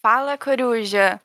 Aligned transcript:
Fala, 0.00 0.38
coruja! 0.38 1.20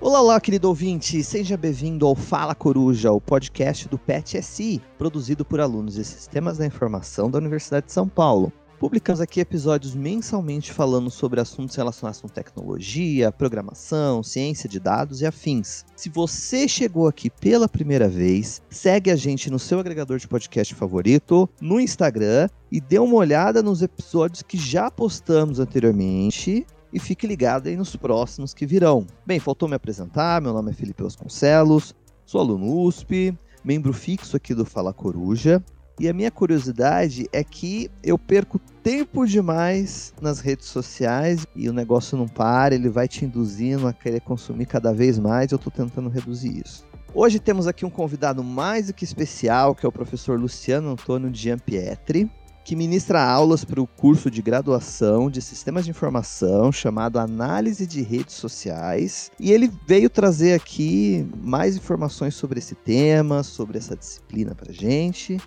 Olá, 0.00 0.20
olá, 0.20 0.40
querido 0.40 0.68
ouvinte, 0.68 1.20
seja 1.24 1.56
bem-vindo 1.56 2.06
ao 2.06 2.14
Fala 2.14 2.54
Coruja, 2.54 3.10
o 3.10 3.20
podcast 3.20 3.88
do 3.88 3.98
PET-SI, 3.98 4.80
produzido 4.96 5.44
por 5.44 5.60
alunos 5.60 5.94
de 5.94 6.04
Sistemas 6.04 6.58
da 6.58 6.66
Informação 6.66 7.28
da 7.28 7.38
Universidade 7.38 7.86
de 7.86 7.92
São 7.92 8.08
Paulo. 8.08 8.52
Publicamos 8.78 9.22
aqui 9.22 9.40
episódios 9.40 9.94
mensalmente 9.94 10.70
falando 10.70 11.10
sobre 11.10 11.40
assuntos 11.40 11.74
relacionados 11.74 12.20
com 12.20 12.28
tecnologia, 12.28 13.32
programação, 13.32 14.22
ciência 14.22 14.68
de 14.68 14.78
dados 14.78 15.22
e 15.22 15.26
afins. 15.26 15.86
Se 15.96 16.10
você 16.10 16.68
chegou 16.68 17.08
aqui 17.08 17.30
pela 17.30 17.70
primeira 17.70 18.06
vez, 18.06 18.60
segue 18.68 19.10
a 19.10 19.16
gente 19.16 19.50
no 19.50 19.58
seu 19.58 19.80
agregador 19.80 20.18
de 20.18 20.28
podcast 20.28 20.74
favorito, 20.74 21.48
no 21.58 21.80
Instagram 21.80 22.50
e 22.70 22.78
dê 22.78 22.98
uma 22.98 23.16
olhada 23.16 23.62
nos 23.62 23.80
episódios 23.80 24.42
que 24.42 24.58
já 24.58 24.90
postamos 24.90 25.58
anteriormente 25.58 26.66
e 26.92 27.00
fique 27.00 27.26
ligado 27.26 27.68
aí 27.68 27.76
nos 27.76 27.96
próximos 27.96 28.52
que 28.52 28.66
virão. 28.66 29.06
Bem, 29.24 29.40
faltou 29.40 29.70
me 29.70 29.74
apresentar, 29.74 30.42
meu 30.42 30.52
nome 30.52 30.72
é 30.72 30.74
Felipe 30.74 31.02
Vasconcelos, 31.02 31.94
sou 32.26 32.42
aluno 32.42 32.82
USP, 32.82 33.34
membro 33.64 33.94
fixo 33.94 34.36
aqui 34.36 34.54
do 34.54 34.66
Fala 34.66 34.92
Coruja, 34.92 35.64
e 35.98 36.08
a 36.08 36.12
minha 36.12 36.30
curiosidade 36.30 37.26
é 37.32 37.42
que 37.42 37.90
eu 38.02 38.18
perco 38.18 38.58
tempo 38.82 39.26
demais 39.26 40.12
nas 40.20 40.40
redes 40.40 40.66
sociais 40.66 41.46
e 41.54 41.68
o 41.68 41.72
negócio 41.72 42.18
não 42.18 42.28
para, 42.28 42.74
ele 42.74 42.88
vai 42.88 43.08
te 43.08 43.24
induzindo 43.24 43.88
a 43.88 43.92
querer 43.92 44.20
consumir 44.20 44.66
cada 44.66 44.92
vez 44.92 45.18
mais, 45.18 45.50
eu 45.50 45.56
estou 45.56 45.72
tentando 45.72 46.08
reduzir 46.08 46.62
isso. 46.64 46.84
Hoje 47.14 47.40
temos 47.40 47.66
aqui 47.66 47.86
um 47.86 47.90
convidado 47.90 48.44
mais 48.44 48.88
do 48.88 48.94
que 48.94 49.04
especial, 49.04 49.74
que 49.74 49.86
é 49.86 49.88
o 49.88 49.92
professor 49.92 50.38
Luciano 50.38 50.90
Antônio 50.90 51.34
Giampietri 51.34 52.30
que 52.66 52.74
ministra 52.74 53.22
aulas 53.22 53.64
para 53.64 53.80
o 53.80 53.86
curso 53.86 54.28
de 54.28 54.42
graduação 54.42 55.30
de 55.30 55.40
Sistemas 55.40 55.84
de 55.84 55.92
Informação 55.92 56.72
chamado 56.72 57.16
Análise 57.16 57.86
de 57.86 58.02
Redes 58.02 58.34
Sociais. 58.34 59.30
E 59.38 59.52
ele 59.52 59.70
veio 59.86 60.10
trazer 60.10 60.52
aqui 60.54 61.24
mais 61.40 61.76
informações 61.76 62.34
sobre 62.34 62.58
esse 62.58 62.74
tema, 62.74 63.44
sobre 63.44 63.78
essa 63.78 63.96
disciplina 63.96 64.52
para 64.52 64.72
gente. 64.72 65.38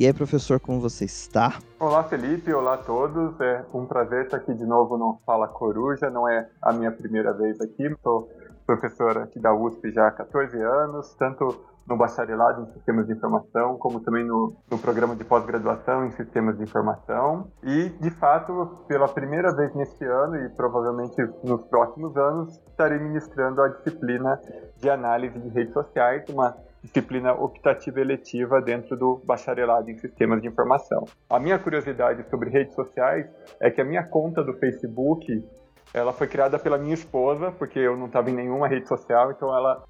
E 0.00 0.06
aí, 0.06 0.12
professor, 0.12 0.60
como 0.60 0.80
você 0.80 1.06
está? 1.06 1.58
Olá, 1.80 2.04
Felipe. 2.04 2.54
Olá 2.54 2.74
a 2.74 2.78
todos. 2.78 3.34
É 3.40 3.64
um 3.74 3.84
prazer 3.84 4.26
estar 4.26 4.36
aqui 4.36 4.54
de 4.54 4.64
novo 4.64 4.96
no 4.96 5.20
Fala 5.26 5.48
Coruja. 5.48 6.08
Não 6.08 6.28
é 6.28 6.48
a 6.62 6.72
minha 6.72 6.92
primeira 6.92 7.32
vez 7.32 7.60
aqui. 7.60 7.92
Sou 8.00 8.30
professor 8.64 9.18
aqui 9.18 9.40
da 9.40 9.52
USP 9.52 9.90
já 9.90 10.06
há 10.06 10.12
14 10.12 10.56
anos, 10.56 11.16
tanto 11.16 11.64
no 11.84 11.96
bacharelado 11.96 12.62
em 12.62 12.72
sistemas 12.74 13.08
de 13.08 13.14
informação, 13.14 13.76
como 13.76 13.98
também 13.98 14.24
no, 14.24 14.54
no 14.70 14.78
programa 14.78 15.16
de 15.16 15.24
pós-graduação 15.24 16.06
em 16.06 16.12
sistemas 16.12 16.56
de 16.56 16.62
informação. 16.62 17.50
E, 17.64 17.88
de 17.88 18.10
fato, 18.12 18.84
pela 18.86 19.08
primeira 19.08 19.52
vez 19.52 19.74
neste 19.74 20.04
ano 20.04 20.36
e 20.36 20.48
provavelmente 20.50 21.20
nos 21.42 21.64
próximos 21.64 22.16
anos, 22.16 22.56
estarei 22.68 23.00
ministrando 23.00 23.60
a 23.62 23.68
disciplina 23.68 24.40
de 24.76 24.88
análise 24.88 25.40
de 25.40 25.48
redes 25.48 25.72
sociais, 25.72 26.22
uma 26.28 26.54
disciplina 26.82 27.32
optativa 27.32 28.00
eletiva 28.00 28.60
dentro 28.60 28.96
do 28.96 29.20
bacharelado 29.24 29.90
em 29.90 29.98
sistemas 29.98 30.40
de 30.40 30.48
informação. 30.48 31.04
A 31.28 31.38
minha 31.38 31.58
curiosidade 31.58 32.28
sobre 32.30 32.50
redes 32.50 32.74
sociais 32.74 33.26
é 33.60 33.70
que 33.70 33.80
a 33.80 33.84
minha 33.84 34.04
conta 34.04 34.42
do 34.42 34.54
Facebook 34.54 35.44
ela 35.92 36.12
foi 36.12 36.26
criada 36.26 36.58
pela 36.58 36.78
minha 36.78 36.94
esposa, 36.94 37.50
porque 37.52 37.78
eu 37.78 37.96
não 37.96 38.06
estava 38.06 38.30
em 38.30 38.34
nenhuma 38.34 38.68
rede 38.68 38.86
social, 38.86 39.30
então 39.30 39.54
ela 39.54 39.82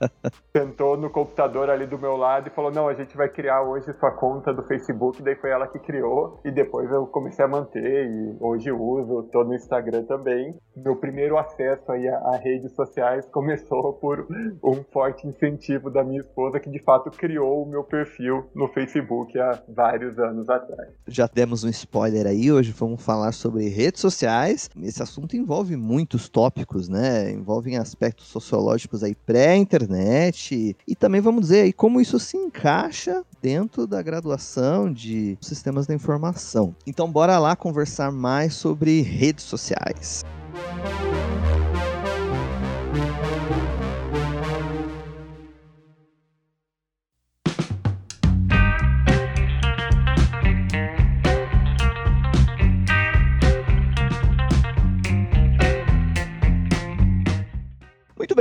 sentou 0.56 0.96
no 0.96 1.10
computador 1.10 1.70
ali 1.70 1.86
do 1.86 1.98
meu 1.98 2.16
lado 2.16 2.48
e 2.48 2.50
falou: 2.50 2.70
Não, 2.70 2.88
a 2.88 2.94
gente 2.94 3.16
vai 3.16 3.28
criar 3.28 3.62
hoje 3.62 3.92
sua 3.98 4.10
conta 4.12 4.52
do 4.52 4.62
Facebook. 4.64 5.22
Daí 5.22 5.36
foi 5.36 5.50
ela 5.50 5.66
que 5.66 5.78
criou, 5.78 6.40
e 6.44 6.50
depois 6.50 6.90
eu 6.90 7.06
comecei 7.06 7.44
a 7.44 7.48
manter, 7.48 8.06
e 8.06 8.36
hoje 8.40 8.70
uso, 8.72 9.20
estou 9.20 9.44
no 9.44 9.54
Instagram 9.54 10.04
também. 10.04 10.56
Meu 10.76 10.96
primeiro 10.96 11.38
acesso 11.38 11.90
aí 11.92 12.08
a, 12.08 12.18
a, 12.18 12.36
redes 12.36 12.74
sociais 12.74 13.26
começou 13.30 13.94
por 13.94 14.26
um 14.62 14.82
forte 14.92 15.26
incentivo 15.26 15.90
da 15.90 16.02
minha 16.02 16.20
esposa, 16.20 16.58
que 16.60 16.70
de 16.70 16.82
fato 16.82 17.10
criou 17.10 17.62
o 17.62 17.68
meu 17.68 17.84
perfil 17.84 18.46
no 18.54 18.68
Facebook 18.68 19.38
há 19.38 19.62
vários 19.68 20.18
anos 20.18 20.48
atrás. 20.48 20.90
Já 21.06 21.28
demos 21.32 21.64
um 21.64 21.68
spoiler 21.68 22.26
aí, 22.26 22.50
hoje 22.50 22.72
vamos 22.72 23.04
falar 23.04 23.32
sobre 23.32 23.68
redes 23.68 24.00
sociais. 24.00 24.68
Esse 24.82 25.02
assunto 25.02 25.36
envolve 25.44 25.76
muitos 25.76 26.28
tópicos, 26.28 26.88
né? 26.88 27.30
Envolvem 27.30 27.76
aspectos 27.76 28.26
sociológicos 28.26 29.04
aí 29.04 29.14
pré-internet 29.14 30.74
e 30.88 30.96
também 30.96 31.20
vamos 31.20 31.42
dizer 31.42 31.60
aí 31.60 31.72
como 31.72 32.00
isso 32.00 32.18
se 32.18 32.36
encaixa 32.36 33.22
dentro 33.42 33.86
da 33.86 34.00
graduação 34.00 34.90
de 34.90 35.36
sistemas 35.40 35.86
da 35.86 35.94
informação. 35.94 36.74
Então 36.86 37.10
bora 37.10 37.38
lá 37.38 37.54
conversar 37.54 38.10
mais 38.10 38.54
sobre 38.54 39.02
redes 39.02 39.44
sociais. 39.44 40.24
Muito 40.54 41.13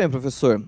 bem, 0.04 0.10
professor. 0.10 0.64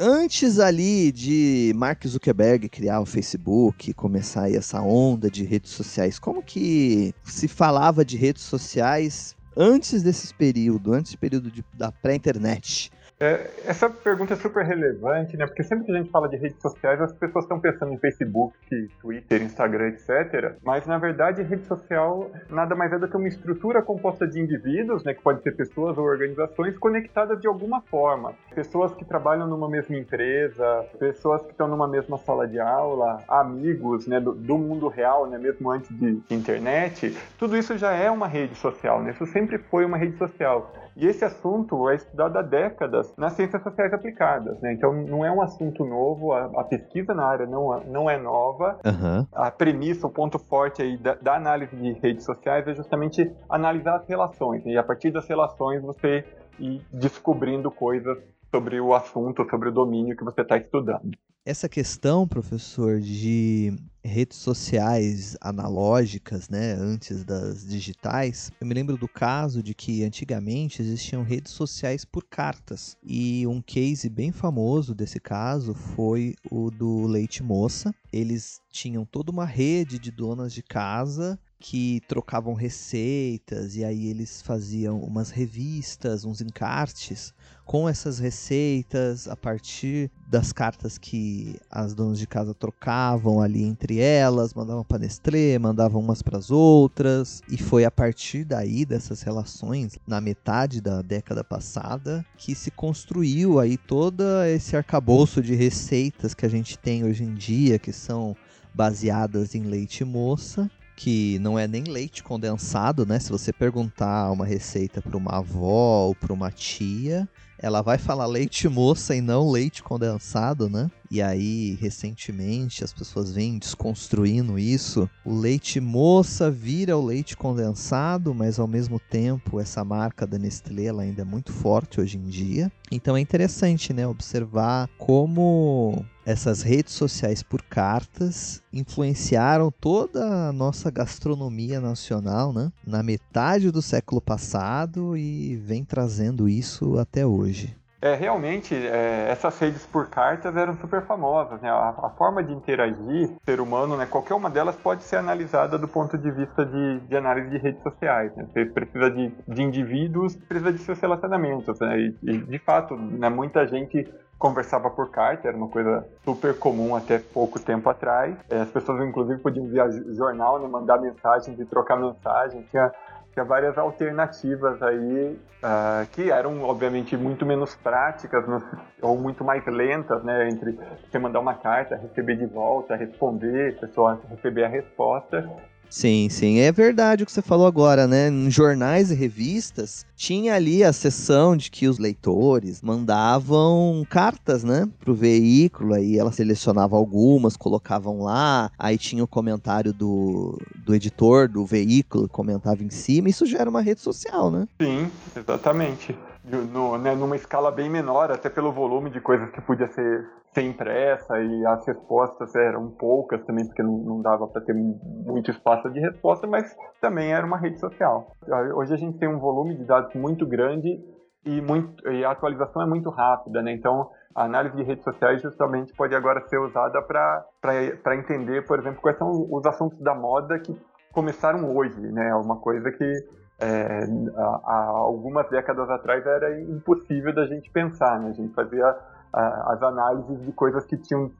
Antes 0.00 0.58
ali 0.60 1.10
de 1.10 1.72
Mark 1.74 2.06
Zuckerberg 2.06 2.68
criar 2.68 3.00
o 3.00 3.06
Facebook, 3.06 3.92
começar 3.94 4.42
aí 4.42 4.54
essa 4.54 4.80
onda 4.80 5.30
de 5.30 5.44
redes 5.44 5.72
sociais, 5.72 6.18
como 6.18 6.42
que 6.42 7.12
se 7.24 7.48
falava 7.48 8.04
de 8.04 8.16
redes 8.16 8.42
sociais 8.42 9.34
antes 9.56 10.02
desse 10.02 10.32
período, 10.34 10.92
antes 10.92 11.12
do 11.12 11.18
período 11.18 11.50
de, 11.50 11.64
da 11.74 11.90
pré-internet? 11.90 12.92
É, 13.20 13.50
essa 13.66 13.90
pergunta 13.90 14.34
é 14.34 14.36
super 14.36 14.64
relevante, 14.64 15.36
né? 15.36 15.44
Porque 15.44 15.64
sempre 15.64 15.86
que 15.86 15.92
a 15.92 15.96
gente 15.96 16.10
fala 16.10 16.28
de 16.28 16.36
redes 16.36 16.60
sociais, 16.62 17.00
as 17.00 17.12
pessoas 17.12 17.44
estão 17.44 17.58
pensando 17.58 17.92
em 17.92 17.98
Facebook, 17.98 18.54
Twitter, 19.00 19.42
Instagram, 19.42 19.88
etc. 19.88 20.56
Mas 20.62 20.86
na 20.86 20.98
verdade, 20.98 21.42
rede 21.42 21.64
social 21.64 22.30
nada 22.48 22.76
mais 22.76 22.92
é 22.92 22.98
do 22.98 23.08
que 23.08 23.16
uma 23.16 23.26
estrutura 23.26 23.82
composta 23.82 24.26
de 24.26 24.40
indivíduos, 24.40 25.02
né? 25.02 25.14
Que 25.14 25.22
pode 25.22 25.42
ser 25.42 25.52
pessoas 25.56 25.98
ou 25.98 26.04
organizações 26.04 26.78
conectadas 26.78 27.40
de 27.40 27.48
alguma 27.48 27.80
forma. 27.80 28.34
Pessoas 28.54 28.94
que 28.94 29.04
trabalham 29.04 29.48
numa 29.48 29.68
mesma 29.68 29.96
empresa, 29.96 30.86
pessoas 31.00 31.42
que 31.42 31.50
estão 31.50 31.66
numa 31.66 31.88
mesma 31.88 32.18
sala 32.18 32.46
de 32.46 32.60
aula, 32.60 33.24
amigos, 33.26 34.06
né? 34.06 34.20
Do, 34.20 34.32
do 34.32 34.56
mundo 34.56 34.86
real, 34.86 35.26
né? 35.26 35.38
Mesmo 35.38 35.72
antes 35.72 35.90
de 35.90 36.22
internet. 36.30 37.16
Tudo 37.36 37.56
isso 37.56 37.76
já 37.76 37.92
é 37.92 38.08
uma 38.08 38.28
rede 38.28 38.54
social, 38.54 39.02
né? 39.02 39.10
Isso 39.10 39.26
sempre 39.26 39.58
foi 39.58 39.84
uma 39.84 39.98
rede 39.98 40.16
social. 40.16 40.72
E 40.96 41.06
esse 41.06 41.24
assunto 41.24 41.88
é 41.88 41.94
estudado 41.94 42.36
há 42.38 42.42
décadas 42.42 43.07
nas 43.16 43.32
ciências 43.34 43.62
sociais 43.62 43.92
aplicadas, 43.92 44.60
né? 44.60 44.72
Então 44.72 44.92
não 44.92 45.24
é 45.24 45.30
um 45.30 45.40
assunto 45.40 45.84
novo, 45.84 46.32
a, 46.32 46.44
a 46.60 46.64
pesquisa 46.64 47.14
na 47.14 47.24
área 47.24 47.46
não, 47.46 47.80
não 47.84 48.10
é 48.10 48.18
nova. 48.18 48.78
Uhum. 48.84 49.26
A 49.32 49.50
premissa, 49.50 50.06
o 50.06 50.10
ponto 50.10 50.38
forte 50.38 50.82
aí 50.82 50.96
da, 50.96 51.14
da, 51.14 51.36
análise 51.36 51.74
de 51.74 51.92
redes 51.92 52.24
sociais 52.24 52.66
é 52.66 52.74
justamente 52.74 53.30
analisar 53.48 53.96
as 53.96 54.08
relações. 54.08 54.64
Né? 54.64 54.72
E 54.72 54.78
a 54.78 54.82
partir 54.82 55.10
das 55.10 55.26
relações 55.28 55.82
você 55.82 56.24
ir 56.58 56.82
descobrindo 56.92 57.70
coisas 57.70 58.18
sobre 58.50 58.80
o 58.80 58.94
assunto, 58.94 59.46
sobre 59.48 59.68
o 59.68 59.72
domínio 59.72 60.16
que 60.16 60.24
você 60.24 60.40
está 60.40 60.56
estudando. 60.56 61.10
Essa 61.44 61.68
questão, 61.68 62.28
professor, 62.28 63.00
de 63.00 63.74
redes 64.08 64.38
sociais 64.38 65.36
analógicas, 65.40 66.48
né, 66.48 66.72
antes 66.72 67.24
das 67.24 67.66
digitais, 67.66 68.50
eu 68.60 68.66
me 68.66 68.74
lembro 68.74 68.96
do 68.96 69.06
caso 69.06 69.62
de 69.62 69.74
que 69.74 70.02
antigamente 70.02 70.82
existiam 70.82 71.22
redes 71.22 71.52
sociais 71.52 72.04
por 72.04 72.24
cartas. 72.24 72.96
E 73.04 73.46
um 73.46 73.60
case 73.60 74.08
bem 74.08 74.32
famoso 74.32 74.94
desse 74.94 75.20
caso 75.20 75.74
foi 75.74 76.34
o 76.50 76.70
do 76.70 77.06
Leite 77.06 77.42
Moça. 77.42 77.94
Eles 78.12 78.60
tinham 78.70 79.04
toda 79.04 79.30
uma 79.30 79.44
rede 79.44 79.98
de 79.98 80.10
donas 80.10 80.52
de 80.52 80.62
casa 80.62 81.38
que 81.60 82.00
trocavam 82.06 82.54
receitas 82.54 83.74
e 83.74 83.84
aí 83.84 84.08
eles 84.08 84.40
faziam 84.42 85.00
umas 85.00 85.30
revistas, 85.30 86.24
uns 86.24 86.40
encartes 86.40 87.34
com 87.64 87.88
essas 87.88 88.18
receitas 88.18 89.28
a 89.28 89.36
partir 89.36 90.10
das 90.26 90.52
cartas 90.52 90.96
que 90.96 91.60
as 91.70 91.94
donas 91.94 92.18
de 92.18 92.26
casa 92.26 92.54
trocavam 92.54 93.42
ali 93.42 93.62
entre 93.62 93.98
elas, 93.98 94.54
mandavam 94.54 94.84
para 94.84 95.00
Nestlé, 95.00 95.58
mandavam 95.58 96.00
umas 96.00 96.22
para 96.22 96.38
as 96.38 96.50
outras 96.50 97.42
e 97.48 97.58
foi 97.58 97.84
a 97.84 97.90
partir 97.90 98.44
daí 98.44 98.86
dessas 98.86 99.22
relações 99.22 99.98
na 100.06 100.20
metade 100.20 100.80
da 100.80 101.02
década 101.02 101.42
passada 101.42 102.24
que 102.36 102.54
se 102.54 102.70
construiu 102.70 103.58
aí 103.58 103.76
todo 103.76 104.22
esse 104.46 104.76
arcabouço 104.76 105.42
de 105.42 105.54
receitas 105.54 106.34
que 106.34 106.46
a 106.46 106.48
gente 106.48 106.78
tem 106.78 107.04
hoje 107.04 107.24
em 107.24 107.34
dia 107.34 107.78
que 107.78 107.92
são 107.92 108.36
baseadas 108.72 109.54
em 109.54 109.62
leite 109.62 110.04
moça 110.04 110.70
que 110.98 111.38
não 111.38 111.56
é 111.56 111.68
nem 111.68 111.84
leite 111.84 112.24
condensado, 112.24 113.06
né? 113.06 113.20
Se 113.20 113.30
você 113.30 113.52
perguntar 113.52 114.32
uma 114.32 114.44
receita 114.44 115.00
para 115.00 115.16
uma 115.16 115.36
avó 115.36 116.06
ou 116.08 116.14
para 116.14 116.32
uma 116.32 116.50
tia, 116.50 117.28
ela 117.56 117.82
vai 117.82 117.98
falar 117.98 118.26
leite 118.26 118.68
moça 118.68 119.14
e 119.14 119.20
não 119.20 119.48
leite 119.48 119.80
condensado, 119.80 120.68
né? 120.68 120.90
E 121.10 121.22
aí, 121.22 121.78
recentemente, 121.80 122.84
as 122.84 122.92
pessoas 122.92 123.32
vêm 123.32 123.58
desconstruindo 123.58 124.58
isso. 124.58 125.08
O 125.24 125.34
leite 125.34 125.80
moça 125.80 126.50
vira 126.50 126.96
o 126.96 127.04
leite 127.04 127.36
condensado, 127.36 128.34
mas 128.34 128.58
ao 128.58 128.66
mesmo 128.66 128.98
tempo, 128.98 129.58
essa 129.58 129.82
marca 129.84 130.26
da 130.26 130.38
Nestlé 130.38 130.90
ainda 130.90 131.22
é 131.22 131.24
muito 131.24 131.52
forte 131.52 132.00
hoje 132.00 132.18
em 132.18 132.28
dia. 132.28 132.70
Então 132.90 133.16
é 133.16 133.20
interessante, 133.20 133.92
né, 133.92 134.06
observar 134.06 134.88
como 134.98 136.04
essas 136.26 136.60
redes 136.60 136.92
sociais 136.92 137.42
por 137.42 137.62
cartas 137.62 138.62
influenciaram 138.70 139.70
toda 139.70 140.48
a 140.48 140.52
nossa 140.52 140.90
gastronomia 140.90 141.80
nacional, 141.80 142.52
né? 142.52 142.70
Na 142.86 143.02
metade 143.02 143.70
do 143.70 143.80
século 143.80 144.20
passado 144.20 145.16
e 145.16 145.56
vem 145.56 145.84
trazendo 145.84 146.46
isso 146.46 146.98
até 146.98 147.26
hoje. 147.26 147.74
É, 148.00 148.14
realmente, 148.14 148.74
é, 148.74 149.28
essas 149.28 149.58
redes 149.58 149.84
por 149.84 150.08
cartas 150.08 150.56
eram 150.56 150.76
super 150.76 151.02
famosas. 151.02 151.60
Né? 151.60 151.68
A, 151.68 151.88
a, 151.88 152.10
forma 152.10 152.42
de 152.42 152.52
interagir, 152.52 153.30
ser 153.44 153.60
humano, 153.60 153.96
né? 153.96 154.06
qualquer 154.06 154.34
uma 154.34 154.48
delas 154.48 154.76
pode 154.76 155.02
ser 155.02 155.16
analisada 155.16 155.76
do 155.76 155.88
ponto 155.88 156.16
de 156.16 156.30
vista 156.30 156.64
de, 156.64 157.00
de 157.00 157.16
análise 157.16 157.50
de 157.50 157.58
redes 157.58 157.82
sociais. 157.82 158.34
Né? 158.36 158.46
Você 158.52 158.64
precisa 158.66 159.10
de, 159.10 159.32
de 159.48 159.62
indivíduos, 159.62 160.36
precisa 160.36 160.72
de 160.72 160.78
seus 160.78 161.00
relacionamentos. 161.00 161.80
Né? 161.80 161.98
E, 161.98 162.16
e, 162.22 162.38
de 162.38 162.58
fato, 162.60 162.96
né, 162.96 163.28
muita 163.28 163.66
gente 163.66 164.06
conversava 164.38 164.88
por 164.88 165.10
carta, 165.10 165.48
era 165.48 165.56
uma 165.56 165.68
coisa 165.68 166.06
super 166.24 166.56
comum 166.56 166.94
até 166.94 167.18
pouco 167.18 167.58
tempo 167.58 167.90
atrás. 167.90 168.36
É, 168.48 168.60
as 168.60 168.70
pessoas, 168.70 169.04
inclusive, 169.04 169.40
podiam 169.40 169.66
enviar 169.66 169.90
jornal, 170.14 170.60
né? 170.60 170.68
mandar 170.68 171.00
mensagens 171.00 171.58
e 171.58 171.64
trocar 171.64 171.96
mensagens. 171.96 172.64
Tinha 172.70 172.92
tinha 173.32 173.44
várias 173.44 173.76
alternativas 173.78 174.82
aí 174.82 175.38
uh, 175.62 176.06
que 176.12 176.30
eram 176.30 176.62
obviamente 176.62 177.16
muito 177.16 177.46
menos 177.46 177.74
práticas 177.76 178.44
ou 179.00 179.18
muito 179.18 179.44
mais 179.44 179.64
lentas, 179.66 180.22
né, 180.24 180.48
entre 180.48 180.78
você 181.08 181.18
mandar 181.18 181.40
uma 181.40 181.54
carta, 181.54 181.96
receber 181.96 182.36
de 182.36 182.46
volta, 182.46 182.96
responder, 182.96 183.78
pessoa 183.78 184.20
receber 184.30 184.64
a 184.64 184.68
resposta 184.68 185.48
Sim, 185.90 186.28
sim. 186.28 186.58
É 186.58 186.70
verdade 186.70 187.22
o 187.22 187.26
que 187.26 187.32
você 187.32 187.42
falou 187.42 187.66
agora, 187.66 188.06
né? 188.06 188.28
Em 188.28 188.50
jornais 188.50 189.10
e 189.10 189.14
revistas, 189.14 190.04
tinha 190.14 190.54
ali 190.54 190.84
a 190.84 190.92
seção 190.92 191.56
de 191.56 191.70
que 191.70 191.88
os 191.88 191.98
leitores 191.98 192.82
mandavam 192.82 194.04
cartas, 194.08 194.62
né? 194.62 194.88
Pro 195.00 195.14
veículo, 195.14 195.94
aí 195.94 196.18
ela 196.18 196.30
selecionava 196.32 196.96
algumas, 196.96 197.56
colocavam 197.56 198.22
lá, 198.22 198.70
aí 198.78 198.98
tinha 198.98 199.24
o 199.24 199.28
comentário 199.28 199.92
do, 199.92 200.58
do 200.76 200.94
editor 200.94 201.48
do 201.48 201.64
veículo, 201.64 202.28
comentava 202.28 202.82
em 202.82 202.90
cima. 202.90 203.28
Isso 203.28 203.46
já 203.46 203.58
era 203.58 203.70
uma 203.70 203.80
rede 203.80 204.00
social, 204.00 204.50
né? 204.50 204.66
Sim, 204.80 205.10
exatamente 205.34 206.14
no, 206.56 206.98
né, 206.98 207.14
numa 207.14 207.36
escala 207.36 207.70
bem 207.70 207.90
menor, 207.90 208.30
até 208.30 208.48
pelo 208.48 208.72
volume 208.72 209.10
de 209.10 209.20
coisas 209.20 209.50
que 209.50 209.60
podia 209.60 209.86
ser, 209.88 210.26
ser 210.52 210.62
impressa 210.62 211.40
e 211.40 211.66
as 211.66 211.86
respostas 211.86 212.54
eram 212.54 212.90
poucas 212.90 213.44
também, 213.44 213.66
porque 213.66 213.82
não, 213.82 213.98
não 213.98 214.22
dava 214.22 214.46
para 214.46 214.62
ter 214.62 214.74
muito 214.74 215.50
espaço 215.50 215.90
de 215.90 216.00
resposta, 216.00 216.46
mas 216.46 216.74
também 217.00 217.32
era 217.32 217.46
uma 217.46 217.58
rede 217.58 217.78
social. 217.78 218.32
Hoje 218.74 218.94
a 218.94 218.96
gente 218.96 219.18
tem 219.18 219.28
um 219.28 219.38
volume 219.38 219.76
de 219.76 219.84
dados 219.84 220.14
muito 220.14 220.46
grande 220.46 220.98
e, 221.44 221.60
muito, 221.60 222.06
e 222.08 222.24
a 222.24 222.30
atualização 222.30 222.82
é 222.82 222.86
muito 222.86 223.10
rápida, 223.10 223.62
né? 223.62 223.72
Então, 223.72 224.10
a 224.34 224.44
análise 224.44 224.76
de 224.76 224.82
redes 224.82 225.04
sociais 225.04 225.40
justamente 225.42 225.92
pode 225.94 226.14
agora 226.14 226.40
ser 226.48 226.58
usada 226.58 227.00
para 227.02 228.16
entender, 228.16 228.66
por 228.66 228.78
exemplo, 228.78 229.00
quais 229.00 229.18
são 229.18 229.46
os 229.50 229.64
assuntos 229.66 229.98
da 230.00 230.14
moda 230.14 230.58
que 230.58 230.76
começaram 231.12 231.74
hoje, 231.74 232.00
né? 232.00 232.34
Uma 232.34 232.56
coisa 232.56 232.90
que 232.92 233.12
é, 233.58 234.04
há, 234.36 234.86
algumas 234.94 235.48
décadas 235.50 235.90
atrás 235.90 236.24
era 236.26 236.60
impossível 236.60 237.34
da 237.34 237.46
gente 237.46 237.70
pensar, 237.70 238.20
né? 238.20 238.30
A 238.30 238.32
gente 238.32 238.54
fazia 238.54 238.96
as 239.32 239.82
análises 239.82 240.42
de 240.44 240.52
coisas 240.52 240.86
que 240.86 240.96
tinham 240.96 241.30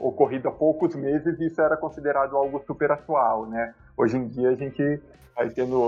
ocorrido 0.00 0.48
há 0.48 0.52
poucos 0.52 0.94
meses 0.94 1.38
e 1.40 1.46
isso 1.46 1.60
era 1.60 1.76
considerado 1.76 2.36
algo 2.36 2.62
super 2.66 2.92
atual, 2.92 3.46
né? 3.46 3.74
Hoje 3.96 4.18
em 4.18 4.28
dia 4.28 4.50
a 4.50 4.54
gente 4.54 5.00
vai 5.34 5.48
tendo 5.50 5.78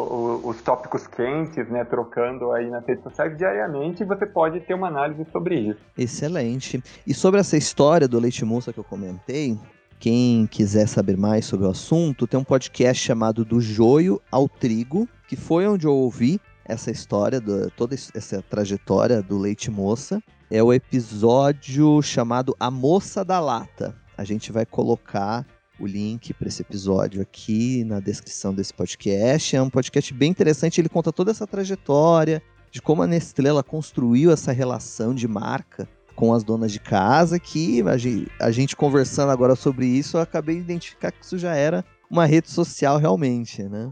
os 0.46 0.62
tópicos 0.62 1.08
quentes, 1.08 1.68
né, 1.68 1.84
trocando 1.84 2.52
aí 2.52 2.70
nas 2.70 2.86
redes 2.86 3.02
sociais 3.02 3.36
diariamente 3.36 4.02
e 4.02 4.06
você 4.06 4.24
pode 4.24 4.60
ter 4.60 4.74
uma 4.74 4.86
análise 4.86 5.26
sobre 5.32 5.56
isso. 5.56 5.80
Excelente. 5.98 6.82
E 7.04 7.12
sobre 7.12 7.40
essa 7.40 7.56
história 7.56 8.06
do 8.06 8.18
leite 8.18 8.44
moça 8.44 8.72
que 8.72 8.78
eu 8.78 8.84
comentei, 8.84 9.58
quem 10.00 10.46
quiser 10.46 10.88
saber 10.88 11.14
mais 11.14 11.44
sobre 11.44 11.66
o 11.66 11.70
assunto, 11.70 12.26
tem 12.26 12.40
um 12.40 12.44
podcast 12.44 13.04
chamado 13.04 13.44
Do 13.44 13.60
Joio 13.60 14.18
ao 14.32 14.48
Trigo, 14.48 15.06
que 15.28 15.36
foi 15.36 15.68
onde 15.68 15.86
eu 15.86 15.92
ouvi 15.92 16.40
essa 16.64 16.90
história, 16.90 17.38
toda 17.76 17.94
essa 17.94 18.40
trajetória 18.40 19.20
do 19.20 19.36
Leite 19.36 19.70
Moça. 19.70 20.22
É 20.50 20.62
o 20.62 20.72
episódio 20.72 22.00
chamado 22.00 22.56
A 22.58 22.70
Moça 22.70 23.22
da 23.22 23.38
Lata. 23.38 23.94
A 24.16 24.24
gente 24.24 24.50
vai 24.50 24.64
colocar 24.64 25.46
o 25.78 25.86
link 25.86 26.32
para 26.32 26.48
esse 26.48 26.62
episódio 26.62 27.20
aqui 27.20 27.84
na 27.84 28.00
descrição 28.00 28.54
desse 28.54 28.72
podcast. 28.72 29.54
É 29.54 29.60
um 29.60 29.68
podcast 29.68 30.14
bem 30.14 30.30
interessante, 30.30 30.80
ele 30.80 30.88
conta 30.88 31.12
toda 31.12 31.30
essa 31.30 31.46
trajetória 31.46 32.42
de 32.70 32.80
como 32.80 33.02
a 33.02 33.06
Nestlé 33.06 33.62
construiu 33.62 34.30
essa 34.30 34.50
relação 34.50 35.14
de 35.14 35.28
marca 35.28 35.86
com 36.20 36.34
as 36.34 36.44
donas 36.44 36.70
de 36.70 36.78
casa, 36.78 37.40
que 37.40 37.80
a 37.88 37.96
gente, 37.96 38.30
a 38.38 38.50
gente 38.50 38.76
conversando 38.76 39.32
agora 39.32 39.56
sobre 39.56 39.86
isso, 39.86 40.18
eu 40.18 40.20
acabei 40.20 40.56
de 40.56 40.60
identificar 40.60 41.10
que 41.10 41.24
isso 41.24 41.38
já 41.38 41.54
era 41.54 41.82
uma 42.10 42.26
rede 42.26 42.50
social 42.50 42.98
realmente, 42.98 43.62
né? 43.62 43.90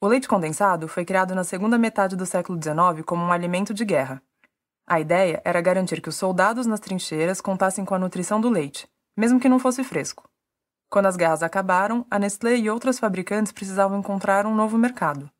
O 0.00 0.08
leite 0.08 0.26
condensado 0.26 0.88
foi 0.88 1.04
criado 1.04 1.34
na 1.34 1.44
segunda 1.44 1.76
metade 1.76 2.16
do 2.16 2.24
século 2.24 2.58
XIX 2.58 3.04
como 3.04 3.22
um 3.22 3.32
alimento 3.32 3.74
de 3.74 3.84
guerra. 3.84 4.22
A 4.88 4.98
ideia 4.98 5.42
era 5.44 5.60
garantir 5.60 6.00
que 6.00 6.08
os 6.08 6.16
soldados 6.16 6.64
nas 6.64 6.80
trincheiras 6.80 7.38
contassem 7.42 7.84
com 7.84 7.94
a 7.94 7.98
nutrição 7.98 8.40
do 8.40 8.48
leite, 8.48 8.88
mesmo 9.14 9.38
que 9.38 9.48
não 9.48 9.58
fosse 9.58 9.84
fresco. 9.84 10.26
Quando 10.96 11.08
as 11.08 11.16
guerras 11.18 11.42
acabaram, 11.42 12.06
a 12.10 12.18
Nestlé 12.18 12.56
e 12.56 12.70
outras 12.70 12.98
fabricantes 12.98 13.52
precisavam 13.52 13.98
encontrar 13.98 14.46
um 14.46 14.54
novo 14.54 14.78
mercado. 14.78 15.30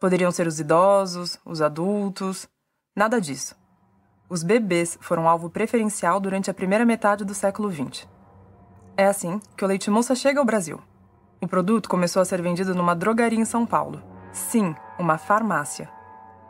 Poderiam 0.00 0.32
ser 0.32 0.48
os 0.48 0.58
idosos, 0.58 1.38
os 1.44 1.62
adultos, 1.62 2.48
nada 2.96 3.20
disso. 3.20 3.54
Os 4.28 4.42
bebês 4.42 4.98
foram 5.00 5.28
alvo 5.28 5.48
preferencial 5.48 6.18
durante 6.18 6.50
a 6.50 6.54
primeira 6.54 6.84
metade 6.84 7.24
do 7.24 7.34
século 7.34 7.70
XX. 7.70 8.08
É 8.96 9.06
assim 9.06 9.40
que 9.56 9.64
o 9.64 9.68
leite 9.68 9.92
moça 9.92 10.16
chega 10.16 10.40
ao 10.40 10.44
Brasil. 10.44 10.80
O 11.40 11.46
produto 11.46 11.88
começou 11.88 12.20
a 12.20 12.24
ser 12.24 12.42
vendido 12.42 12.74
numa 12.74 12.96
drogaria 12.96 13.38
em 13.38 13.44
São 13.44 13.64
Paulo. 13.64 14.02
Sim, 14.32 14.74
uma 14.98 15.18
farmácia. 15.18 15.88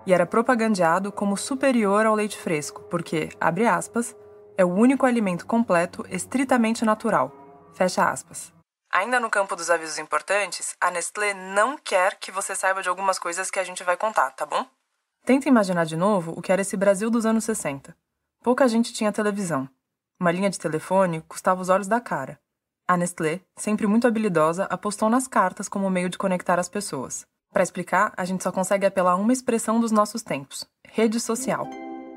E 0.07 0.15
era 0.15 0.25
propagandeado 0.25 1.13
como 1.13 1.37
superior 1.37 2.07
ao 2.07 2.15
leite 2.15 2.39
fresco, 2.39 2.81
porque, 2.89 3.29
abre 3.39 3.67
aspas, 3.67 4.17
é 4.57 4.65
o 4.65 4.73
único 4.73 5.05
alimento 5.05 5.45
completo 5.45 6.07
estritamente 6.09 6.87
natural. 6.87 7.38
Fecha 7.75 8.09
aspas. 8.11 8.53
Ainda 8.91 9.21
no 9.21 9.31
campo 9.31 9.55
dos 9.55 9.71
avisos 9.71 9.99
importantes, 9.99 10.75
a 10.81 10.91
Nestlé 10.91 11.35
não 11.35 11.77
quer 11.77 12.17
que 12.19 12.33
você 12.33 12.55
saiba 12.55 12.83
de 12.83 12.89
algumas 12.89 13.19
coisas 13.19 13.51
que 13.51 13.59
a 13.59 13.65
gente 13.65 13.85
vai 13.85 13.97
contar, 13.97 14.31
tá 14.31 14.47
bom? 14.47 14.67
Tenta 15.25 15.49
imaginar 15.49 15.85
de 15.85 15.97
novo 15.97 16.33
o 16.37 16.41
que 16.41 16.51
era 16.51 16.63
esse 16.63 16.77
Brasil 16.77 17.11
dos 17.11 17.27
anos 17.27 17.45
60. 17.45 17.95
Pouca 18.43 18.67
gente 18.67 18.93
tinha 18.93 19.13
televisão. 19.13 19.69
Uma 20.19 20.33
linha 20.33 20.49
de 20.49 20.59
telefone 20.59 21.21
custava 21.29 21.61
os 21.61 21.69
olhos 21.69 21.87
da 21.87 22.01
cara. 22.01 22.41
A 22.89 22.97
Nestlé, 22.97 23.43
sempre 23.57 23.87
muito 23.87 24.07
habilidosa, 24.07 24.65
apostou 24.65 25.11
nas 25.11 25.29
cartas 25.29 25.69
como 25.69 25.91
meio 25.91 26.09
de 26.09 26.17
conectar 26.17 26.59
as 26.59 26.69
pessoas. 26.69 27.27
Para 27.53 27.63
explicar, 27.63 28.13
a 28.17 28.25
gente 28.25 28.43
só 28.43 28.51
consegue 28.51 28.87
apelar 28.87 29.13
a 29.13 29.17
uma 29.17 29.33
expressão 29.33 29.79
dos 29.79 29.93
nossos 29.93 30.23
tempos: 30.23 30.67
rede 30.83 31.21
social. 31.21 31.69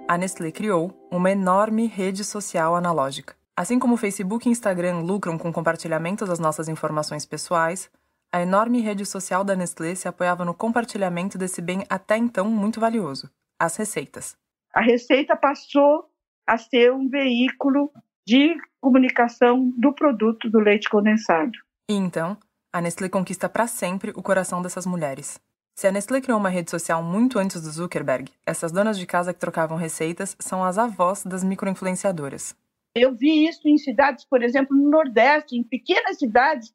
A 0.08 0.18
Nestlé 0.18 0.52
criou 0.52 0.98
uma 1.12 1.32
enorme 1.32 1.88
rede 1.88 2.24
social 2.24 2.76
analógica. 2.76 3.36
Assim 3.56 3.78
como 3.78 3.96
o 3.96 3.98
Facebook 3.98 4.48
e 4.48 4.52
Instagram 4.52 5.00
lucram 5.00 5.38
com 5.38 5.52
compartilhamentos 5.52 6.30
das 6.30 6.40
nossas 6.40 6.70
informações 6.70 7.26
pessoais, 7.26 7.90
a 8.32 8.42
enorme 8.42 8.80
rede 8.80 9.06
social 9.06 9.44
da 9.44 9.56
Nestlé 9.56 9.94
se 9.94 10.08
apoiava 10.08 10.46
no 10.46 10.54
compartilhamento 10.54 11.38
desse 11.38 11.62
bem 11.62 11.86
até 11.90 12.18
então 12.18 12.50
muito 12.50 12.80
valioso: 12.80 13.30
as 13.60 13.76
receitas. 13.76 14.38
A 14.74 14.82
receita 14.82 15.36
passou 15.36 16.10
a 16.48 16.58
ser 16.58 16.94
um 16.94 17.10
veículo 17.10 17.92
de 18.26 18.56
comunicação 18.80 19.72
do 19.78 19.94
produto 19.94 20.50
do 20.50 20.60
leite 20.60 20.90
condensado. 20.90 21.52
E 21.90 21.94
então, 21.94 22.38
a 22.72 22.80
Nestlé 22.80 23.10
conquista 23.10 23.50
para 23.50 23.68
sempre 23.68 24.12
o 24.16 24.24
coração 24.24 24.62
dessas 24.62 24.86
mulheres. 24.86 25.40
Se 25.76 25.88
a 25.88 25.92
Nestlé 25.92 26.22
criou 26.22 26.40
uma 26.40 26.50
rede 26.50 26.72
social 26.72 27.04
muito 27.04 27.38
antes 27.38 27.62
do 27.62 27.70
Zuckerberg, 27.70 28.32
essas 28.46 28.72
donas 28.72 28.98
de 28.98 29.06
casa 29.06 29.34
que 29.34 29.40
trocavam 29.40 29.78
receitas 29.78 30.36
são 30.40 30.64
as 30.64 30.78
avós 30.78 31.24
das 31.24 31.44
microinfluenciadoras. 31.44 32.56
Eu 32.96 33.16
vi 33.16 33.48
isso 33.48 33.68
em 33.68 33.78
cidades, 33.78 34.26
por 34.26 34.44
exemplo, 34.44 34.76
no 34.76 34.90
Nordeste, 34.90 35.56
em 35.56 35.64
pequenas 35.64 36.18
cidades, 36.18 36.74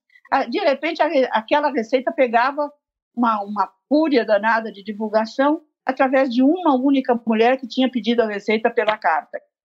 de 0.49 0.58
repente 0.58 1.02
aquela 1.30 1.70
receita 1.70 2.11
pegava 2.11 2.70
uma, 3.14 3.42
uma 3.42 3.73
fúria 3.88 4.25
danada 4.25 4.73
de 4.73 4.82
divulgação 4.82 5.62
através 5.85 6.30
de 6.30 6.42
uma 6.42 6.75
única 6.75 7.18
mulher 7.26 7.58
que 7.58 7.68
tinha 7.68 7.90
pedido 7.90 8.23
a 8.23 8.26
receita 8.26 8.70
pela 8.70 8.96
carta. 8.96 9.38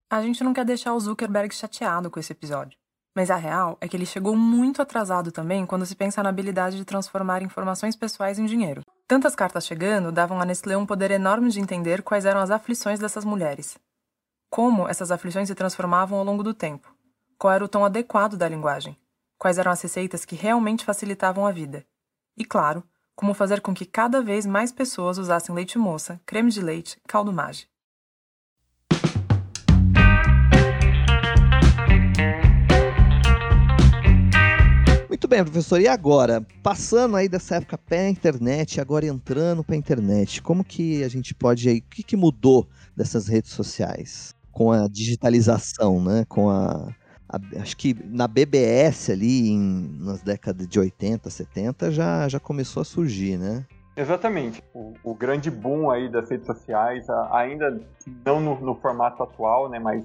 A 0.09 0.21
gente 0.21 0.43
não 0.43 0.53
quer 0.53 0.63
deixar 0.63 0.93
o 0.93 0.99
Zuckerberg 0.99 1.53
chateado 1.53 2.09
com 2.09 2.19
esse 2.19 2.31
episódio. 2.31 2.77
Mas 3.13 3.31
a 3.31 3.35
real 3.35 3.77
é 3.81 3.87
que 3.87 3.97
ele 3.97 4.05
chegou 4.05 4.35
muito 4.35 4.79
atrasado 4.79 5.31
também 5.31 5.65
quando 5.65 5.87
se 5.87 5.95
pensa 5.95 6.21
na 6.21 6.29
habilidade 6.29 6.77
de 6.77 6.85
transformar 6.85 7.41
informações 7.41 7.95
pessoais 7.95 8.37
em 8.37 8.45
dinheiro. 8.45 8.83
Tantas 9.07 9.35
cartas 9.35 9.65
chegando 9.65 10.11
davam 10.11 10.39
a 10.39 10.45
Nestlé 10.45 10.77
um 10.77 10.85
poder 10.85 11.09
enorme 11.09 11.49
de 11.49 11.59
entender 11.59 12.03
quais 12.03 12.25
eram 12.25 12.39
as 12.39 12.51
aflições 12.51 12.99
dessas 12.99 13.25
mulheres. 13.25 13.75
Como 14.57 14.89
essas 14.89 15.11
aflições 15.11 15.49
se 15.49 15.53
transformavam 15.53 16.17
ao 16.17 16.25
longo 16.25 16.41
do 16.41 16.51
tempo. 16.51 16.91
Qual 17.37 17.53
era 17.53 17.63
o 17.63 17.67
tom 17.67 17.85
adequado 17.85 18.35
da 18.35 18.49
linguagem. 18.49 18.97
Quais 19.37 19.59
eram 19.59 19.71
as 19.71 19.79
receitas 19.79 20.25
que 20.25 20.35
realmente 20.35 20.83
facilitavam 20.83 21.45
a 21.45 21.51
vida. 21.51 21.85
E, 22.35 22.43
claro, 22.43 22.83
como 23.15 23.35
fazer 23.35 23.61
com 23.61 23.71
que 23.71 23.85
cada 23.85 24.19
vez 24.19 24.47
mais 24.47 24.71
pessoas 24.71 25.19
usassem 25.19 25.53
leite 25.53 25.77
moça, 25.77 26.19
creme 26.25 26.49
de 26.49 26.59
leite, 26.59 26.99
caldo 27.07 27.31
mage. 27.31 27.67
Muito 35.07 35.27
bem, 35.27 35.43
professor. 35.43 35.79
E 35.79 35.87
agora, 35.87 36.43
passando 36.63 37.15
aí 37.15 37.29
dessa 37.29 37.57
época 37.57 37.77
pré-internet, 37.77 38.81
agora 38.81 39.05
entrando 39.05 39.63
para 39.63 39.75
a 39.75 39.77
internet, 39.77 40.41
como 40.41 40.63
que 40.63 41.03
a 41.03 41.07
gente 41.07 41.35
pode 41.35 41.69
aí, 41.69 41.77
o 41.77 41.83
que, 41.83 42.01
que 42.01 42.17
mudou 42.17 42.67
dessas 42.95 43.27
redes 43.27 43.51
sociais 43.51 44.35
com 44.57 44.71
a 44.71 44.87
digitalização, 44.87 46.03
né? 46.03 46.25
Com 46.27 46.49
a, 46.49 46.89
a 47.29 47.61
acho 47.61 47.77
que 47.77 47.95
na 48.05 48.27
BBS 48.27 49.11
ali 49.11 49.51
em, 49.51 49.99
nas 49.99 50.23
décadas 50.23 50.67
de 50.67 50.79
80, 50.79 51.29
70 51.29 51.91
já 51.91 52.27
já 52.27 52.39
começou 52.39 52.81
a 52.81 52.83
surgir, 52.83 53.37
né? 53.37 53.63
Exatamente. 53.95 54.63
O, 54.73 54.93
o, 55.03 55.13
grande 55.13 55.51
boom 55.51 55.91
aí 55.91 56.09
das 56.09 56.27
redes 56.31 56.47
sociais, 56.47 57.07
ainda 57.31 57.79
não 58.25 58.39
no, 58.39 58.59
no 58.59 58.75
formato 58.75 59.21
atual, 59.21 59.69
né, 59.69 59.79
mas 59.79 60.03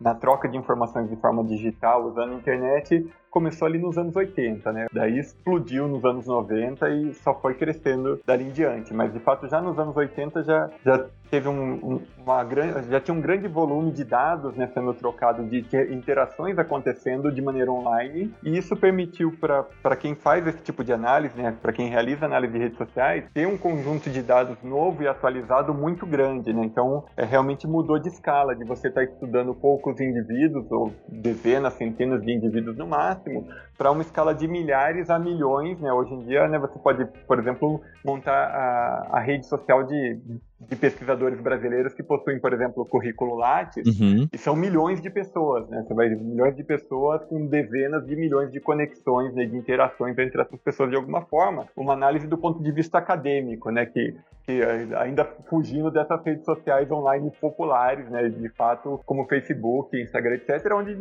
na 0.00 0.14
troca 0.14 0.48
de 0.48 0.56
informações 0.56 1.08
de 1.08 1.16
forma 1.16 1.42
digital, 1.42 2.06
usando 2.06 2.32
a 2.32 2.36
internet, 2.36 3.08
começou 3.36 3.66
ali 3.66 3.78
nos 3.78 3.98
anos 3.98 4.16
80, 4.16 4.72
né? 4.72 4.86
Daí 4.90 5.18
explodiu 5.18 5.86
nos 5.86 6.02
anos 6.06 6.26
90 6.26 6.88
e 6.88 7.12
só 7.12 7.34
foi 7.34 7.52
crescendo 7.52 8.18
dali 8.24 8.44
em 8.44 8.50
diante. 8.50 8.94
Mas 8.94 9.12
de 9.12 9.18
fato 9.20 9.46
já 9.46 9.60
nos 9.60 9.78
anos 9.78 9.94
80 9.94 10.42
já, 10.42 10.70
já 10.82 11.04
teve 11.30 11.48
um, 11.48 11.72
um, 11.74 12.02
uma 12.18 12.42
grande, 12.44 12.88
já 12.90 13.00
tinha 13.00 13.14
um 13.14 13.20
grande 13.20 13.48
volume 13.48 13.90
de 13.92 14.04
dados 14.04 14.54
né, 14.54 14.68
sendo 14.72 14.92
trocado, 14.94 15.44
de 15.44 15.66
interações 15.90 16.58
acontecendo 16.58 17.30
de 17.32 17.42
maneira 17.42 17.70
online, 17.70 18.32
e 18.42 18.56
isso 18.56 18.76
permitiu 18.76 19.32
para 19.40 19.96
quem 19.96 20.14
faz 20.14 20.46
esse 20.46 20.62
tipo 20.62 20.84
de 20.84 20.92
análise, 20.92 21.36
né, 21.36 21.54
para 21.60 21.72
quem 21.72 21.88
realiza 21.88 22.26
análise 22.26 22.52
de 22.52 22.58
redes 22.58 22.78
sociais, 22.78 23.24
ter 23.34 23.46
um 23.46 23.56
conjunto 23.56 24.10
de 24.10 24.22
dados 24.22 24.56
novo 24.62 25.02
e 25.02 25.08
atualizado 25.08 25.74
muito 25.74 26.06
grande. 26.06 26.52
Né? 26.52 26.64
Então, 26.64 27.04
é, 27.16 27.24
realmente 27.24 27.66
mudou 27.66 27.98
de 27.98 28.08
escala, 28.08 28.54
de 28.54 28.64
você 28.64 28.88
estar 28.88 29.04
tá 29.04 29.12
estudando 29.12 29.54
poucos 29.54 30.00
indivíduos, 30.00 30.70
ou 30.70 30.92
dezenas, 31.08 31.74
centenas 31.74 32.22
de 32.22 32.32
indivíduos 32.32 32.76
no 32.76 32.86
máximo, 32.86 33.25
próximo 33.26 33.48
para 33.76 33.90
uma 33.90 34.02
escala 34.02 34.34
de 34.34 34.48
milhares 34.48 35.10
a 35.10 35.18
milhões. 35.18 35.78
Né? 35.80 35.92
Hoje 35.92 36.14
em 36.14 36.20
dia, 36.20 36.48
né, 36.48 36.58
você 36.58 36.78
pode, 36.78 37.04
por 37.26 37.38
exemplo, 37.38 37.80
montar 38.04 38.32
a, 38.32 39.18
a 39.18 39.20
rede 39.20 39.46
social 39.46 39.84
de 39.84 40.18
de 40.58 40.74
pesquisadores 40.74 41.38
brasileiros 41.40 41.92
que 41.92 42.02
possuem, 42.02 42.40
por 42.40 42.52
exemplo, 42.52 42.82
o 42.82 42.86
currículo 42.86 43.36
Lattes, 43.36 43.86
uhum. 43.86 44.26
e 44.32 44.38
são 44.38 44.56
milhões 44.56 45.02
de 45.02 45.10
pessoas, 45.10 45.68
né? 45.68 45.84
Você 45.86 45.92
vai 45.92 46.08
milhões 46.08 46.56
de 46.56 46.64
pessoas 46.64 47.22
com 47.26 47.46
dezenas 47.46 48.06
de 48.06 48.16
milhões 48.16 48.50
de 48.50 48.58
conexões, 48.58 49.34
né, 49.34 49.44
de 49.44 49.56
interações 49.56 50.18
entre 50.18 50.40
essas 50.40 50.58
pessoas 50.60 50.90
de 50.90 50.96
alguma 50.96 51.22
forma. 51.22 51.66
Uma 51.76 51.92
análise 51.92 52.26
do 52.26 52.38
ponto 52.38 52.62
de 52.62 52.72
vista 52.72 52.96
acadêmico, 52.96 53.70
né, 53.70 53.84
que, 53.84 54.16
que 54.44 54.62
ainda 54.96 55.26
fugindo 55.48 55.90
dessas 55.90 56.24
redes 56.24 56.44
sociais 56.46 56.90
online 56.90 57.30
populares, 57.38 58.08
né, 58.08 58.26
de 58.28 58.48
fato, 58.48 58.98
como 59.04 59.26
Facebook, 59.26 59.94
Instagram, 60.00 60.36
etc, 60.36 60.72
onde 60.74 60.96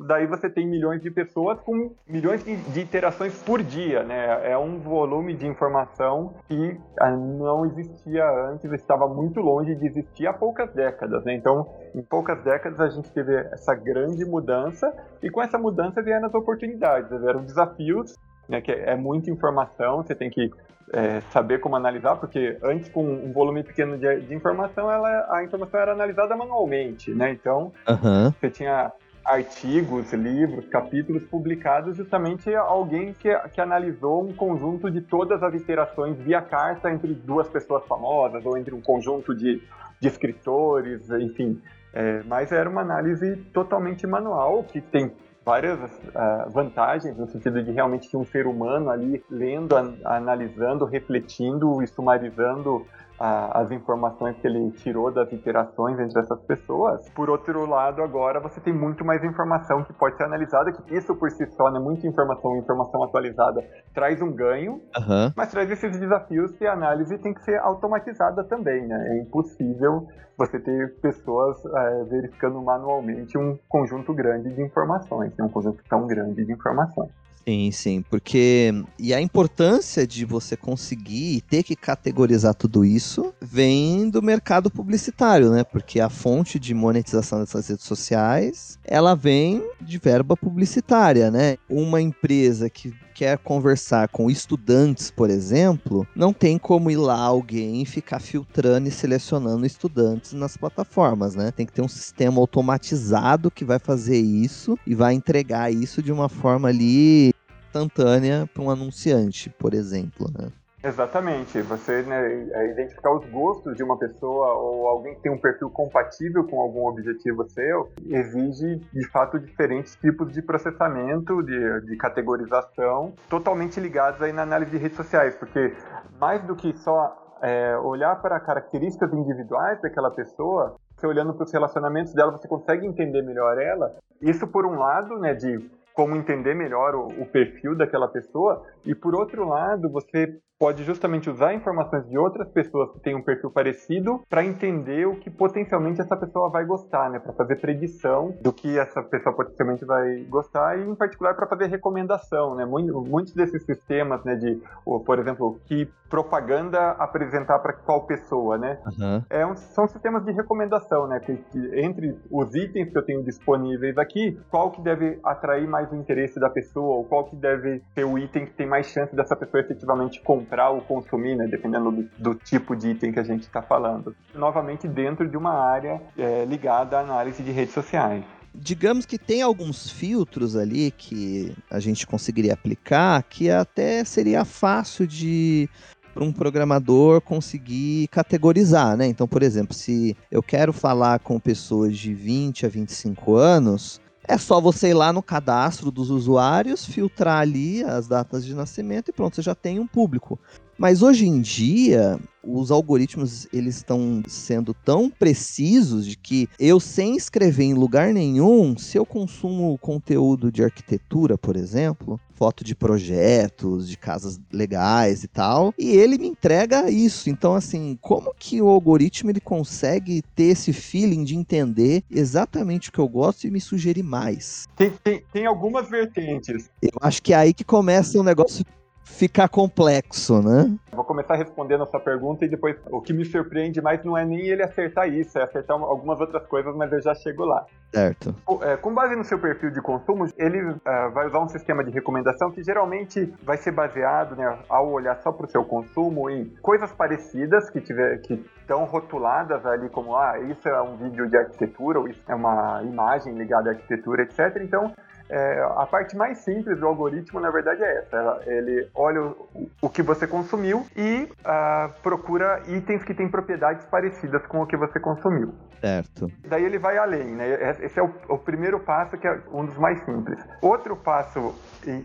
daí 0.00 0.26
você 0.26 0.50
tem 0.50 0.66
milhões 0.66 1.00
de 1.00 1.12
pessoas 1.12 1.60
com 1.60 1.94
milhões 2.16 2.42
de, 2.42 2.56
de 2.56 2.80
interações 2.80 3.34
por 3.42 3.62
dia, 3.62 4.02
né? 4.02 4.50
É 4.50 4.56
um 4.56 4.78
volume 4.78 5.34
de 5.34 5.46
informação 5.46 6.34
que 6.48 6.80
ah, 6.98 7.10
não 7.10 7.66
existia 7.66 8.24
antes, 8.48 8.64
estava 8.72 8.96
estava 8.96 9.08
muito 9.08 9.40
longe 9.40 9.74
de 9.74 9.86
existir 9.86 10.26
há 10.26 10.32
poucas 10.32 10.72
décadas, 10.72 11.22
né? 11.24 11.34
Então, 11.34 11.66
em 11.94 12.02
poucas 12.02 12.42
décadas 12.42 12.80
a 12.80 12.88
gente 12.88 13.10
teve 13.12 13.34
essa 13.52 13.74
grande 13.74 14.24
mudança 14.24 14.92
e 15.22 15.28
com 15.28 15.42
essa 15.42 15.58
mudança 15.58 16.02
vieram 16.02 16.26
as 16.26 16.34
oportunidades, 16.34 17.10
vieram 17.20 17.44
desafios, 17.44 18.14
né? 18.48 18.60
Que 18.62 18.72
é 18.72 18.96
muita 18.96 19.30
informação, 19.30 20.02
você 20.02 20.14
tem 20.14 20.30
que 20.30 20.50
é, 20.92 21.20
saber 21.32 21.58
como 21.58 21.76
analisar, 21.76 22.16
porque 22.16 22.56
antes 22.62 22.88
com 22.88 23.04
um 23.04 23.32
volume 23.32 23.62
pequeno 23.62 23.98
de, 23.98 24.20
de 24.20 24.34
informação, 24.34 24.90
ela, 24.90 25.26
a 25.30 25.44
informação 25.44 25.80
era 25.80 25.92
analisada 25.92 26.34
manualmente, 26.34 27.12
né? 27.12 27.30
Então, 27.30 27.72
uhum. 27.86 28.30
você 28.30 28.48
tinha 28.48 28.90
artigos, 29.26 30.12
livros, 30.12 30.66
capítulos 30.68 31.24
publicados 31.24 31.96
justamente 31.96 32.54
alguém 32.54 33.12
que, 33.12 33.28
que 33.52 33.60
analisou 33.60 34.24
um 34.24 34.32
conjunto 34.32 34.90
de 34.90 35.00
todas 35.00 35.42
as 35.42 35.52
interações 35.54 36.16
via 36.18 36.40
carta 36.40 36.90
entre 36.90 37.12
duas 37.12 37.48
pessoas 37.48 37.84
famosas 37.86 38.46
ou 38.46 38.56
entre 38.56 38.74
um 38.74 38.80
conjunto 38.80 39.34
de, 39.34 39.60
de 40.00 40.08
escritores, 40.08 41.10
enfim. 41.10 41.60
É, 41.92 42.22
mas 42.24 42.52
era 42.52 42.68
uma 42.68 42.82
análise 42.82 43.36
totalmente 43.52 44.06
manual 44.06 44.62
que 44.62 44.80
tem 44.80 45.12
várias 45.44 45.78
uh, 45.78 46.50
vantagens 46.50 47.16
no 47.16 47.26
sentido 47.28 47.62
de 47.62 47.70
realmente 47.70 48.10
ter 48.10 48.16
um 48.16 48.24
ser 48.24 48.48
humano 48.48 48.90
ali 48.90 49.24
lendo, 49.30 49.76
an 49.76 49.96
analisando, 50.04 50.84
refletindo 50.84 51.80
e 51.82 51.86
sumarizando 51.86 52.84
a, 53.18 53.60
as 53.60 53.70
informações 53.70 54.36
que 54.38 54.46
ele 54.46 54.70
tirou 54.72 55.10
das 55.10 55.32
interações 55.32 55.98
entre 55.98 56.20
essas 56.20 56.40
pessoas. 56.42 57.08
Por 57.10 57.30
outro 57.30 57.66
lado, 57.66 58.02
agora 58.02 58.40
você 58.40 58.60
tem 58.60 58.72
muito 58.72 59.04
mais 59.04 59.22
informação 59.24 59.84
que 59.84 59.92
pode 59.92 60.16
ser 60.16 60.24
analisada, 60.24 60.72
que 60.72 60.94
isso 60.94 61.14
por 61.14 61.30
si 61.30 61.46
só, 61.52 61.70
né, 61.70 61.78
muita 61.78 62.06
informação, 62.06 62.56
informação 62.56 63.02
atualizada, 63.02 63.64
traz 63.94 64.20
um 64.20 64.32
ganho, 64.32 64.74
uhum. 64.96 65.32
mas 65.34 65.50
traz 65.50 65.70
esses 65.70 65.98
desafios 65.98 66.52
que 66.52 66.66
a 66.66 66.72
análise 66.72 67.18
tem 67.18 67.32
que 67.32 67.42
ser 67.42 67.58
automatizada 67.58 68.44
também, 68.44 68.86
né? 68.86 69.08
É 69.10 69.20
impossível 69.20 70.06
você 70.36 70.60
ter 70.60 71.00
pessoas 71.00 71.56
é, 71.64 72.04
verificando 72.04 72.60
manualmente 72.62 73.38
um 73.38 73.58
conjunto 73.68 74.12
grande 74.12 74.54
de 74.54 74.62
informações, 74.62 75.34
né? 75.36 75.44
um 75.44 75.48
conjunto 75.48 75.82
tão 75.88 76.06
grande 76.06 76.44
de 76.44 76.52
informações. 76.52 77.10
Sim, 77.48 77.70
sim, 77.70 78.02
porque 78.02 78.72
e 78.98 79.14
a 79.14 79.20
importância 79.20 80.04
de 80.04 80.24
você 80.24 80.56
conseguir 80.56 81.42
ter 81.42 81.62
que 81.62 81.76
categorizar 81.76 82.52
tudo 82.56 82.84
isso 82.84 83.32
vem 83.40 84.10
do 84.10 84.20
mercado 84.20 84.68
publicitário, 84.68 85.52
né? 85.52 85.62
Porque 85.62 86.00
a 86.00 86.10
fonte 86.10 86.58
de 86.58 86.74
monetização 86.74 87.38
dessas 87.38 87.68
redes 87.68 87.84
sociais, 87.84 88.80
ela 88.84 89.14
vem 89.14 89.62
de 89.80 89.96
verba 89.96 90.36
publicitária, 90.36 91.30
né? 91.30 91.56
Uma 91.70 92.00
empresa 92.00 92.68
que 92.68 92.92
quer 93.16 93.38
conversar 93.38 94.08
com 94.08 94.30
estudantes, 94.30 95.10
por 95.10 95.30
exemplo, 95.30 96.06
não 96.14 96.34
tem 96.34 96.58
como 96.58 96.90
ir 96.90 96.98
lá 96.98 97.18
alguém 97.18 97.82
ficar 97.86 98.20
filtrando 98.20 98.88
e 98.88 98.90
selecionando 98.90 99.64
estudantes 99.64 100.34
nas 100.34 100.54
plataformas, 100.54 101.34
né? 101.34 101.50
Tem 101.50 101.64
que 101.64 101.72
ter 101.72 101.80
um 101.80 101.88
sistema 101.88 102.38
automatizado 102.38 103.50
que 103.50 103.64
vai 103.64 103.78
fazer 103.78 104.18
isso 104.18 104.78
e 104.86 104.94
vai 104.94 105.14
entregar 105.14 105.72
isso 105.72 106.02
de 106.02 106.12
uma 106.12 106.28
forma 106.28 106.68
ali 106.68 107.32
instantânea 107.68 108.46
para 108.52 108.62
um 108.62 108.70
anunciante, 108.70 109.48
por 109.48 109.72
exemplo, 109.72 110.30
né? 110.38 110.52
Exatamente. 110.82 111.60
Você 111.62 112.02
né, 112.02 112.48
é 112.52 112.70
identificar 112.72 113.12
os 113.12 113.24
gostos 113.26 113.76
de 113.76 113.82
uma 113.82 113.98
pessoa 113.98 114.54
ou 114.54 114.88
alguém 114.88 115.14
que 115.14 115.22
tem 115.22 115.32
um 115.32 115.38
perfil 115.38 115.70
compatível 115.70 116.44
com 116.44 116.60
algum 116.60 116.86
objetivo 116.86 117.48
seu 117.48 117.90
exige, 118.06 118.76
de 118.92 119.08
fato, 119.08 119.38
diferentes 119.38 119.96
tipos 119.96 120.32
de 120.32 120.42
processamento, 120.42 121.42
de, 121.42 121.80
de 121.86 121.96
categorização, 121.96 123.12
totalmente 123.28 123.80
ligados 123.80 124.22
aí 124.22 124.32
na 124.32 124.42
análise 124.42 124.70
de 124.70 124.76
redes 124.76 124.96
sociais, 124.96 125.34
porque 125.34 125.74
mais 126.20 126.42
do 126.44 126.54
que 126.54 126.76
só 126.76 127.26
é, 127.42 127.76
olhar 127.78 128.20
para 128.20 128.38
características 128.40 129.12
individuais 129.12 129.80
daquela 129.80 130.10
pessoa, 130.10 130.76
você 130.96 131.06
olhando 131.06 131.34
para 131.34 131.44
os 131.44 131.52
relacionamentos 131.52 132.14
dela, 132.14 132.32
você 132.32 132.48
consegue 132.48 132.86
entender 132.86 133.22
melhor 133.22 133.58
ela. 133.60 133.96
Isso 134.20 134.46
por 134.46 134.64
um 134.64 134.78
lado, 134.78 135.18
né, 135.18 135.34
de 135.34 135.70
como 135.96 136.14
entender 136.14 136.54
melhor 136.54 136.94
o, 136.94 137.06
o, 137.06 137.26
perfil 137.26 137.74
daquela 137.74 138.06
pessoa, 138.06 138.62
e 138.84 138.94
por 138.94 139.14
outro 139.14 139.48
lado, 139.48 139.88
você 139.88 140.38
pode 140.58 140.84
justamente 140.84 141.28
usar 141.28 141.54
informações 141.54 142.08
de 142.08 142.16
outras 142.16 142.48
pessoas 142.48 142.90
que 142.92 143.00
têm 143.00 143.14
um 143.14 143.22
perfil 143.22 143.50
parecido 143.50 144.20
para 144.28 144.44
entender 144.44 145.06
o 145.06 145.16
que 145.16 145.30
potencialmente 145.30 146.00
essa 146.00 146.16
pessoa 146.16 146.48
vai 146.48 146.64
gostar, 146.64 147.10
né? 147.10 147.18
Para 147.18 147.32
fazer 147.32 147.56
predição 147.56 148.34
do 148.40 148.52
que 148.52 148.78
essa 148.78 149.02
pessoa 149.02 149.34
potencialmente 149.34 149.84
vai 149.84 150.24
gostar 150.28 150.78
e, 150.78 150.82
em 150.82 150.94
particular, 150.94 151.34
para 151.34 151.46
fazer 151.46 151.66
recomendação, 151.66 152.54
né? 152.54 152.64
Muitos 152.64 153.34
desses 153.34 153.64
sistemas, 153.64 154.24
né? 154.24 154.34
De, 154.34 154.60
por 154.84 155.18
exemplo, 155.18 155.60
que 155.66 155.88
propaganda 156.08 156.92
apresentar 156.92 157.58
para 157.58 157.72
qual 157.72 158.06
pessoa, 158.06 158.56
né? 158.56 158.78
Uhum. 158.86 159.22
É 159.28 159.46
um, 159.46 159.56
são 159.56 159.86
sistemas 159.86 160.24
de 160.24 160.32
recomendação, 160.32 161.06
né? 161.06 161.20
Que, 161.20 161.36
que, 161.36 161.80
entre 161.80 162.18
os 162.30 162.54
itens 162.54 162.90
que 162.90 162.96
eu 162.96 163.04
tenho 163.04 163.22
disponíveis 163.22 163.98
aqui, 163.98 164.38
qual 164.50 164.70
que 164.70 164.80
deve 164.80 165.18
atrair 165.22 165.68
mais 165.68 165.85
o 165.94 165.96
interesse 165.96 166.38
da 166.40 166.48
pessoa 166.48 166.96
ou 166.96 167.04
qual 167.04 167.24
que 167.24 167.36
deve 167.36 167.82
ser 167.94 168.04
o 168.04 168.18
item 168.18 168.46
que 168.46 168.52
tem 168.52 168.66
mais 168.66 168.86
chance 168.86 169.14
dessa 169.14 169.36
pessoa 169.36 169.60
efetivamente 169.60 170.20
comprar 170.20 170.70
ou 170.70 170.80
consumir, 170.80 171.36
né, 171.36 171.46
dependendo 171.46 171.90
do, 171.90 172.08
do, 172.18 172.34
tipo 172.34 172.74
de 172.74 172.90
item 172.90 173.12
que 173.12 173.20
a 173.20 173.24
gente 173.24 173.42
está 173.42 173.62
falando. 173.62 174.14
Novamente 174.34 174.86
dentro 174.88 175.28
de 175.28 175.36
uma 175.36 175.52
área 175.52 176.00
é, 176.16 176.44
ligada 176.44 176.98
à 176.98 177.00
análise 177.00 177.42
de 177.42 177.50
redes 177.50 177.74
sociais. 177.74 178.24
digamos 178.54 179.04
que 179.04 179.18
tem 179.18 179.42
alguns 179.42 179.90
filtros 179.90 180.56
ali 180.56 180.90
que 180.90 181.54
a 181.70 181.78
gente 181.78 182.06
conseguiria 182.06 182.54
aplicar 182.54 183.22
que 183.22 183.50
até 183.50 184.02
seria 184.04 184.44
fácil 184.44 185.06
de 185.06 185.68
para 186.16 186.24
um 186.24 186.32
programador 186.32 187.20
conseguir 187.20 188.08
categorizar, 188.08 188.96
né? 188.96 189.06
Então, 189.06 189.28
por 189.28 189.42
exemplo, 189.42 189.74
se 189.74 190.16
eu 190.30 190.42
quero 190.42 190.72
falar 190.72 191.18
com 191.18 191.38
pessoas 191.38 191.98
de 191.98 192.14
20 192.14 192.64
a 192.64 192.70
25 192.70 193.36
anos, 193.36 194.00
é 194.28 194.36
só 194.38 194.60
você 194.60 194.88
ir 194.88 194.94
lá 194.94 195.12
no 195.12 195.22
cadastro 195.22 195.90
dos 195.90 196.10
usuários, 196.10 196.84
filtrar 196.84 197.40
ali 197.40 197.82
as 197.84 198.08
datas 198.08 198.44
de 198.44 198.54
nascimento 198.54 199.08
e 199.08 199.12
pronto, 199.12 199.36
você 199.36 199.42
já 199.42 199.54
tem 199.54 199.78
um 199.78 199.86
público. 199.86 200.38
Mas 200.78 201.02
hoje 201.02 201.26
em 201.26 201.40
dia, 201.40 202.18
os 202.42 202.70
algoritmos 202.70 203.48
eles 203.52 203.76
estão 203.76 204.22
sendo 204.28 204.74
tão 204.74 205.10
precisos 205.10 206.06
de 206.06 206.16
que 206.16 206.48
eu 206.58 206.78
sem 206.78 207.16
escrever 207.16 207.64
em 207.64 207.74
lugar 207.74 208.12
nenhum, 208.12 208.76
se 208.76 208.98
eu 208.98 209.06
consumo 209.06 209.76
conteúdo 209.78 210.52
de 210.52 210.62
arquitetura, 210.62 211.38
por 211.38 211.56
exemplo, 211.56 212.20
foto 212.34 212.62
de 212.62 212.74
projetos, 212.74 213.88
de 213.88 213.96
casas 213.96 214.38
legais 214.52 215.24
e 215.24 215.28
tal, 215.28 215.72
e 215.78 215.90
ele 215.90 216.18
me 216.18 216.28
entrega 216.28 216.90
isso. 216.90 217.30
Então 217.30 217.54
assim, 217.54 217.98
como 218.00 218.34
que 218.38 218.60
o 218.60 218.68
algoritmo 218.68 219.30
ele 219.30 219.40
consegue 219.40 220.22
ter 220.34 220.44
esse 220.44 220.72
feeling 220.72 221.24
de 221.24 221.34
entender 221.34 222.04
exatamente 222.10 222.90
o 222.90 222.92
que 222.92 222.98
eu 222.98 223.08
gosto 223.08 223.46
e 223.46 223.50
me 223.50 223.60
sugerir 223.60 224.02
mais? 224.02 224.66
Tem, 224.76 224.92
tem, 225.02 225.22
tem 225.32 225.46
algumas 225.46 225.88
vertentes. 225.88 226.70
Eu 226.82 226.98
acho 227.00 227.22
que 227.22 227.32
é 227.32 227.36
aí 227.36 227.54
que 227.54 227.64
começa 227.64 228.20
o 228.20 228.22
negócio 228.22 228.64
ficar 229.06 229.48
complexo, 229.48 230.42
né? 230.42 230.76
Vou 230.92 231.04
começar 231.04 231.36
respondendo 231.36 231.84
a 231.84 231.86
sua 231.86 232.00
pergunta 232.00 232.44
e 232.44 232.48
depois 232.48 232.76
o 232.90 233.00
que 233.00 233.12
me 233.12 233.24
surpreende 233.24 233.80
mais 233.80 234.04
não 234.04 234.18
é 234.18 234.24
nem 234.24 234.40
ele 234.40 234.62
acertar 234.62 235.08
isso, 235.08 235.38
é 235.38 235.42
acertar 235.42 235.80
algumas 235.80 236.20
outras 236.20 236.44
coisas, 236.46 236.74
mas 236.74 236.92
eu 236.92 237.00
já 237.00 237.14
chego 237.14 237.44
lá. 237.44 237.64
Certo. 237.94 238.34
É, 238.62 238.76
com 238.76 238.92
base 238.92 239.14
no 239.14 239.24
seu 239.24 239.38
perfil 239.38 239.70
de 239.70 239.80
consumo, 239.80 240.26
ele 240.36 240.60
uh, 240.60 240.76
vai 241.14 241.28
usar 241.28 241.38
um 241.38 241.48
sistema 241.48 241.84
de 241.84 241.90
recomendação 241.90 242.50
que 242.50 242.62
geralmente 242.62 243.32
vai 243.42 243.56
ser 243.56 243.70
baseado, 243.70 244.34
né, 244.34 244.58
ao 244.68 244.90
olhar 244.90 245.16
só 245.22 245.30
para 245.32 245.46
o 245.46 245.48
seu 245.48 245.64
consumo, 245.64 246.28
em 246.28 246.46
coisas 246.60 246.90
parecidas 246.92 247.70
que 247.70 247.80
tiver 247.80 248.18
que 248.18 248.44
estão 248.60 248.84
rotuladas 248.84 249.64
ali 249.64 249.88
como 249.88 250.16
ah 250.16 250.38
isso 250.40 250.68
é 250.68 250.82
um 250.82 250.96
vídeo 250.96 251.28
de 251.28 251.36
arquitetura 251.36 252.00
ou 252.00 252.08
isso 252.08 252.20
é 252.26 252.34
uma 252.34 252.82
imagem 252.82 253.32
ligada 253.34 253.70
à 253.70 253.72
arquitetura, 253.72 254.24
etc. 254.24 254.60
Então 254.60 254.92
é, 255.28 255.62
a 255.76 255.86
parte 255.86 256.16
mais 256.16 256.38
simples 256.38 256.78
do 256.78 256.86
algoritmo, 256.86 257.40
na 257.40 257.50
verdade, 257.50 257.82
é 257.82 257.98
essa. 257.98 258.40
Ele 258.46 258.88
olha 258.94 259.22
o, 259.22 259.70
o 259.82 259.88
que 259.88 260.02
você 260.02 260.26
consumiu 260.26 260.86
e 260.96 261.24
uh, 261.24 261.92
procura 262.02 262.62
itens 262.68 263.02
que 263.02 263.14
têm 263.14 263.28
propriedades 263.28 263.84
parecidas 263.86 264.44
com 264.46 264.62
o 264.62 264.66
que 264.66 264.76
você 264.76 265.00
consumiu. 265.00 265.52
Certo. 265.80 266.30
Daí 266.48 266.64
ele 266.64 266.78
vai 266.78 266.96
além, 266.96 267.34
né? 267.34 267.74
Esse 267.82 267.98
é 267.98 268.02
o, 268.02 268.10
o 268.28 268.38
primeiro 268.38 268.80
passo, 268.80 269.16
que 269.18 269.26
é 269.26 269.40
um 269.52 269.64
dos 269.64 269.76
mais 269.78 270.02
simples. 270.04 270.38
Outro 270.62 270.96
passo 270.96 271.54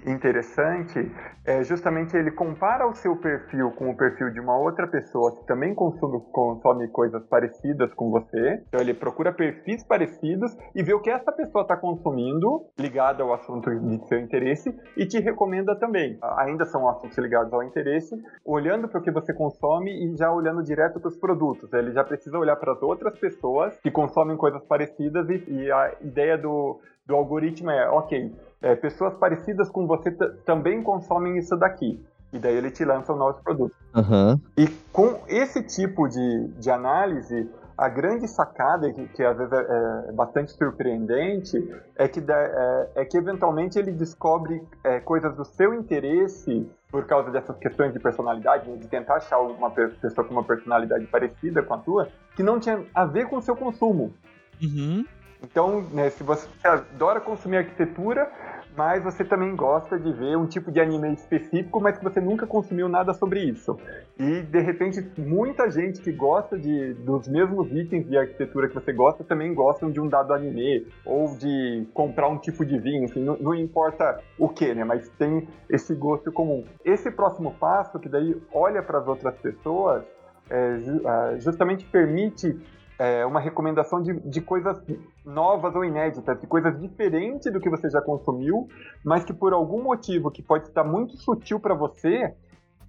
interessante 0.06 1.12
é 1.46 1.64
justamente 1.64 2.16
ele 2.16 2.32
compara 2.32 2.88
o 2.88 2.94
seu 2.94 3.16
perfil 3.16 3.72
com 3.72 3.90
o 3.90 3.98
perfil 3.98 4.30
de 4.32 4.40
uma 4.40 4.58
outra 4.58 4.88
pessoa 4.88 5.36
que 5.38 5.48
também 5.48 5.74
consome, 5.74 6.20
consome 6.32 6.88
coisas 6.90 7.26
parecidas 7.28 7.94
com 7.94 8.12
você. 8.12 8.62
Então 8.68 8.80
ele 8.82 8.94
procura 8.94 9.32
perfis 9.32 9.84
parecidos 9.84 10.56
e 10.76 10.84
vê 10.84 10.94
o 10.94 11.00
que 11.00 11.10
essa 11.10 11.32
pessoa 11.32 11.64
está 11.64 11.76
consumindo 11.78 12.66
ligado 12.78 13.11
ao 13.20 13.34
assunto 13.34 13.70
de 13.70 14.08
seu 14.08 14.20
interesse 14.20 14.74
e 14.96 15.06
te 15.06 15.20
recomenda 15.20 15.76
também. 15.76 16.18
Ainda 16.38 16.66
são 16.66 16.88
assuntos 16.88 17.18
ligados 17.18 17.52
ao 17.52 17.64
interesse, 17.64 18.16
olhando 18.46 18.88
para 18.88 19.00
o 19.00 19.04
que 19.04 19.12
você 19.12 19.34
consome 19.34 19.92
e 19.92 20.16
já 20.16 20.32
olhando 20.32 20.64
direto 20.64 21.00
para 21.00 21.10
os 21.10 21.18
produtos. 21.18 21.74
Ele 21.74 21.92
já 21.92 22.04
precisa 22.04 22.38
olhar 22.38 22.56
para 22.56 22.74
as 22.74 22.82
outras 22.82 23.18
pessoas 23.18 23.78
que 23.80 23.90
consomem 23.90 24.38
coisas 24.38 24.64
parecidas 24.66 25.28
e, 25.30 25.44
e 25.48 25.72
a 25.72 25.96
ideia 26.02 26.38
do, 26.38 26.80
do 27.06 27.16
algoritmo 27.16 27.72
é, 27.72 27.90
ok, 27.90 28.34
é, 28.62 28.76
pessoas 28.76 29.14
parecidas 29.16 29.70
com 29.70 29.88
você 29.88 30.12
também 30.46 30.84
consomem 30.84 31.38
isso 31.38 31.56
daqui. 31.58 32.00
E 32.34 32.40
daí 32.40 32.56
ele 32.56 32.72
te 32.72 32.86
lança 32.86 33.12
um 33.12 33.18
novo 33.18 33.44
produto. 33.44 33.76
Uhum. 33.94 34.40
E 34.58 34.68
com 34.94 35.20
esse 35.28 35.62
tipo 35.64 36.08
de, 36.08 36.48
de 36.58 36.70
análise, 36.70 37.50
a 37.82 37.90
grande 37.90 38.28
sacada, 38.28 38.94
que, 38.94 39.08
que 39.08 39.24
às 39.24 39.36
vezes 39.36 39.52
é, 39.52 40.10
é, 40.10 40.12
bastante 40.12 40.52
surpreendente, 40.52 41.58
é 41.96 42.08
que, 42.08 42.20
é, 42.20 42.90
é 42.94 43.06
que 43.06 43.18
eventualmente 43.18 43.80
ele 43.80 43.92
descobre 43.92 44.62
é, 44.84 45.00
coisas 45.00 45.36
do 45.36 45.44
seu 45.44 45.74
interesse 45.74 46.70
por 46.92 47.08
causa 47.08 47.32
dessas 47.32 47.58
questões 47.58 47.92
de 47.92 48.00
personalidade, 48.00 48.72
de 48.78 48.88
tentar 48.88 49.16
achar 49.16 49.40
uma 49.40 49.72
pessoa 49.72 50.28
com 50.28 50.32
uma 50.32 50.44
personalidade 50.44 51.08
parecida 51.08 51.64
com 51.64 51.74
a 51.74 51.78
tua, 51.80 52.08
que 52.36 52.44
não 52.44 52.60
tinha 52.60 52.86
a 52.94 53.04
ver 53.04 53.28
com 53.28 53.38
o 53.38 53.42
seu 53.42 53.56
consumo. 53.56 54.14
Uhum. 54.62 55.04
Então, 55.42 55.82
né, 55.92 56.12
se 56.12 56.24
você 56.24 56.48
adora 56.64 57.20
consumir 57.20 57.58
arquitetura, 57.58 58.32
mas 58.76 59.04
você 59.04 59.24
também 59.24 59.56
gosta 59.56 60.00
de 60.00 60.12
ver 60.14 60.38
um 60.38 60.46
tipo 60.46 60.72
de 60.72 60.80
anime 60.80 61.14
específico, 61.14 61.82
mas 61.82 61.98
que 61.98 62.04
você 62.04 62.22
nunca 62.22 62.48
consumiu 62.48 62.88
nada 62.88 63.14
sobre 63.14 63.44
isso. 63.44 63.78
E 64.18 64.42
de 64.42 64.60
repente, 64.60 65.06
muita 65.18 65.70
gente 65.70 66.02
que 66.02 66.12
gosta 66.12 66.58
de, 66.58 66.94
dos 66.96 67.28
mesmos 67.28 67.72
itens 67.72 68.08
de 68.08 68.18
arquitetura 68.18 68.68
que 68.68 68.76
você 68.76 68.94
gosta 68.94 69.24
também 69.24 69.54
gostam 69.54 69.92
de 69.92 70.00
um 70.00 70.08
dado 70.08 70.34
anime 70.34 70.88
ou 71.06 71.36
de 71.36 71.88
comprar 71.94 72.28
um 72.30 72.38
tipo 72.38 72.66
de 72.66 72.80
vinho, 72.80 73.06
assim, 73.06 73.24
não, 73.24 73.38
não 73.38 73.54
importa 73.54 74.22
o 74.38 74.48
que, 74.48 74.74
né? 74.74 74.84
Mas 74.84 75.10
tem 75.18 75.48
esse 75.70 75.94
gosto 75.94 76.32
comum. 76.32 76.64
Esse 76.86 77.12
próximo 77.12 77.54
passo, 77.60 78.00
que 78.00 78.08
daí 78.08 78.36
olha 78.54 78.82
para 78.82 79.00
as 79.00 79.08
outras 79.08 79.36
pessoas, 79.38 80.04
é, 80.50 80.78
ah, 81.06 81.36
justamente 81.38 81.86
permite 81.86 82.58
é, 83.02 83.26
uma 83.26 83.40
recomendação 83.40 84.00
de, 84.00 84.14
de 84.20 84.40
coisas 84.40 84.80
novas 85.26 85.74
ou 85.74 85.84
inéditas, 85.84 86.40
de 86.40 86.46
coisas 86.46 86.80
diferentes 86.80 87.52
do 87.52 87.60
que 87.60 87.68
você 87.68 87.90
já 87.90 88.00
consumiu, 88.00 88.68
mas 89.04 89.24
que 89.24 89.34
por 89.34 89.54
algum 89.54 89.82
motivo 89.82 90.30
que 90.30 90.44
pode 90.44 90.68
estar 90.68 90.84
muito 90.84 91.18
sutil 91.18 91.60
para 91.60 91.74
você, 91.74 92.26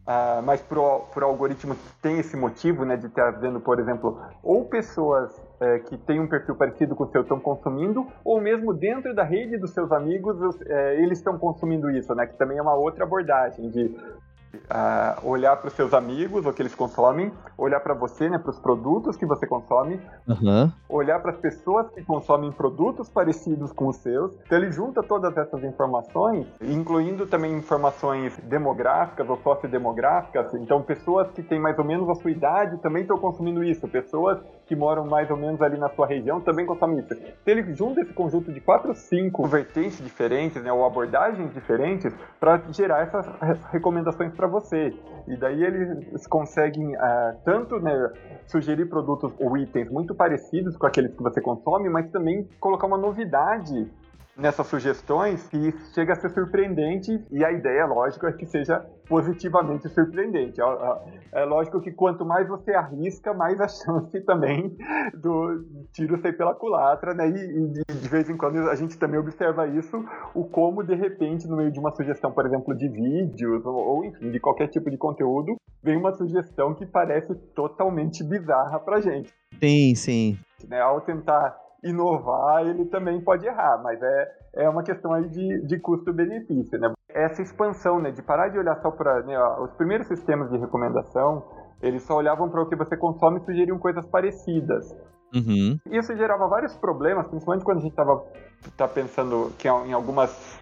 uh, 0.07 0.42
mas 0.44 0.61
para 0.61 0.79
o 0.79 1.25
algoritmo 1.25 1.75
tem 2.03 2.18
esse 2.18 2.37
motivo 2.37 2.85
né, 2.85 2.94
de 2.98 3.07
estar 3.07 3.31
vendo, 3.40 3.59
por 3.59 3.81
exemplo, 3.81 4.20
ou 4.42 4.66
pessoas 4.66 5.42
é, 5.59 5.79
que 5.79 5.96
têm 5.96 6.20
um 6.20 6.29
perfil 6.29 6.57
parecido 6.57 6.94
com 6.94 7.05
o 7.05 7.11
seu 7.11 7.22
estão 7.22 7.40
consumindo, 7.40 8.07
ou 8.22 8.38
mesmo 8.38 8.75
dentro 8.75 9.14
da 9.14 9.25
rede 9.25 9.57
dos 9.57 9.70
seus 9.70 9.90
amigos 9.90 10.61
é, 10.66 11.03
eles 11.03 11.20
estão 11.20 11.38
consumindo 11.38 11.90
isso, 11.90 12.14
né, 12.14 12.27
que 12.27 12.37
também 12.37 12.59
é 12.59 12.62
uma 12.62 12.75
outra 12.75 13.05
abordagem 13.05 13.70
de 13.70 13.96
uh, 14.55 15.27
olhar 15.27 15.57
para 15.57 15.69
os 15.69 15.75
seus 15.75 15.93
amigos, 15.95 16.45
o 16.47 16.53
que 16.53 16.62
eles 16.62 16.75
consomem, 16.75 17.33
olhar 17.57 17.81
para 17.81 17.95
você, 17.95 18.29
né, 18.29 18.38
para 18.38 18.51
os 18.51 18.59
produtos 18.59 19.17
que 19.17 19.27
você 19.27 19.47
consome, 19.47 20.01
uhum. 20.29 20.71
olhar 20.88 21.21
para 21.21 21.33
as 21.33 21.38
pessoas 21.38 21.88
que 21.91 22.03
consomem 22.05 22.51
produtos 22.53 23.09
parecidos 23.09 23.73
com 23.73 23.88
os 23.88 23.97
seus. 23.97 24.35
Então 24.47 24.59
ele 24.59 24.71
junta 24.71 25.03
todas 25.03 25.37
essas 25.37 25.62
informações, 25.65 26.47
incluindo 26.61 27.27
também 27.27 27.53
informações 27.57 28.37
demográficas 28.45 29.29
ou 29.29 29.37
sociodemográficas. 29.38 30.55
Então 30.55 30.83
pessoas 30.83 31.31
que 31.33 31.43
têm 31.43 31.61
mais 31.61 31.79
ou 31.79 31.85
menos 31.85 32.09
a 32.09 32.15
sua 32.15 32.31
idade 32.31 32.79
também 32.79 33.03
estão 33.03 33.19
consumindo 33.19 33.62
isso. 33.65 33.87
Pessoas 33.88 34.38
que 34.66 34.77
moram 34.77 35.07
mais 35.07 35.31
ou 35.31 35.37
menos 35.37 35.61
ali 35.61 35.79
na 35.79 35.88
sua 35.90 36.07
região 36.07 36.40
também 36.40 36.64
consomem 36.66 36.98
isso. 37.01 37.12
Então 37.12 37.35
ele 37.46 37.75
junta 37.75 38.01
esse 38.01 38.12
conjunto 38.12 38.53
de 38.53 38.61
quatro, 38.61 38.94
cinco 38.94 39.46
vertentes 39.46 40.03
diferentes, 40.03 40.62
né, 40.62 40.72
ou 40.72 40.85
abordagens 40.85 41.53
diferentes, 41.53 42.14
para 42.38 42.61
gerar 42.70 43.03
essas 43.03 43.27
recomendações 43.70 44.33
para 44.35 44.46
você. 44.46 44.94
E 45.27 45.37
daí 45.37 45.62
eles 45.62 46.27
conseguem 46.27 46.94
uh, 46.96 47.37
tanto 47.44 47.79
né, 47.79 48.11
sugerir 48.46 48.87
produtos 48.87 49.33
ou 49.38 49.57
itens 49.57 49.90
muito 49.90 50.14
parecidos 50.14 50.77
com 50.77 50.87
aqueles 50.87 51.14
que 51.14 51.22
você 51.22 51.40
consome, 51.40 51.88
mas 51.88 52.11
também 52.11 52.48
colocar 52.61 52.87
uma 52.87 52.98
novidade 52.98 53.90
nessas 54.37 54.66
sugestões 54.66 55.47
que 55.49 55.73
chega 55.95 56.12
a 56.12 56.16
ser 56.16 56.31
surpreendente 56.31 57.23
e 57.31 57.45
a 57.45 57.53
ideia, 57.53 57.85
lógico, 57.87 58.27
é 58.27 58.33
que 58.33 58.47
seja 58.47 58.81
positivamente 59.07 59.88
surpreendente. 59.88 60.61
É 61.33 61.45
lógico 61.45 61.81
que 61.81 61.92
quanto 61.92 62.25
mais 62.25 62.49
você 62.49 62.73
arrisca, 62.73 63.35
mais 63.35 63.61
a 63.61 63.68
chance 63.68 64.18
também 64.23 64.75
do 65.14 65.64
tiro 65.92 66.21
sair 66.21 66.33
pela 66.33 66.55
culatra, 66.55 67.12
né? 67.14 67.29
E, 67.29 67.68
de, 67.68 67.83
de 67.85 68.09
vez 68.09 68.29
em 68.31 68.37
quando 68.37 68.59
a 68.71 68.75
gente 68.75 68.99
também 68.99 69.21
observa 69.21 69.66
isso, 69.66 70.03
o 70.35 70.45
como 70.45 70.83
de 70.83 70.95
repente 70.95 71.47
no 71.47 71.57
meio 71.57 71.71
de 71.71 71.79
uma 71.79 71.95
sugestão, 71.95 72.33
por 72.33 72.47
exemplo, 72.47 72.75
de 72.75 72.88
vídeos 72.88 73.64
ou, 73.66 73.75
ou 73.75 74.05
enfim, 74.05 74.31
de 74.31 74.40
qualquer 74.40 74.68
tipo 74.68 74.90
de 74.90 74.97
conteúdo, 74.97 75.57
vem 75.83 75.97
uma 75.97 76.12
sugestão 76.12 76.75
que 76.75 76.87
parece 76.87 77.35
totalmente 77.55 78.25
bizarra 78.25 78.79
pra 78.79 79.01
gente. 79.01 79.33
Sim, 79.61 79.95
sim. 79.95 80.38
Né, 80.68 80.81
ao 80.81 81.01
tentar 81.01 81.57
inovar, 81.83 82.66
ele 82.66 82.85
também 82.87 83.21
pode 83.21 83.47
errar, 83.47 83.81
mas 83.83 84.01
é, 84.03 84.33
é 84.55 84.68
uma 84.68 84.83
questão 84.83 85.12
aí 85.12 85.29
de, 85.29 85.66
de 85.66 85.79
custo-benefício, 85.79 86.79
né? 86.79 86.92
Essa 87.09 87.42
expansão, 87.42 88.01
né, 88.01 88.11
de 88.11 88.23
parar 88.23 88.49
de 88.49 88.59
olhar 88.59 88.77
só 88.81 88.90
para 88.90 89.23
né, 89.23 89.38
os 89.61 89.73
primeiros 89.73 90.07
sistemas 90.07 90.51
de 90.51 90.57
recomendação, 90.57 91.45
eles 91.83 92.03
só 92.05 92.16
olhavam 92.16 92.49
para 92.49 92.62
o 92.62 92.68
que 92.68 92.77
você 92.77 92.97
consome 92.97 93.40
e 93.40 93.45
sugeriam 93.45 93.79
coisas 93.79 94.07
parecidas. 94.07 94.97
Uhum. 95.35 95.79
Isso 95.90 96.14
gerava 96.16 96.47
vários 96.47 96.77
problemas, 96.77 97.27
principalmente 97.27 97.64
quando 97.64 97.79
a 97.79 97.81
gente 97.81 97.90
estava 97.90 98.25
tá 98.77 98.87
pensando 98.87 99.53
que 99.59 99.66
em 99.66 99.92
algumas, 99.92 100.61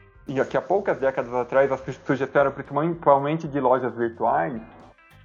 que 0.48 0.56
há 0.56 0.62
poucas 0.62 0.98
décadas 0.98 1.34
atrás, 1.34 1.70
as 1.70 1.80
sugestões 1.80 2.34
eram 2.34 2.52
principalmente 2.52 3.46
de 3.46 3.60
lojas 3.60 3.94
virtuais, 3.94 4.60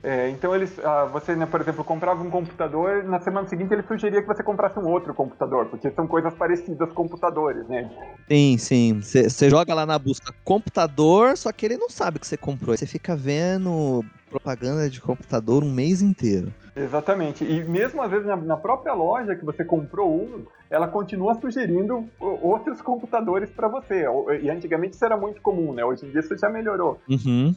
É, 0.04 0.30
então 0.30 0.54
eles, 0.54 0.78
ah, 0.84 1.06
você, 1.06 1.36
né, 1.36 1.46
por 1.46 1.62
exemplo, 1.62 1.84
comprava 1.84 2.22
um 2.22 2.30
computador, 2.30 3.04
na 3.04 3.20
semana 3.20 3.48
seguinte 3.48 3.74
ele 3.74 3.82
sugeria 3.84 4.22
que 4.22 4.28
você 4.28 4.44
comprasse 4.44 4.78
um 4.78 4.88
outro 4.88 5.14
computador, 5.14 5.66
porque 5.66 5.90
são 5.92 6.06
coisas 6.06 6.34
parecidas 6.36 6.92
computadores, 6.92 7.68
né? 7.68 7.90
Sim, 8.28 8.58
sim. 8.58 9.02
Você 9.02 9.50
joga 9.50 9.74
lá 9.74 9.86
na 9.86 9.98
busca 9.98 10.34
computador, 10.44 11.36
só 11.38 11.52
que 11.52 11.66
ele 11.66 11.78
não 11.78 11.90
sabe 11.90 12.20
que 12.20 12.28
você 12.28 12.38
comprou. 12.38 12.78
Você 12.78 12.86
fica 12.86 13.16
vendo 13.16 14.06
propaganda 14.30 14.90
de 14.90 15.00
computador 15.02 15.64
um 15.64 15.72
mês 15.72 16.02
inteiro. 16.02 16.54
Exatamente. 16.76 17.46
E 17.46 17.64
mesmo 17.64 18.02
às 18.02 18.12
vezes 18.12 18.28
na, 18.28 18.36
na 18.36 18.58
própria 18.58 18.94
loja 18.94 19.36
que 19.36 19.46
você 19.46 19.64
comprou 19.64 20.14
um, 20.14 20.46
ela 20.76 20.90
continua 20.90 21.34
sugerindo 21.36 22.06
outros 22.20 22.82
computadores 22.82 23.50
para 23.50 23.70
você. 23.70 24.06
E 24.42 24.50
antigamente 24.50 24.96
isso 24.96 25.06
era 25.06 25.16
muito 25.16 25.42
comum, 25.42 25.74
né? 25.74 25.86
Hoje 25.86 26.06
em 26.06 26.10
dia 26.10 26.20
isso 26.20 26.38
já 26.38 26.50
melhorou. 26.50 27.00
Uhum. 27.10 27.56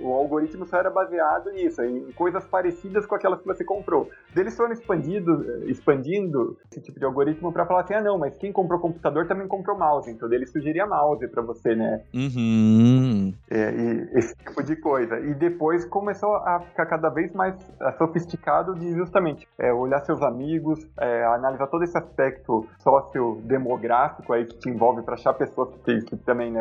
O 0.00 0.12
algoritmo 0.12 0.64
só 0.64 0.78
era 0.78 0.88
baseado 0.88 1.50
nisso, 1.50 1.82
em 1.82 2.12
coisas 2.12 2.44
parecidas 2.46 3.04
com 3.04 3.16
aquelas 3.16 3.40
que 3.40 3.46
você 3.46 3.64
comprou. 3.64 4.08
Eles 4.34 4.56
foram 4.56 4.72
expandindo, 4.72 5.64
expandindo 5.68 6.56
esse 6.70 6.80
tipo 6.80 7.00
de 7.00 7.04
algoritmo 7.04 7.52
para 7.52 7.66
falar 7.66 7.80
assim: 7.80 7.94
ah, 7.94 8.00
não, 8.00 8.16
mas 8.16 8.38
quem 8.38 8.52
comprou 8.52 8.78
computador 8.78 9.26
também 9.26 9.48
comprou 9.48 9.76
mouse. 9.76 10.08
Então 10.08 10.32
ele 10.32 10.46
sugeria 10.46 10.86
mouse 10.86 11.26
para 11.26 11.42
você, 11.42 11.74
né? 11.74 12.02
Uhum. 12.14 13.34
É, 13.50 13.74
e 13.74 14.18
esse 14.18 14.36
tipo 14.36 14.62
de 14.62 14.76
coisa. 14.76 15.18
E 15.18 15.34
depois 15.34 15.84
começou 15.84 16.36
a 16.36 16.60
ficar 16.60 16.86
cada 16.86 17.08
vez 17.08 17.32
mais 17.32 17.56
sofisticado 17.98 18.74
de 18.76 18.92
justamente 18.92 19.48
é, 19.58 19.72
olhar 19.72 20.00
seus 20.00 20.22
amigos, 20.22 20.86
é, 21.00 21.24
analisar 21.24 21.66
todo 21.66 21.82
esse 21.82 21.96
aspecto 21.98 22.35
aspecto 22.36 22.68
sociodemográfico 22.82 24.32
aí 24.32 24.44
que 24.44 24.58
te 24.58 24.68
envolve 24.68 25.02
para 25.02 25.14
achar 25.14 25.32
pessoas 25.34 25.70
que, 25.84 26.02
que 26.02 26.16
também, 26.16 26.50
né, 26.50 26.60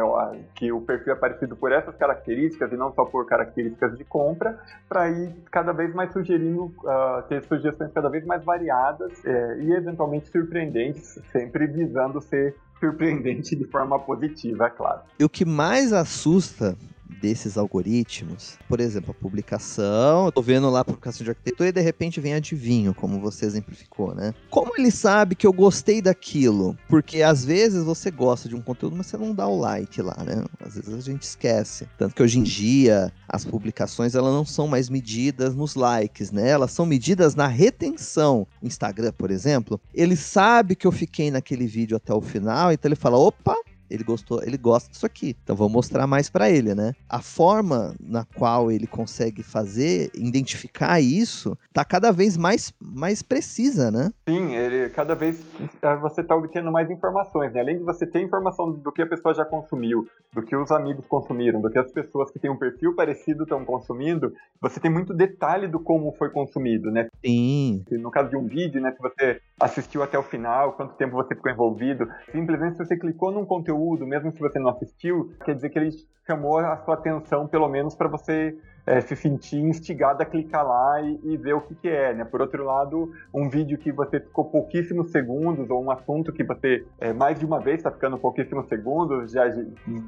que 0.56 0.72
o 0.72 0.82
perfil 0.82 1.14
é 1.14 1.16
parecido 1.16 1.56
por 1.56 1.72
essas 1.72 1.96
características 1.96 2.72
e 2.72 2.78
não 2.78 2.94
só 2.94 3.06
por 3.06 3.26
características 3.26 3.98
de 3.98 4.04
compra, 4.04 4.60
para 4.88 5.10
ir 5.10 5.34
cada 5.52 5.74
vez 5.74 5.94
mais 5.94 6.12
sugerindo, 6.12 6.66
uh, 6.66 7.22
ter 7.28 7.44
sugestões 7.44 7.92
cada 7.94 8.10
vez 8.10 8.26
mais 8.26 8.44
variadas 8.44 9.14
é, 9.26 9.58
e 9.60 9.74
eventualmente 9.74 10.30
surpreendentes, 10.30 11.20
sempre 11.32 11.68
visando 11.68 12.22
ser 12.22 12.56
surpreendente 12.80 13.56
de 13.56 13.66
forma 13.66 13.98
positiva, 14.00 14.68
é 14.68 14.70
claro. 14.70 15.02
E 15.20 15.24
o 15.24 15.30
que 15.30 15.46
mais 15.46 15.94
assusta 15.94 16.76
desses 17.22 17.58
algoritmos, 17.58 18.58
por 18.68 18.80
exemplo, 18.80 19.12
a 19.12 19.13
publicação, 19.13 20.26
eu 20.26 20.32
tô 20.32 20.41
vendo 20.41 20.70
lá 20.70 20.82
a 20.82 20.86
publicação 20.86 21.24
de 21.24 21.30
arquitetura 21.30 21.70
e 21.70 21.72
de 21.72 21.82
repente 21.82 22.20
vem 22.20 22.34
adivinho, 22.34 22.94
como 22.94 23.20
você 23.20 23.46
exemplificou, 23.46 24.13
né? 24.13 24.34
Como 24.50 24.72
ele 24.78 24.91
sabe 24.91 25.36
que 25.36 25.46
eu 25.46 25.54
gostei 25.54 26.02
daquilo? 26.02 26.78
Porque 26.89 27.22
às 27.22 27.44
vezes 27.44 27.84
você 27.84 28.12
gosta 28.12 28.50
de 28.50 28.56
um 28.56 28.62
conteúdo, 28.62 28.96
mas 28.96 29.08
você 29.08 29.18
não 29.18 29.34
dá 29.34 29.48
o 29.48 29.60
like 29.60 30.02
lá, 30.02 30.15
né? 30.24 30.44
Às 30.60 30.76
vezes 30.76 30.94
a 30.94 31.00
gente 31.00 31.24
esquece. 31.24 31.88
Tanto 31.98 32.15
que 32.15 32.24
hoje 32.24 32.39
em 32.39 32.44
dia 32.44 33.12
as 33.28 33.46
publicações 33.46 34.15
elas 34.15 34.34
não 34.34 34.46
são 34.46 34.68
mais 34.68 34.89
medidas 34.89 35.56
nos 35.56 35.76
likes, 35.76 36.32
né? 36.32 36.50
Elas 36.50 36.72
são 36.72 36.86
medidas 36.86 37.36
na 37.36 37.48
retenção. 37.48 38.48
O 38.62 38.68
Instagram, 38.68 39.12
por 39.18 39.32
exemplo, 39.32 39.80
ele 39.94 40.15
sabe 40.15 40.76
que 40.76 40.88
eu 40.88 40.91
fiquei 40.91 41.32
naquele 41.32 41.68
vídeo 41.68 41.98
até 41.98 42.13
o 42.13 42.22
final, 42.22 42.72
então 42.72 42.89
ele 42.89 42.96
fala: 42.96 43.18
opa, 43.18 43.56
ele 43.89 44.04
gostou, 44.04 44.41
ele 44.43 44.58
gosta 44.58 44.89
disso 44.89 45.06
aqui. 45.06 45.36
Então 45.43 45.56
vou 45.56 45.69
mostrar 45.69 46.08
mais 46.08 46.30
para 46.30 46.50
ele, 46.50 46.74
né? 46.74 46.93
A 47.10 47.21
forma 47.21 47.95
na 48.00 48.26
qual 48.26 48.71
ele 48.71 48.88
consegue 48.88 49.43
fazer, 49.43 50.10
identificar 50.15 51.00
isso, 51.00 51.58
tá 51.74 51.86
cada 51.86 52.12
vez 52.12 52.38
mais, 52.38 52.74
mais 52.82 53.21
precisa, 53.21 53.91
né? 53.91 54.12
Sim, 54.28 54.56
ele 54.56 54.89
cada 54.89 55.15
vez 55.15 55.43
é, 55.82 55.95
você 55.98 56.24
tá 56.24 56.36
obtendo 56.36 56.71
mais 56.71 56.89
informações, 56.89 57.54
né? 57.54 57.60
Além 57.60 57.78
de 57.78 57.84
você 57.84 58.06
ter 58.06 58.21
informação 58.21 58.71
do 58.71 58.91
que 58.91 59.02
a 59.02 59.08
pessoa 59.08 59.34
já 59.34 59.45
consumiu, 59.45 60.08
do 60.34 60.41
que 60.41 60.56
os 60.56 60.71
amigos 60.71 61.06
consumiram, 61.06 61.62
do 61.62 61.69
que 61.69 61.80
as 61.80 61.91
pessoas 61.91 62.32
que 62.32 62.39
têm 62.39 62.52
um 62.52 62.58
perfil 62.58 62.95
parecido 62.95 63.43
estão 63.43 63.63
consumindo, 63.63 64.34
você 64.62 64.80
tem 64.80 64.91
muito 64.91 65.13
detalhe 65.13 65.67
do 65.67 65.80
como 65.80 66.12
foi 66.13 66.30
consumido, 66.30 66.91
né? 66.91 67.08
Sim. 67.26 67.84
No 67.91 68.12
caso 68.12 68.30
de 68.30 68.36
um 68.36 68.45
vídeo, 68.45 68.82
né, 68.82 68.91
se 68.91 69.02
você 69.02 69.39
assistiu 69.60 70.04
até 70.04 70.17
o 70.17 70.24
final, 70.24 70.74
quanto 70.74 70.95
tempo 70.95 71.15
você 71.15 71.36
ficou 71.36 71.52
envolvido, 71.52 72.08
simplesmente 72.32 72.78
se 72.78 72.86
você 72.86 72.98
clicou 72.98 73.32
num 73.32 73.45
conteúdo 73.45 73.75
conteúdo, 73.76 74.08
mesmo 74.08 74.32
se 74.32 74.40
você 74.40 74.58
não 74.58 74.70
assistiu, 74.70 75.34
quer 75.44 75.56
dizer 75.56 75.70
que 75.70 75.78
ele 75.78 75.92
chamou 76.26 76.58
a 76.58 76.78
sua 76.78 76.96
atenção, 76.96 77.48
pelo 77.48 77.68
menos, 77.68 77.96
para 77.96 78.08
você 78.08 78.58
é, 78.86 79.02
se 79.02 79.16
sentir 79.16 79.60
instigado 79.60 80.22
a 80.22 80.26
clicar 80.26 80.66
lá 80.66 81.02
e, 81.02 81.20
e, 81.24 81.38
ver 81.38 81.54
o 81.54 81.62
que, 81.62 81.76
que 81.76 81.90
é, 81.90 82.14
né? 82.14 82.24
Por 82.24 82.42
outro 82.42 82.64
lado, 82.64 83.12
um 83.34 83.50
vídeo 83.50 83.78
que 83.78 83.92
você 83.92 84.20
ficou 84.20 84.46
pouquíssimos 84.46 85.12
segundos 85.12 85.70
ou 85.70 85.84
um 85.84 85.90
assunto 85.90 86.32
que 86.32 86.44
você 86.44 86.86
é, 87.00 87.12
mais 87.12 87.40
de 87.40 87.46
uma 87.46 87.60
vez 87.60 87.78
está 87.78 87.92
ficando 87.92 88.18
pouquíssimos 88.18 88.68
segundos 88.68 89.32
já 89.32 89.46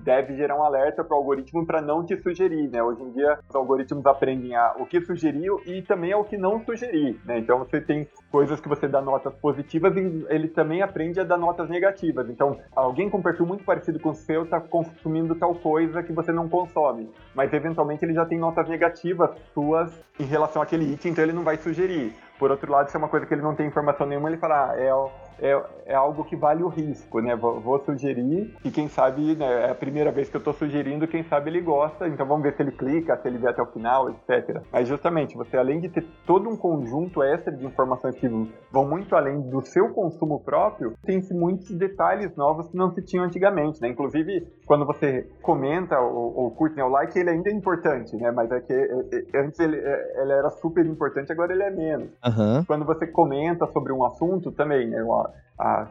deve 0.03 0.35
gerar 0.35 0.55
um 0.55 0.63
alerta 0.63 1.03
para 1.03 1.15
o 1.15 1.17
algoritmo 1.17 1.65
para 1.65 1.81
não 1.81 2.05
te 2.05 2.15
sugerir, 2.17 2.69
né? 2.69 2.83
Hoje 2.83 3.01
em 3.01 3.11
dia 3.11 3.39
os 3.49 3.55
algoritmos 3.55 4.05
aprendem 4.05 4.55
a 4.55 4.75
o 4.77 4.85
que 4.85 5.01
sugerir 5.01 5.49
e 5.65 5.81
também 5.81 6.13
ao 6.13 6.23
que 6.23 6.37
não 6.37 6.63
sugerir, 6.63 7.19
né? 7.25 7.39
Então 7.39 7.57
você 7.59 7.81
tem 7.81 8.07
coisas 8.31 8.59
que 8.59 8.69
você 8.69 8.87
dá 8.87 9.01
notas 9.01 9.33
positivas 9.35 9.95
e 9.95 10.25
ele 10.29 10.47
também 10.49 10.81
aprende 10.81 11.19
a 11.19 11.23
dar 11.23 11.37
notas 11.37 11.69
negativas. 11.69 12.29
Então 12.29 12.59
alguém 12.75 13.09
com 13.09 13.17
um 13.17 13.23
perfil 13.23 13.45
muito 13.45 13.63
parecido 13.63 13.99
com 13.99 14.09
o 14.09 14.15
seu 14.15 14.43
está 14.43 14.59
consumindo 14.59 15.33
tal 15.35 15.55
coisa 15.55 16.03
que 16.07 16.13
você 16.13 16.31
não 16.31 16.49
consome, 16.49 17.09
mas 17.35 17.53
eventualmente 17.53 18.03
ele 18.03 18.13
já 18.13 18.25
tem 18.25 18.39
notas 18.39 18.67
negativas 18.67 19.29
suas 19.53 19.91
em 20.19 20.23
relação 20.23 20.61
àquele 20.61 20.93
item, 20.93 21.11
então 21.11 21.23
ele 21.23 21.33
não 21.33 21.43
vai 21.43 21.57
sugerir. 21.57 22.15
Por 22.39 22.49
outro 22.49 22.71
lado, 22.71 22.89
se 22.89 22.95
é 22.95 22.99
uma 22.99 23.09
coisa 23.09 23.25
que 23.25 23.33
ele 23.33 23.41
não 23.41 23.53
tem 23.53 23.67
informação 23.67 24.07
nenhuma, 24.07 24.29
ele 24.29 24.37
fala, 24.37 24.71
ah, 24.71 24.79
é, 24.79 24.91
é, 25.39 25.61
é 25.85 25.95
algo 25.95 26.23
que 26.23 26.35
vale 26.35 26.63
o 26.63 26.67
risco, 26.67 27.19
né? 27.19 27.35
Vou, 27.35 27.59
vou 27.59 27.79
sugerir 27.79 28.55
e 28.63 28.71
quem 28.71 28.87
sabe, 28.87 29.35
né, 29.35 29.67
é 29.67 29.71
a 29.71 29.75
primeira 29.75 30.11
vez 30.11 30.29
que 30.29 30.35
eu 30.35 30.39
estou 30.39 30.53
sugerindo, 30.53 31.07
quem 31.07 31.23
sabe 31.23 31.49
ele 31.49 31.61
gosta, 31.61 32.07
então 32.07 32.25
vamos 32.25 32.43
ver 32.43 32.55
se 32.55 32.61
ele 32.61 32.71
clica, 32.71 33.17
se 33.17 33.27
ele 33.27 33.37
vê 33.37 33.49
até 33.49 33.61
o 33.61 33.67
final, 33.67 34.09
etc. 34.09 34.61
Mas 34.71 34.87
justamente, 34.87 35.35
você 35.35 35.57
além 35.57 35.79
de 35.79 35.89
ter 35.89 36.05
todo 36.25 36.49
um 36.49 36.57
conjunto 36.57 37.23
extra 37.23 37.51
de 37.51 37.65
informações 37.65 38.15
que 38.15 38.27
vão 38.71 38.87
muito 38.87 39.15
além 39.15 39.41
do 39.41 39.61
seu 39.65 39.89
consumo 39.89 40.39
próprio, 40.39 40.93
tem-se 41.03 41.33
muitos 41.33 41.69
detalhes 41.71 42.35
novos 42.35 42.67
que 42.67 42.77
não 42.77 42.91
se 42.91 43.01
tinham 43.01 43.25
antigamente, 43.25 43.81
né? 43.81 43.89
Inclusive, 43.89 44.47
quando 44.65 44.85
você 44.85 45.29
comenta 45.41 45.99
ou, 45.99 46.35
ou 46.37 46.51
curte, 46.51 46.75
né, 46.75 46.83
o 46.83 46.89
like 46.89 47.17
ele 47.17 47.29
ainda 47.29 47.49
é 47.49 47.53
importante, 47.53 48.15
né? 48.15 48.31
Mas 48.31 48.51
é 48.51 48.59
que 48.59 48.73
é, 48.73 48.85
é, 49.33 49.39
antes 49.39 49.59
ele, 49.59 49.77
é, 49.77 50.21
ele 50.21 50.31
era 50.31 50.49
super 50.49 50.85
importante, 50.85 51.31
agora 51.31 51.53
ele 51.53 51.63
é 51.63 51.71
menos. 51.71 52.09
Uhum. 52.25 52.63
Quando 52.65 52.85
você 52.85 53.07
comenta 53.07 53.65
sobre 53.67 53.93
um 53.93 54.03
assunto 54.03 54.51
também, 54.51 54.87
né? 54.87 55.03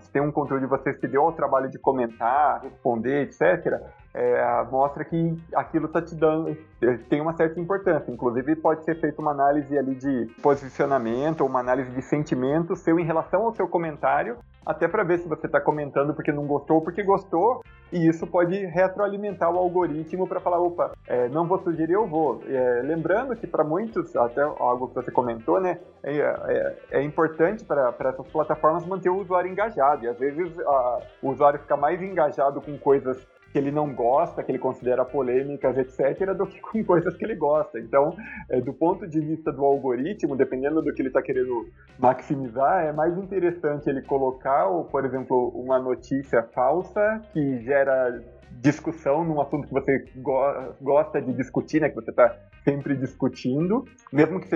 Se 0.00 0.10
tem 0.12 0.22
um 0.22 0.30
conteúdo 0.30 0.60
de 0.60 0.66
você 0.66 0.94
se 0.94 1.08
deu 1.08 1.22
ao 1.22 1.32
trabalho 1.32 1.68
de 1.68 1.78
comentar, 1.78 2.62
responder, 2.62 3.22
etc., 3.22 3.80
é, 4.16 4.64
mostra 4.70 5.04
que 5.04 5.38
aquilo 5.54 5.86
está 5.86 6.00
te 6.00 6.14
dando, 6.14 6.56
é, 6.82 6.96
tem 7.08 7.20
uma 7.20 7.36
certa 7.36 7.60
importância. 7.60 8.10
Inclusive, 8.10 8.56
pode 8.56 8.82
ser 8.82 8.98
feita 8.98 9.20
uma 9.20 9.30
análise 9.30 9.76
ali 9.76 9.94
de 9.94 10.26
posicionamento 10.42 11.42
ou 11.42 11.48
uma 11.48 11.60
análise 11.60 11.90
de 11.90 12.00
sentimento 12.00 12.74
seu 12.74 12.98
em 12.98 13.04
relação 13.04 13.42
ao 13.42 13.54
seu 13.54 13.68
comentário, 13.68 14.38
até 14.64 14.88
para 14.88 15.04
ver 15.04 15.18
se 15.18 15.28
você 15.28 15.46
está 15.46 15.60
comentando 15.60 16.14
porque 16.14 16.32
não 16.32 16.46
gostou 16.46 16.76
ou 16.76 16.82
porque 16.82 17.02
gostou, 17.02 17.62
e 17.92 18.08
isso 18.08 18.26
pode 18.26 18.56
retroalimentar 18.66 19.52
o 19.52 19.58
algoritmo 19.58 20.26
para 20.26 20.40
falar, 20.40 20.60
opa, 20.60 20.92
é, 21.06 21.28
não 21.28 21.46
vou 21.46 21.58
sugerir, 21.58 21.92
eu 21.92 22.06
vou. 22.06 22.42
É, 22.48 22.82
lembrando 22.82 23.36
que 23.36 23.46
para 23.46 23.62
muitos, 23.62 24.16
até 24.16 24.40
algo 24.40 24.88
que 24.88 24.94
você 24.94 25.10
comentou, 25.10 25.60
né, 25.60 25.78
é, 26.02 26.16
é, 26.18 26.76
é 26.92 27.02
importante 27.02 27.64
para 27.64 27.94
essas 28.00 28.26
plataformas 28.28 28.86
manter 28.86 29.10
o 29.10 29.18
usuário 29.18 29.50
engajado, 29.50 30.04
e 30.04 30.08
às 30.08 30.18
vezes 30.18 30.58
a, 30.58 31.00
o 31.22 31.30
usuário 31.30 31.60
fica 31.60 31.76
mais 31.76 32.02
engajado 32.02 32.60
com 32.60 32.76
coisas 32.78 33.24
que 33.56 33.60
ele 33.60 33.70
não 33.70 33.90
gosta, 33.94 34.42
que 34.42 34.52
ele 34.52 34.58
considera 34.58 35.02
polêmicas, 35.02 35.78
etc., 35.78 36.34
do 36.34 36.46
que 36.46 36.60
com 36.60 36.84
coisas 36.84 37.16
que 37.16 37.24
ele 37.24 37.34
gosta. 37.34 37.80
Então, 37.80 38.14
é, 38.50 38.60
do 38.60 38.70
ponto 38.74 39.08
de 39.08 39.18
vista 39.18 39.50
do 39.50 39.64
algoritmo, 39.64 40.36
dependendo 40.36 40.82
do 40.82 40.92
que 40.92 41.00
ele 41.00 41.08
está 41.08 41.22
querendo 41.22 41.66
maximizar, 41.98 42.84
é 42.84 42.92
mais 42.92 43.16
interessante 43.16 43.88
ele 43.88 44.02
colocar, 44.02 44.68
por 44.90 45.06
exemplo, 45.06 45.48
uma 45.54 45.78
notícia 45.78 46.42
falsa 46.42 47.22
que 47.32 47.62
gera 47.62 48.22
discussão 48.60 49.24
num 49.24 49.40
assunto 49.40 49.66
que 49.66 49.72
você 49.72 50.04
go 50.16 50.36
gosta 50.80 51.20
de 51.20 51.32
discutir, 51.32 51.80
né, 51.80 51.88
que 51.88 51.94
você 51.94 52.10
está 52.10 52.34
sempre 52.64 52.96
discutindo, 52.96 53.84
mesmo 54.12 54.40
que 54.40 54.48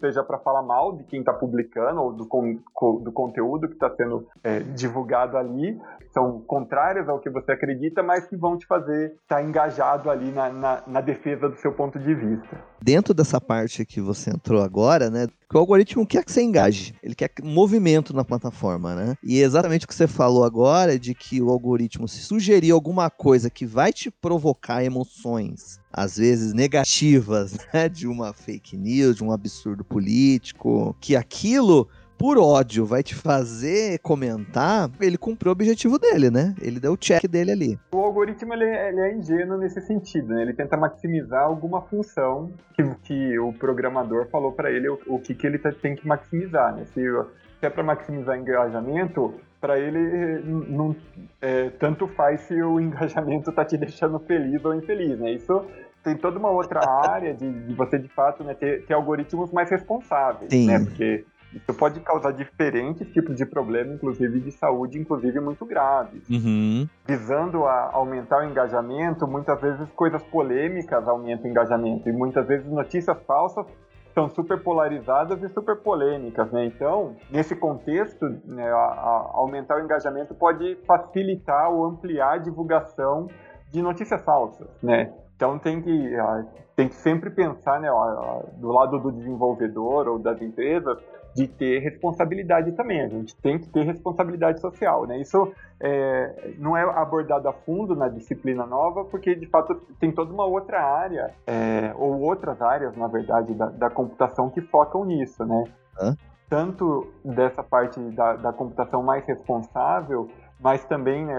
seja 0.00 0.22
para 0.24 0.38
falar 0.38 0.62
mal 0.62 0.96
de 0.96 1.04
quem 1.04 1.20
está 1.20 1.32
publicando 1.32 2.00
ou 2.00 2.12
do, 2.12 2.26
con 2.26 2.58
do 3.02 3.12
conteúdo 3.12 3.68
que 3.68 3.74
está 3.74 3.90
sendo 3.94 4.26
é, 4.42 4.60
divulgado 4.60 5.36
ali, 5.36 5.78
são 6.12 6.40
contrárias 6.40 7.08
ao 7.08 7.18
que 7.18 7.28
você 7.28 7.52
acredita, 7.52 8.02
mas 8.02 8.26
que 8.26 8.36
vão 8.36 8.56
te 8.56 8.66
fazer 8.66 9.12
estar 9.22 9.36
tá 9.36 9.42
engajado 9.42 10.10
ali 10.10 10.30
na, 10.30 10.50
na, 10.50 10.82
na 10.86 11.00
defesa 11.00 11.48
do 11.48 11.56
seu 11.56 11.72
ponto 11.72 11.98
de 11.98 12.14
vista. 12.14 12.56
Dentro 12.80 13.12
dessa 13.12 13.40
parte 13.40 13.84
que 13.84 14.00
você 14.00 14.30
entrou 14.30 14.62
agora, 14.62 15.10
né, 15.10 15.26
que 15.48 15.56
o 15.56 15.58
algoritmo 15.58 16.06
quer 16.06 16.24
que 16.24 16.30
você 16.30 16.42
engaje, 16.42 16.94
ele 17.02 17.14
quer 17.14 17.30
movimento 17.42 18.14
na 18.14 18.24
plataforma, 18.24 18.94
né? 18.94 19.16
E 19.22 19.40
é 19.40 19.44
exatamente 19.44 19.84
o 19.84 19.88
que 19.88 19.94
você 19.94 20.06
falou 20.06 20.44
agora 20.44 20.98
de 20.98 21.14
que 21.14 21.42
o 21.42 21.50
algoritmo 21.50 22.06
se 22.06 22.20
sugerir 22.20 22.70
alguma 22.70 23.10
coisa 23.10 23.50
que 23.50 23.66
vai 23.66 23.92
te 23.92 24.10
provocar 24.10 24.84
emoções, 24.84 25.80
às 25.92 26.16
vezes 26.16 26.52
negativas, 26.52 27.56
né, 27.72 27.88
de 27.88 28.06
uma 28.06 28.32
fake 28.32 28.76
news, 28.76 29.16
de 29.16 29.24
um 29.24 29.32
absurdo 29.32 29.84
político, 29.84 30.96
que 31.00 31.16
aquilo 31.16 31.88
por 32.18 32.36
ódio 32.36 32.84
vai 32.84 33.02
te 33.02 33.14
fazer 33.14 34.00
comentar, 34.00 34.90
ele 35.00 35.16
cumpriu 35.16 35.50
o 35.50 35.52
objetivo 35.52 35.98
dele, 35.98 36.30
né? 36.30 36.54
Ele 36.60 36.80
deu 36.80 36.92
o 36.92 36.96
check 36.96 37.28
dele 37.28 37.52
ali. 37.52 37.78
O 37.92 37.98
algoritmo 37.98 38.52
ele, 38.52 38.64
é, 38.64 38.88
ele 38.88 39.00
é 39.00 39.16
ingênuo 39.16 39.56
nesse 39.56 39.80
sentido, 39.80 40.34
né? 40.34 40.42
Ele 40.42 40.52
tenta 40.52 40.76
maximizar 40.76 41.44
alguma 41.44 41.80
função 41.82 42.50
que, 42.74 42.84
que 43.04 43.38
o 43.38 43.52
programador 43.52 44.28
falou 44.30 44.50
para 44.52 44.70
ele 44.70 44.88
o, 44.88 44.98
o, 45.06 45.20
que, 45.20 45.34
que 45.34 45.46
ele 45.46 45.58
tá, 45.58 45.70
tem 45.70 45.94
que 45.94 46.06
maximizar, 46.06 46.74
né? 46.74 46.84
Se, 46.86 47.00
se 47.60 47.66
é 47.66 47.70
para 47.70 47.84
maximizar 47.84 48.36
engajamento, 48.36 49.34
para 49.60 49.78
ele 49.78 50.42
não 50.44 50.94
é, 51.40 51.70
tanto 51.70 52.08
faz 52.08 52.40
se 52.42 52.60
o 52.60 52.78
engajamento 52.80 53.52
tá 53.52 53.64
te 53.64 53.76
deixando 53.76 54.18
feliz 54.18 54.64
ou 54.64 54.74
infeliz, 54.74 55.18
né? 55.20 55.32
Isso 55.32 55.64
tem 56.02 56.16
toda 56.16 56.38
uma 56.38 56.50
outra 56.50 56.80
área 56.88 57.34
de, 57.34 57.50
de 57.50 57.74
você 57.74 57.98
de 57.98 58.08
fato 58.08 58.42
né, 58.42 58.54
ter, 58.54 58.84
ter, 58.86 58.94
algoritmos 58.94 59.52
mais 59.52 59.70
responsáveis, 59.70 60.50
Sim. 60.50 60.66
né? 60.66 60.78
Porque 60.80 61.24
isso 61.52 61.72
pode 61.74 62.00
causar 62.00 62.32
diferentes 62.32 63.08
tipos 63.12 63.34
de 63.36 63.46
problemas, 63.46 63.94
inclusive 63.94 64.40
de 64.40 64.52
saúde, 64.52 64.98
inclusive 64.98 65.40
muito 65.40 65.64
graves. 65.64 66.28
Uhum. 66.28 66.86
Visando 67.06 67.64
a 67.64 67.90
aumentar 67.92 68.42
o 68.42 68.48
engajamento, 68.48 69.26
muitas 69.26 69.60
vezes 69.60 69.88
coisas 69.92 70.22
polêmicas 70.24 71.08
aumentam 71.08 71.46
o 71.46 71.50
engajamento 71.50 72.08
e 72.08 72.12
muitas 72.12 72.46
vezes 72.46 72.66
notícias 72.66 73.16
falsas 73.26 73.66
são 74.14 74.28
super 74.28 74.60
polarizadas 74.62 75.42
e 75.42 75.48
super 75.48 75.76
polêmicas, 75.76 76.50
né? 76.50 76.64
Então, 76.64 77.14
nesse 77.30 77.54
contexto, 77.54 78.28
né, 78.44 78.68
a, 78.68 78.76
a 78.76 79.30
aumentar 79.34 79.76
o 79.76 79.84
engajamento 79.84 80.34
pode 80.34 80.76
facilitar 80.86 81.70
ou 81.70 81.84
ampliar 81.84 82.32
a 82.32 82.38
divulgação 82.38 83.28
de 83.70 83.80
notícias 83.80 84.20
falsas, 84.22 84.68
né? 84.82 85.12
Então 85.36 85.56
tem 85.56 85.80
que, 85.80 86.16
tem 86.74 86.88
que 86.88 86.96
sempre 86.96 87.30
pensar, 87.30 87.80
né, 87.80 87.88
do 88.56 88.72
lado 88.72 88.98
do 88.98 89.12
desenvolvedor 89.12 90.08
ou 90.08 90.18
das 90.18 90.42
empresas, 90.42 90.98
de 91.38 91.46
ter 91.46 91.78
responsabilidade 91.78 92.72
também. 92.72 93.00
A 93.00 93.08
gente 93.08 93.36
tem 93.36 93.58
que 93.58 93.68
ter 93.68 93.84
responsabilidade 93.84 94.60
social, 94.60 95.06
né? 95.06 95.20
Isso 95.20 95.52
é, 95.80 96.54
não 96.58 96.76
é 96.76 96.82
abordado 96.82 97.48
a 97.48 97.52
fundo 97.52 97.94
na 97.94 98.08
disciplina 98.08 98.66
nova, 98.66 99.04
porque 99.04 99.36
de 99.36 99.46
fato 99.46 99.76
tem 100.00 100.10
toda 100.10 100.32
uma 100.32 100.44
outra 100.44 100.82
área, 100.82 101.32
é, 101.46 101.92
ou 101.96 102.20
outras 102.20 102.60
áreas, 102.60 102.96
na 102.96 103.06
verdade, 103.06 103.54
da, 103.54 103.66
da 103.66 103.88
computação 103.88 104.50
que 104.50 104.60
focam 104.60 105.04
nisso, 105.04 105.44
né? 105.44 105.64
Hã? 106.00 106.16
Tanto 106.50 107.06
dessa 107.24 107.62
parte 107.62 108.00
da, 108.00 108.34
da 108.34 108.52
computação 108.52 109.02
mais 109.02 109.24
responsável, 109.24 110.28
mas 110.58 110.84
também 110.86 111.24
né, 111.24 111.38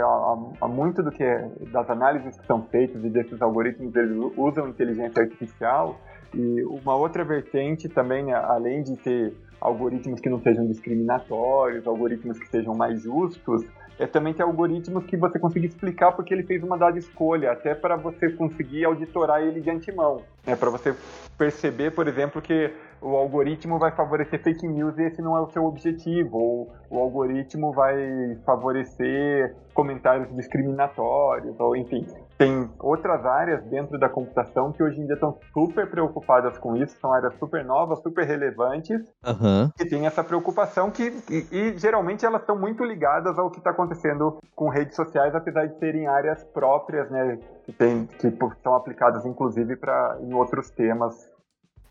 há, 0.62 0.68
muito 0.68 1.04
do 1.04 1.12
que 1.12 1.24
é, 1.24 1.50
das 1.74 1.90
análises 1.90 2.40
que 2.40 2.46
são 2.46 2.62
feitas 2.68 3.04
e 3.04 3.10
desses 3.10 3.42
algoritmos 3.42 3.94
eles 3.96 4.16
usam 4.38 4.70
inteligência 4.70 5.22
artificial 5.22 6.00
e 6.34 6.64
uma 6.64 6.96
outra 6.96 7.24
vertente 7.24 7.90
também 7.90 8.24
né, 8.24 8.34
além 8.34 8.84
de 8.84 8.96
ter 8.98 9.34
algoritmos 9.60 10.20
que 10.20 10.30
não 10.30 10.40
sejam 10.40 10.66
discriminatórios 10.66 11.86
algoritmos 11.86 12.40
que 12.40 12.48
sejam 12.48 12.74
mais 12.76 13.02
justos 13.02 13.66
é 14.00 14.08
também 14.08 14.34
ter 14.34 14.44
algoritmos 14.44 15.06
que 15.06 15.18
você 15.18 15.38
consiga 15.38 15.66
explicar 15.66 16.14
porque 16.14 16.34
ele 16.34 16.44
fez 16.44 16.64
uma 16.64 16.78
dada 16.78 16.98
escolha, 16.98 17.52
até 17.52 17.76
para 17.76 17.98
você 17.98 18.30
conseguir 18.30 18.86
auditorar 18.86 19.42
ele 19.42 19.60
de 19.60 19.70
antemão. 19.70 20.22
Né? 20.48 20.56
Para 20.56 20.70
você 20.70 20.96
perceber, 21.38 21.92
por 21.92 22.08
exemplo, 22.08 22.42
que 22.42 22.74
o 23.02 23.16
algoritmo 23.18 23.78
vai 23.78 23.92
favorecer 23.92 24.42
fake 24.42 24.66
news 24.66 24.98
e 24.98 25.04
esse 25.04 25.22
não 25.22 25.36
é 25.36 25.42
o 25.42 25.50
seu 25.50 25.66
objetivo, 25.66 26.38
ou 26.38 26.74
o 26.90 26.98
algoritmo 26.98 27.74
vai 27.74 28.38
favorecer 28.46 29.54
comentários 29.74 30.34
discriminatórios, 30.34 31.60
ou 31.60 31.76
enfim, 31.76 32.06
tem 32.40 32.72
outras 32.80 33.26
áreas 33.26 33.62
dentro 33.66 34.00
da 34.00 34.08
computação 34.08 34.72
que 34.72 34.82
hoje 34.82 35.02
em 35.02 35.06
dia 35.06 35.16
estão 35.16 35.38
super 35.54 35.90
preocupadas 35.92 36.58
com 36.58 36.78
isso, 36.78 36.98
são 36.98 37.12
áreas 37.12 37.38
super 37.38 37.66
novas, 37.66 38.02
super 38.02 38.26
relevantes, 38.26 39.02
uhum. 39.28 39.70
que 39.78 39.86
tem 39.86 40.08
essa 40.08 40.24
preocupação 40.24 40.90
que, 40.90 41.14
e, 41.30 41.46
e 41.52 41.78
geralmente 41.78 42.26
elas 42.26 42.40
estão 42.40 42.58
muito 42.58 42.82
ligadas 42.86 43.38
ao 43.38 43.52
que 43.52 43.58
está 43.58 43.72
acontecendo 43.72 44.38
com 44.56 44.70
redes 44.70 44.96
sociais, 44.96 45.36
apesar 45.36 45.68
de 45.68 45.78
serem 45.80 46.08
áreas 46.08 46.42
próprias, 46.46 47.12
né, 47.12 47.40
que, 47.66 47.74
tem, 47.74 48.06
que 48.06 48.34
são 48.64 48.74
aplicadas 48.74 49.26
inclusive 49.26 49.76
para 49.76 50.18
em 50.22 50.34
outros 50.34 50.70
temas 50.70 51.30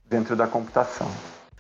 dentro 0.09 0.35
da 0.35 0.47
computação. 0.47 1.09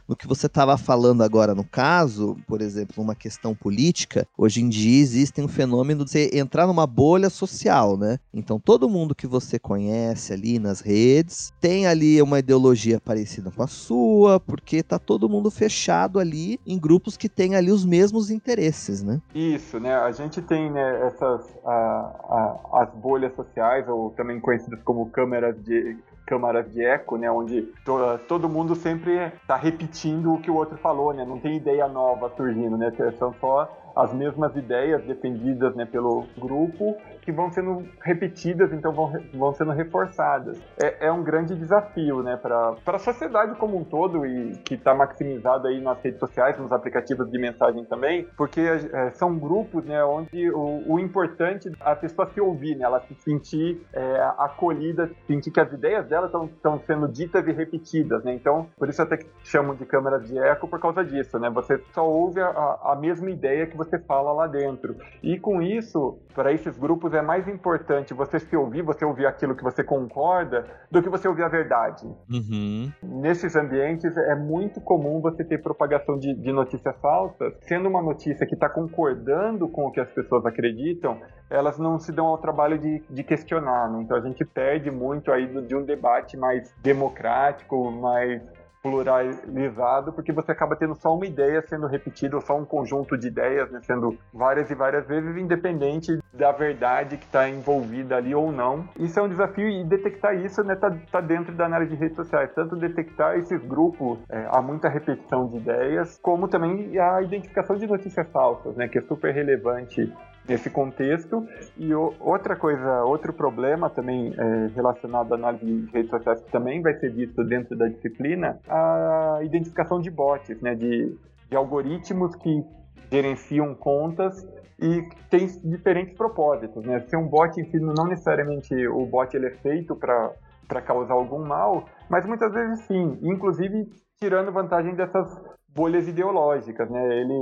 No 0.08 0.16
que 0.16 0.26
você 0.26 0.46
estava 0.46 0.78
falando 0.78 1.22
agora 1.22 1.54
no 1.54 1.64
caso, 1.64 2.34
por 2.46 2.62
exemplo, 2.62 3.02
uma 3.04 3.14
questão 3.14 3.54
política, 3.54 4.26
hoje 4.38 4.62
em 4.62 4.68
dia 4.70 5.02
existe 5.02 5.38
um 5.42 5.46
fenômeno 5.46 6.02
de 6.02 6.10
você 6.10 6.30
entrar 6.32 6.66
numa 6.66 6.86
bolha 6.86 7.28
social, 7.28 7.94
né? 7.94 8.18
Então 8.32 8.58
todo 8.58 8.88
mundo 8.88 9.14
que 9.14 9.26
você 9.26 9.58
conhece 9.58 10.32
ali 10.32 10.58
nas 10.58 10.80
redes 10.80 11.52
tem 11.60 11.86
ali 11.86 12.22
uma 12.22 12.38
ideologia 12.38 12.98
parecida 12.98 13.50
com 13.50 13.62
a 13.62 13.66
sua, 13.66 14.40
porque 14.40 14.82
tá 14.82 14.98
todo 14.98 15.28
mundo 15.28 15.50
fechado 15.50 16.18
ali 16.18 16.58
em 16.66 16.78
grupos 16.78 17.14
que 17.14 17.28
têm 17.28 17.54
ali 17.54 17.70
os 17.70 17.84
mesmos 17.84 18.30
interesses, 18.30 19.02
né? 19.02 19.20
Isso, 19.34 19.78
né? 19.78 19.94
A 19.94 20.10
gente 20.10 20.40
tem 20.40 20.70
né, 20.70 21.06
essas 21.06 21.44
a, 21.66 21.70
a, 21.70 22.82
as 22.82 22.94
bolhas 22.94 23.34
sociais, 23.36 23.86
ou 23.86 24.08
também 24.12 24.40
conhecidas 24.40 24.80
como 24.82 25.10
câmeras 25.10 25.54
de 25.62 25.98
câmaras 26.28 26.70
de 26.70 26.84
eco, 26.84 27.16
né, 27.16 27.30
onde 27.30 27.62
to, 27.86 27.96
todo 28.28 28.50
mundo 28.50 28.74
sempre 28.74 29.16
está 29.28 29.56
repetindo 29.56 30.34
o 30.34 30.38
que 30.38 30.50
o 30.50 30.54
outro 30.54 30.76
falou, 30.76 31.14
né, 31.14 31.24
não 31.24 31.40
tem 31.40 31.56
ideia 31.56 31.88
nova 31.88 32.30
surgindo, 32.36 32.76
né, 32.76 32.92
são 33.18 33.32
só 33.40 33.66
as 33.96 34.12
mesmas 34.12 34.54
ideias 34.54 35.02
defendidas 35.04 35.74
né, 35.74 35.86
pelo 35.86 36.26
grupo 36.36 36.94
que 37.28 37.32
vão 37.32 37.50
sendo 37.52 37.86
repetidas, 38.00 38.72
então 38.72 38.90
vão, 38.90 39.12
vão 39.34 39.52
sendo 39.52 39.72
reforçadas. 39.72 40.58
É, 40.82 41.08
é 41.08 41.12
um 41.12 41.22
grande 41.22 41.54
desafio 41.54 42.22
né, 42.22 42.38
para 42.38 42.74
a 42.86 42.98
sociedade 42.98 43.54
como 43.56 43.76
um 43.76 43.84
todo 43.84 44.24
e 44.24 44.56
que 44.64 44.76
está 44.76 44.94
maximizado 44.94 45.68
aí 45.68 45.78
nas 45.78 46.00
redes 46.00 46.18
sociais, 46.18 46.58
nos 46.58 46.72
aplicativos 46.72 47.30
de 47.30 47.38
mensagem 47.38 47.84
também, 47.84 48.26
porque 48.34 48.62
é, 48.62 49.10
são 49.10 49.38
grupos 49.38 49.84
né, 49.84 50.02
onde 50.02 50.50
o, 50.50 50.84
o, 50.86 50.98
importante 50.98 51.68
é 51.68 51.72
a 51.90 51.94
pessoa 51.94 52.26
se 52.30 52.40
ouvir, 52.40 52.76
né, 52.76 52.86
ela 52.86 53.00
se 53.00 53.14
sentir 53.16 53.86
é, 53.92 54.20
acolhida, 54.38 55.10
sentir 55.26 55.50
que 55.50 55.60
as 55.60 55.70
ideias 55.70 56.06
dela 56.08 56.28
estão 56.28 56.80
sendo 56.86 57.06
ditas 57.08 57.46
e 57.46 57.52
repetidas. 57.52 58.24
Né? 58.24 58.32
Então, 58.32 58.68
por 58.78 58.88
isso 58.88 59.02
até 59.02 59.18
que 59.18 59.26
chamam 59.44 59.74
de 59.74 59.84
câmeras 59.84 60.26
de 60.26 60.38
eco 60.38 60.66
por 60.66 60.80
causa 60.80 61.04
disso. 61.04 61.38
Né? 61.38 61.50
Você 61.50 61.78
só 61.92 62.08
ouve 62.08 62.40
a, 62.40 62.48
a 62.84 62.96
mesma 62.98 63.30
ideia 63.30 63.66
que 63.66 63.76
você 63.76 63.98
fala 63.98 64.32
lá 64.32 64.46
dentro. 64.46 64.96
E 65.22 65.38
com 65.38 65.60
isso, 65.60 66.18
para 66.34 66.52
esses 66.52 66.78
grupos 66.78 67.12
é 67.12 67.17
mais 67.22 67.48
importante 67.48 68.14
você 68.14 68.38
se 68.38 68.56
ouvir, 68.56 68.82
você 68.82 69.04
ouvir 69.04 69.26
aquilo 69.26 69.54
que 69.54 69.62
você 69.62 69.82
concorda, 69.82 70.66
do 70.90 71.02
que 71.02 71.08
você 71.08 71.28
ouvir 71.28 71.42
a 71.42 71.48
verdade. 71.48 72.06
Uhum. 72.30 72.92
Nesses 73.02 73.56
ambientes 73.56 74.16
é 74.16 74.34
muito 74.34 74.80
comum 74.80 75.20
você 75.20 75.44
ter 75.44 75.58
propagação 75.58 76.18
de, 76.18 76.34
de 76.34 76.52
notícias 76.52 76.96
falsas, 77.00 77.54
sendo 77.62 77.88
uma 77.88 78.02
notícia 78.02 78.46
que 78.46 78.54
está 78.54 78.68
concordando 78.68 79.68
com 79.68 79.86
o 79.86 79.90
que 79.90 80.00
as 80.00 80.10
pessoas 80.10 80.44
acreditam, 80.46 81.20
elas 81.50 81.78
não 81.78 81.98
se 81.98 82.12
dão 82.12 82.26
ao 82.26 82.38
trabalho 82.38 82.78
de, 82.78 83.02
de 83.08 83.22
questionar. 83.22 83.90
Né? 83.90 84.02
Então 84.02 84.16
a 84.16 84.20
gente 84.20 84.44
perde 84.44 84.90
muito 84.90 85.32
aí 85.32 85.46
de 85.62 85.74
um 85.74 85.84
debate 85.84 86.36
mais 86.36 86.74
democrático, 86.82 87.90
mais 87.90 88.42
pluralizado, 88.82 90.12
porque 90.12 90.32
você 90.32 90.52
acaba 90.52 90.76
tendo 90.76 90.94
só 90.94 91.14
uma 91.14 91.26
ideia 91.26 91.62
sendo 91.66 91.86
repetida, 91.86 92.36
ou 92.36 92.42
só 92.42 92.56
um 92.56 92.64
conjunto 92.64 93.16
de 93.16 93.28
ideias, 93.28 93.70
né, 93.70 93.80
sendo 93.82 94.16
várias 94.32 94.70
e 94.70 94.74
várias 94.74 95.06
vezes, 95.06 95.36
independente 95.36 96.18
da 96.32 96.52
verdade 96.52 97.16
que 97.16 97.24
está 97.24 97.48
envolvida 97.48 98.16
ali 98.16 98.34
ou 98.34 98.52
não. 98.52 98.88
Isso 98.98 99.18
é 99.18 99.22
um 99.22 99.28
desafio 99.28 99.68
e 99.68 99.84
detectar 99.84 100.34
isso 100.36 100.62
né, 100.62 100.76
tá, 100.76 100.96
tá 101.10 101.20
dentro 101.20 101.54
da 101.54 101.66
análise 101.66 101.94
de 101.94 102.00
redes 102.00 102.16
sociais, 102.16 102.52
tanto 102.54 102.76
detectar 102.76 103.36
esses 103.36 103.60
grupos, 103.66 104.18
é, 104.30 104.46
há 104.50 104.62
muita 104.62 104.88
repetição 104.88 105.48
de 105.48 105.56
ideias, 105.56 106.18
como 106.22 106.48
também 106.48 106.98
a 106.98 107.22
identificação 107.22 107.76
de 107.76 107.86
notícias 107.86 108.30
falsas, 108.30 108.76
né, 108.76 108.88
que 108.88 108.98
é 108.98 109.02
super 109.02 109.32
relevante 109.34 110.12
nesse 110.48 110.70
contexto. 110.70 111.46
E 111.76 111.94
o, 111.94 112.14
outra 112.18 112.56
coisa, 112.56 113.04
outro 113.04 113.32
problema 113.32 113.90
também 113.90 114.32
é, 114.36 114.66
relacionado 114.74 115.32
à 115.32 115.36
análise 115.36 115.64
de 115.64 115.92
redes 115.92 116.10
sociais 116.10 116.40
que 116.40 116.50
também 116.50 116.80
vai 116.80 116.94
ser 116.94 117.12
visto 117.12 117.44
dentro 117.44 117.76
da 117.76 117.86
disciplina, 117.88 118.58
a 118.66 119.40
identificação 119.42 120.00
de 120.00 120.10
bots, 120.10 120.60
né, 120.62 120.74
de, 120.74 121.14
de 121.50 121.56
algoritmos 121.56 122.34
que 122.36 122.64
gerenciam 123.10 123.74
contas 123.74 124.46
e 124.80 125.02
tem 125.28 125.46
diferentes 125.64 126.14
propósitos, 126.14 126.84
né? 126.84 127.00
Ser 127.08 127.16
um 127.16 127.26
bot 127.26 127.60
em 127.60 127.64
si 127.64 127.80
não 127.80 128.06
necessariamente 128.06 128.74
o 128.86 129.04
bot 129.06 129.34
ele 129.36 129.46
é 129.46 129.50
feito 129.50 129.96
para 129.96 130.82
causar 130.82 131.14
algum 131.14 131.44
mal, 131.44 131.88
mas 132.08 132.24
muitas 132.24 132.52
vezes 132.52 132.80
sim, 132.86 133.18
inclusive 133.22 133.88
tirando 134.20 134.52
vantagem 134.52 134.94
dessas 134.94 135.42
bolhas 135.78 136.08
ideológicas, 136.08 136.90
né? 136.90 137.00
Ele 137.20 137.38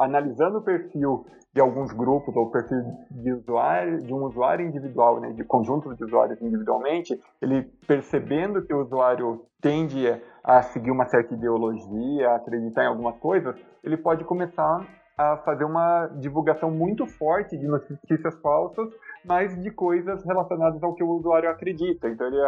analisando 0.00 0.58
o 0.58 0.62
perfil 0.62 1.24
de 1.54 1.60
alguns 1.60 1.92
grupos 1.92 2.34
ou 2.36 2.50
perfil 2.50 2.78
de 3.10 3.32
usuário, 3.32 4.02
de 4.02 4.12
um 4.12 4.24
usuário 4.24 4.66
individual, 4.66 5.20
né, 5.20 5.32
de 5.32 5.44
conjuntos 5.44 5.96
de 5.96 6.04
usuários 6.04 6.40
individualmente, 6.40 7.20
ele 7.42 7.62
percebendo 7.86 8.62
que 8.62 8.72
o 8.72 8.82
usuário 8.82 9.44
tende 9.60 10.06
a 10.44 10.62
seguir 10.62 10.92
uma 10.92 11.06
certa 11.06 11.34
ideologia, 11.34 12.30
a 12.30 12.36
acreditar 12.36 12.84
em 12.84 12.86
algumas 12.86 13.16
coisas, 13.18 13.56
ele 13.82 13.96
pode 13.96 14.24
começar 14.24 14.86
a 15.18 15.36
fazer 15.38 15.64
uma 15.64 16.06
divulgação 16.18 16.70
muito 16.70 17.04
forte 17.06 17.58
de 17.58 17.66
notícias 17.66 18.40
falsas, 18.40 18.88
mas 19.24 19.60
de 19.60 19.70
coisas 19.70 20.24
relacionadas 20.24 20.82
ao 20.82 20.94
que 20.94 21.02
o 21.02 21.10
usuário 21.10 21.50
acredita. 21.50 22.08
Então 22.08 22.26
ele 22.26 22.40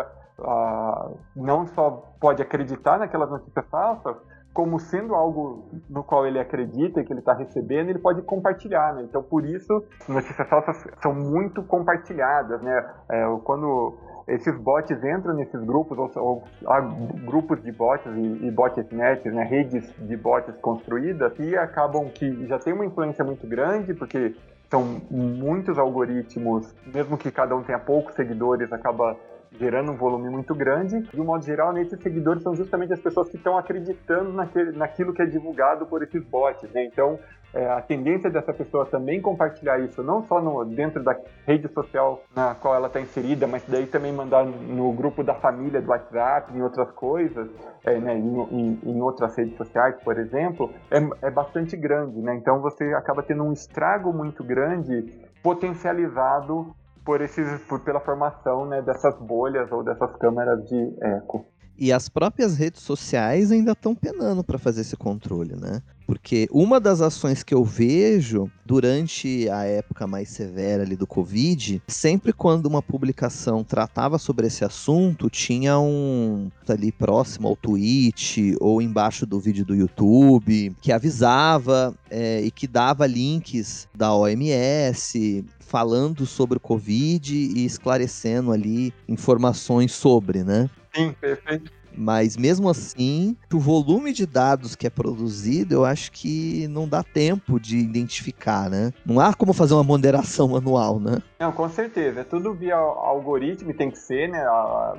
não 1.36 1.66
só 1.66 1.90
pode 2.20 2.40
acreditar 2.40 2.98
naquelas 2.98 3.30
notícias 3.30 3.66
falsas, 3.68 4.16
como 4.52 4.78
sendo 4.78 5.14
algo 5.14 5.70
no 5.88 6.04
qual 6.04 6.26
ele 6.26 6.38
acredita 6.38 7.00
e 7.00 7.04
que 7.04 7.12
ele 7.12 7.20
está 7.20 7.32
recebendo, 7.32 7.88
ele 7.88 7.98
pode 7.98 8.20
compartilhar, 8.22 8.94
né? 8.94 9.02
Então, 9.02 9.22
por 9.22 9.44
isso, 9.44 9.84
notícias 10.08 10.48
falsas 10.48 10.84
são 11.02 11.14
muito 11.14 11.62
compartilhadas, 11.62 12.60
né? 12.60 12.90
É, 13.10 13.24
quando 13.44 13.94
esses 14.28 14.54
bots 14.56 15.02
entram 15.02 15.34
nesses 15.34 15.60
grupos, 15.64 15.98
ou, 15.98 16.10
ou 16.16 16.44
há 16.66 16.80
grupos 16.80 17.62
de 17.62 17.72
bots 17.72 18.06
e, 18.06 18.46
e 18.46 18.50
botnets, 18.50 19.32
né, 19.32 19.42
redes 19.42 19.92
de 19.98 20.16
bots 20.16 20.54
construídas, 20.60 21.32
e 21.38 21.56
acabam 21.56 22.08
que 22.08 22.46
já 22.46 22.58
tem 22.58 22.72
uma 22.72 22.86
influência 22.86 23.24
muito 23.24 23.46
grande, 23.46 23.94
porque 23.94 24.34
são 24.70 25.02
muitos 25.10 25.78
algoritmos, 25.78 26.74
mesmo 26.86 27.18
que 27.18 27.30
cada 27.30 27.54
um 27.54 27.62
tenha 27.62 27.78
poucos 27.78 28.14
seguidores, 28.14 28.72
acaba 28.72 29.16
gerando 29.58 29.92
um 29.92 29.96
volume 29.96 30.28
muito 30.28 30.54
grande. 30.54 31.00
De 31.02 31.20
um 31.20 31.24
modo 31.24 31.44
geral, 31.44 31.76
esses 31.78 32.00
seguidores 32.00 32.42
são 32.42 32.54
justamente 32.54 32.92
as 32.92 33.00
pessoas 33.00 33.28
que 33.28 33.36
estão 33.36 33.56
acreditando 33.56 34.32
naquele, 34.32 34.72
naquilo 34.72 35.12
que 35.12 35.22
é 35.22 35.26
divulgado 35.26 35.86
por 35.86 36.02
esses 36.02 36.22
bots. 36.24 36.70
Né? 36.72 36.84
Então, 36.84 37.18
é, 37.54 37.70
a 37.70 37.82
tendência 37.82 38.30
dessa 38.30 38.52
pessoa 38.52 38.86
também 38.86 39.20
compartilhar 39.20 39.78
isso, 39.78 40.02
não 40.02 40.22
só 40.22 40.40
no, 40.40 40.64
dentro 40.64 41.02
da 41.02 41.14
rede 41.46 41.68
social 41.68 42.22
na 42.34 42.54
qual 42.54 42.74
ela 42.74 42.86
está 42.86 42.98
inserida, 42.98 43.46
mas 43.46 43.62
daí 43.68 43.86
também 43.86 44.10
mandar 44.10 44.44
no 44.46 44.90
grupo 44.92 45.22
da 45.22 45.34
família 45.34 45.80
do 45.82 45.90
WhatsApp, 45.90 46.56
em 46.56 46.62
outras 46.62 46.90
coisas, 46.92 47.48
é, 47.84 47.98
né, 47.98 48.16
em, 48.16 48.40
em, 48.50 48.80
em, 48.84 49.00
outras 49.02 49.36
redes 49.36 49.56
sociais, 49.56 49.96
por 50.02 50.18
exemplo, 50.18 50.72
é, 50.90 51.26
é 51.26 51.30
bastante 51.30 51.76
grande. 51.76 52.20
Né? 52.22 52.34
Então 52.36 52.60
você 52.60 52.84
acaba 52.94 53.22
tendo 53.22 53.44
um 53.44 53.52
estrago 53.52 54.12
muito 54.14 54.42
grande 54.42 55.20
potencializado 55.42 56.74
por 57.04 57.20
esses, 57.20 57.60
por, 57.62 57.80
pela 57.80 58.00
formação 58.00 58.66
né, 58.66 58.82
dessas 58.82 59.18
bolhas 59.18 59.70
ou 59.72 59.82
dessas 59.82 60.14
câmeras 60.16 60.66
de 60.68 60.96
eco. 61.00 61.46
E 61.78 61.92
as 61.92 62.08
próprias 62.08 62.56
redes 62.56 62.82
sociais 62.82 63.50
ainda 63.50 63.72
estão 63.72 63.94
penando 63.94 64.44
para 64.44 64.58
fazer 64.58 64.82
esse 64.82 64.96
controle, 64.96 65.56
né? 65.56 65.82
Porque 66.12 66.46
uma 66.52 66.78
das 66.78 67.00
ações 67.00 67.42
que 67.42 67.54
eu 67.54 67.64
vejo 67.64 68.50
durante 68.66 69.48
a 69.48 69.64
época 69.64 70.06
mais 70.06 70.28
severa 70.28 70.82
ali 70.82 70.94
do 70.94 71.06
Covid, 71.06 71.82
sempre 71.88 72.34
quando 72.34 72.66
uma 72.66 72.82
publicação 72.82 73.64
tratava 73.64 74.18
sobre 74.18 74.46
esse 74.46 74.62
assunto, 74.62 75.30
tinha 75.30 75.78
um 75.78 76.50
ali 76.68 76.92
próximo 76.92 77.48
ao 77.48 77.56
tweet 77.56 78.54
ou 78.60 78.82
embaixo 78.82 79.24
do 79.24 79.40
vídeo 79.40 79.64
do 79.64 79.74
YouTube 79.74 80.76
que 80.82 80.92
avisava 80.92 81.94
é, 82.10 82.42
e 82.42 82.50
que 82.50 82.66
dava 82.66 83.06
links 83.06 83.88
da 83.94 84.14
OMS 84.14 85.46
falando 85.60 86.26
sobre 86.26 86.58
o 86.58 86.60
Covid 86.60 87.34
e 87.34 87.64
esclarecendo 87.64 88.52
ali 88.52 88.92
informações 89.08 89.92
sobre, 89.92 90.44
né? 90.44 90.68
Sim, 90.94 91.14
perfeito. 91.18 91.72
Mas 91.96 92.36
mesmo 92.36 92.68
assim, 92.68 93.36
o 93.52 93.58
volume 93.58 94.12
de 94.12 94.26
dados 94.26 94.74
que 94.74 94.86
é 94.86 94.90
produzido, 94.90 95.74
eu 95.74 95.84
acho 95.84 96.10
que 96.12 96.66
não 96.68 96.88
dá 96.88 97.02
tempo 97.02 97.60
de 97.60 97.78
identificar, 97.78 98.70
né? 98.70 98.92
Não 99.04 99.20
há 99.20 99.34
como 99.34 99.52
fazer 99.52 99.74
uma 99.74 99.84
moderação 99.84 100.48
manual, 100.48 100.98
né? 100.98 101.22
Não, 101.38 101.52
com 101.52 101.68
certeza. 101.68 102.20
É 102.20 102.24
tudo 102.24 102.54
via 102.54 102.76
algoritmo, 102.76 103.74
tem 103.74 103.90
que 103.90 103.98
ser, 103.98 104.28
né? 104.28 104.44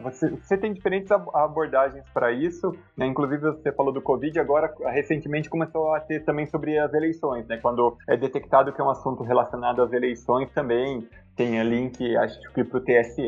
Você, 0.03 0.29
você 0.29 0.57
tem 0.57 0.73
diferentes 0.73 1.11
abordagens 1.11 2.05
para 2.13 2.31
isso, 2.31 2.75
né? 2.97 3.07
Inclusive, 3.07 3.41
você 3.41 3.71
falou 3.71 3.93
do 3.93 4.01
Covid, 4.01 4.37
agora 4.39 4.73
recentemente 4.91 5.49
começou 5.49 5.93
a 5.93 5.99
ter 5.99 6.23
também 6.23 6.45
sobre 6.45 6.77
as 6.77 6.93
eleições, 6.93 7.47
né? 7.47 7.57
Quando 7.61 7.97
é 8.07 8.17
detectado 8.17 8.73
que 8.73 8.81
é 8.81 8.83
um 8.83 8.89
assunto 8.89 9.23
relacionado 9.23 9.81
às 9.81 9.91
eleições 9.93 10.49
também, 10.51 11.07
tem 11.35 11.61
link, 11.63 12.15
acho 12.17 12.39
que 12.53 12.63
para 12.63 12.77
o 12.77 12.81
TSE, 12.81 13.21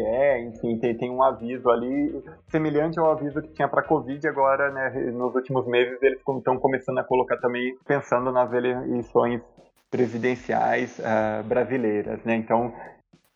enfim, 0.48 0.78
tem, 0.78 0.96
tem 0.96 1.10
um 1.10 1.24
aviso 1.24 1.70
ali 1.70 2.24
semelhante 2.50 3.00
ao 3.00 3.12
aviso 3.12 3.41
que 3.41 3.54
tinha 3.54 3.68
para 3.68 3.82
Covid. 3.82 4.28
Agora, 4.28 4.72
né, 4.72 4.89
nos 5.12 5.34
últimos 5.34 5.65
meses, 5.68 5.98
eles 6.02 6.20
estão 6.20 6.58
começando 6.58 7.00
a 7.00 7.04
colocar 7.04 7.38
também, 7.38 7.76
pensando 7.88 8.32
nas 8.32 8.52
eleições 8.54 9.41
presidenciais 9.89 11.00
uh, 11.00 11.44
brasileiras, 11.44 12.24
né? 12.24 12.36
Então, 12.36 12.74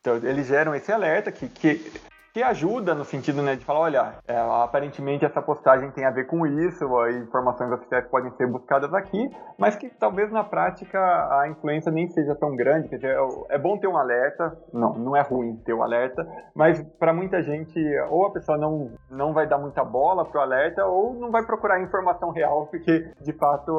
então, 0.01 0.15
eles 0.17 0.47
geram 0.47 0.73
esse 0.73 0.91
alerta 0.91 1.31
que, 1.31 1.47
que 1.47 1.91
que 2.33 2.43
ajuda 2.43 2.93
no 2.93 3.03
sentido 3.03 3.41
né, 3.41 3.55
de 3.55 3.65
falar, 3.65 3.79
olha, 3.79 4.13
é, 4.27 4.37
aparentemente 4.37 5.25
essa 5.25 5.41
postagem 5.41 5.89
tem 5.91 6.05
a 6.05 6.11
ver 6.11 6.25
com 6.25 6.45
isso, 6.45 6.85
informações 7.09 7.71
oficiais 7.71 8.07
podem 8.07 8.31
ser 8.31 8.47
buscadas 8.47 8.93
aqui, 8.93 9.29
mas 9.57 9.75
que 9.75 9.89
talvez 9.89 10.31
na 10.31 10.43
prática 10.43 10.99
a 10.99 11.47
influência 11.49 11.91
nem 11.91 12.07
seja 12.09 12.35
tão 12.35 12.55
grande. 12.55 12.87
Quer 12.89 12.95
dizer, 12.97 13.17
é, 13.17 13.55
é 13.55 13.57
bom 13.57 13.77
ter 13.77 13.87
um 13.87 13.97
alerta, 13.97 14.57
não, 14.71 14.93
não 14.93 15.15
é 15.15 15.21
ruim 15.21 15.55
ter 15.65 15.73
um 15.73 15.81
alerta, 15.81 16.27
mas 16.55 16.81
para 16.99 17.13
muita 17.13 17.41
gente, 17.41 17.79
ou 18.09 18.27
a 18.27 18.31
pessoa 18.31 18.57
não, 18.57 18.91
não 19.09 19.33
vai 19.33 19.47
dar 19.47 19.57
muita 19.57 19.83
bola 19.83 20.25
pro 20.25 20.39
alerta, 20.39 20.85
ou 20.85 21.13
não 21.15 21.31
vai 21.31 21.43
procurar 21.45 21.81
informação 21.81 22.31
real, 22.31 22.67
porque 22.67 23.11
de 23.21 23.33
fato 23.33 23.71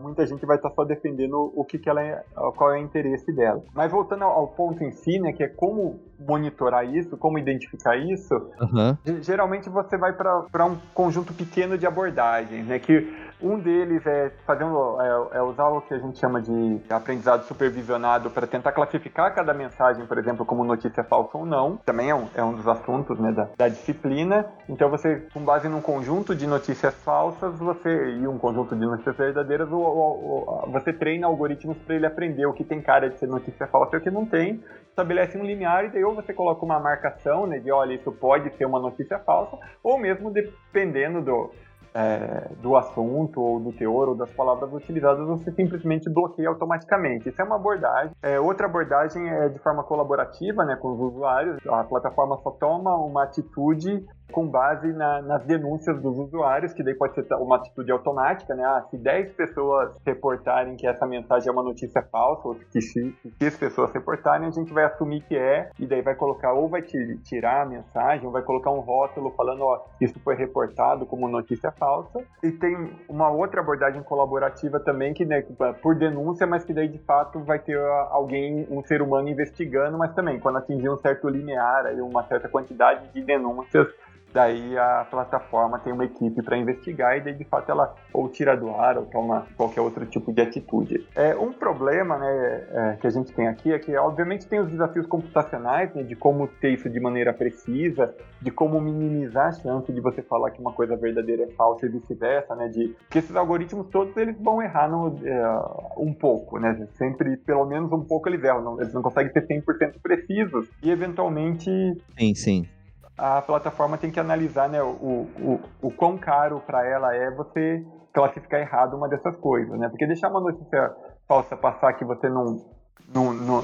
muita 0.00 0.26
gente 0.26 0.44
vai 0.44 0.56
estar 0.56 0.70
só 0.70 0.84
defendendo 0.84 1.52
o 1.54 1.64
que, 1.64 1.78
que 1.78 1.88
ela 1.88 2.02
é, 2.02 2.22
qual 2.56 2.72
é 2.72 2.78
o 2.78 2.82
interesse 2.82 3.32
dela. 3.32 3.62
Mas 3.74 3.90
voltando 3.90 4.24
ao 4.24 4.48
ponto 4.48 4.82
em 4.84 4.90
si, 4.90 5.18
né, 5.18 5.32
que 5.32 5.42
é 5.42 5.48
como 5.48 6.00
monitorar 6.18 6.84
isso, 6.84 7.16
como 7.16 7.38
identificar 7.38 7.96
isso, 7.96 8.34
uhum. 8.60 8.96
geralmente 9.22 9.68
você 9.68 9.96
vai 9.96 10.12
para 10.12 10.64
um 10.64 10.76
conjunto 10.92 11.32
pequeno 11.32 11.76
de 11.76 11.86
abordagens, 11.86 12.66
né? 12.66 12.78
Que 12.78 13.12
um 13.40 13.58
deles 13.58 14.04
é 14.06 14.30
fazer 14.46 14.64
um, 14.64 15.00
é, 15.00 15.38
é, 15.38 15.42
usar 15.42 15.68
o 15.68 15.80
que 15.82 15.94
a 15.94 15.98
gente 15.98 16.18
chama 16.18 16.40
de 16.40 16.80
aprendizado 16.88 17.44
supervisionado 17.44 18.30
para 18.30 18.46
tentar 18.46 18.72
classificar 18.72 19.34
cada 19.34 19.52
mensagem, 19.52 20.06
por 20.06 20.18
exemplo, 20.18 20.44
como 20.46 20.64
notícia 20.64 21.04
falsa 21.04 21.36
ou 21.36 21.46
não. 21.46 21.76
Também 21.78 22.10
é 22.10 22.14
um, 22.14 22.28
é 22.34 22.42
um 22.42 22.54
dos 22.54 22.66
assuntos 22.66 23.18
né, 23.18 23.32
da, 23.32 23.48
da, 23.56 23.68
disciplina. 23.68 24.46
Então 24.68 24.88
você, 24.88 25.26
com 25.32 25.40
base 25.40 25.68
num 25.68 25.80
conjunto 25.80 26.34
de 26.34 26.46
notícias 26.46 26.94
falsas, 26.94 27.58
você 27.58 28.16
e 28.16 28.26
um 28.26 28.38
conjunto 28.38 28.74
de 28.74 28.84
notícias 28.84 29.16
verdadeiras, 29.16 29.68
o, 29.70 30.68
você 30.68 30.92
treina 30.92 31.26
algoritmos 31.26 31.76
para 31.78 31.96
ele 31.96 32.06
aprender 32.06 32.46
o 32.46 32.52
que 32.52 32.64
tem 32.64 32.80
cara 32.80 33.10
de 33.10 33.18
ser 33.18 33.26
notícia 33.26 33.66
falsa 33.66 33.96
e 33.96 33.98
o 33.98 34.02
que 34.02 34.10
não 34.10 34.26
tem. 34.26 34.62
Estabelece 34.88 35.36
um 35.36 35.44
limiar 35.44 35.84
e 35.84 35.88
daí 35.88 36.04
ou 36.04 36.14
você 36.14 36.32
coloca 36.32 36.64
uma 36.64 36.78
marcação 36.78 37.46
né, 37.46 37.58
de 37.58 37.70
olha, 37.70 37.94
isso 37.94 38.12
pode 38.12 38.54
ser 38.56 38.64
uma 38.64 38.78
notícia 38.78 39.18
falsa, 39.18 39.58
ou 39.82 39.98
mesmo 39.98 40.30
dependendo 40.30 41.20
do 41.20 41.50
é, 41.94 42.48
do 42.60 42.76
assunto, 42.76 43.40
ou 43.40 43.60
do 43.60 43.72
teor, 43.72 44.08
ou 44.08 44.16
das 44.16 44.30
palavras 44.32 44.72
utilizadas, 44.72 45.26
você 45.26 45.52
simplesmente 45.52 46.10
bloqueia 46.10 46.48
automaticamente. 46.48 47.28
Isso 47.28 47.40
é 47.40 47.44
uma 47.44 47.56
abordagem. 47.56 48.10
É, 48.20 48.40
outra 48.40 48.66
abordagem 48.66 49.28
é 49.28 49.48
de 49.48 49.58
forma 49.60 49.84
colaborativa 49.84 50.64
né, 50.64 50.76
com 50.76 50.92
os 50.92 51.00
usuários. 51.00 51.56
A 51.68 51.84
plataforma 51.84 52.36
só 52.42 52.50
toma 52.50 52.96
uma 52.96 53.22
atitude 53.22 54.04
com 54.32 54.48
base 54.48 54.92
na, 54.92 55.22
nas 55.22 55.44
denúncias 55.44 56.00
dos 56.00 56.18
usuários, 56.18 56.72
que 56.72 56.82
daí 56.82 56.94
pode 56.94 57.14
ser 57.14 57.26
uma 57.34 57.56
atitude 57.56 57.90
automática, 57.92 58.54
né? 58.54 58.64
Ah, 58.64 58.84
se 58.90 58.96
10 58.96 59.32
pessoas 59.32 59.96
reportarem 60.04 60.76
que 60.76 60.86
essa 60.86 61.06
mensagem 61.06 61.48
é 61.48 61.52
uma 61.52 61.62
notícia 61.62 62.02
falsa, 62.02 62.48
ou 62.48 62.54
que 62.54 62.80
se, 62.80 63.14
as 63.40 63.56
pessoas 63.56 63.92
reportarem, 63.92 64.48
a 64.48 64.50
gente 64.50 64.72
vai 64.72 64.84
assumir 64.84 65.22
que 65.22 65.36
é, 65.36 65.70
e 65.78 65.86
daí 65.86 66.02
vai 66.02 66.14
colocar, 66.14 66.52
ou 66.52 66.68
vai 66.68 66.82
tirar 66.82 67.62
a 67.62 67.66
mensagem, 67.66 68.26
ou 68.26 68.32
vai 68.32 68.42
colocar 68.42 68.70
um 68.70 68.80
rótulo 68.80 69.30
falando, 69.36 69.62
ó, 69.62 69.84
isso 70.00 70.18
foi 70.20 70.34
reportado 70.34 71.06
como 71.06 71.28
notícia 71.28 71.70
falsa. 71.72 72.22
E 72.42 72.50
tem 72.50 72.90
uma 73.08 73.30
outra 73.30 73.60
abordagem 73.60 74.02
colaborativa 74.02 74.80
também, 74.80 75.14
que 75.14 75.24
né, 75.24 75.44
por 75.82 75.94
denúncia, 75.94 76.46
mas 76.46 76.64
que 76.64 76.72
daí 76.72 76.88
de 76.88 76.98
fato 76.98 77.40
vai 77.40 77.58
ter 77.58 77.78
alguém, 78.10 78.66
um 78.70 78.82
ser 78.82 79.02
humano 79.02 79.28
investigando, 79.28 79.98
mas 79.98 80.14
também 80.14 80.40
quando 80.40 80.58
atingir 80.58 80.88
um 80.88 80.96
certo 80.96 81.28
limiar, 81.28 81.86
aí 81.86 82.00
uma 82.00 82.24
certa 82.24 82.48
quantidade 82.48 83.08
de 83.12 83.22
denúncias, 83.22 83.88
daí 84.34 84.76
a 84.76 85.06
plataforma 85.08 85.78
tem 85.78 85.92
uma 85.92 86.04
equipe 86.04 86.42
para 86.42 86.58
investigar 86.58 87.16
e 87.16 87.20
daí 87.20 87.34
de 87.34 87.44
fato 87.44 87.70
ela 87.70 87.94
ou 88.12 88.28
tira 88.28 88.56
do 88.56 88.68
ar 88.74 88.98
ou 88.98 89.06
toma 89.06 89.46
qualquer 89.56 89.80
outro 89.80 90.04
tipo 90.04 90.32
de 90.32 90.42
atitude. 90.42 91.06
É, 91.14 91.36
um 91.36 91.52
problema 91.52 92.18
né, 92.18 92.66
é, 92.70 92.96
que 93.00 93.06
a 93.06 93.10
gente 93.10 93.32
tem 93.32 93.46
aqui 93.46 93.72
é 93.72 93.78
que 93.78 93.96
obviamente 93.96 94.46
tem 94.48 94.58
os 94.58 94.68
desafios 94.68 95.06
computacionais 95.06 95.94
né, 95.94 96.02
de 96.02 96.16
como 96.16 96.48
ter 96.48 96.70
isso 96.70 96.90
de 96.90 96.98
maneira 96.98 97.32
precisa, 97.32 98.12
de 98.42 98.50
como 98.50 98.80
minimizar 98.80 99.46
a 99.46 99.52
chance 99.52 99.92
de 99.92 100.00
você 100.00 100.20
falar 100.20 100.50
que 100.50 100.60
uma 100.60 100.72
coisa 100.72 100.96
verdadeira 100.96 101.44
é 101.44 101.48
falsa 101.50 101.86
e 101.86 101.88
vice-versa, 101.88 102.56
né, 102.56 102.66
de 102.66 102.96
que 103.08 103.18
esses 103.18 103.36
algoritmos 103.36 103.86
todos 103.88 104.16
eles 104.16 104.36
vão 104.40 104.60
errar 104.60 104.88
no, 104.88 105.16
é, 105.24 105.62
um 105.96 106.12
pouco, 106.12 106.58
né, 106.58 106.88
sempre 106.98 107.36
pelo 107.36 107.64
menos 107.66 107.92
um 107.92 108.02
pouco 108.02 108.28
eles 108.28 108.42
erram, 108.42 108.62
não, 108.62 108.80
eles 108.80 108.92
não 108.92 109.02
conseguem 109.02 109.32
ser 109.32 109.46
100% 109.46 109.94
precisos 110.02 110.68
e 110.82 110.90
eventualmente 110.90 111.70
sim, 112.18 112.34
sim 112.34 112.73
a 113.16 113.40
plataforma 113.42 113.96
tem 113.96 114.10
que 114.10 114.18
analisar 114.18 114.68
né, 114.68 114.82
o, 114.82 114.88
o, 114.88 115.60
o 115.82 115.90
quão 115.92 116.18
caro 116.18 116.60
para 116.66 116.86
ela 116.86 117.14
é 117.14 117.30
você 117.30 117.84
classificar 118.12 118.60
errado 118.60 118.96
uma 118.96 119.08
dessas 119.08 119.36
coisas, 119.36 119.78
né? 119.78 119.88
Porque 119.88 120.06
deixar 120.06 120.28
uma 120.30 120.40
notícia 120.40 120.94
falsa 121.26 121.56
passar 121.56 121.92
que 121.94 122.04
você 122.04 122.28
não, 122.28 122.64
não, 123.12 123.32
não, 123.32 123.62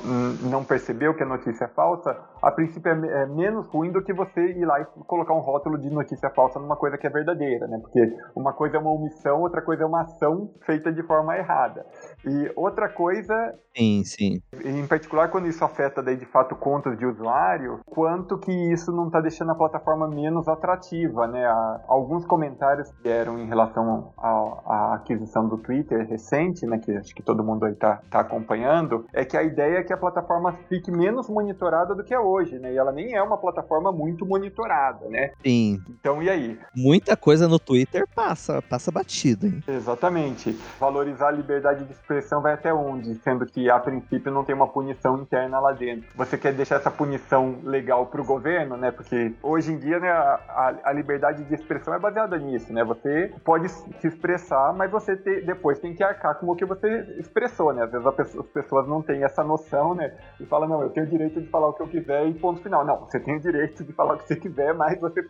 não 0.51 0.65
percebeu 0.65 1.15
que 1.15 1.23
a 1.23 1.27
notícia 1.27 1.65
é 1.65 1.69
falsa, 1.69 2.17
a 2.43 2.51
princípio 2.51 2.91
é, 2.91 3.23
é, 3.23 3.27
menos 3.27 3.67
ruim 3.67 3.91
do 3.91 4.03
que 4.03 4.13
você 4.13 4.41
ir 4.53 4.65
lá 4.65 4.81
e 4.81 4.85
colocar 5.07 5.35
um 5.35 5.41
rótulo 5.41 5.79
de 5.79 5.91
notícia 5.91 6.31
falsa 6.31 6.59
numa 6.59 6.77
coisa 6.77 6.97
que 6.97 7.07
é 7.07 7.11
verdadeira, 7.11 7.67
né? 7.67 7.79
Porque 7.79 8.01
uma 8.35 8.53
coisa 8.53 8.77
é 8.77 8.81
uma 8.81 8.93
omissão, 8.93 9.41
outra 9.41 9.63
coisa 9.63 9.83
é 9.83 9.87
uma 9.87 10.03
ação 10.03 10.51
feita 10.65 10.93
de 10.93 11.03
forma 11.03 11.37
errada. 11.37 11.85
E 12.25 12.53
outra 12.57 12.89
coisa. 12.89 13.55
Sim, 13.77 14.03
sim. 14.05 14.43
Em 14.65 14.87
particular, 14.87 15.31
quando 15.31 15.47
isso 15.47 15.65
afeta 15.65 16.03
daí 16.03 16.17
de 16.17 16.27
fato 16.27 16.57
contas 16.57 16.99
de 16.99 17.07
usuário, 17.07 17.81
quanto 17.87 18.39
que 18.39 18.53
isso 18.73 18.91
não 18.93 19.07
está 19.07 19.21
deixando 19.21 19.53
a 19.53 19.55
plataforma 19.55 20.09
menos 20.09 20.49
atrativa, 20.49 21.27
né? 21.27 21.45
Há 21.47 21.81
alguns 21.89 22.27
comentários 22.27 22.91
que 23.03 23.09
eram 23.09 23.39
em 23.39 23.47
relação 23.47 24.13
à 24.19 24.95
aquisição 24.95 25.49
do 25.49 25.59
Twitter 25.59 26.07
recente, 26.09 26.67
né? 26.67 26.79
Que 26.79 26.97
acho 26.97 27.15
que 27.15 27.23
todo 27.23 27.45
mundo 27.45 27.65
aí 27.65 27.73
está 27.73 28.01
tá 28.11 28.21
acompanhando, 28.21 29.05
é 29.13 29.25
que 29.25 29.37
a 29.37 29.43
ideia 29.43 29.79
é 29.79 29.83
que 29.83 29.93
a 29.93 29.97
plataforma 29.97 30.53
fique 30.69 30.91
menos 30.91 31.29
monitorada 31.29 31.95
do 31.95 32.05
que 32.05 32.15
é 32.15 32.19
hoje, 32.31 32.59
né? 32.59 32.73
E 32.73 32.77
ela 32.77 32.93
nem 32.93 33.15
é 33.15 33.23
uma 33.23 33.37
plataforma 33.37 33.93
muito 33.93 34.25
monitorada, 34.25 35.09
né? 35.09 35.33
Sim. 35.43 35.81
Então, 35.89 36.23
e 36.23 36.31
aí? 36.31 36.59
Muita 36.75 37.17
coisa 37.17 37.49
no 37.49 37.59
Twitter 37.59 38.07
passa, 38.15 38.63
passa 38.63 38.91
batido, 38.91 39.47
hein? 39.47 39.63
Exatamente. 39.67 40.57
Valorizar 40.79 41.29
a 41.29 41.33
liberdade 41.33 41.85
de 41.85 41.93
expressão 41.93 42.41
vai 42.41 42.55
até 42.55 42.73
onde? 42.73 43.15
Sendo 43.17 43.47
que, 43.47 43.71
a 43.71 43.79
princípio, 43.79 44.33
não 44.33 44.45
tem 44.45 44.55
uma 44.55 44.69
punição 44.69 45.19
interna 45.19 45.59
lá 45.59 45.73
dentro. 45.73 46.09
Você 46.15 46.39
quer 46.39 46.53
deixar 46.53 46.77
essa 46.77 46.91
punição 46.91 47.59
legal 47.65 48.07
para 48.07 48.21
o 48.21 48.25
governo, 48.25 48.77
né? 48.77 48.91
Porque 48.91 49.35
hoje 49.43 49.73
em 49.73 49.79
dia, 49.79 49.99
né, 49.99 50.11
a, 50.11 50.77
a, 50.85 50.93
liberdade 50.93 51.45
de 51.45 51.55
expressão 51.55 51.95
é 51.95 51.99
baseada 51.99 52.39
nisso, 52.39 52.73
né? 52.73 52.85
Você 52.85 53.33
pode 53.45 53.69
se 53.69 54.07
expressar, 54.07 54.73
mas 54.73 54.91
você 54.91 55.17
te, 55.17 55.41
depois 55.43 55.79
tem 55.79 55.95
que 55.95 56.03
arcar 56.03 56.39
com 56.39 56.47
o 56.51 56.57
que 56.57 56.65
você 56.65 57.17
expressou, 57.19 57.73
né? 57.73 57.85
Às 57.85 57.91
vezes 57.91 58.07
pessoa, 58.15 58.45
as 58.45 58.51
pessoas 58.51 58.89
não 58.89 59.03
têm 59.03 59.25
essa 59.25 59.43
noção, 59.43 59.95
né? 59.95 60.15
E 60.39 60.47
falam, 60.47 60.69
não, 60.69 60.83
eu 60.83 60.91
tenho 60.91 61.07
o 61.07 61.09
direito 61.09 61.41
de 61.41 61.49
falar 61.49 61.69
o 61.69 61.73
que 61.73 61.83
eu 61.83 61.89
quiser 61.89 62.20
e 62.25 62.35
ponto 62.35 62.61
final. 62.63 62.85
Não, 62.85 63.01
você 63.01 63.19
tem 63.19 63.37
o 63.37 63.41
direito 63.41 63.85
de 63.85 63.93
falar 63.93 64.15
o 64.15 64.19
que 64.19 64.27
você 64.27 64.37
quiser, 64.37 64.75
mas 64.75 64.99
você 65.01 65.23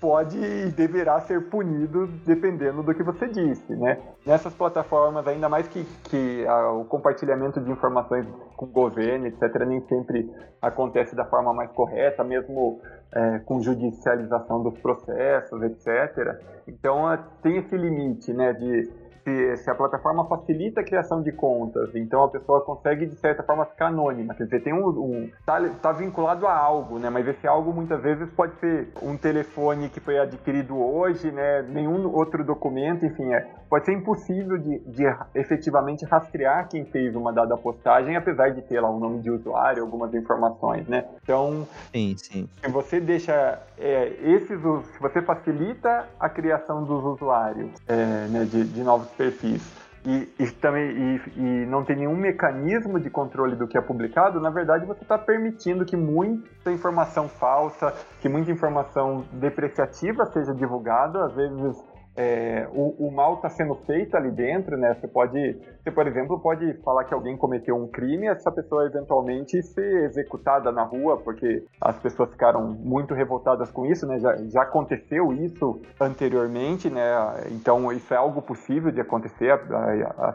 pode 0.00 0.38
e 0.38 0.70
deverá 0.70 1.20
ser 1.20 1.48
punido 1.48 2.06
dependendo 2.26 2.82
do 2.82 2.94
que 2.94 3.02
você 3.02 3.28
disse, 3.28 3.74
né? 3.76 3.98
Nessas 4.26 4.54
plataformas, 4.54 5.26
ainda 5.26 5.48
mais 5.48 5.68
que, 5.68 5.84
que 6.04 6.46
a, 6.46 6.72
o 6.72 6.84
compartilhamento 6.84 7.60
de 7.60 7.70
informações 7.70 8.26
com 8.56 8.66
o 8.66 8.68
governo, 8.68 9.26
etc., 9.26 9.64
nem 9.66 9.80
sempre 9.86 10.30
acontece 10.60 11.14
da 11.14 11.24
forma 11.24 11.52
mais 11.52 11.70
correta, 11.72 12.22
mesmo 12.24 12.80
é, 13.14 13.38
com 13.40 13.60
judicialização 13.60 14.62
dos 14.62 14.78
processos, 14.78 15.62
etc. 15.62 16.40
Então, 16.66 17.04
tem 17.42 17.58
esse 17.58 17.76
limite, 17.76 18.32
né, 18.32 18.52
de 18.52 19.01
se, 19.24 19.56
se, 19.58 19.70
a 19.70 19.74
plataforma 19.74 20.26
facilita 20.26 20.80
a 20.80 20.84
criação 20.84 21.22
de 21.22 21.32
contas, 21.32 21.94
então 21.94 22.24
a 22.24 22.28
pessoa 22.28 22.60
consegue, 22.60 23.06
de 23.06 23.16
certa 23.16 23.42
forma, 23.42 23.64
ficar 23.66 23.86
anônima. 23.86 24.34
Quer 24.34 24.44
dizer, 24.44 24.60
tem 24.60 24.72
um. 24.72 24.88
um 24.88 25.30
tá, 25.44 25.60
tá, 25.80 25.92
vinculado 25.92 26.46
a 26.46 26.56
algo, 26.56 26.98
né? 26.98 27.10
Mas 27.10 27.26
esse 27.26 27.46
algo 27.46 27.72
muitas 27.72 28.00
vezes 28.02 28.28
pode 28.30 28.54
ser 28.60 28.88
um 29.02 29.16
telefone 29.16 29.88
que 29.88 30.00
foi 30.00 30.18
adquirido 30.18 30.76
hoje, 30.76 31.30
né? 31.30 31.62
Nenhum 31.62 32.12
outro 32.14 32.44
documento, 32.44 33.06
enfim, 33.06 33.32
é, 33.32 33.46
pode 33.68 33.84
ser 33.84 33.92
impossível 33.92 34.58
de, 34.58 34.78
de 34.80 35.04
efetivamente 35.34 36.04
rastrear 36.04 36.68
quem 36.68 36.84
fez 36.84 37.14
uma 37.14 37.32
dada 37.32 37.56
postagem, 37.56 38.16
apesar 38.16 38.50
de 38.50 38.62
ter 38.62 38.80
lá 38.80 38.90
o 38.90 38.96
um 38.96 39.00
nome 39.00 39.20
de 39.20 39.30
usuário, 39.30 39.82
algumas 39.82 40.12
informações, 40.14 40.86
né? 40.88 41.04
Então, 41.22 41.66
sim, 41.92 42.14
sim. 42.16 42.48
se 42.62 42.70
você 42.70 43.00
deixa 43.00 43.60
é, 43.78 44.12
esses, 44.22 44.60
se 44.60 45.00
você 45.00 45.22
facilita 45.22 46.08
a 46.18 46.28
criação 46.28 46.84
dos 46.84 47.04
usuários, 47.04 47.70
é, 47.86 48.26
né, 48.28 48.44
de, 48.44 48.64
de 48.64 48.82
novos 48.82 49.08
perfis 49.16 49.82
e, 50.04 50.28
e 50.38 50.50
também 50.50 50.90
e, 50.90 51.22
e, 51.36 51.66
não 51.66 51.84
tem 51.84 51.96
nenhum 51.96 52.16
mecanismo 52.16 52.98
de 52.98 53.08
controle 53.08 53.54
do 53.54 53.68
que 53.68 53.78
é 53.78 53.80
publicado, 53.80 54.40
na 54.40 54.50
verdade 54.50 54.84
você 54.84 55.02
está 55.02 55.16
permitindo 55.16 55.84
que 55.84 55.96
muita 55.96 56.72
informação 56.72 57.28
falsa, 57.28 57.94
que 58.20 58.28
muita 58.28 58.50
informação 58.50 59.24
depreciativa 59.32 60.26
seja 60.26 60.52
divulgada, 60.54 61.26
às 61.26 61.34
vezes 61.34 61.76
é, 62.14 62.68
o, 62.72 63.06
o, 63.06 63.10
mal 63.10 63.34
está 63.34 63.48
sendo 63.48 63.74
feito 63.86 64.14
ali 64.16 64.30
dentro, 64.30 64.76
né? 64.76 64.94
Você 64.94 65.08
pode, 65.08 65.56
você, 65.82 65.90
por 65.90 66.06
exemplo, 66.06 66.38
pode 66.38 66.74
falar 66.82 67.04
que 67.04 67.14
alguém 67.14 67.36
cometeu 67.36 67.74
um 67.74 67.88
crime 67.88 68.26
e 68.26 68.28
essa 68.28 68.52
pessoa 68.52 68.84
eventualmente 68.84 69.62
ser 69.62 70.04
executada 70.04 70.70
na 70.70 70.82
rua, 70.82 71.16
porque 71.16 71.64
as 71.80 71.96
pessoas 71.98 72.30
ficaram 72.30 72.68
muito 72.68 73.14
revoltadas 73.14 73.70
com 73.70 73.86
isso, 73.86 74.06
né? 74.06 74.18
Já, 74.18 74.36
já 74.36 74.62
aconteceu 74.62 75.32
isso 75.32 75.80
anteriormente, 75.98 76.90
né? 76.90 77.02
Então 77.50 77.90
isso 77.90 78.12
é 78.12 78.16
algo 78.18 78.42
possível 78.42 78.90
de 78.90 79.00
acontecer, 79.00 79.58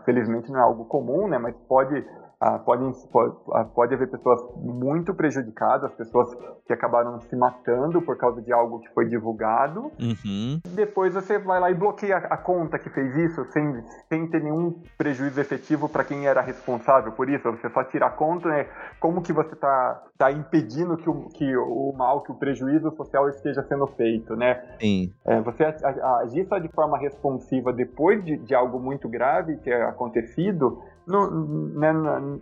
felizmente 0.03 0.51
não 0.51 0.59
é 0.59 0.63
algo 0.63 0.85
comum, 0.85 1.27
né? 1.27 1.37
Mas 1.37 1.55
pode 1.67 2.03
ah, 2.39 2.59
podem, 2.59 2.91
pode, 3.11 3.35
ah, 3.51 3.65
pode 3.65 3.95
haver 3.95 4.11
pessoas 4.11 4.39
muito 4.57 5.11
prejudicadas, 5.13 5.91
pessoas 5.93 6.27
que 6.67 6.73
acabaram 6.73 7.19
se 7.19 7.35
matando 7.35 7.99
por 8.01 8.15
causa 8.15 8.41
de 8.43 8.53
algo 8.53 8.79
que 8.79 8.89
foi 8.93 9.07
divulgado. 9.07 9.91
Uhum. 9.99 10.59
Depois 10.75 11.15
você 11.15 11.39
vai 11.39 11.59
lá 11.59 11.71
e 11.71 11.73
bloqueia 11.73 12.17
a 12.17 12.37
conta 12.37 12.77
que 12.77 12.91
fez 12.91 13.15
isso 13.15 13.43
sem, 13.45 13.83
sem 14.07 14.27
ter 14.29 14.43
nenhum 14.43 14.79
prejuízo 14.97 15.41
efetivo 15.41 15.89
para 15.89 16.03
quem 16.03 16.27
era 16.27 16.41
responsável 16.41 17.11
por 17.11 17.27
isso. 17.27 17.49
Você 17.51 17.69
só 17.69 17.83
tira 17.85 18.05
a 18.05 18.11
conta, 18.11 18.47
né? 18.49 18.67
Como 18.99 19.23
que 19.23 19.33
você 19.33 19.53
está 19.53 20.03
tá 20.15 20.31
impedindo 20.31 20.95
que 20.97 21.09
o, 21.09 21.29
que 21.29 21.57
o 21.57 21.91
mal, 21.97 22.21
que 22.21 22.31
o 22.31 22.35
prejuízo 22.35 22.91
social 22.91 23.27
esteja 23.29 23.63
sendo 23.63 23.87
feito, 23.87 24.35
né? 24.35 24.63
Sim. 24.79 25.11
É, 25.25 25.41
você 25.41 25.63
agir 25.63 26.45
só 26.47 26.59
de 26.59 26.67
forma 26.69 26.99
responsiva 26.99 27.73
depois 27.73 28.23
de, 28.23 28.37
de 28.37 28.53
algo 28.53 28.79
muito 28.79 29.09
grave 29.09 29.57
ter 29.57 29.81
acontecido 29.83 30.83
né, 31.07 31.93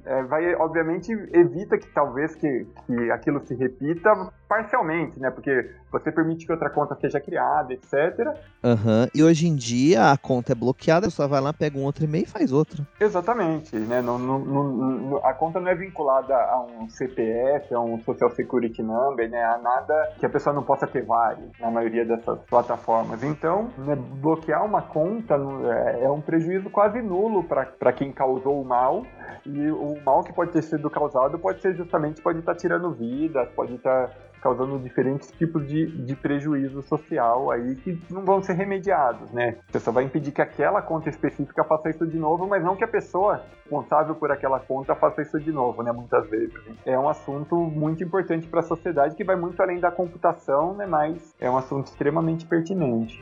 é, 0.06 0.24
vai, 0.24 0.56
obviamente, 0.56 1.12
evita 1.32 1.78
que 1.78 1.88
talvez 1.94 2.36
que, 2.36 2.68
que 2.88 3.12
aquilo 3.12 3.40
se 3.46 3.54
repita 3.54 4.32
parcialmente, 4.48 5.20
né? 5.20 5.30
Porque 5.30 5.72
você 5.92 6.12
permite 6.12 6.46
que 6.46 6.52
outra 6.52 6.70
conta 6.70 6.96
seja 6.96 7.20
criada, 7.20 7.74
etc. 7.74 7.94
Uhum. 8.64 9.08
E 9.14 9.24
hoje 9.24 9.48
em 9.48 9.56
dia 9.56 10.12
a 10.12 10.18
conta 10.18 10.52
é 10.52 10.56
bloqueada, 10.56 11.10
você 11.10 11.28
vai 11.28 11.42
lá, 11.42 11.54
pega 11.54 11.78
um 11.78 11.84
outro 11.84 12.04
e-mail 12.04 12.24
e 12.24 12.28
faz 12.28 12.52
outro. 12.52 12.86
Exatamente, 13.00 13.76
né? 13.76 14.02
No, 14.02 14.18
no, 14.18 14.40
no, 14.40 15.18
a 15.26 15.34
conta 15.34 15.60
não 15.60 15.70
é 15.70 15.76
vinculada 15.76 16.36
a 16.36 16.62
um 16.62 16.90
CPF, 16.90 17.74
a 17.74 17.80
um 17.80 18.00
Social 18.02 18.30
Security 18.32 18.84
Number, 18.84 19.30
né? 19.30 19.44
A 19.44 19.58
nada 19.58 20.14
que 20.20 20.26
a 20.26 20.30
pessoa 20.30 20.54
não 20.54 20.64
possa 20.64 20.88
ter 20.88 21.04
vários, 21.04 21.50
na 21.60 21.72
maioria 21.72 22.06
dessas 22.06 22.40
plataformas. 22.50 23.24
Então, 23.24 23.70
né, 23.78 23.96
bloquear 23.96 24.64
uma 24.64 24.82
conta 24.82 25.36
é, 25.36 26.04
é 26.04 26.10
um 26.10 26.22
prejuízo 26.22 26.70
quase 26.70 27.02
nulo 27.02 27.44
para 27.44 27.94
quem 27.94 28.12
causou 28.12 28.55
o 28.60 28.66
mal. 28.66 29.06
E 29.46 29.70
o 29.70 29.96
mal 30.04 30.24
que 30.24 30.34
pode 30.34 30.52
ter 30.52 30.64
sido 30.64 30.90
causado 30.90 31.38
pode 31.38 31.62
ser 31.62 31.76
justamente, 31.76 32.22
pode 32.22 32.40
estar 32.40 32.56
tirando 32.56 32.92
vidas, 32.92 33.48
pode 33.56 33.76
estar 33.76 34.12
causando 34.46 34.78
diferentes 34.78 35.32
tipos 35.32 35.68
de, 35.68 35.88
de 35.88 36.16
prejuízo 36.16 36.84
social 36.84 37.50
aí 37.50 37.76
que 37.78 38.00
não 38.12 38.24
vão 38.24 38.44
ser 38.44 38.54
remediados, 38.54 39.32
né? 39.32 39.58
Você 39.72 39.80
só 39.80 39.92
vai 39.92 40.04
impedir 40.04 40.32
que 40.32 40.42
aquela 40.42 40.84
conta 40.84 41.10
específica 41.10 41.64
faça 41.64 41.90
isso 41.90 42.06
de 42.06 42.20
novo, 42.20 42.48
mas 42.48 42.64
não 42.64 42.76
que 42.76 42.84
a 42.84 42.88
pessoa 42.88 43.42
responsável 43.64 44.14
por 44.14 44.32
aquela 44.32 44.60
conta 44.60 44.94
faça 44.94 45.24
isso 45.24 45.40
de 45.40 45.52
novo, 45.52 45.82
né? 45.82 45.92
Muitas 45.92 46.30
vezes. 46.30 46.54
É 46.86 46.98
um 46.98 47.10
assunto 47.10 47.56
muito 47.56 48.04
importante 48.04 48.48
para 48.48 48.60
a 48.60 48.64
sociedade 48.64 49.16
que 49.16 49.24
vai 49.24 49.36
muito 49.36 49.60
além 49.62 49.80
da 49.80 49.90
computação, 49.90 50.76
né? 50.76 50.86
Mas 50.86 51.34
é 51.40 51.50
um 51.50 51.58
assunto 51.58 51.88
extremamente 51.88 52.46
pertinente. 52.46 53.20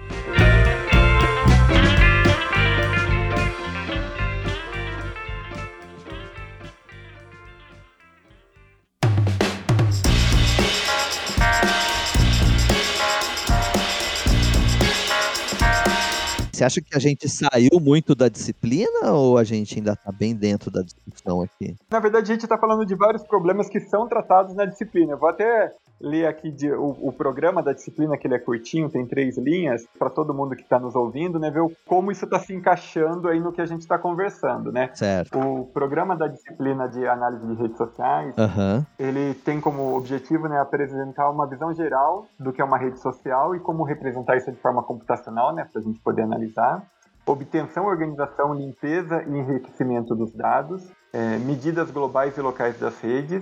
Você 16.53 16.63
acha 16.63 16.81
que 16.81 16.95
a 16.95 16.99
gente 16.99 17.27
saiu 17.27 17.79
muito 17.81 18.13
da 18.13 18.29
disciplina 18.29 19.11
ou 19.11 19.39
a 19.39 19.43
gente 19.43 19.79
ainda 19.79 19.93
está 19.93 20.11
bem 20.11 20.35
dentro 20.35 20.69
da 20.69 20.83
discussão 20.83 21.41
aqui? 21.41 21.75
Na 21.89 21.99
verdade, 21.99 22.31
a 22.31 22.35
gente 22.35 22.43
está 22.43 22.59
falando 22.59 22.85
de 22.85 22.93
vários 22.93 23.23
problemas 23.23 23.67
que 23.67 23.79
são 23.79 24.07
tratados 24.07 24.53
na 24.53 24.63
disciplina. 24.65 25.13
Eu 25.13 25.17
vou 25.17 25.29
até 25.29 25.71
ler 26.03 26.27
aqui 26.27 26.51
de, 26.51 26.69
o, 26.71 26.97
o, 27.07 27.13
programa 27.13 27.63
da 27.63 27.71
disciplina, 27.71 28.17
que 28.17 28.27
ele 28.27 28.35
é 28.35 28.39
curtinho, 28.39 28.89
tem 28.89 29.05
três 29.05 29.37
linhas, 29.37 29.85
para 29.97 30.09
todo 30.09 30.33
mundo 30.33 30.53
que 30.53 30.61
está 30.61 30.77
nos 30.77 30.95
ouvindo, 30.95 31.39
né, 31.39 31.49
ver 31.49 31.61
como 31.87 32.11
isso 32.11 32.25
está 32.25 32.37
se 32.37 32.53
encaixando 32.53 33.29
aí 33.29 33.39
no 33.39 33.53
que 33.53 33.61
a 33.61 33.65
gente 33.65 33.81
está 33.81 33.97
conversando, 33.97 34.71
né? 34.71 34.89
Certo. 34.93 35.39
O 35.39 35.65
programa 35.67 36.15
da 36.15 36.27
disciplina 36.27 36.89
de 36.89 37.07
análise 37.07 37.47
de 37.47 37.53
redes 37.53 37.77
sociais, 37.77 38.35
uhum. 38.37 38.85
ele 38.99 39.33
tem 39.33 39.61
como 39.61 39.95
objetivo, 39.95 40.49
né, 40.49 40.59
apresentar 40.59 41.29
uma 41.29 41.47
visão 41.47 41.73
geral 41.73 42.27
do 42.37 42.51
que 42.51 42.61
é 42.61 42.65
uma 42.65 42.77
rede 42.77 42.99
social 42.99 43.55
e 43.55 43.59
como 43.61 43.83
representar 43.83 44.35
isso 44.35 44.51
de 44.51 44.59
forma 44.59 44.83
computacional, 44.83 45.55
né, 45.55 45.65
para 45.71 45.81
a 45.81 45.83
gente 45.83 45.99
poder 46.01 46.23
analisar 46.23 46.85
obtenção, 47.25 47.85
organização, 47.85 48.53
limpeza 48.53 49.23
e 49.23 49.29
enriquecimento 49.29 50.13
dos 50.13 50.33
dados, 50.33 50.91
é, 51.13 51.37
medidas 51.37 51.89
globais 51.89 52.37
e 52.37 52.41
locais 52.41 52.77
das 52.77 52.99
redes, 52.99 53.41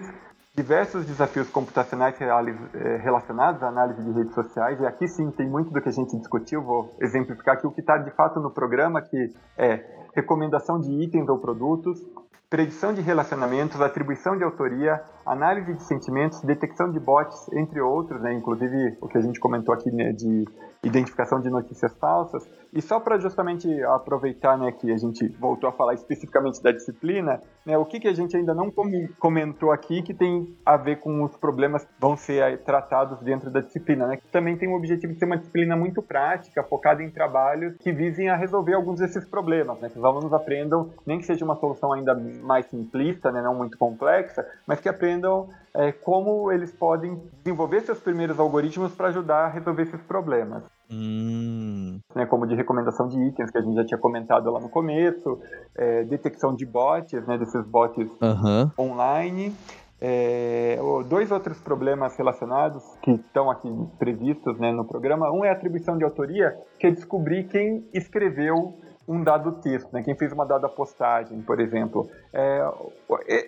diversos 0.54 1.06
desafios 1.06 1.50
computacionais 1.50 2.16
é, 2.20 2.98
relacionados 2.98 3.64
à 3.64 3.68
análise 3.68 4.04
de 4.04 4.12
redes 4.12 4.34
sociais, 4.34 4.80
e 4.80 4.86
aqui 4.86 5.08
sim 5.08 5.32
tem 5.32 5.50
muito 5.50 5.72
do 5.72 5.82
que 5.82 5.90
a 5.90 5.92
gente 5.92 6.18
discutiu, 6.18 6.62
vou 6.62 6.94
exemplificar 7.00 7.56
aqui 7.56 7.66
o 7.66 7.72
que 7.72 7.80
está 7.80 7.98
de 7.98 8.12
fato 8.12 8.40
no 8.40 8.52
programa, 8.52 9.02
que 9.02 9.34
é 9.58 9.86
recomendação 10.14 10.80
de 10.80 10.92
itens 10.92 11.30
ou 11.30 11.40
produtos, 11.40 12.06
predição 12.50 12.94
de 12.94 13.00
relacionamentos, 13.02 13.80
atribuição 13.80 14.38
de 14.38 14.44
autoria, 14.44 15.02
análise 15.26 15.74
de 15.74 15.84
sentimentos, 15.84 16.42
detecção 16.42 16.92
de 16.92 17.00
bots, 17.00 17.48
entre 17.54 17.80
outros, 17.80 18.22
né? 18.22 18.34
inclusive 18.34 18.98
o 19.00 19.08
que 19.08 19.18
a 19.18 19.22
gente 19.22 19.40
comentou 19.40 19.74
aqui 19.74 19.90
né, 19.90 20.12
de 20.12 20.46
identificação 20.84 21.40
de 21.40 21.50
notícias 21.50 21.94
falsas. 21.98 22.48
E 22.74 22.82
só 22.82 23.00
para 23.00 23.20
justamente 23.20 23.68
aproveitar 23.84 24.58
né, 24.58 24.72
que 24.72 24.92
a 24.92 24.98
gente 24.98 25.28
voltou 25.28 25.70
a 25.70 25.74
falar 25.74 25.94
especificamente 25.94 26.62
da 26.64 26.72
disciplina, 26.72 27.42
né, 27.66 27.78
o 27.78 27.86
que, 27.86 28.00
que 28.00 28.08
a 28.08 28.14
gente 28.14 28.36
ainda 28.36 28.54
não 28.54 28.72
comentou 29.20 29.72
aqui 29.72 30.02
que 30.02 30.14
tem 30.14 30.56
a 30.66 30.78
ver 30.78 31.00
com 31.00 31.24
os 31.24 31.36
problemas 31.36 31.84
que 31.84 31.92
vão 32.00 32.16
ser 32.16 32.60
tratados 32.60 33.20
dentro 33.20 33.52
da 33.52 33.60
disciplina, 33.60 34.08
né, 34.08 34.20
também 34.32 34.58
tem 34.58 34.70
o 34.70 34.76
objetivo 34.76 35.14
de 35.14 35.20
ser 35.20 35.26
uma 35.26 35.38
disciplina 35.38 35.76
muito 35.76 36.02
prática, 36.02 36.64
focada 36.64 37.04
em 37.04 37.12
trabalhos 37.12 37.76
que 37.78 37.92
visem 37.92 38.30
a 38.30 38.36
resolver 38.36 38.74
alguns 38.74 39.00
desses 39.00 39.26
problemas, 39.26 39.80
né, 39.80 39.90
que 39.90 40.00
os 40.00 40.06
alunos 40.06 40.32
aprendam, 40.34 40.92
nem 41.06 41.20
que 41.20 41.26
seja 41.26 41.44
uma 41.44 41.58
solução 41.58 41.92
ainda 41.92 42.16
mais 42.16 42.66
simplista, 42.68 43.32
né, 43.32 43.42
não 43.42 43.54
muito 43.54 43.78
complexa, 43.78 44.48
mas 44.66 44.80
que 44.80 44.88
aprendam 44.88 45.50
é, 45.76 45.92
como 45.92 46.52
eles 46.52 46.72
podem 46.72 47.22
desenvolver 47.44 47.82
seus 47.82 48.00
primeiros 48.00 48.40
algoritmos 48.40 48.94
para 48.94 49.08
ajudar 49.08 49.46
a 49.46 49.48
resolver 49.48 49.84
esses 49.84 50.02
problemas. 50.02 50.64
Hum. 50.92 52.00
Né, 52.14 52.26
como 52.26 52.46
de 52.46 52.56
recomendação 52.56 53.08
de 53.08 53.18
itens, 53.28 53.50
que 53.50 53.58
a 53.58 53.62
gente 53.62 53.76
já 53.76 53.86
tinha 53.86 53.98
comentado 53.98 54.52
lá 54.52 54.60
no 54.60 54.70
começo, 54.70 55.40
é, 55.76 56.04
detecção 56.04 56.54
de 56.54 56.66
bots, 56.66 57.26
né, 57.26 57.38
desses 57.38 57.66
bots 57.66 58.10
uhum. 58.22 58.72
online. 58.78 59.56
É, 60.04 60.80
dois 61.08 61.32
outros 61.32 61.60
problemas 61.60 62.18
relacionados 62.18 62.84
que 63.04 63.12
estão 63.12 63.52
aqui 63.52 63.70
previstos 64.00 64.58
né, 64.58 64.72
no 64.72 64.84
programa. 64.84 65.32
Um 65.32 65.46
é 65.46 65.50
a 65.50 65.54
atribuição 65.54 65.96
de 65.96 66.04
autoria, 66.04 66.58
que 66.80 66.88
é 66.88 66.92
descobrir 66.92 67.44
quem 67.44 67.88
escreveu 67.94 68.80
um 69.08 69.24
dado 69.24 69.54
texto, 69.54 69.92
né? 69.92 70.02
quem 70.04 70.16
fez 70.16 70.32
uma 70.32 70.46
dada 70.46 70.70
postagem, 70.70 71.42
por 71.42 71.60
exemplo. 71.60 72.10
É, 72.34 72.62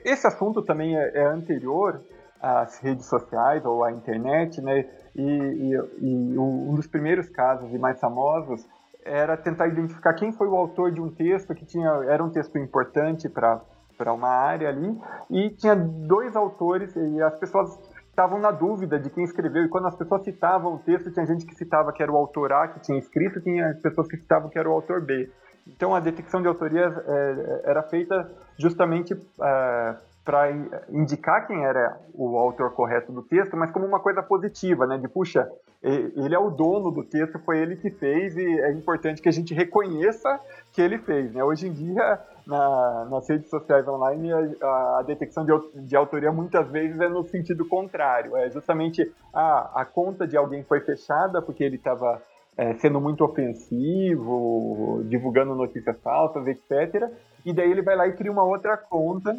esse 0.03 0.27
assunto 0.27 0.61
também 0.61 0.97
é, 0.97 1.11
é, 1.15 1.25
anterior 1.25 2.01
às 2.43 2.77
redes 2.79 3.05
sociais 3.05 3.63
ou 3.65 3.85
à 3.85 3.91
internet, 3.91 4.61
né? 4.61 4.85
E, 5.15 5.21
e, 5.21 5.73
e, 6.01 6.37
um 6.37 6.75
dos 6.75 6.87
primeiros 6.87 7.29
casos 7.29 7.73
e 7.73 7.77
mais 7.77 7.99
famosos 7.99 8.67
era 9.05 9.37
tentar 9.37 9.67
identificar 9.67 10.13
quem 10.13 10.33
foi 10.33 10.47
o 10.47 10.55
autor 10.55 10.91
de 10.91 10.99
um 10.99 11.09
texto 11.09 11.55
que 11.55 11.65
tinha 11.65 11.89
era 12.07 12.23
um 12.23 12.29
texto 12.29 12.57
importante 12.57 13.29
para 13.29 13.61
para 13.95 14.11
uma 14.11 14.29
área 14.29 14.69
ali 14.69 14.99
e 15.29 15.51
tinha 15.51 15.75
dois 15.75 16.35
autores 16.35 16.95
e 16.95 17.21
as 17.21 17.35
pessoas 17.37 17.77
estavam 18.09 18.39
na 18.39 18.51
dúvida 18.51 18.99
de 18.99 19.09
quem 19.09 19.23
escreveu, 19.23 19.63
e 19.65 19.69
quando 19.69 19.87
as 19.87 19.95
pessoas 19.95 20.23
citavam 20.23 20.75
o 20.75 20.79
texto, 20.79 21.11
tinha 21.11 21.25
gente 21.25 21.45
que 21.45 21.55
citava 21.55 21.91
que 21.91 22.01
era 22.01 22.11
o 22.11 22.15
autor 22.15 22.51
A 22.53 22.67
que 22.67 22.79
tinha 22.79 22.97
escrito, 22.97 23.41
tinha 23.41 23.73
pessoas 23.81 24.07
que 24.07 24.17
citavam 24.17 24.49
que 24.49 24.59
era 24.59 24.69
o 24.69 24.71
autor 24.71 25.01
B. 25.01 25.31
Então 25.67 25.95
a 25.95 25.99
detecção 25.99 26.41
de 26.41 26.47
autoria 26.47 26.93
é, 27.07 27.61
era 27.65 27.81
feita 27.83 28.29
justamente 28.57 29.13
é, 29.13 29.95
para 30.23 30.49
indicar 30.89 31.45
quem 31.45 31.65
era 31.65 31.99
o 32.13 32.37
autor 32.37 32.71
correto 32.71 33.11
do 33.11 33.21
texto, 33.21 33.57
mas 33.57 33.71
como 33.71 33.85
uma 33.85 33.99
coisa 33.99 34.23
positiva, 34.23 34.87
né? 34.87 34.97
De 34.97 35.07
puxa, 35.07 35.49
ele 35.81 36.33
é 36.33 36.39
o 36.39 36.49
dono 36.49 36.91
do 36.91 37.03
texto, 37.03 37.37
foi 37.39 37.59
ele 37.59 37.75
que 37.75 37.89
fez 37.89 38.37
e 38.37 38.59
é 38.61 38.71
importante 38.71 39.21
que 39.21 39.27
a 39.27 39.33
gente 39.33 39.53
reconheça 39.53 40.39
que 40.71 40.81
ele 40.81 40.97
fez, 40.97 41.33
né? 41.33 41.43
Hoje 41.43 41.67
em 41.67 41.73
dia 41.73 42.21
na, 42.47 43.05
nas 43.09 43.27
redes 43.27 43.49
sociais 43.49 43.85
online, 43.87 44.31
a, 44.61 44.99
a 44.99 45.03
detecção 45.05 45.45
de, 45.45 45.51
de, 45.81 45.95
autoria 45.95 46.31
muitas 46.31 46.69
vezes 46.69 46.99
é 47.01 47.09
no 47.09 47.23
sentido 47.23 47.65
contrário. 47.65 48.37
É 48.37 48.49
justamente 48.49 49.11
ah, 49.33 49.71
a 49.75 49.85
conta 49.85 50.25
de 50.25 50.37
alguém 50.37 50.63
foi 50.63 50.79
fechada 50.81 51.41
porque 51.41 51.63
ele 51.63 51.75
estava 51.75 52.21
é, 52.57 52.73
sendo 52.75 53.01
muito 53.01 53.23
ofensivo, 53.23 55.03
divulgando 55.05 55.55
notícias 55.55 55.99
falsas, 56.01 56.45
etc. 56.47 57.11
E 57.45 57.53
daí 57.53 57.69
ele 57.69 57.81
vai 57.81 57.95
lá 57.95 58.07
e 58.07 58.13
cria 58.13 58.31
uma 58.31 58.43
outra 58.43 58.77
conta. 58.77 59.35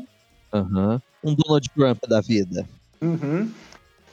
Uhum. 0.54 1.00
Um 1.24 1.34
Donald 1.34 1.68
Trump 1.70 1.98
da 2.08 2.20
vida. 2.20 2.64
Uhum. 3.02 3.50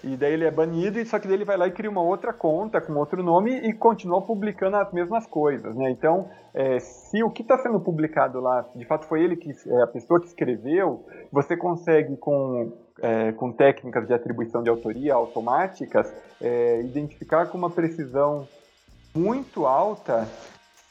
E 0.03 0.17
daí 0.17 0.33
ele 0.33 0.45
é 0.45 0.51
banido, 0.51 0.99
e 0.99 1.05
só 1.05 1.19
que 1.19 1.27
daí 1.27 1.37
ele 1.37 1.45
vai 1.45 1.55
lá 1.55 1.67
e 1.67 1.71
cria 1.71 1.89
uma 1.89 2.01
outra 2.01 2.33
conta 2.33 2.81
com 2.81 2.93
outro 2.93 3.21
nome 3.21 3.51
e 3.51 3.71
continua 3.71 4.19
publicando 4.21 4.77
as 4.77 4.91
mesmas 4.91 5.27
coisas, 5.27 5.75
né? 5.75 5.91
Então, 5.91 6.27
é, 6.55 6.79
se 6.79 7.21
o 7.21 7.29
que 7.29 7.43
está 7.43 7.59
sendo 7.59 7.79
publicado 7.79 8.39
lá, 8.39 8.65
de 8.75 8.83
fato 8.85 9.05
foi 9.05 9.21
ele 9.21 9.35
que 9.35 9.51
é 9.51 9.83
a 9.83 9.87
pessoa 9.87 10.19
que 10.19 10.25
escreveu, 10.25 11.05
você 11.31 11.55
consegue 11.55 12.17
com 12.17 12.73
é, 12.99 13.31
com 13.33 13.51
técnicas 13.51 14.07
de 14.07 14.13
atribuição 14.13 14.63
de 14.63 14.69
autoria 14.69 15.13
automáticas 15.13 16.11
é, 16.41 16.81
identificar 16.81 17.47
com 17.47 17.57
uma 17.57 17.69
precisão 17.69 18.47
muito 19.13 19.65
alta 19.65 20.27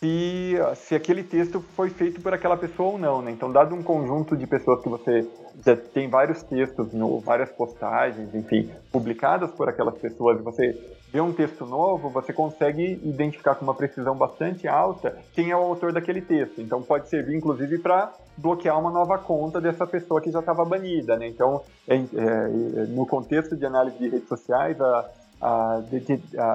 se, 0.02 0.54
se 0.76 0.94
aquele 0.94 1.22
texto 1.22 1.60
foi 1.60 1.90
feito 1.90 2.22
por 2.22 2.32
aquela 2.32 2.56
pessoa 2.56 2.92
ou 2.92 2.98
não, 2.98 3.20
né? 3.20 3.30
Então, 3.30 3.52
dado 3.52 3.74
um 3.74 3.82
conjunto 3.82 4.34
de 4.34 4.46
pessoas 4.46 4.82
que 4.82 4.88
você 4.88 5.28
já 5.62 5.76
tem 5.76 6.08
vários 6.08 6.42
textos, 6.42 6.90
no, 6.94 7.20
várias 7.20 7.50
postagens, 7.50 8.34
enfim, 8.34 8.70
publicadas 8.90 9.50
por 9.50 9.68
aquelas 9.68 9.98
pessoas, 9.98 10.40
e 10.40 10.42
você 10.42 10.96
vê 11.12 11.20
um 11.20 11.34
texto 11.34 11.66
novo, 11.66 12.08
você 12.08 12.32
consegue 12.32 12.98
identificar 13.04 13.56
com 13.56 13.64
uma 13.64 13.74
precisão 13.74 14.16
bastante 14.16 14.66
alta 14.66 15.18
quem 15.34 15.50
é 15.50 15.56
o 15.56 15.60
autor 15.60 15.92
daquele 15.92 16.22
texto. 16.22 16.62
Então, 16.62 16.80
pode 16.80 17.06
servir, 17.10 17.36
inclusive, 17.36 17.76
para 17.76 18.10
bloquear 18.38 18.80
uma 18.80 18.90
nova 18.90 19.18
conta 19.18 19.60
dessa 19.60 19.86
pessoa 19.86 20.22
que 20.22 20.30
já 20.30 20.40
estava 20.40 20.64
banida, 20.64 21.18
né? 21.18 21.28
Então, 21.28 21.60
é, 21.86 21.96
é, 21.96 22.48
no 22.88 23.04
contexto 23.04 23.54
de 23.54 23.66
análise 23.66 23.98
de 23.98 24.08
redes 24.08 24.28
sociais, 24.28 24.80
a, 24.80 25.10
a, 25.42 25.82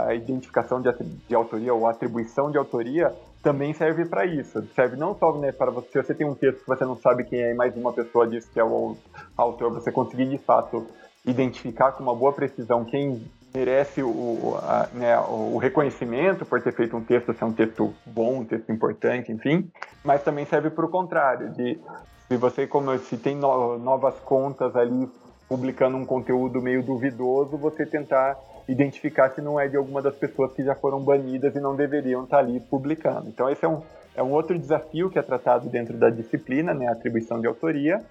a 0.08 0.16
identificação 0.16 0.82
de, 0.82 0.92
de 1.28 1.36
autoria 1.36 1.74
ou 1.76 1.88
atribuição 1.88 2.50
de 2.50 2.58
autoria 2.58 3.14
também 3.46 3.74
serve 3.74 4.06
para 4.06 4.26
isso. 4.26 4.68
Serve 4.74 4.98
não 4.98 5.16
só 5.16 5.32
né, 5.38 5.52
para 5.52 5.70
você, 5.70 5.88
se 5.92 6.02
você 6.02 6.16
tem 6.16 6.26
um 6.26 6.34
texto 6.34 6.62
que 6.62 6.68
você 6.68 6.84
não 6.84 6.98
sabe 6.98 7.24
quem 7.24 7.40
é 7.40 7.54
mais 7.54 7.78
uma 7.78 7.94
pessoa 7.94 8.28
diz 8.28 8.50
que 8.50 8.60
é 8.60 8.64
o 8.64 8.98
autor, 9.38 9.72
você 9.72 9.92
conseguir 9.92 10.26
de 10.26 10.40
fato 10.40 10.88
identificar 11.24 11.92
com 11.92 12.02
uma 12.02 12.16
boa 12.16 12.34
precisão 12.34 12.84
quem 12.84 13.24
merece 13.54 14.02
o, 14.02 14.58
a, 14.64 14.90
né, 14.92 15.20
o 15.20 15.58
reconhecimento 15.58 16.44
por 16.44 16.60
ter 16.60 16.74
feito 16.74 16.98
um 16.98 17.04
texto, 17.04 17.36
se 17.36 17.44
é 17.44 17.46
um 17.46 17.54
texto 17.54 17.94
bom, 18.04 18.40
um 18.40 18.46
texto 18.46 18.72
importante, 18.72 19.32
enfim. 19.32 19.70
Mas 20.04 20.24
também 20.24 20.46
serve 20.46 20.72
para 20.72 20.86
o 20.86 20.90
contrário, 20.90 21.52
de 21.52 21.80
se 22.28 22.38
você 22.38 22.66
como 22.66 22.98
se 22.98 23.16
tem 23.16 23.36
no, 23.36 23.78
novas 23.78 24.16
contas 24.22 24.76
ali 24.76 25.08
publicando 25.48 25.96
um 25.98 26.06
conteúdo 26.06 26.60
meio 26.64 26.82
duvidoso, 26.82 27.58
você 27.58 27.86
tentar 27.86 28.40
identificar 28.68 29.30
se 29.30 29.42
não 29.42 29.60
é 29.60 29.68
de 29.68 29.78
alguma 29.78 30.02
das 30.02 30.16
pessoas 30.16 30.52
que 30.54 30.64
já 30.64 30.76
foram 30.76 31.00
banidas 31.02 31.56
e 31.56 31.60
não 31.60 31.76
deveriam 31.76 32.24
estar 32.24 32.40
ali 32.40 32.60
publicando. 32.60 33.30
Então 33.30 33.50
esse 33.50 33.64
é 33.64 33.68
um, 33.68 33.82
é 34.16 34.24
um 34.24 34.32
outro 34.32 34.58
desafio 34.58 35.10
que 35.10 35.20
é 35.20 35.22
tratado 35.22 35.70
dentro 35.70 35.98
da 35.98 36.10
disciplina, 36.10 36.74
né, 36.74 36.88
atribuição 36.88 37.40
de 37.40 37.48
autoria. 37.48 38.04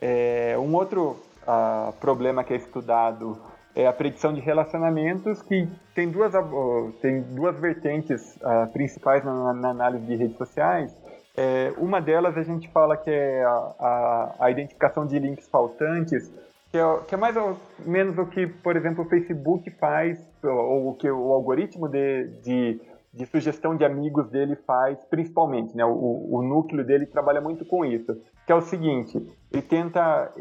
É, 0.00 0.56
um 0.58 0.74
outro 0.74 1.16
uh, 1.42 1.92
problema 2.00 2.44
que 2.44 2.52
é 2.52 2.56
estudado 2.56 3.38
é 3.74 3.86
a 3.86 3.92
predição 3.92 4.32
de 4.32 4.40
relacionamentos, 4.40 5.40
que 5.42 5.68
tem 5.94 6.10
duas, 6.10 6.34
uh, 6.34 6.92
tem 7.00 7.22
duas 7.22 7.56
vertentes 7.58 8.36
uh, 8.36 8.66
principais 8.72 9.24
na, 9.24 9.54
na, 9.54 9.70
análise 9.70 10.04
de 10.04 10.16
redes 10.16 10.36
sociais. 10.36 10.92
É, 11.36 11.72
uma 11.78 12.00
delas 12.00 12.36
a 12.36 12.42
gente 12.42 12.68
fala 12.70 12.96
que 12.96 13.10
é 13.10 13.44
a, 13.44 13.74
a, 13.78 14.34
a 14.40 14.50
identificação 14.50 15.06
de 15.06 15.16
links 15.20 15.48
faltantes, 15.48 16.28
que 16.70 16.78
é, 16.78 17.00
que 17.06 17.14
é, 17.14 17.18
mais 17.18 17.36
ou 17.36 17.56
menos 17.86 18.18
o 18.18 18.26
que, 18.26 18.46
por 18.46 18.76
exemplo, 18.76 19.04
o 19.04 19.08
Facebook 19.08 19.70
faz, 19.72 20.18
ou 20.42 20.90
o 20.90 20.94
que 20.94 21.10
o 21.10 21.32
algoritmo 21.32 21.88
de, 21.88 22.28
de, 22.42 22.80
de 23.12 23.26
sugestão 23.26 23.76
de 23.76 23.84
amigos 23.84 24.28
dele 24.30 24.56
faz, 24.66 24.98
principalmente, 25.06 25.76
né? 25.76 25.84
O, 25.84 26.28
o 26.30 26.42
núcleo 26.42 26.84
dele 26.84 27.06
trabalha 27.06 27.40
muito 27.40 27.64
com 27.64 27.84
isso, 27.84 28.14
que 28.46 28.52
é 28.52 28.54
o 28.54 28.60
seguinte, 28.60 29.18
ele 29.50 29.62
tenta, 29.62 30.32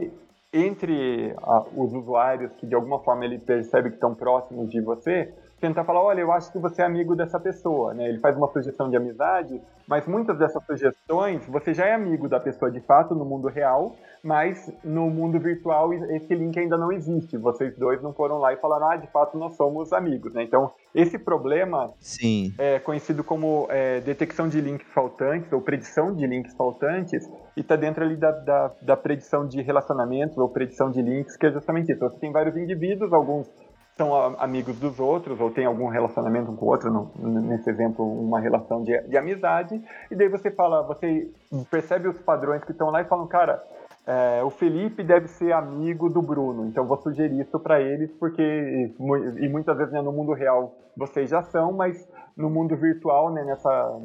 entre 0.52 1.34
a, 1.38 1.62
os 1.76 1.94
usuários 1.94 2.54
que 2.56 2.66
de 2.66 2.76
alguma 2.76 3.00
forma 3.00 3.26
ele 3.26 3.40
percebe 3.40 3.90
que 3.90 3.96
estão 3.96 4.14
próximos 4.14 4.70
de 4.70 4.82
você, 4.82 5.34
tentar 5.60 5.84
falar, 5.84 6.02
olha, 6.02 6.22
eu 6.22 6.32
acho 6.32 6.52
que 6.52 6.60
você 6.60 6.82
é 6.82 6.86
amigo 6.86 7.16
dessa 7.16 7.40
pessoa, 7.40 7.94
né? 7.94 8.08
Ele 8.08 8.20
faz 8.20 8.38
uma 8.38 8.48
sugestão 8.48 8.90
de 8.90 8.96
amizade, 8.96 9.60
mas 9.88 10.06
muitas 10.06 10.38
dessas 10.38 10.64
sugestões 10.66 11.46
você 11.48 11.74
já 11.74 11.86
é 11.86 11.94
amigo 11.94 12.28
da 12.28 12.40
pessoa 12.40 12.70
de 12.70 12.80
fato 12.82 13.16
no 13.16 13.26
mundo 13.26 13.48
real, 13.48 13.96
mas 14.24 14.72
no 14.84 15.10
mundo 15.10 15.40
virtual 15.40 15.94
esse 15.94 16.36
link 16.36 16.58
ainda 16.60 16.78
não 16.78 16.92
existe. 16.92 17.38
Vocês 17.38 17.76
dois 17.78 18.02
não 18.02 18.14
foram 18.14 18.38
lá 18.38 18.54
e 18.54 18.58
falaram, 18.58 18.90
ah, 18.90 18.96
de 18.98 19.08
fato 19.08 19.38
nós 19.38 19.56
somos 19.56 19.94
amigos, 19.94 20.34
né? 20.34 20.44
Então, 20.44 20.72
esse 20.94 21.18
problema 21.18 21.94
Sim. 22.00 22.54
é 22.58 22.80
conhecido 22.80 23.24
como 23.24 23.68
é, 23.70 24.00
detecção 24.02 24.48
de 24.48 24.62
links 24.62 24.88
faltantes 24.94 25.52
ou 25.52 25.62
predição 25.62 26.14
de 26.14 26.28
links 26.28 26.56
faltantes 26.56 27.28
e 27.56 27.62
está 27.62 27.76
dentro 27.76 28.04
ali 28.04 28.16
da, 28.16 28.32
da, 28.32 28.72
da 28.82 28.98
predição 28.98 29.48
de 29.48 29.62
relacionamentos 29.62 30.38
ou 30.38 30.50
predição 30.50 30.92
de 30.92 31.02
links, 31.02 31.36
que 31.36 31.48
é 31.48 31.52
justamente 31.52 31.92
isso. 31.92 32.00
Você 32.00 32.20
tem 32.20 32.32
vários 32.32 32.56
indivíduos, 32.56 33.12
alguns 33.14 33.48
são 33.98 34.14
amigos 34.40 34.80
dos 34.80 35.00
outros 35.00 35.40
ou 35.42 35.50
tem 35.50 35.66
algum 35.66 35.88
relacionamento 35.88 36.52
um 36.52 36.56
com 36.56 36.66
o 36.66 36.70
outro, 36.70 36.92
no, 36.92 37.12
nesse 37.42 37.70
exemplo, 37.70 38.06
uma 38.06 38.40
relação 38.40 38.84
de, 38.84 39.00
de 39.02 39.18
amizade, 39.18 39.82
e 40.12 40.16
daí 40.16 40.30
você 40.30 40.52
fala, 40.52 40.84
você 40.84 41.30
percebe 41.72 42.08
os 42.08 42.20
padrões 42.22 42.64
que 42.64 42.72
estão 42.72 42.92
lá 42.92 43.02
e 43.02 43.06
falam, 43.06 43.28
cara, 43.28 43.62
é, 44.06 44.42
o 44.44 44.50
Felipe 44.50 45.04
deve 45.04 45.28
ser 45.28 45.52
amigo 45.52 46.10
do 46.10 46.22
Bruno, 46.22 46.66
então 46.68 46.86
vou 46.86 46.98
sugerir 46.98 47.42
isso 47.42 47.60
para 47.60 47.82
eles, 47.82 48.12
porque, 48.14 48.94
e 49.40 49.50
muitas 49.50 49.76
vezes 49.78 49.92
né, 49.92 50.02
no 50.02 50.14
mundo 50.14 50.34
real 50.34 50.76
vocês 50.96 51.30
já 51.30 51.42
são, 51.42 51.74
mas 51.74 52.08
no 52.36 52.50
mundo 52.50 52.76
virtual, 52.78 53.32
né, 53.32 53.44
nessa, 53.44 54.00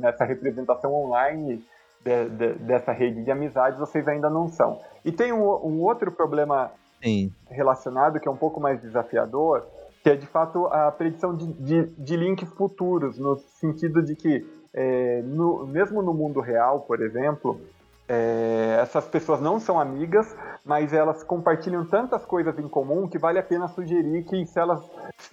nessa 0.00 0.24
representação 0.24 0.92
online, 0.92 1.64
de, 2.04 2.28
de, 2.28 2.54
dessa 2.64 2.92
rede 2.92 3.24
de 3.24 3.30
amizades, 3.30 3.78
vocês 3.78 4.06
ainda 4.06 4.28
não 4.28 4.48
são. 4.48 4.80
E 5.04 5.12
tem 5.12 5.32
um, 5.32 5.42
um 5.42 5.80
outro 5.82 6.12
problema 6.12 6.70
Sim. 7.02 7.32
relacionado 7.48 8.18
que 8.20 8.28
é 8.28 8.30
um 8.30 8.36
pouco 8.36 8.60
mais 8.60 8.80
desafiador, 8.80 9.64
que 10.02 10.10
é 10.10 10.16
de 10.16 10.26
fato 10.26 10.66
a 10.66 10.90
predição 10.90 11.34
de, 11.36 11.52
de, 11.54 11.86
de 11.86 12.16
links 12.16 12.48
futuros, 12.50 13.18
no 13.18 13.36
sentido 13.36 14.02
de 14.02 14.14
que, 14.14 14.46
é, 14.72 15.22
no, 15.22 15.66
mesmo 15.66 16.02
no 16.02 16.14
mundo 16.14 16.40
real, 16.40 16.80
por 16.80 17.00
exemplo, 17.02 17.60
é, 18.08 18.78
essas 18.80 19.06
pessoas 19.06 19.40
não 19.40 19.60
são 19.60 19.78
amigas, 19.78 20.34
mas 20.64 20.94
elas 20.94 21.22
compartilham 21.22 21.84
tantas 21.84 22.24
coisas 22.24 22.58
em 22.58 22.66
comum 22.66 23.06
que 23.06 23.18
vale 23.18 23.38
a 23.38 23.42
pena 23.42 23.68
sugerir 23.68 24.24
que 24.24 24.46
se 24.46 24.58
elas 24.58 24.82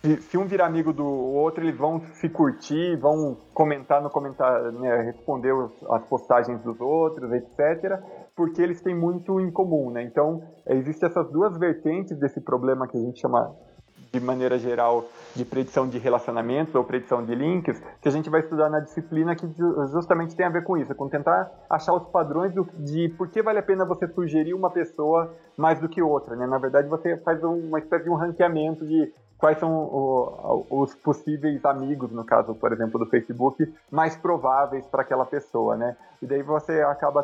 se, 0.06 0.22
se 0.22 0.38
um 0.38 0.46
virar 0.46 0.66
amigo 0.66 0.92
do 0.92 1.06
outro, 1.06 1.64
eles 1.64 1.78
vão 1.78 2.02
se 2.16 2.28
curtir, 2.28 2.98
vão 2.98 3.38
comentar 3.54 4.02
no 4.02 4.10
comentário, 4.10 4.72
né, 4.74 5.02
responder 5.04 5.54
as 5.90 6.04
postagens 6.04 6.62
dos 6.62 6.80
outros, 6.82 7.32
etc. 7.32 8.02
Porque 8.36 8.62
eles 8.62 8.82
têm 8.82 8.94
muito 8.94 9.40
em 9.40 9.50
comum, 9.50 9.90
né? 9.90 10.04
Então, 10.04 10.44
existem 10.68 11.08
essas 11.08 11.32
duas 11.32 11.58
vertentes 11.58 12.18
desse 12.18 12.42
problema 12.42 12.88
que 12.88 12.98
a 12.98 13.00
gente 13.00 13.20
chama 13.22 13.56
de 14.12 14.20
maneira 14.20 14.58
geral, 14.58 15.06
de 15.36 15.44
predição 15.44 15.88
de 15.88 15.98
relacionamentos 15.98 16.74
ou 16.74 16.84
predição 16.84 17.24
de 17.24 17.36
links, 17.36 17.82
que 18.02 18.08
a 18.08 18.12
gente 18.12 18.30
vai 18.30 18.42
estudar 18.42 18.70
na 18.70 18.80
disciplina 18.80 19.36
que 19.36 19.46
justamente 19.92 20.36
tem 20.36 20.46
a 20.46 20.50
ver 20.50 20.64
com 20.64 20.78
isso, 20.78 20.96
com 20.96 21.10
tentar 21.10 21.52
achar 21.70 21.94
os 21.94 22.06
padrões 22.06 22.54
do, 22.54 22.66
de 22.80 23.10
por 23.10 23.28
que 23.28 23.42
vale 23.42 23.60
a 23.60 23.64
pena 23.64 23.86
você 23.86 24.08
sugerir 24.08 24.54
uma 24.54 24.70
pessoa 24.70 25.34
mais 25.58 25.80
do 25.80 25.90
que 25.90 26.02
outra. 26.02 26.36
Né? 26.36 26.48
Na 26.48 26.58
verdade, 26.58 26.88
você 26.88 27.18
faz 27.18 27.44
uma 27.44 27.80
espécie 27.80 28.06
de 28.06 28.10
um 28.10 28.16
ranqueamento 28.16 28.86
de 28.86 29.14
quais 29.38 29.60
são 29.60 29.72
o, 29.72 30.66
os 30.70 30.96
possíveis 30.96 31.64
amigos, 31.66 32.12
no 32.12 32.24
caso, 32.24 32.56
por 32.56 32.72
exemplo, 32.72 32.98
do 32.98 33.06
Facebook, 33.08 33.70
mais 33.92 34.16
prováveis 34.16 34.86
para 34.88 35.02
aquela 35.02 35.26
pessoa, 35.26 35.76
né? 35.76 35.98
E 36.22 36.26
daí 36.26 36.42
você 36.42 36.82
acaba 36.82 37.22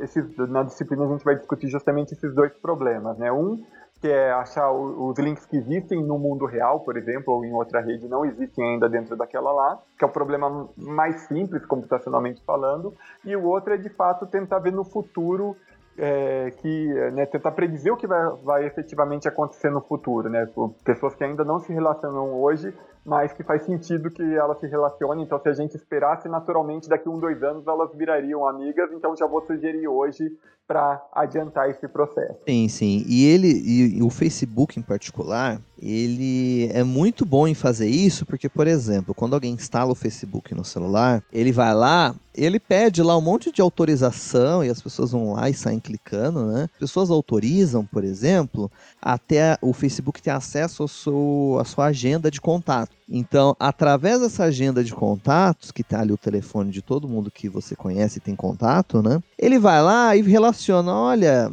esses, 0.00 0.36
na 0.36 0.62
disciplina 0.62 1.04
a 1.04 1.08
gente 1.08 1.24
vai 1.24 1.36
discutir 1.36 1.68
justamente 1.68 2.12
esses 2.12 2.34
dois 2.34 2.52
problemas, 2.54 3.18
né? 3.18 3.32
Um 3.32 3.64
que 4.00 4.08
é 4.08 4.30
achar 4.30 4.70
os 4.70 5.18
links 5.18 5.44
que 5.44 5.56
existem 5.56 6.04
no 6.04 6.18
mundo 6.18 6.46
real, 6.46 6.80
por 6.80 6.96
exemplo, 6.96 7.34
ou 7.34 7.44
em 7.44 7.52
outra 7.52 7.80
rede 7.80 8.06
não 8.06 8.24
existem 8.24 8.74
ainda 8.74 8.88
dentro 8.88 9.16
daquela 9.16 9.50
lá, 9.50 9.78
que 9.98 10.04
é 10.04 10.06
o 10.06 10.10
problema 10.10 10.68
mais 10.76 11.22
simples, 11.22 11.66
computacionalmente 11.66 12.40
falando, 12.44 12.94
e 13.24 13.34
o 13.34 13.44
outro 13.44 13.74
é 13.74 13.76
de 13.76 13.88
fato 13.88 14.24
tentar 14.26 14.60
ver 14.60 14.72
no 14.72 14.84
futuro 14.84 15.56
é, 15.96 16.52
que 16.58 16.94
né, 17.12 17.26
tentar 17.26 17.50
predizer 17.50 17.92
o 17.92 17.96
que 17.96 18.06
vai, 18.06 18.30
vai 18.44 18.66
efetivamente 18.66 19.26
acontecer 19.26 19.68
no 19.68 19.80
futuro, 19.80 20.28
né? 20.30 20.46
Pessoas 20.84 21.16
que 21.16 21.24
ainda 21.24 21.44
não 21.44 21.58
se 21.58 21.72
relacionam 21.72 22.40
hoje, 22.40 22.72
mas 23.08 23.32
que 23.32 23.42
faz 23.42 23.62
sentido 23.62 24.10
que 24.10 24.22
elas 24.22 24.60
se 24.60 24.66
relacionem. 24.66 25.24
Então, 25.24 25.40
se 25.40 25.48
a 25.48 25.54
gente 25.54 25.74
esperasse 25.74 26.28
naturalmente, 26.28 26.90
daqui 26.90 27.08
um, 27.08 27.18
dois 27.18 27.42
anos 27.42 27.66
elas 27.66 27.90
virariam 27.94 28.46
amigas. 28.46 28.92
Então, 28.92 29.16
já 29.16 29.26
vou 29.26 29.40
sugerir 29.46 29.88
hoje 29.88 30.30
para 30.66 31.02
adiantar 31.14 31.70
esse 31.70 31.88
processo. 31.88 32.36
Sim, 32.46 32.68
sim. 32.68 33.02
E 33.08 33.24
ele, 33.24 33.48
e, 33.48 34.02
o 34.02 34.10
Facebook 34.10 34.78
em 34.78 34.82
particular, 34.82 35.58
ele 35.80 36.68
é 36.74 36.84
muito 36.84 37.24
bom 37.24 37.48
em 37.48 37.54
fazer 37.54 37.88
isso, 37.88 38.26
porque, 38.26 38.50
por 38.50 38.66
exemplo, 38.66 39.14
quando 39.14 39.32
alguém 39.32 39.54
instala 39.54 39.92
o 39.92 39.94
Facebook 39.94 40.54
no 40.54 40.62
celular, 40.62 41.22
ele 41.32 41.52
vai 41.52 41.72
lá, 41.72 42.14
ele 42.34 42.60
pede 42.60 43.02
lá 43.02 43.16
um 43.16 43.22
monte 43.22 43.50
de 43.50 43.62
autorização 43.62 44.62
e 44.62 44.68
as 44.68 44.82
pessoas 44.82 45.12
vão 45.12 45.32
lá 45.32 45.48
e 45.48 45.54
saem 45.54 45.80
clicando, 45.80 46.44
né? 46.44 46.68
Pessoas 46.78 47.10
autorizam, 47.10 47.86
por 47.86 48.04
exemplo, 48.04 48.70
até 49.00 49.56
o 49.62 49.72
Facebook 49.72 50.20
ter 50.20 50.30
acesso 50.30 50.82
ao 50.82 50.88
seu, 50.88 51.56
à 51.58 51.64
sua 51.64 51.86
agenda 51.86 52.30
de 52.30 52.42
contato. 52.42 52.97
Então, 53.08 53.56
através 53.58 54.20
dessa 54.20 54.44
agenda 54.44 54.84
de 54.84 54.94
contatos, 54.94 55.70
que 55.70 55.82
tá 55.82 56.00
ali 56.00 56.12
o 56.12 56.18
telefone 56.18 56.70
de 56.70 56.82
todo 56.82 57.08
mundo 57.08 57.30
que 57.30 57.48
você 57.48 57.74
conhece 57.74 58.18
e 58.18 58.20
tem 58.20 58.36
contato, 58.36 59.02
né? 59.02 59.20
Ele 59.38 59.58
vai 59.58 59.82
lá 59.82 60.14
e 60.14 60.22
relaciona, 60.22 60.92
olha, 60.92 61.50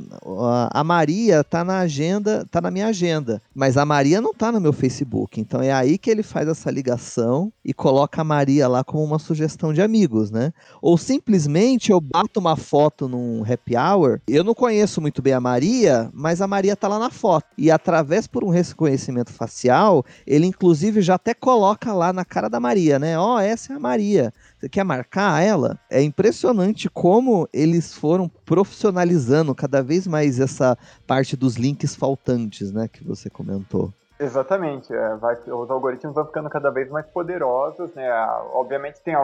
a 0.71 0.83
Maria 0.83 1.43
tá 1.43 1.63
na 1.63 1.79
agenda, 1.79 2.45
tá 2.51 2.59
na 2.59 2.69
minha 2.71 2.87
agenda, 2.87 3.41
mas 3.53 3.77
a 3.77 3.85
Maria 3.85 4.19
não 4.19 4.33
tá 4.33 4.51
no 4.51 4.59
meu 4.59 4.73
Facebook. 4.73 5.39
Então 5.39 5.61
é 5.61 5.71
aí 5.71 5.97
que 5.97 6.09
ele 6.09 6.23
faz 6.23 6.47
essa 6.47 6.69
ligação 6.69 7.51
e 7.63 7.73
coloca 7.73 8.21
a 8.21 8.25
Maria 8.25 8.67
lá 8.67 8.83
como 8.83 9.03
uma 9.03 9.19
sugestão 9.19 9.71
de 9.71 9.81
amigos, 9.81 10.31
né? 10.31 10.51
Ou 10.81 10.97
simplesmente 10.97 11.91
eu 11.91 12.01
bato 12.01 12.39
uma 12.39 12.55
foto 12.55 13.07
num 13.07 13.43
happy 13.43 13.77
hour, 13.77 14.19
eu 14.27 14.43
não 14.43 14.53
conheço 14.53 14.99
muito 14.99 15.21
bem 15.21 15.33
a 15.33 15.39
Maria, 15.39 16.09
mas 16.13 16.41
a 16.41 16.47
Maria 16.47 16.75
tá 16.75 16.87
lá 16.87 16.99
na 16.99 17.09
foto. 17.09 17.45
E 17.57 17.71
através 17.71 18.27
por 18.27 18.43
um 18.43 18.49
reconhecimento 18.49 19.31
facial, 19.31 20.03
ele 20.27 20.47
inclusive 20.47 21.01
já 21.01 21.15
até 21.15 21.33
coloca 21.45 21.93
lá 21.93 22.11
na 22.11 22.25
cara 22.25 22.49
da 22.49 22.59
Maria, 22.59 22.97
né? 22.97 23.19
Ó, 23.19 23.35
oh, 23.35 23.39
essa 23.39 23.73
é 23.73 23.75
a 23.75 23.79
Maria. 23.79 24.33
Você 24.57 24.67
quer 24.67 24.83
marcar 24.83 25.43
ela? 25.43 25.77
É 25.91 26.01
impressionante 26.01 26.89
como 26.89 27.47
eles 27.53 27.93
foram 27.93 28.27
profissionalizando 28.27 29.53
cada 29.53 29.83
vez 29.83 30.07
mais 30.07 30.39
essa 30.39 30.75
parte 31.05 31.37
dos 31.37 31.55
links 31.55 31.95
faltantes, 31.95 32.71
né? 32.71 32.87
Que 32.87 33.03
você 33.03 33.29
comentou. 33.29 33.93
Exatamente. 34.19 34.91
É, 34.91 35.15
vai, 35.17 35.35
os 35.35 35.69
algoritmos 35.69 36.15
vão 36.15 36.25
ficando 36.25 36.49
cada 36.49 36.71
vez 36.71 36.89
mais 36.89 37.05
poderosos, 37.05 37.93
né? 37.93 38.09
Obviamente 38.51 38.99
tem, 39.01 39.15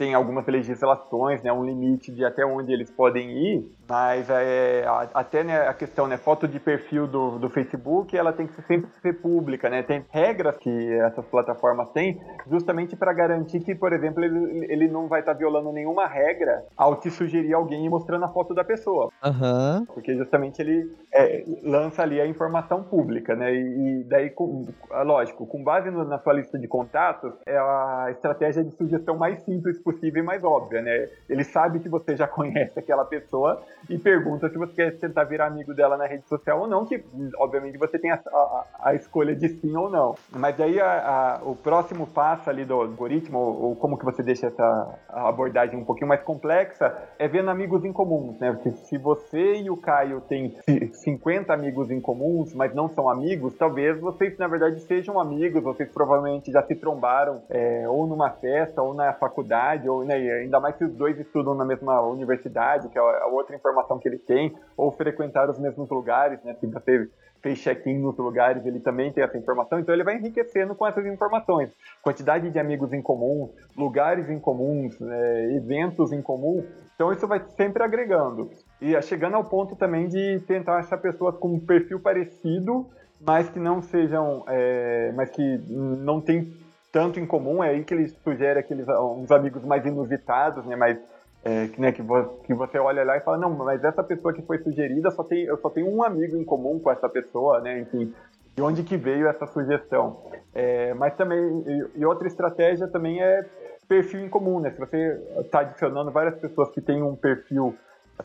tem 0.00 0.14
algumas 0.14 0.46
legislações, 0.46 1.42
né? 1.42 1.52
Um 1.52 1.62
limite 1.62 2.10
de 2.10 2.24
até 2.24 2.42
onde 2.42 2.72
eles 2.72 2.90
podem 2.90 3.32
ir, 3.32 3.70
mas 3.86 4.30
é, 4.30 4.82
até 5.12 5.44
né, 5.44 5.68
a 5.68 5.74
questão, 5.74 6.06
né, 6.06 6.16
foto 6.16 6.48
de 6.48 6.58
perfil 6.58 7.06
do, 7.06 7.38
do 7.38 7.50
Facebook, 7.50 8.16
ela 8.16 8.32
tem 8.32 8.46
que 8.46 8.62
sempre 8.62 8.90
ser 9.02 9.20
pública, 9.20 9.68
né? 9.68 9.82
Tem 9.82 10.02
regras 10.10 10.56
que 10.56 10.92
essas 11.00 11.26
plataformas 11.26 11.90
têm 11.90 12.18
justamente 12.48 12.96
para 12.96 13.12
garantir 13.12 13.60
que, 13.60 13.74
por 13.74 13.92
exemplo, 13.92 14.24
ele, 14.24 14.72
ele 14.72 14.88
não 14.88 15.06
vai 15.06 15.20
estar 15.20 15.34
tá 15.34 15.38
violando 15.38 15.70
nenhuma 15.70 16.06
regra 16.06 16.64
ao 16.74 16.96
te 16.96 17.10
sugerir 17.10 17.52
alguém 17.52 17.84
e 17.84 17.90
mostrando 17.90 18.24
a 18.24 18.28
foto 18.28 18.54
da 18.54 18.64
pessoa. 18.64 19.10
Uhum. 19.22 19.84
Porque 19.84 20.16
justamente 20.16 20.62
ele 20.62 20.90
é, 21.12 21.44
lança 21.62 22.00
ali 22.00 22.18
a 22.22 22.26
informação 22.26 22.82
pública, 22.84 23.34
né? 23.36 23.52
E, 23.52 24.00
e 24.00 24.04
daí, 24.04 24.30
com, 24.30 24.66
lógico, 25.04 25.46
com 25.46 25.62
base 25.62 25.90
no, 25.90 26.06
na 26.06 26.18
sua 26.18 26.32
lista 26.32 26.58
de 26.58 26.66
contatos, 26.66 27.34
é 27.44 27.58
a 27.58 28.06
estratégia 28.12 28.64
de 28.64 28.70
sugestão 28.70 29.18
mais 29.18 29.42
simples 29.42 29.78
possível 29.78 29.89
e 30.02 30.22
mais 30.22 30.44
óbvia, 30.44 30.82
né? 30.82 31.08
Ele 31.28 31.44
sabe 31.44 31.80
que 31.80 31.88
você 31.88 32.16
já 32.16 32.26
conhece 32.28 32.78
aquela 32.78 33.04
pessoa 33.04 33.62
e 33.88 33.98
pergunta 33.98 34.48
se 34.48 34.58
você 34.58 34.72
quer 34.74 34.98
tentar 34.98 35.24
virar 35.24 35.46
amigo 35.46 35.74
dela 35.74 35.96
na 35.96 36.06
rede 36.06 36.26
social 36.28 36.60
ou 36.60 36.68
não, 36.68 36.84
que 36.84 37.04
obviamente 37.38 37.78
você 37.78 37.98
tem 37.98 38.10
a, 38.10 38.20
a, 38.26 38.66
a 38.84 38.94
escolha 38.94 39.34
de 39.34 39.48
sim 39.48 39.76
ou 39.76 39.90
não. 39.90 40.14
Mas 40.30 40.60
aí 40.60 40.80
a, 40.80 41.40
o 41.42 41.54
próximo 41.54 42.06
passo 42.06 42.48
ali 42.48 42.64
do 42.64 42.74
algoritmo, 42.74 43.38
ou, 43.38 43.62
ou, 43.62 43.76
como 43.76 43.98
que 43.98 44.04
você 44.04 44.22
deixa 44.22 44.46
essa 44.46 44.98
abordagem 45.08 45.78
um 45.78 45.84
pouquinho 45.84 46.08
mais 46.08 46.22
complexa, 46.22 46.96
é 47.18 47.28
vendo 47.28 47.50
amigos 47.50 47.84
em 47.84 47.92
comuns, 47.92 48.38
né? 48.38 48.52
Porque 48.52 48.72
se 48.72 48.98
você 48.98 49.60
e 49.60 49.70
o 49.70 49.76
Caio 49.76 50.20
têm 50.22 50.56
50 50.92 51.52
amigos 51.52 51.90
em 51.90 52.00
comuns, 52.00 52.54
mas 52.54 52.74
não 52.74 52.88
são 52.88 53.08
amigos, 53.08 53.54
talvez 53.56 53.98
vocês 54.00 54.36
na 54.38 54.48
verdade 54.48 54.80
sejam 54.80 55.18
amigos, 55.18 55.62
vocês 55.62 55.90
provavelmente 55.92 56.50
já 56.50 56.62
se 56.62 56.74
trombaram 56.74 57.42
é, 57.48 57.88
ou 57.88 58.06
numa 58.06 58.30
festa 58.30 58.82
ou 58.82 58.94
na 58.94 59.12
faculdade, 59.12 59.79
ou 59.88 60.04
né, 60.04 60.14
ainda 60.14 60.60
mais 60.60 60.76
se 60.76 60.84
os 60.84 60.94
dois 60.94 61.18
estudam 61.18 61.54
na 61.54 61.64
mesma 61.64 62.00
universidade, 62.02 62.88
que 62.88 62.98
é 62.98 63.00
a 63.00 63.26
outra 63.26 63.54
informação 63.56 63.98
que 63.98 64.08
ele 64.08 64.18
tem, 64.18 64.56
ou 64.76 64.90
frequentar 64.92 65.48
os 65.48 65.58
mesmos 65.58 65.88
lugares, 65.90 66.42
né? 66.42 66.54
Se 66.60 66.66
você 66.66 67.08
fez 67.42 67.58
check-in 67.58 67.98
nos 67.98 68.16
lugares, 68.18 68.64
ele 68.66 68.80
também 68.80 69.12
tem 69.12 69.24
essa 69.24 69.36
informação, 69.36 69.78
então 69.78 69.94
ele 69.94 70.04
vai 70.04 70.16
enriquecendo 70.16 70.74
com 70.74 70.86
essas 70.86 71.06
informações. 71.06 71.70
Quantidade 72.02 72.50
de 72.50 72.58
amigos 72.58 72.92
em 72.92 73.02
comum, 73.02 73.50
lugares 73.76 74.28
em 74.28 74.38
comuns, 74.38 75.00
é, 75.00 75.56
eventos 75.56 76.12
em 76.12 76.22
comum, 76.22 76.64
então 76.94 77.12
isso 77.12 77.26
vai 77.26 77.40
sempre 77.56 77.82
agregando. 77.82 78.50
E 78.80 78.94
é 78.94 79.02
chegando 79.02 79.36
ao 79.36 79.44
ponto 79.44 79.74
também 79.74 80.06
de 80.08 80.40
tentar 80.40 80.78
achar 80.78 80.98
pessoas 80.98 81.36
com 81.36 81.54
um 81.54 81.60
perfil 81.60 82.00
parecido, 82.00 82.86
mas 83.20 83.48
que 83.50 83.58
não 83.58 83.82
sejam, 83.82 84.44
é, 84.48 85.12
mas 85.14 85.30
que 85.30 85.58
não 85.68 86.20
tem 86.20 86.52
tanto 86.92 87.20
em 87.20 87.26
comum, 87.26 87.62
é 87.62 87.70
aí 87.70 87.84
que 87.84 87.94
ele 87.94 88.08
sugere 88.08 88.58
aqueles 88.58 88.86
uns 88.88 89.30
amigos 89.30 89.62
mais 89.64 89.84
inusitados, 89.84 90.64
né, 90.66 90.76
mais 90.76 90.98
é, 91.44 91.68
que, 91.68 91.80
né, 91.80 91.92
que, 91.92 92.02
vo 92.02 92.40
que, 92.44 92.52
você 92.52 92.78
olha 92.78 93.04
lá 93.04 93.16
e 93.16 93.20
fala, 93.20 93.38
não, 93.38 93.50
mas 93.50 93.82
essa 93.82 94.02
pessoa 94.02 94.34
que 94.34 94.42
foi 94.42 94.58
sugerida, 94.58 95.10
só 95.10 95.24
tem, 95.24 95.44
eu 95.44 95.56
só 95.58 95.70
tenho 95.70 95.88
um 95.88 96.02
amigo 96.02 96.36
em 96.36 96.44
comum 96.44 96.78
com 96.78 96.90
essa 96.90 97.08
pessoa, 97.08 97.60
né, 97.60 97.80
enfim, 97.80 98.12
de 98.56 98.62
onde 98.62 98.82
que 98.82 98.96
veio 98.96 99.28
essa 99.28 99.46
sugestão. 99.46 100.22
É, 100.54 100.92
mas 100.94 101.14
também, 101.14 101.64
e, 101.66 102.00
e, 102.00 102.04
outra 102.04 102.26
estratégia 102.26 102.88
também 102.88 103.22
é 103.22 103.44
perfil 103.88 104.20
em 104.20 104.28
comum, 104.28 104.60
né, 104.60 104.70
se 104.70 104.78
você 104.78 105.20
está 105.38 105.60
adicionando 105.60 106.10
várias 106.10 106.36
pessoas 106.38 106.70
que 106.70 106.80
têm 106.80 107.02
um 107.02 107.16
perfil 107.16 107.74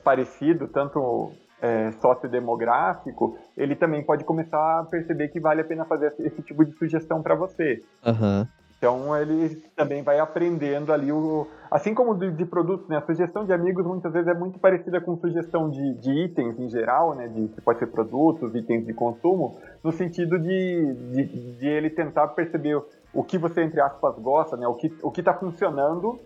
parecido, 0.03 0.67
tanto 0.67 1.31
é, 1.61 1.91
sociodemográfico, 1.93 3.37
ele 3.55 3.75
também 3.75 4.03
pode 4.03 4.23
começar 4.23 4.79
a 4.79 4.83
perceber 4.83 5.29
que 5.29 5.39
vale 5.39 5.61
a 5.61 5.65
pena 5.65 5.85
fazer 5.85 6.13
esse 6.19 6.41
tipo 6.41 6.63
de 6.65 6.71
sugestão 6.73 7.21
para 7.21 7.35
você. 7.35 7.81
Uhum. 8.05 8.45
Então 8.77 9.17
ele 9.17 9.55
também 9.75 10.03
vai 10.03 10.19
aprendendo 10.19 10.93
ali 10.93 11.11
o. 11.11 11.47
Assim 11.71 11.93
como 11.93 12.13
de, 12.13 12.29
de, 12.31 12.45
produtos, 12.45 12.87
né? 12.87 12.97
A 12.97 13.01
sugestão 13.01 13.45
de 13.45 13.53
amigos 13.53 13.85
muitas 13.85 14.11
vezes 14.11 14.27
é 14.27 14.33
muito 14.33 14.59
parecida 14.59 14.99
com 15.01 15.17
sugestão 15.17 15.69
de, 15.69 15.93
de 15.95 16.11
itens 16.25 16.59
em 16.59 16.69
geral, 16.69 17.15
né? 17.15 17.27
De, 17.27 17.47
que 17.47 17.61
pode 17.61 17.79
ser 17.79 17.87
produtos, 17.87 18.53
itens 18.53 18.85
de 18.85 18.93
consumo, 18.93 19.57
no 19.83 19.91
sentido 19.91 20.37
de, 20.37 20.93
de, 21.11 21.57
de 21.57 21.67
ele 21.67 21.89
tentar 21.89 22.27
perceber 22.29 22.79
o 23.13 23.23
que 23.23 23.37
você, 23.37 23.63
entre 23.63 23.79
aspas, 23.79 24.19
gosta, 24.19 24.57
né? 24.57 24.67
O 24.67 24.75
que 24.75 24.93
o 25.01 25.11
está 25.15 25.33
funcionando 25.33 26.19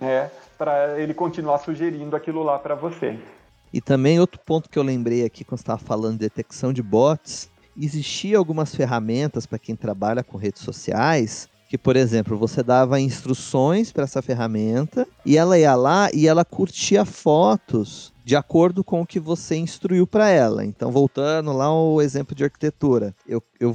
né, 0.00 0.30
para 0.58 0.98
ele 1.00 1.14
continuar 1.14 1.58
sugerindo 1.58 2.14
aquilo 2.14 2.42
lá 2.42 2.58
para 2.58 2.74
você. 2.74 3.18
E 3.72 3.80
também 3.80 4.20
outro 4.20 4.40
ponto 4.44 4.68
que 4.70 4.78
eu 4.78 4.82
lembrei 4.82 5.24
aqui 5.24 5.44
quando 5.44 5.60
estava 5.60 5.78
falando 5.78 6.14
de 6.14 6.20
detecção 6.20 6.72
de 6.72 6.82
bots, 6.82 7.50
existia 7.78 8.38
algumas 8.38 8.74
ferramentas 8.74 9.46
para 9.46 9.58
quem 9.58 9.76
trabalha 9.76 10.24
com 10.24 10.38
redes 10.38 10.62
sociais 10.62 11.48
que, 11.68 11.76
por 11.76 11.96
exemplo, 11.96 12.38
você 12.38 12.62
dava 12.62 13.00
instruções 13.00 13.90
para 13.90 14.04
essa 14.04 14.22
ferramenta 14.22 15.06
e 15.24 15.36
ela 15.36 15.58
ia 15.58 15.74
lá 15.74 16.08
e 16.14 16.28
ela 16.28 16.44
curtia 16.44 17.04
fotos 17.04 18.12
de 18.26 18.34
acordo 18.34 18.82
com 18.82 19.02
o 19.02 19.06
que 19.06 19.20
você 19.20 19.54
instruiu 19.54 20.04
para 20.04 20.28
ela. 20.28 20.64
Então, 20.64 20.90
voltando 20.90 21.52
lá 21.52 21.66
ao 21.66 22.02
exemplo 22.02 22.34
de 22.34 22.42
arquitetura, 22.42 23.14
eu, 23.24 23.40
eu, 23.60 23.72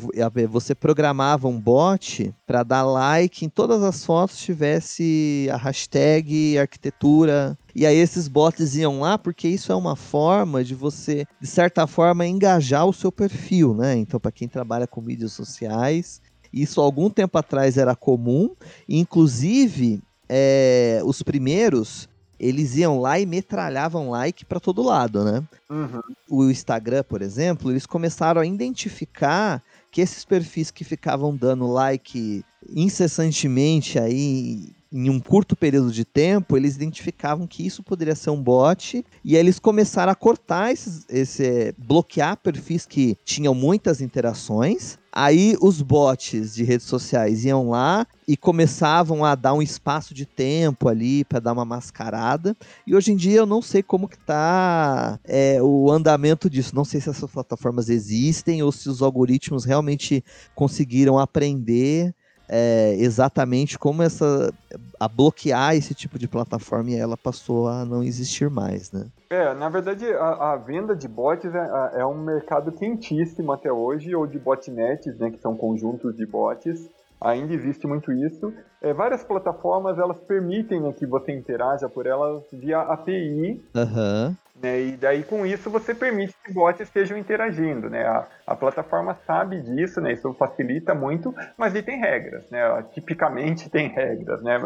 você 0.49 0.75
programava 0.75 1.47
um 1.47 1.57
bot 1.57 2.35
para 2.45 2.61
dar 2.61 2.83
like 2.83 3.45
em 3.45 3.49
todas 3.49 3.81
as 3.81 4.03
fotos 4.03 4.37
tivesse 4.37 5.47
a 5.53 5.55
hashtag 5.55 6.57
arquitetura. 6.57 7.57
E 7.73 7.85
aí 7.85 7.95
esses 7.95 8.27
bots 8.27 8.75
iam 8.75 8.99
lá 8.99 9.17
porque 9.17 9.47
isso 9.47 9.71
é 9.71 9.75
uma 9.75 9.95
forma 9.95 10.65
de 10.65 10.75
você, 10.75 11.25
de 11.39 11.47
certa 11.47 11.87
forma, 11.87 12.27
engajar 12.27 12.85
o 12.85 12.91
seu 12.91 13.09
perfil, 13.09 13.73
né? 13.73 13.95
Então, 13.95 14.19
para 14.19 14.33
quem 14.33 14.49
trabalha 14.49 14.85
com 14.85 14.99
mídias 14.99 15.31
sociais, 15.31 16.21
isso 16.51 16.81
algum 16.81 17.09
tempo 17.09 17.37
atrás 17.37 17.77
era 17.77 17.95
comum, 17.95 18.53
inclusive 18.89 20.01
é, 20.27 21.01
os 21.05 21.23
primeiros 21.23 22.09
eles 22.41 22.75
iam 22.75 22.99
lá 22.99 23.19
e 23.19 23.25
metralhavam 23.25 24.09
like 24.09 24.43
para 24.43 24.59
todo 24.59 24.81
lado, 24.81 25.23
né? 25.23 25.43
Uhum. 25.69 26.01
O 26.27 26.49
Instagram, 26.49 27.03
por 27.03 27.21
exemplo, 27.21 27.71
eles 27.71 27.85
começaram 27.85 28.41
a 28.41 28.45
identificar 28.45 29.61
que 29.91 30.01
esses 30.01 30.25
perfis 30.25 30.71
que 30.71 30.83
ficavam 30.83 31.35
dando 31.35 31.67
like 31.67 32.43
incessantemente 32.75 33.99
aí 33.99 34.73
em 34.91 35.09
um 35.09 35.19
curto 35.19 35.55
período 35.55 35.91
de 35.91 36.03
tempo, 36.03 36.57
eles 36.57 36.75
identificavam 36.75 37.45
que 37.45 37.65
isso 37.65 37.83
poderia 37.83 38.15
ser 38.15 38.31
um 38.31 38.41
bot 38.41 39.05
e 39.23 39.35
eles 39.35 39.59
começaram 39.59 40.11
a 40.11 40.15
cortar 40.15 40.71
esses, 40.71 41.05
esse 41.09 41.73
bloquear 41.77 42.35
perfis 42.37 42.87
que 42.87 43.15
tinham 43.23 43.53
muitas 43.53 44.01
interações. 44.01 44.97
Aí 45.11 45.57
os 45.61 45.81
bots 45.81 46.53
de 46.53 46.63
redes 46.63 46.85
sociais 46.85 47.43
iam 47.43 47.69
lá 47.69 48.07
e 48.25 48.37
começavam 48.37 49.25
a 49.25 49.35
dar 49.35 49.53
um 49.53 49.61
espaço 49.61 50.13
de 50.13 50.25
tempo 50.25 50.87
ali 50.87 51.25
para 51.25 51.39
dar 51.39 51.51
uma 51.51 51.65
mascarada. 51.65 52.55
E 52.87 52.95
hoje 52.95 53.11
em 53.11 53.15
dia 53.17 53.39
eu 53.39 53.45
não 53.45 53.61
sei 53.61 53.83
como 53.83 54.07
que 54.07 54.17
tá 54.17 55.19
é, 55.25 55.61
o 55.61 55.91
andamento 55.91 56.49
disso. 56.49 56.73
Não 56.73 56.85
sei 56.85 57.01
se 57.01 57.09
essas 57.09 57.29
plataformas 57.29 57.89
existem 57.89 58.63
ou 58.63 58.71
se 58.71 58.87
os 58.87 59.01
algoritmos 59.01 59.65
realmente 59.65 60.23
conseguiram 60.55 61.19
aprender 61.19 62.15
é, 62.53 62.95
exatamente 62.99 63.79
como 63.79 64.03
essa 64.03 64.53
a 64.99 65.07
bloquear 65.07 65.73
esse 65.73 65.95
tipo 65.95 66.19
de 66.19 66.27
plataforma 66.27 66.91
e 66.91 66.95
ela 66.95 67.15
passou 67.15 67.67
a 67.67 67.85
não 67.85 68.03
existir 68.03 68.49
mais, 68.49 68.91
né? 68.91 69.07
É, 69.29 69.53
na 69.53 69.69
verdade, 69.69 70.05
a, 70.13 70.51
a 70.51 70.57
venda 70.57 70.93
de 70.93 71.07
bots 71.07 71.55
é, 71.55 72.01
é, 72.01 72.05
um 72.05 72.21
mercado 72.21 72.71
quentíssimo 72.73 73.53
até 73.53 73.71
hoje, 73.71 74.13
ou 74.13 74.27
de 74.27 74.37
botnets, 74.37 75.17
né, 75.17 75.31
que 75.31 75.39
são 75.39 75.55
conjuntos 75.55 76.15
de 76.15 76.25
bots. 76.25 76.89
Ainda 77.21 77.53
existe 77.53 77.87
muito 77.87 78.11
isso. 78.11 78.53
É, 78.81 78.93
várias 78.93 79.23
plataformas 79.23 79.97
elas 79.97 80.19
permitem 80.19 80.81
né, 80.81 80.91
que 80.91 81.05
você 81.05 81.31
interaja 81.31 81.87
por 81.87 82.05
elas 82.05 82.43
via 82.51 82.81
API. 82.81 83.63
Uhum. 83.73 84.35
Né? 84.61 84.81
E 84.81 84.91
daí 84.97 85.23
com 85.23 85.45
isso 85.45 85.69
você 85.69 85.95
permite 85.95 86.35
que 86.45 86.53
bots 86.53 86.81
estejam 86.81 87.17
interagindo, 87.17 87.89
né? 87.89 88.03
A, 88.05 88.27
a 88.45 88.55
plataforma 88.55 89.17
sabe 89.25 89.59
disso, 89.61 89.99
né? 89.99 90.13
Isso 90.13 90.31
facilita 90.33 90.93
muito, 90.93 91.33
mas 91.57 91.73
e 91.73 91.81
tem 91.81 91.99
regras, 91.99 92.43
né? 92.51 92.61
Tipicamente 92.93 93.69
tem 93.69 93.87
regras, 93.87 94.43
né? 94.43 94.59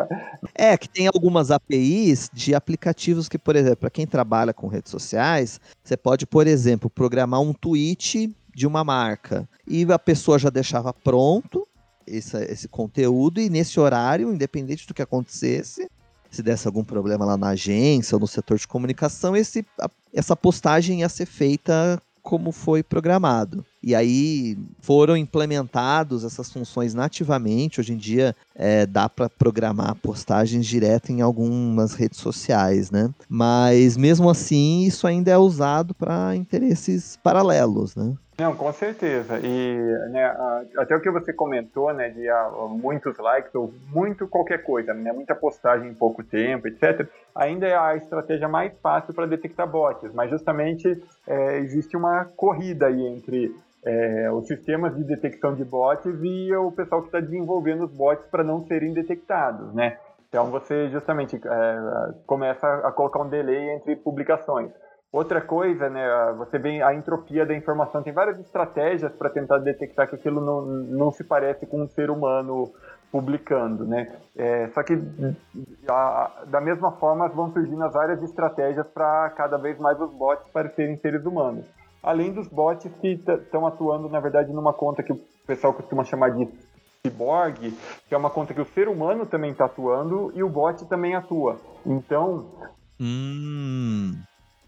É 0.53 0.77
que 0.77 0.89
tem 0.89 1.07
algumas 1.07 1.49
APIs 1.49 2.29
de 2.33 2.53
aplicativos 2.53 3.29
que, 3.29 3.37
por 3.37 3.55
exemplo, 3.55 3.77
para 3.77 3.89
quem 3.89 4.05
trabalha 4.05 4.53
com 4.53 4.67
redes 4.67 4.91
sociais, 4.91 5.61
você 5.81 5.95
pode, 5.95 6.25
por 6.25 6.45
exemplo, 6.45 6.89
programar 6.89 7.39
um 7.39 7.53
tweet 7.53 8.35
de 8.53 8.67
uma 8.67 8.83
marca 8.83 9.47
e 9.65 9.85
a 9.91 9.99
pessoa 9.99 10.37
já 10.37 10.49
deixava 10.49 10.93
pronto 10.93 11.65
esse, 12.05 12.37
esse 12.45 12.67
conteúdo 12.67 13.39
e 13.39 13.49
nesse 13.49 13.79
horário, 13.79 14.31
independente 14.31 14.87
do 14.87 14.93
que 14.93 15.01
acontecesse, 15.01 15.89
se 16.35 16.43
desse 16.43 16.67
algum 16.67 16.83
problema 16.83 17.25
lá 17.25 17.37
na 17.37 17.49
agência 17.49 18.15
ou 18.15 18.19
no 18.19 18.27
setor 18.27 18.57
de 18.57 18.67
comunicação, 18.67 19.35
esse, 19.35 19.65
essa 20.13 20.35
postagem 20.35 20.99
ia 20.99 21.09
ser 21.09 21.25
feita 21.25 22.01
como 22.21 22.51
foi 22.51 22.83
programado. 22.83 23.65
E 23.85 23.93
aí 23.93 24.57
foram 24.79 25.15
implementados 25.15 26.23
essas 26.23 26.51
funções 26.51 26.95
nativamente. 26.95 27.79
Hoje 27.79 27.93
em 27.93 27.97
dia 27.97 28.35
é, 28.55 28.83
dá 28.83 29.07
para 29.07 29.29
programar 29.29 29.93
postagens 29.93 30.65
direto 30.65 31.11
em 31.11 31.21
algumas 31.21 31.93
redes 31.93 32.19
sociais, 32.19 32.89
né? 32.89 33.13
Mas 33.29 33.95
mesmo 33.95 34.27
assim, 34.27 34.85
isso 34.85 35.05
ainda 35.05 35.29
é 35.29 35.37
usado 35.37 35.93
para 35.93 36.35
interesses 36.35 37.15
paralelos, 37.17 37.95
né? 37.95 38.15
Não, 38.39 38.55
com 38.55 38.71
certeza. 38.73 39.39
E 39.39 39.77
né, 40.09 40.25
até 40.77 40.95
o 40.95 40.99
que 40.99 41.09
você 41.09 41.31
comentou, 41.31 41.93
né, 41.93 42.09
de 42.09 42.29
uh, 42.29 42.67
muitos 42.67 43.17
likes 43.17 43.53
ou 43.55 43.73
muito 43.93 44.27
qualquer 44.27 44.63
coisa, 44.63 44.93
né, 44.93 45.13
muita 45.13 45.33
postagem 45.33 45.89
em 45.89 45.93
pouco 45.93 46.21
tempo, 46.21 46.67
etc. 46.67 47.07
Ainda 47.33 47.65
é 47.65 47.77
a 47.77 47.95
estratégia 47.95 48.49
mais 48.49 48.73
fácil 48.79 49.13
para 49.13 49.25
detectar 49.25 49.69
bots, 49.69 50.11
mas 50.13 50.29
justamente 50.29 51.01
é, 51.25 51.59
existe 51.59 51.95
uma 51.95 52.25
corrida 52.35 52.87
aí 52.87 53.07
entre 53.07 53.55
é, 53.85 54.31
os 54.31 54.47
sistemas 54.47 54.95
de 54.95 55.03
detecção 55.03 55.53
de 55.53 55.63
bots 55.63 56.11
e 56.23 56.53
o 56.55 56.71
pessoal 56.71 57.01
que 57.01 57.07
está 57.07 57.19
desenvolvendo 57.19 57.85
os 57.85 57.91
bots 57.91 58.25
para 58.27 58.43
não 58.43 58.65
serem 58.65 58.93
detectados, 58.93 59.73
né? 59.73 59.97
Então 60.27 60.47
você 60.47 60.89
justamente 60.89 61.35
é, 61.35 62.13
começa 62.25 62.67
a 62.67 62.91
colocar 62.91 63.21
um 63.21 63.29
delay 63.29 63.69
entre 63.75 63.95
publicações. 63.95 64.71
Outra 65.11 65.39
coisa, 65.39 65.89
né, 65.89 66.05
você 66.37 66.59
vê 66.59 66.81
a 66.81 66.93
entropia 66.93 67.45
da 67.45 67.55
informação. 67.55 68.03
Tem 68.03 68.11
várias 68.11 68.37
estratégias 68.37 69.13
para 69.13 69.29
tentar 69.29 69.59
detectar 69.59 70.09
que 70.09 70.15
aquilo 70.15 70.41
não, 70.41 70.65
não 70.65 71.11
se 71.11 71.23
parece 71.23 71.65
com 71.65 71.83
um 71.83 71.87
ser 71.87 72.09
humano 72.09 72.73
publicando, 73.09 73.85
né? 73.85 74.13
É, 74.35 74.67
só 74.73 74.83
que 74.83 74.93
a, 75.87 76.43
da 76.47 76.59
mesma 76.59 76.91
forma 76.93 77.29
vão 77.29 77.49
surgindo 77.53 77.81
as 77.85 77.93
várias 77.93 78.21
estratégias 78.23 78.85
para 78.87 79.29
cada 79.29 79.57
vez 79.57 79.79
mais 79.79 79.97
os 80.01 80.11
bots 80.11 80.45
parecerem 80.51 80.97
seres 80.97 81.25
humanos. 81.25 81.65
Além 82.05 82.31
dos 82.31 82.47
bots 82.47 82.91
que 83.01 83.19
estão 83.27 83.65
atuando, 83.65 84.07
na 84.07 84.19
verdade, 84.19 84.53
numa 84.53 84.71
conta 84.71 85.01
que 85.01 85.11
o 85.11 85.19
pessoal 85.47 85.73
costuma 85.73 86.03
chamar 86.03 86.29
de 86.29 86.47
cyborg, 87.01 87.71
que 88.07 88.13
é 88.13 88.17
uma 88.17 88.29
conta 88.29 88.53
que 88.53 88.61
o 88.61 88.65
ser 88.65 88.87
humano 88.87 89.25
também 89.25 89.51
está 89.51 89.65
atuando 89.65 90.31
e 90.35 90.43
o 90.43 90.49
bot 90.49 90.85
também 90.85 91.15
atua. 91.15 91.59
Então, 91.83 92.45
hum 92.99 94.13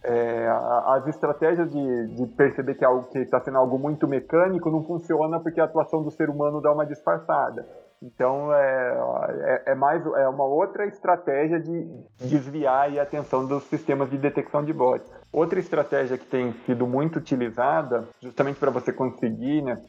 é, 0.08 0.48
as 0.86 1.06
estratégias 1.08 1.70
de, 1.70 2.08
de, 2.16 2.28
perceber 2.28 2.76
que 2.76 2.86
algo 2.86 3.10
que 3.10 3.20
está 3.20 3.42
sendo 3.42 3.58
algo 3.58 3.78
muito 3.78 4.08
mecânico 4.08 4.72
não 4.72 4.82
funciona 4.84 5.38
porque 5.38 5.60
a 5.60 5.66
atuação 5.66 6.02
do 6.02 6.10
ser 6.12 6.30
humano 6.30 6.62
dá 6.62 6.72
uma 6.72 6.86
disfarçada. 6.86 7.68
Então 8.02 8.54
é, 8.54 8.98
é, 9.40 9.72
é 9.72 9.76
mais 9.76 10.06
é 10.06 10.28
uma 10.30 10.46
outra 10.46 10.86
estratégia 10.86 11.60
de 11.60 11.88
desviar 12.20 12.98
a 12.98 13.02
atenção 13.02 13.46
dos 13.46 13.64
sistemas 13.64 14.10
de 14.10 14.18
detecção 14.18 14.64
de 14.64 14.72
bots. 14.72 15.12
Outra 15.32 15.60
estratégia 15.60 16.18
que 16.18 16.26
tem 16.26 16.54
sido 16.66 16.88
muito 16.88 17.20
utilizada, 17.20 18.08
justamente 18.22 18.60
para 18.60 18.72
você 18.72 18.94
conseguir, 18.94 19.62
né, 19.62 19.80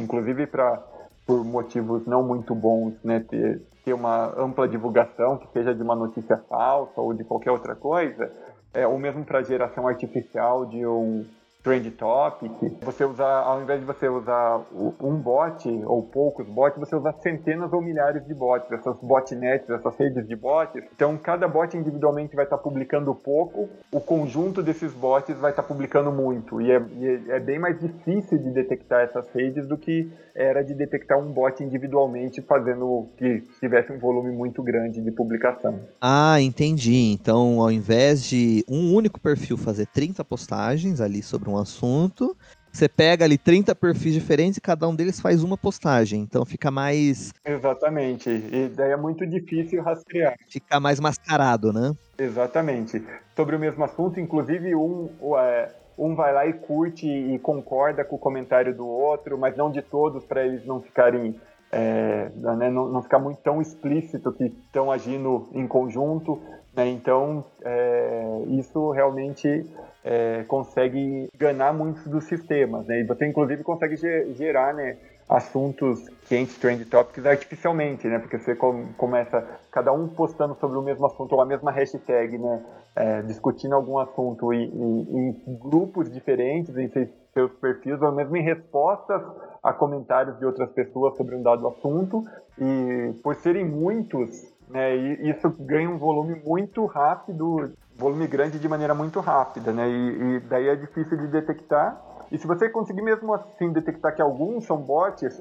inclusive 0.00 0.46
para 0.46 0.82
por 1.26 1.44
motivos 1.44 2.06
não 2.06 2.22
muito 2.22 2.54
bons, 2.54 2.94
né, 3.02 3.18
ter, 3.28 3.60
ter 3.84 3.92
uma 3.92 4.32
ampla 4.40 4.68
divulgação 4.68 5.36
que 5.38 5.48
seja 5.52 5.74
de 5.74 5.82
uma 5.82 5.96
notícia 5.96 6.36
falsa 6.48 7.00
ou 7.00 7.12
de 7.12 7.24
qualquer 7.24 7.50
outra 7.50 7.74
coisa, 7.74 8.30
é, 8.72 8.86
ou 8.86 8.96
mesmo 8.96 9.24
para 9.24 9.42
geração 9.42 9.88
artificial 9.88 10.64
de 10.66 10.86
um 10.86 11.26
trend 11.66 11.90
topic, 11.90 12.52
você 12.80 13.04
usar, 13.04 13.40
ao 13.40 13.60
invés 13.60 13.80
de 13.80 13.86
você 13.86 14.08
usar 14.08 14.64
um 15.00 15.16
bot 15.16 15.68
ou 15.84 16.00
poucos 16.00 16.46
bots, 16.46 16.78
você 16.78 16.94
usa 16.94 17.12
centenas 17.20 17.72
ou 17.72 17.82
milhares 17.82 18.24
de 18.24 18.32
bots, 18.32 18.70
essas 18.70 18.96
botnets, 19.00 19.68
essas 19.68 19.96
redes 19.96 20.28
de 20.28 20.36
bots. 20.36 20.84
Então, 20.94 21.18
cada 21.18 21.48
bot 21.48 21.76
individualmente 21.76 22.36
vai 22.36 22.44
estar 22.44 22.58
publicando 22.58 23.12
pouco, 23.12 23.68
o 23.90 24.00
conjunto 24.00 24.62
desses 24.62 24.92
bots 24.92 25.36
vai 25.38 25.50
estar 25.50 25.64
publicando 25.64 26.12
muito. 26.12 26.60
E 26.60 26.70
é, 26.70 26.80
e 27.00 27.30
é 27.32 27.40
bem 27.40 27.58
mais 27.58 27.80
difícil 27.80 28.38
de 28.38 28.50
detectar 28.50 29.00
essas 29.00 29.28
redes 29.34 29.66
do 29.66 29.76
que 29.76 30.08
era 30.36 30.62
de 30.62 30.72
detectar 30.72 31.18
um 31.18 31.32
bot 31.32 31.64
individualmente 31.64 32.42
fazendo 32.42 33.08
que 33.16 33.42
tivesse 33.58 33.90
um 33.90 33.98
volume 33.98 34.30
muito 34.30 34.62
grande 34.62 35.00
de 35.00 35.10
publicação. 35.10 35.80
Ah, 36.00 36.40
entendi. 36.40 37.10
Então, 37.12 37.60
ao 37.60 37.72
invés 37.72 38.22
de 38.22 38.64
um 38.68 38.94
único 38.94 39.18
perfil 39.18 39.56
fazer 39.56 39.86
30 39.86 40.24
postagens 40.24 41.00
ali 41.00 41.22
sobre 41.22 41.48
um 41.48 41.55
um 41.56 41.62
assunto. 41.62 42.36
Você 42.72 42.88
pega 42.88 43.24
ali 43.24 43.38
30 43.38 43.74
perfis 43.74 44.12
diferentes 44.12 44.58
e 44.58 44.60
cada 44.60 44.86
um 44.86 44.94
deles 44.94 45.18
faz 45.18 45.42
uma 45.42 45.56
postagem. 45.56 46.20
Então 46.20 46.44
fica 46.44 46.70
mais. 46.70 47.32
Exatamente. 47.44 48.28
E 48.28 48.68
daí 48.68 48.90
é 48.90 48.96
muito 48.96 49.26
difícil 49.26 49.82
rastrear. 49.82 50.36
Fica 50.48 50.78
mais 50.78 51.00
mascarado, 51.00 51.72
né? 51.72 51.94
Exatamente. 52.18 53.02
Sobre 53.34 53.56
o 53.56 53.58
mesmo 53.58 53.82
assunto, 53.82 54.20
inclusive 54.20 54.74
um. 54.74 55.08
É, 55.38 55.70
um 55.98 56.14
vai 56.14 56.34
lá 56.34 56.46
e 56.46 56.52
curte 56.52 57.08
e 57.08 57.38
concorda 57.38 58.04
com 58.04 58.16
o 58.16 58.18
comentário 58.18 58.76
do 58.76 58.86
outro, 58.86 59.38
mas 59.38 59.56
não 59.56 59.70
de 59.70 59.80
todos, 59.80 60.26
para 60.26 60.44
eles 60.44 60.66
não 60.66 60.82
ficarem 60.82 61.40
é, 61.72 62.30
né, 62.34 62.70
não, 62.70 62.88
não, 62.88 63.02
ficar 63.02 63.18
muito 63.18 63.40
tão 63.40 63.60
explícito 63.60 64.32
que 64.32 64.44
estão 64.44 64.90
agindo 64.90 65.48
em 65.52 65.66
conjunto. 65.66 66.40
Né? 66.76 66.88
Então, 66.90 67.44
é, 67.64 68.42
isso 68.48 68.90
realmente 68.90 69.66
é, 70.04 70.44
consegue 70.46 71.28
enganar 71.34 71.72
muitos 71.72 72.06
dos 72.06 72.24
sistemas. 72.24 72.86
Né? 72.86 73.00
E 73.00 73.04
você, 73.04 73.26
inclusive, 73.26 73.64
consegue 73.64 73.96
gerar 74.34 74.74
né, 74.74 74.98
assuntos 75.26 76.06
quentes, 76.28 76.56
trend 76.58 76.84
topics, 76.84 77.24
artificialmente, 77.24 78.06
né? 78.06 78.18
porque 78.18 78.38
você 78.38 78.54
com, 78.54 78.92
começa 78.98 79.44
cada 79.72 79.90
um 79.92 80.06
postando 80.06 80.54
sobre 80.60 80.76
o 80.76 80.82
mesmo 80.82 81.06
assunto 81.06 81.32
ou 81.32 81.40
a 81.40 81.46
mesma 81.46 81.72
hashtag, 81.72 82.38
né? 82.38 82.64
É, 82.94 83.20
discutindo 83.22 83.74
algum 83.74 83.98
assunto 83.98 84.54
em, 84.54 84.64
em, 84.64 85.42
em 85.46 85.58
grupos 85.58 86.10
diferentes, 86.10 86.74
em 86.78 86.88
seus 87.34 87.52
perfis, 87.60 88.00
ou 88.00 88.10
mesmo 88.10 88.34
em 88.38 88.42
respostas 88.42 89.20
a 89.62 89.70
comentários 89.70 90.38
de 90.38 90.46
outras 90.46 90.70
pessoas 90.70 91.14
sobre 91.14 91.34
um 91.34 91.42
dado 91.42 91.68
assunto. 91.68 92.24
E 92.58 93.12
por 93.22 93.34
serem 93.34 93.66
muitos, 93.66 94.30
né, 94.68 94.94
isso 94.94 95.48
ganha 95.60 95.88
um 95.88 95.98
volume 95.98 96.40
muito 96.44 96.84
rápido, 96.86 97.72
volume 97.96 98.26
grande 98.26 98.58
de 98.58 98.68
maneira 98.68 98.94
muito 98.94 99.20
rápida, 99.20 99.72
né? 99.72 99.88
E, 99.88 100.36
e 100.36 100.40
daí 100.40 100.68
é 100.68 100.76
difícil 100.76 101.16
de 101.16 101.26
detectar. 101.28 102.00
E 102.30 102.38
se 102.38 102.46
você 102.46 102.68
conseguir 102.68 103.02
mesmo 103.02 103.32
assim 103.32 103.72
detectar 103.72 104.14
que 104.14 104.20
alguns 104.20 104.64
são 104.64 104.78
bots, 104.78 105.40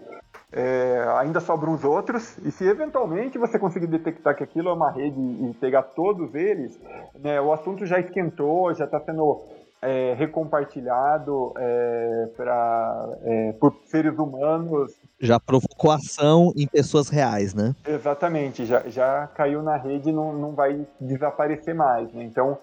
é, 0.52 1.04
ainda 1.18 1.40
sobram 1.40 1.74
os 1.74 1.84
outros. 1.84 2.38
E 2.40 2.52
se 2.52 2.66
eventualmente 2.66 3.38
você 3.38 3.58
conseguir 3.58 3.88
detectar 3.88 4.36
que 4.36 4.44
aquilo 4.44 4.70
é 4.70 4.74
uma 4.74 4.92
rede 4.92 5.20
e 5.20 5.54
pegar 5.60 5.84
todos 5.84 6.34
eles, 6.36 6.80
né, 7.20 7.42
o 7.42 7.52
assunto 7.52 7.86
já 7.86 8.00
esquentou, 8.00 8.74
já 8.74 8.86
está 8.86 9.00
sendo 9.00 9.42
é, 9.82 10.14
recompartilhado 10.14 11.54
é, 11.58 12.30
pra, 12.36 13.10
é, 13.24 13.52
por 13.54 13.76
seres 13.86 14.18
humanos. 14.18 14.94
Já 15.20 15.40
provocou 15.40 15.92
ação 15.92 16.52
em 16.56 16.68
pessoas 16.68 17.10
reais, 17.10 17.54
né? 17.54 17.76
Exatamente, 17.88 18.66
já, 18.66 18.82
já 18.88 19.28
caiu 19.28 19.62
na 19.62 19.78
rede 19.78 20.10
e 20.10 20.14
não, 20.14 20.34
não 20.34 20.54
vai 20.54 20.86
desaparecer 21.00 21.74
mais. 21.74 22.12
Né? 22.14 22.24
Então, 22.24 22.58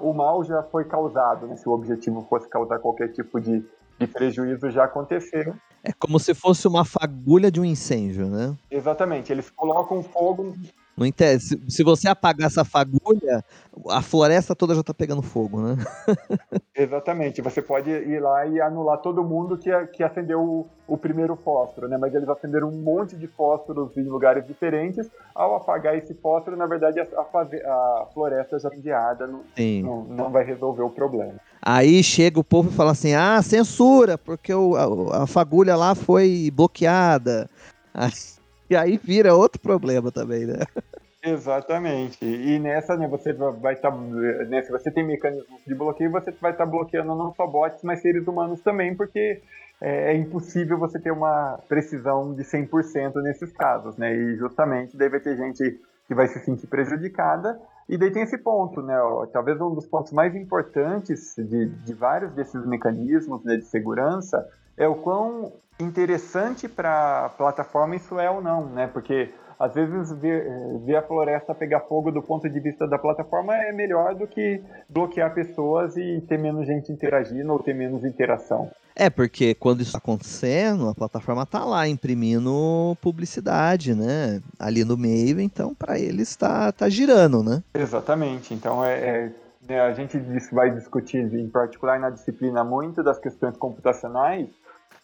o 0.00 0.12
mal 0.12 0.42
já 0.44 0.62
foi 0.62 0.84
causado, 0.84 1.46
né? 1.46 1.56
se 1.56 1.68
o 1.68 1.72
objetivo 1.72 2.26
fosse 2.28 2.48
causar 2.48 2.78
qualquer 2.80 3.12
tipo 3.12 3.40
de, 3.40 3.64
de 3.98 4.06
prejuízo, 4.06 4.70
já 4.70 4.84
aconteceu. 4.84 5.54
É 5.84 5.92
como 5.92 6.18
se 6.18 6.34
fosse 6.34 6.66
uma 6.66 6.84
fagulha 6.84 7.50
de 7.50 7.60
um 7.60 7.64
incêndio, 7.64 8.26
né? 8.26 8.56
Exatamente, 8.70 9.32
eles 9.32 9.48
colocam 9.50 10.02
fogo 10.02 10.54
não 10.98 11.06
entende. 11.06 11.42
Se, 11.42 11.60
se, 11.68 11.84
você 11.84 12.08
apagar 12.08 12.48
essa 12.48 12.64
fagulha, 12.64 13.44
a 13.88 14.02
floresta 14.02 14.54
toda 14.54 14.74
já 14.74 14.80
está 14.80 14.92
pegando 14.92 15.22
fogo, 15.22 15.60
né? 15.60 15.76
Exatamente. 16.74 17.40
Você 17.40 17.62
pode 17.62 17.88
ir 17.88 18.20
lá 18.20 18.46
e 18.46 18.60
anular 18.60 18.98
todo 18.98 19.22
mundo 19.22 19.56
que, 19.56 19.70
que 19.88 20.02
acendeu 20.02 20.40
o, 20.40 20.66
o 20.86 20.98
primeiro 20.98 21.36
fósforo, 21.36 21.86
né? 21.86 21.96
Mas 21.96 22.14
eles 22.14 22.28
acenderam 22.28 22.68
um 22.68 22.82
monte 22.82 23.16
de 23.16 23.28
fósforos 23.28 23.96
em 23.96 24.02
lugares 24.02 24.44
diferentes. 24.44 25.08
Ao 25.34 25.54
apagar 25.54 25.96
esse 25.96 26.14
fósforo, 26.14 26.56
na 26.56 26.66
verdade, 26.66 26.98
a, 26.98 27.04
a, 27.04 28.02
a 28.02 28.06
floresta 28.12 28.58
já 28.58 28.68
incendiada 28.68 29.26
não, 29.26 29.44
não, 29.56 30.04
não, 30.04 30.30
vai 30.30 30.44
resolver 30.44 30.82
o 30.82 30.90
problema. 30.90 31.34
Aí 31.62 32.02
chega 32.02 32.40
o 32.40 32.44
povo 32.44 32.70
e 32.70 32.72
fala 32.72 32.92
assim: 32.92 33.14
ah, 33.14 33.40
censura, 33.42 34.16
porque 34.16 34.52
o, 34.52 34.74
a, 34.74 35.22
a 35.22 35.26
fagulha 35.26 35.76
lá 35.76 35.94
foi 35.94 36.50
bloqueada. 36.52 37.48
Aí 37.92 38.37
e 38.70 38.76
aí 38.76 38.98
vira 39.02 39.34
outro 39.34 39.60
problema 39.60 40.10
também, 40.12 40.46
né? 40.46 40.58
Exatamente. 41.22 42.24
E 42.24 42.58
nessa, 42.58 42.96
né, 42.96 43.08
você 43.08 43.32
vai 43.32 43.74
estar. 43.74 43.90
Tá, 43.90 43.96
né, 43.96 44.62
se 44.62 44.70
você 44.70 44.90
tem 44.90 45.04
mecanismos 45.04 45.60
de 45.66 45.74
bloqueio, 45.74 46.10
você 46.10 46.30
vai 46.40 46.52
estar 46.52 46.64
tá 46.64 46.66
bloqueando 46.66 47.14
não 47.14 47.34
só 47.34 47.46
bots, 47.46 47.82
mas 47.82 48.00
seres 48.00 48.26
humanos 48.26 48.60
também, 48.62 48.94
porque 48.94 49.42
é, 49.80 50.12
é 50.12 50.16
impossível 50.16 50.78
você 50.78 50.98
ter 50.98 51.10
uma 51.10 51.58
precisão 51.68 52.34
de 52.34 52.44
100% 52.44 53.14
nesses 53.22 53.52
casos, 53.52 53.96
né? 53.96 54.14
E 54.14 54.36
justamente 54.36 54.96
deve 54.96 55.18
ter 55.20 55.36
gente 55.36 55.80
que 56.06 56.14
vai 56.14 56.28
se 56.28 56.38
sentir 56.40 56.66
prejudicada. 56.66 57.60
E 57.88 57.96
daí 57.96 58.10
tem 58.10 58.22
esse 58.22 58.38
ponto, 58.38 58.80
né? 58.80 58.98
Ó, 59.00 59.26
talvez 59.26 59.60
um 59.60 59.74
dos 59.74 59.86
pontos 59.86 60.12
mais 60.12 60.34
importantes 60.34 61.34
de, 61.36 61.66
de 61.66 61.94
vários 61.94 62.32
desses 62.32 62.64
mecanismos 62.64 63.42
né, 63.44 63.56
de 63.56 63.64
segurança 63.64 64.46
é 64.78 64.86
o 64.86 64.94
quão 64.94 65.52
interessante 65.80 66.68
para 66.68 67.26
a 67.26 67.28
plataforma 67.28 67.96
isso 67.96 68.18
é 68.18 68.30
ou 68.30 68.40
não, 68.40 68.66
né? 68.66 68.86
Porque 68.86 69.32
às 69.58 69.74
vezes 69.74 70.12
ver, 70.12 70.46
ver, 70.84 70.96
a 70.96 71.02
floresta 71.02 71.52
pegar 71.52 71.80
fogo 71.80 72.12
do 72.12 72.22
ponto 72.22 72.48
de 72.48 72.60
vista 72.60 72.86
da 72.86 72.96
plataforma 72.96 73.56
é 73.56 73.72
melhor 73.72 74.14
do 74.14 74.26
que 74.26 74.62
bloquear 74.88 75.34
pessoas 75.34 75.96
e 75.96 76.22
ter 76.28 76.38
menos 76.38 76.66
gente 76.66 76.92
interagindo 76.92 77.52
ou 77.52 77.58
ter 77.58 77.74
menos 77.74 78.04
interação. 78.04 78.70
É, 78.94 79.10
porque 79.10 79.54
quando 79.54 79.80
isso 79.80 79.90
está 79.90 79.98
acontecendo, 79.98 80.88
a 80.88 80.94
plataforma 80.94 81.42
está 81.42 81.64
lá 81.64 81.86
imprimindo 81.88 82.96
publicidade, 83.00 83.94
né? 83.94 84.40
Ali 84.58 84.84
no 84.84 84.96
meio, 84.96 85.40
então 85.40 85.74
para 85.74 85.98
eles 85.98 86.30
está 86.30 86.72
tá 86.72 86.88
girando, 86.88 87.42
né? 87.42 87.62
Exatamente. 87.74 88.54
Então 88.54 88.84
é, 88.84 88.94
é 88.94 89.32
né, 89.68 89.80
a 89.80 89.92
gente 89.92 90.18
vai 90.52 90.70
discutir, 90.70 91.18
em 91.18 91.48
particular 91.48 91.98
na 91.98 92.10
disciplina, 92.10 92.64
muito 92.64 93.02
das 93.02 93.18
questões 93.18 93.56
computacionais 93.56 94.48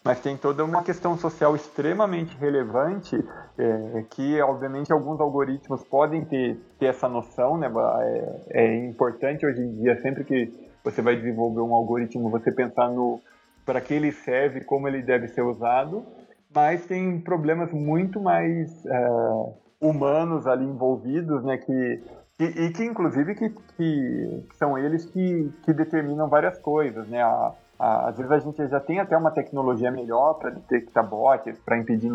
mas 0.04 0.20
tem 0.20 0.36
toda 0.36 0.62
uma 0.62 0.82
questão 0.82 1.16
social 1.16 1.56
extremamente 1.56 2.36
relevante 2.36 3.16
é, 3.56 4.04
que, 4.10 4.38
obviamente, 4.42 4.92
alguns 4.92 5.18
algoritmos 5.18 5.82
podem 5.84 6.26
ter, 6.26 6.60
ter 6.78 6.86
essa 6.86 7.08
noção, 7.08 7.56
né? 7.56 7.72
É, 8.02 8.64
é, 8.64 8.84
importante 8.84 9.46
hoje 9.46 9.62
em 9.62 9.76
dia, 9.76 9.98
sempre 10.02 10.22
que 10.22 10.52
você 10.84 11.00
vai 11.00 11.16
desenvolver 11.16 11.62
um 11.62 11.74
algoritmo, 11.74 12.28
você 12.28 12.52
pensar 12.52 12.90
no 12.90 13.18
para 13.64 13.80
que 13.80 13.94
ele 13.94 14.12
serve, 14.12 14.62
como 14.62 14.86
ele 14.86 15.00
deve 15.00 15.26
ser 15.28 15.40
usado, 15.40 16.04
mas 16.54 16.84
tem 16.84 17.18
problemas 17.18 17.72
muito 17.72 18.20
mais 18.20 18.84
é, 18.84 19.08
humanos 19.80 20.46
ali 20.46 20.66
envolvidos, 20.66 21.42
né? 21.42 21.56
Que 21.56 22.02
e, 22.38 22.44
e, 22.44 22.72
que 22.72 22.84
inclusive 22.84 23.34
que, 23.36 23.48
que, 23.48 24.48
são 24.58 24.76
eles 24.76 25.06
que, 25.06 25.50
que 25.62 25.72
determinam 25.72 26.28
várias 26.28 26.58
coisas, 26.58 27.08
né? 27.08 27.22
A, 27.22 27.54
às 27.78 28.16
vezes 28.16 28.32
a 28.32 28.38
gente 28.38 28.68
já 28.68 28.80
tem 28.80 29.00
até 29.00 29.16
uma 29.16 29.30
tecnologia 29.30 29.90
melhor 29.90 30.34
para 30.34 30.50
detectar 30.50 31.06
bots, 31.08 31.58
para 31.60 31.78
impedir 31.78 32.10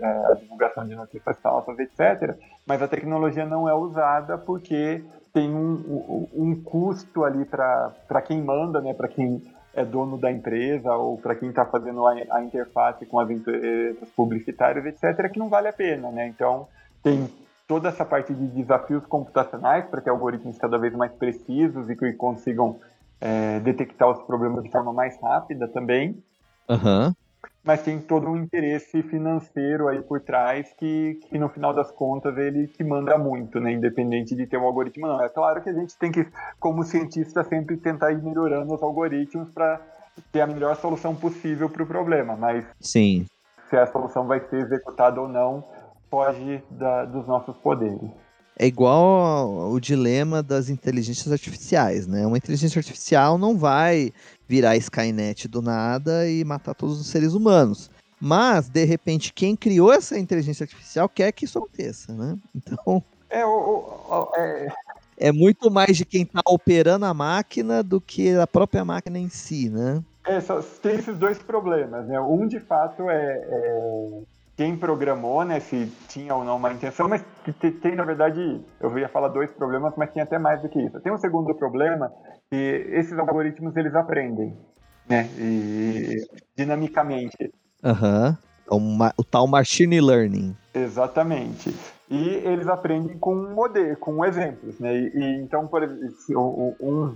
é, 0.00 0.06
a 0.06 0.34
divulgação 0.34 0.86
de 0.86 0.94
notícias 0.96 1.38
falsas, 1.38 1.78
etc. 1.78 2.36
Mas 2.66 2.82
a 2.82 2.88
tecnologia 2.88 3.46
não 3.46 3.68
é 3.68 3.74
usada 3.74 4.36
porque 4.36 5.04
tem 5.32 5.54
um, 5.54 5.74
um, 5.74 6.28
um 6.34 6.62
custo 6.62 7.24
ali 7.24 7.44
para 7.44 8.22
quem 8.24 8.42
manda, 8.42 8.80
né, 8.80 8.94
para 8.94 9.06
quem 9.06 9.42
é 9.74 9.84
dono 9.84 10.16
da 10.16 10.32
empresa 10.32 10.94
ou 10.94 11.18
para 11.18 11.34
quem 11.34 11.50
está 11.50 11.66
fazendo 11.66 12.06
a, 12.06 12.14
a, 12.30 12.42
interface 12.42 13.04
com 13.04 13.20
as 13.20 13.28
empresas 13.28 14.08
publicitárias, 14.16 14.86
etc., 14.86 15.30
que 15.30 15.38
não 15.38 15.50
vale 15.50 15.68
a 15.68 15.72
pena. 15.72 16.10
Né? 16.10 16.26
Então, 16.26 16.66
tem 17.02 17.28
toda 17.68 17.90
essa 17.90 18.04
parte 18.04 18.32
de 18.32 18.46
desafios 18.46 19.04
computacionais 19.04 19.84
para 19.86 20.00
que 20.00 20.08
algoritmos 20.08 20.56
cada 20.56 20.78
vez 20.78 20.94
mais 20.94 21.12
precisos 21.12 21.90
e 21.90 21.96
que 21.96 22.12
consigam 22.14 22.78
é, 23.20 23.60
detectar 23.60 24.10
os 24.10 24.22
problemas 24.22 24.62
de 24.62 24.70
forma 24.70 24.92
mais 24.92 25.20
rápida 25.20 25.68
também. 25.68 26.22
Uhum. 26.68 27.12
Mas 27.62 27.82
tem 27.82 28.00
todo 28.00 28.28
um 28.28 28.36
interesse 28.36 29.02
financeiro 29.02 29.88
aí 29.88 30.00
por 30.00 30.20
trás 30.20 30.72
que, 30.78 31.18
que 31.28 31.38
no 31.38 31.48
final 31.48 31.74
das 31.74 31.90
contas 31.90 32.36
ele 32.38 32.68
que 32.68 32.84
manda 32.84 33.18
muito, 33.18 33.58
né? 33.58 33.72
Independente 33.72 34.36
de 34.36 34.46
ter 34.46 34.56
um 34.56 34.64
algoritmo 34.64 35.06
não. 35.06 35.20
É 35.20 35.28
claro 35.28 35.60
que 35.60 35.68
a 35.68 35.72
gente 35.72 35.96
tem 35.98 36.12
que, 36.12 36.26
como 36.60 36.84
cientista, 36.84 37.42
sempre 37.42 37.76
tentar 37.76 38.12
ir 38.12 38.22
melhorando 38.22 38.72
os 38.72 38.82
algoritmos 38.82 39.50
para 39.50 39.80
ter 40.32 40.40
a 40.42 40.46
melhor 40.46 40.76
solução 40.76 41.14
possível 41.14 41.68
para 41.68 41.82
o 41.82 41.86
problema. 41.86 42.36
Mas 42.36 42.64
Sim. 42.80 43.26
se 43.68 43.76
a 43.76 43.86
solução 43.86 44.26
vai 44.26 44.40
ser 44.48 44.60
executada 44.60 45.20
ou 45.20 45.28
não, 45.28 45.64
foge 46.08 46.62
da, 46.70 47.04
dos 47.04 47.26
nossos 47.26 47.56
poderes 47.58 48.10
é 48.58 48.66
igual 48.66 49.70
o 49.70 49.78
dilema 49.78 50.42
das 50.42 50.70
inteligências 50.70 51.30
artificiais, 51.30 52.06
né? 52.06 52.26
Uma 52.26 52.38
inteligência 52.38 52.78
artificial 52.78 53.36
não 53.36 53.56
vai 53.56 54.12
virar 54.48 54.76
Skynet 54.76 55.46
do 55.46 55.60
nada 55.60 56.28
e 56.28 56.42
matar 56.42 56.74
todos 56.74 56.98
os 56.98 57.06
seres 57.08 57.34
humanos. 57.34 57.90
Mas, 58.18 58.68
de 58.68 58.84
repente, 58.84 59.32
quem 59.32 59.54
criou 59.54 59.92
essa 59.92 60.18
inteligência 60.18 60.64
artificial 60.64 61.06
quer 61.06 61.32
que 61.32 61.44
isso 61.44 61.58
aconteça, 61.58 62.14
né? 62.14 62.38
Então. 62.54 63.02
É, 63.28 63.44
o, 63.44 63.50
o, 63.50 64.30
é... 64.34 64.68
é 65.18 65.32
muito 65.32 65.70
mais 65.70 65.96
de 65.96 66.06
quem 66.06 66.22
está 66.22 66.40
operando 66.46 67.04
a 67.04 67.12
máquina 67.12 67.82
do 67.82 68.00
que 68.00 68.34
a 68.36 68.46
própria 68.46 68.84
máquina 68.86 69.18
em 69.18 69.28
si, 69.28 69.68
né? 69.68 70.02
É, 70.24 70.40
só, 70.40 70.62
tem 70.62 70.94
esses 70.94 71.16
dois 71.18 71.38
problemas, 71.38 72.06
né? 72.06 72.18
Um, 72.20 72.48
de 72.48 72.58
fato, 72.58 73.10
é, 73.10 73.46
é 73.48 74.22
quem 74.56 74.74
programou, 74.74 75.44
né, 75.44 75.60
se 75.60 75.86
tinha 76.08 76.34
ou 76.34 76.42
não 76.42 76.56
uma 76.56 76.72
intenção, 76.72 77.08
mas 77.08 77.22
tem, 77.60 77.72
tem, 77.72 77.94
na 77.94 78.04
verdade, 78.04 78.60
eu 78.80 78.98
ia 78.98 79.08
falar 79.08 79.28
dois 79.28 79.50
problemas, 79.52 79.92
mas 79.96 80.10
tem 80.10 80.22
até 80.22 80.38
mais 80.38 80.62
do 80.62 80.68
que 80.68 80.80
isso. 80.80 80.98
Tem 81.00 81.12
um 81.12 81.18
segundo 81.18 81.54
problema, 81.54 82.10
que 82.50 82.56
esses 82.56 83.18
algoritmos, 83.18 83.76
eles 83.76 83.94
aprendem, 83.94 84.56
né, 85.06 85.28
e, 85.38 86.26
dinamicamente. 86.56 87.52
Aham, 87.84 88.38
uhum. 88.70 88.98
o, 88.98 89.20
o 89.20 89.24
tal 89.24 89.46
machine 89.46 90.00
learning. 90.00 90.56
Exatamente. 90.72 91.76
E 92.08 92.28
eles 92.28 92.66
aprendem 92.66 93.18
com 93.18 93.34
modelo, 93.34 93.96
com 93.96 94.24
exemplos, 94.24 94.80
né, 94.80 94.96
e, 94.96 95.12
e 95.14 95.42
então, 95.42 95.66
por 95.66 95.82
exemplo, 95.82 96.74
um, 96.80 97.14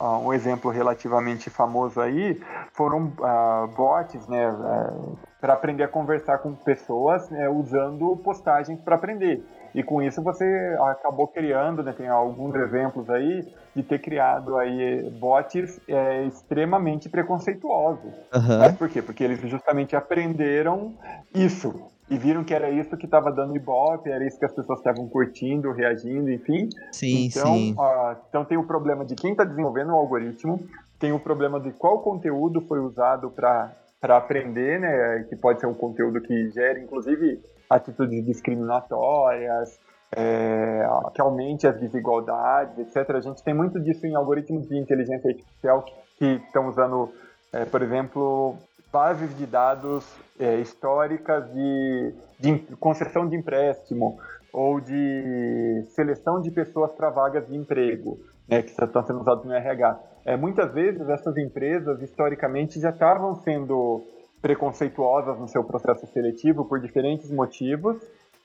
um 0.00 0.32
exemplo 0.32 0.68
relativamente 0.72 1.48
famoso 1.48 2.00
aí 2.00 2.42
foram 2.72 3.12
uh, 3.20 3.68
bots, 3.76 4.26
né, 4.26 4.50
uh, 4.50 5.16
para 5.42 5.54
aprender 5.54 5.82
a 5.82 5.88
conversar 5.88 6.38
com 6.38 6.54
pessoas 6.54 7.30
é, 7.32 7.48
usando 7.48 8.16
postagens 8.18 8.80
para 8.80 8.94
aprender. 8.94 9.44
E 9.74 9.82
com 9.82 10.00
isso 10.00 10.22
você 10.22 10.44
acabou 10.78 11.26
criando, 11.26 11.82
né, 11.82 11.92
tem 11.92 12.06
alguns 12.06 12.54
exemplos 12.54 13.10
aí, 13.10 13.44
de 13.74 13.82
ter 13.82 13.98
criado 13.98 14.56
aí 14.56 15.10
bots 15.18 15.80
é, 15.88 16.24
extremamente 16.26 17.08
preconceituosos. 17.08 18.14
Uhum. 18.32 18.58
Mas 18.60 18.76
por 18.76 18.88
quê? 18.88 19.02
Porque 19.02 19.24
eles 19.24 19.40
justamente 19.40 19.96
aprenderam 19.96 20.94
isso. 21.34 21.90
E 22.08 22.16
viram 22.16 22.44
que 22.44 22.54
era 22.54 22.70
isso 22.70 22.96
que 22.96 23.06
estava 23.06 23.32
dando 23.32 23.56
ibope, 23.56 24.10
era 24.10 24.24
isso 24.24 24.38
que 24.38 24.44
as 24.44 24.54
pessoas 24.54 24.78
estavam 24.78 25.08
curtindo, 25.08 25.72
reagindo, 25.72 26.30
enfim. 26.30 26.68
Sim, 26.92 27.26
então, 27.26 27.54
sim. 27.54 27.74
Uh, 27.76 28.16
então 28.28 28.44
tem 28.44 28.58
o 28.58 28.64
problema 28.64 29.04
de 29.04 29.16
quem 29.16 29.32
está 29.32 29.42
desenvolvendo 29.42 29.90
o 29.90 29.96
algoritmo, 29.96 30.60
tem 31.00 31.10
o 31.10 31.18
problema 31.18 31.58
de 31.58 31.72
qual 31.72 31.98
conteúdo 32.00 32.60
foi 32.60 32.78
usado 32.78 33.28
para 33.28 33.72
aprender, 34.10 34.80
né? 34.80 35.24
Que 35.28 35.36
pode 35.36 35.60
ser 35.60 35.66
um 35.66 35.74
conteúdo 35.74 36.20
que 36.20 36.50
gera, 36.50 36.78
inclusive, 36.78 37.40
atitudes 37.70 38.24
discriminatórias, 38.24 39.78
é, 40.14 40.86
que 41.14 41.20
aumente 41.20 41.66
as 41.66 41.78
desigualdades, 41.78 42.78
etc. 42.78 43.16
A 43.16 43.20
gente 43.20 43.42
tem 43.42 43.54
muito 43.54 43.80
disso 43.80 44.06
em 44.06 44.14
algoritmos 44.14 44.68
de 44.68 44.76
inteligência 44.78 45.30
artificial 45.30 45.84
que 46.18 46.40
estão 46.46 46.68
usando, 46.68 47.10
é, 47.52 47.64
por 47.64 47.82
exemplo, 47.82 48.56
bases 48.92 49.36
de 49.38 49.46
dados 49.46 50.06
é, 50.38 50.56
históricas 50.56 51.50
de, 51.52 52.14
de 52.38 52.58
concessão 52.76 53.26
de 53.26 53.36
empréstimo 53.36 54.18
ou 54.52 54.80
de 54.80 55.82
seleção 55.90 56.40
de 56.40 56.50
pessoas 56.50 56.92
para 56.92 57.08
vagas 57.08 57.46
de 57.48 57.56
emprego, 57.56 58.18
né, 58.46 58.62
que 58.62 58.70
estão 58.70 59.06
sendo 59.06 59.20
usados 59.20 59.44
no 59.44 59.52
RH. 59.52 59.98
É, 60.24 60.36
muitas 60.36 60.72
vezes 60.72 61.08
essas 61.08 61.36
empresas, 61.36 62.00
historicamente, 62.00 62.80
já 62.80 62.90
estavam 62.90 63.34
sendo 63.36 64.02
preconceituosas 64.40 65.38
no 65.38 65.48
seu 65.48 65.62
processo 65.62 66.06
seletivo 66.08 66.64
por 66.64 66.80
diferentes 66.80 67.30
motivos, 67.30 67.96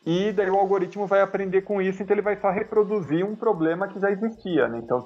e 0.05 0.31
daí 0.31 0.49
o 0.49 0.55
algoritmo 0.55 1.05
vai 1.05 1.19
aprender 1.21 1.63
com 1.63 1.81
isso, 1.81 2.01
então 2.01 2.13
ele 2.13 2.21
vai 2.21 2.37
só 2.37 2.49
reproduzir 2.49 3.25
um 3.25 3.35
problema 3.35 3.89
que 3.89 3.99
já 3.99 4.09
existia, 4.09 4.65
né? 4.69 4.79
Então 4.81 5.03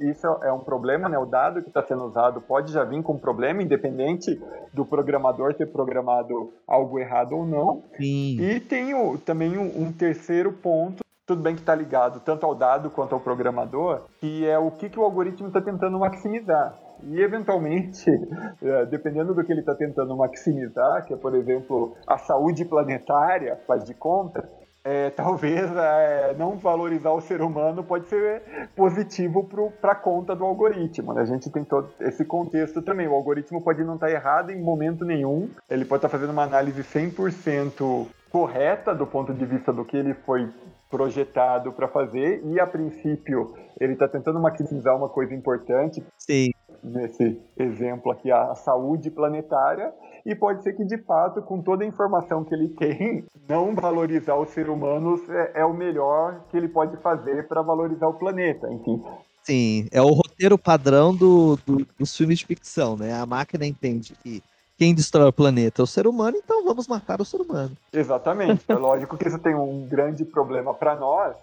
isso 0.00 0.26
é 0.42 0.52
um 0.52 0.60
problema, 0.60 1.08
né? 1.08 1.18
O 1.18 1.26
dado 1.26 1.60
que 1.60 1.68
está 1.68 1.82
sendo 1.82 2.04
usado 2.04 2.40
pode 2.40 2.72
já 2.72 2.84
vir 2.84 3.02
com 3.02 3.14
um 3.14 3.18
problema, 3.18 3.64
independente 3.64 4.40
do 4.72 4.84
programador 4.84 5.54
ter 5.54 5.66
programado 5.66 6.52
algo 6.68 7.00
errado 7.00 7.32
ou 7.32 7.44
não. 7.44 7.82
Sim. 7.96 8.38
E 8.40 8.60
tem 8.60 8.94
o, 8.94 9.18
também 9.18 9.58
um, 9.58 9.86
um 9.86 9.92
terceiro 9.92 10.52
ponto 10.52 11.02
tudo 11.26 11.42
bem 11.42 11.54
que 11.54 11.62
está 11.62 11.74
ligado 11.74 12.20
tanto 12.20 12.44
ao 12.44 12.54
dado 12.54 12.90
quanto 12.90 13.14
ao 13.14 13.20
programador, 13.20 14.02
que 14.18 14.46
é 14.46 14.58
o 14.58 14.70
que, 14.70 14.88
que 14.88 14.98
o 14.98 15.02
algoritmo 15.02 15.48
está 15.48 15.60
tentando 15.60 15.98
maximizar. 15.98 16.78
E, 17.02 17.20
eventualmente, 17.20 18.10
é, 18.62 18.86
dependendo 18.86 19.34
do 19.34 19.44
que 19.44 19.52
ele 19.52 19.60
está 19.60 19.74
tentando 19.74 20.16
maximizar, 20.16 21.04
que 21.04 21.14
é, 21.14 21.16
por 21.16 21.34
exemplo, 21.34 21.96
a 22.06 22.18
saúde 22.18 22.64
planetária, 22.64 23.58
faz 23.66 23.84
de 23.84 23.94
conta, 23.94 24.48
é, 24.84 25.08
talvez 25.16 25.74
é, 25.74 26.34
não 26.38 26.58
valorizar 26.58 27.12
o 27.12 27.20
ser 27.20 27.40
humano 27.40 27.82
pode 27.82 28.06
ser 28.06 28.42
positivo 28.76 29.48
para 29.80 29.92
a 29.92 29.96
conta 29.96 30.36
do 30.36 30.44
algoritmo. 30.44 31.14
Né? 31.14 31.22
A 31.22 31.26
gente 31.26 31.50
tem 31.50 31.64
todo 31.64 31.88
esse 32.00 32.24
contexto 32.24 32.82
também. 32.82 33.08
O 33.08 33.14
algoritmo 33.14 33.62
pode 33.62 33.82
não 33.82 33.94
estar 33.94 34.08
tá 34.08 34.12
errado 34.12 34.50
em 34.50 34.62
momento 34.62 35.04
nenhum, 35.06 35.48
ele 35.70 35.86
pode 35.86 36.00
estar 36.00 36.08
tá 36.08 36.18
fazendo 36.18 36.32
uma 36.32 36.44
análise 36.44 36.82
100% 36.82 38.06
correta 38.30 38.94
do 38.94 39.06
ponto 39.06 39.32
de 39.32 39.46
vista 39.46 39.72
do 39.72 39.84
que 39.84 39.96
ele 39.96 40.12
foi 40.12 40.50
projetado 40.94 41.72
para 41.72 41.88
fazer 41.88 42.40
e 42.46 42.60
a 42.60 42.66
princípio 42.68 43.52
ele 43.80 43.94
está 43.94 44.06
tentando 44.06 44.38
maximizar 44.38 44.96
uma 44.96 45.08
coisa 45.08 45.34
importante 45.34 46.00
Sim. 46.16 46.52
nesse 46.84 47.36
exemplo 47.58 48.12
aqui 48.12 48.30
a 48.30 48.54
saúde 48.54 49.10
planetária 49.10 49.92
e 50.24 50.36
pode 50.36 50.62
ser 50.62 50.74
que 50.74 50.84
de 50.84 50.96
fato 50.98 51.42
com 51.42 51.60
toda 51.60 51.82
a 51.82 51.86
informação 51.88 52.44
que 52.44 52.54
ele 52.54 52.68
tem 52.68 53.24
não 53.48 53.74
valorizar 53.74 54.36
os 54.36 54.50
seres 54.50 54.70
humanos 54.70 55.28
é, 55.28 55.62
é 55.62 55.64
o 55.64 55.74
melhor 55.74 56.44
que 56.48 56.56
ele 56.56 56.68
pode 56.68 56.96
fazer 56.98 57.48
para 57.48 57.60
valorizar 57.60 58.06
o 58.06 58.14
planeta 58.14 58.72
enfim 58.72 59.02
Sim, 59.42 59.88
é 59.92 60.00
o 60.00 60.12
roteiro 60.12 60.56
padrão 60.56 61.14
do, 61.14 61.58
do, 61.66 61.86
dos 61.98 62.16
filmes 62.16 62.38
de 62.38 62.46
ficção, 62.46 62.96
né? 62.96 63.12
A 63.12 63.26
máquina 63.26 63.66
entende 63.66 64.14
que 64.22 64.42
quem 64.76 64.94
destrói 64.94 65.28
o 65.28 65.32
planeta 65.32 65.82
é 65.82 65.84
o 65.84 65.86
ser 65.86 66.06
humano, 66.06 66.36
então 66.36 66.64
vamos 66.64 66.88
matar 66.88 67.20
o 67.20 67.24
ser 67.24 67.40
humano. 67.40 67.76
Exatamente. 67.92 68.64
É 68.68 68.74
lógico 68.74 69.16
que 69.16 69.28
isso 69.28 69.38
tem 69.38 69.54
um 69.54 69.86
grande 69.86 70.24
problema 70.24 70.74
para 70.74 70.96
nós, 70.96 71.36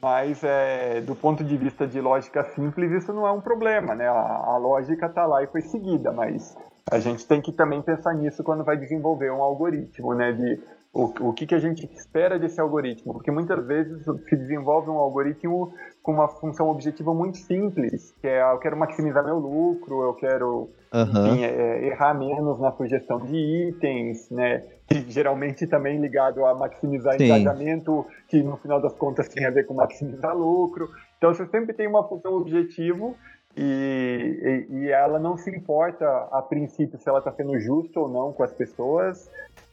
mas 0.00 0.42
é, 0.44 1.00
do 1.00 1.14
ponto 1.14 1.42
de 1.42 1.56
vista 1.56 1.86
de 1.86 2.00
lógica 2.00 2.44
simples, 2.54 2.90
isso 2.92 3.12
não 3.12 3.26
é 3.26 3.32
um 3.32 3.40
problema, 3.40 3.94
né? 3.94 4.08
A, 4.08 4.12
a 4.12 4.56
lógica 4.56 5.06
está 5.06 5.26
lá 5.26 5.42
e 5.42 5.48
foi 5.48 5.62
seguida, 5.62 6.12
mas 6.12 6.56
a 6.90 6.98
gente 6.98 7.26
tem 7.26 7.40
que 7.40 7.52
também 7.52 7.82
pensar 7.82 8.14
nisso 8.14 8.44
quando 8.44 8.64
vai 8.64 8.76
desenvolver 8.76 9.30
um 9.30 9.42
algoritmo, 9.42 10.14
né? 10.14 10.32
De 10.32 10.60
o, 10.98 11.28
o 11.28 11.32
que, 11.32 11.46
que 11.46 11.54
a 11.54 11.60
gente 11.60 11.88
espera 11.94 12.40
desse 12.40 12.60
algoritmo, 12.60 13.12
porque 13.12 13.30
muitas 13.30 13.64
vezes 13.64 14.04
se 14.04 14.36
desenvolve 14.36 14.90
um 14.90 14.98
algoritmo 14.98 15.72
com 16.02 16.12
uma 16.12 16.26
função 16.26 16.68
objetiva 16.68 17.14
muito 17.14 17.38
simples, 17.38 18.12
que 18.20 18.26
é 18.26 18.42
ah, 18.42 18.50
eu 18.52 18.58
quero 18.58 18.76
maximizar 18.76 19.24
meu 19.24 19.38
lucro, 19.38 20.02
eu 20.02 20.14
quero 20.14 20.68
uhum. 20.92 21.26
enfim, 21.28 21.44
é, 21.44 21.86
errar 21.86 22.14
menos 22.14 22.58
na 22.58 22.72
sugestão 22.72 23.20
de 23.20 23.36
itens, 23.36 24.28
né? 24.30 24.64
E 24.90 25.08
geralmente 25.08 25.68
também 25.68 26.00
ligado 26.00 26.44
a 26.44 26.54
maximizar 26.54 27.16
Sim. 27.16 27.26
engajamento, 27.26 28.04
que 28.26 28.42
no 28.42 28.56
final 28.56 28.80
das 28.80 28.94
contas 28.94 29.28
tem 29.28 29.46
a 29.46 29.50
ver 29.50 29.66
com 29.66 29.74
maximizar 29.74 30.36
lucro. 30.36 30.88
Então 31.16 31.32
você 31.32 31.46
sempre 31.46 31.74
tem 31.74 31.86
uma 31.86 32.02
função 32.08 32.32
objetivo 32.32 33.14
e, 33.60 34.66
e, 34.70 34.74
e, 34.76 34.90
ela 34.90 35.18
não 35.18 35.36
se 35.36 35.50
importa 35.50 36.06
a 36.30 36.40
princípio 36.40 36.96
se 36.96 37.08
ela 37.08 37.18
está 37.18 37.32
sendo 37.32 37.58
justa 37.58 37.98
ou 37.98 38.08
não 38.08 38.32
com 38.32 38.44
as 38.44 38.52
pessoas. 38.52 39.28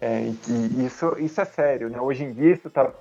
É, 0.07 0.21
e 0.47 0.85
isso, 0.85 1.15
isso 1.17 1.41
é 1.41 1.45
sério, 1.45 1.89
né? 1.89 1.99
Hoje 1.99 2.25
em 2.25 2.31
dia, 2.31 2.53
isso 2.53 2.69
tá, 2.69 2.91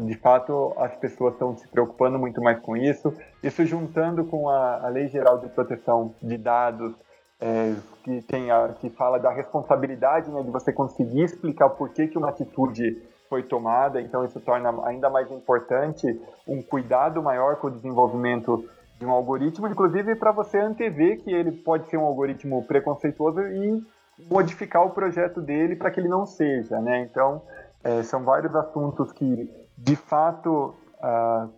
de 0.00 0.16
fato, 0.16 0.72
as 0.78 0.96
pessoas 0.96 1.34
estão 1.34 1.54
se 1.54 1.68
preocupando 1.68 2.18
muito 2.18 2.40
mais 2.40 2.58
com 2.60 2.74
isso. 2.74 3.12
Isso 3.42 3.66
juntando 3.66 4.24
com 4.24 4.48
a, 4.48 4.86
a 4.86 4.88
Lei 4.88 5.06
Geral 5.08 5.36
de 5.36 5.50
Proteção 5.50 6.14
de 6.22 6.38
Dados, 6.38 6.94
é, 7.38 7.74
que, 8.02 8.22
tem 8.22 8.50
a, 8.50 8.70
que 8.80 8.88
fala 8.88 9.18
da 9.18 9.30
responsabilidade 9.30 10.30
né, 10.30 10.42
de 10.42 10.50
você 10.50 10.72
conseguir 10.72 11.24
explicar 11.24 11.68
por 11.68 11.90
que, 11.90 12.06
que 12.06 12.16
uma 12.16 12.30
atitude 12.30 13.02
foi 13.28 13.42
tomada. 13.42 14.00
Então, 14.00 14.24
isso 14.24 14.40
torna 14.40 14.72
ainda 14.86 15.10
mais 15.10 15.30
importante 15.30 16.06
um 16.48 16.62
cuidado 16.62 17.22
maior 17.22 17.56
com 17.56 17.66
o 17.66 17.70
desenvolvimento 17.70 18.64
de 18.98 19.04
um 19.04 19.10
algoritmo, 19.10 19.68
inclusive 19.68 20.14
para 20.14 20.32
você 20.32 20.56
antever 20.56 21.22
que 21.22 21.30
ele 21.30 21.52
pode 21.52 21.86
ser 21.90 21.98
um 21.98 22.04
algoritmo 22.06 22.64
preconceituoso 22.64 23.42
e 23.42 23.84
modificar 24.30 24.84
o 24.84 24.90
projeto 24.90 25.40
dele 25.40 25.76
para 25.76 25.90
que 25.90 26.00
ele 26.00 26.08
não 26.08 26.26
seja, 26.26 26.80
né? 26.80 27.02
Então, 27.02 27.42
é, 27.82 28.02
são 28.02 28.24
vários 28.24 28.54
assuntos 28.54 29.12
que, 29.12 29.50
de 29.76 29.96
fato, 29.96 30.74
uh, 30.98 31.50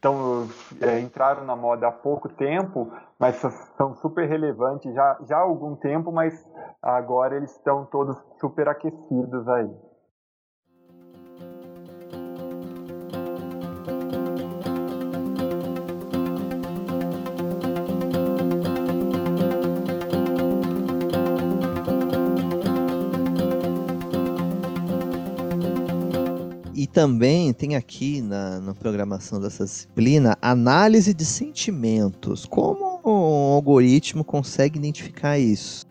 tão, 0.00 0.48
é, 0.80 1.00
entraram 1.00 1.44
na 1.44 1.56
moda 1.56 1.88
há 1.88 1.92
pouco 1.92 2.28
tempo, 2.28 2.92
mas 3.18 3.36
são 3.76 3.94
super 3.94 4.28
relevantes 4.28 4.92
já, 4.92 5.16
já 5.26 5.36
há 5.36 5.40
algum 5.40 5.76
tempo, 5.76 6.10
mas 6.10 6.46
agora 6.82 7.36
eles 7.36 7.52
estão 7.52 7.84
todos 7.84 8.16
super 8.40 8.68
aquecidos 8.68 9.48
aí. 9.48 9.70
Também 26.86 27.52
tem 27.52 27.76
aqui 27.76 28.20
na, 28.22 28.60
na 28.60 28.74
programação 28.74 29.40
dessa 29.40 29.64
disciplina 29.64 30.36
análise 30.40 31.12
de 31.12 31.24
sentimentos. 31.24 32.46
Como 32.46 33.00
um 33.04 33.52
algoritmo 33.54 34.24
consegue 34.24 34.78
identificar 34.78 35.38
isso? 35.38 35.84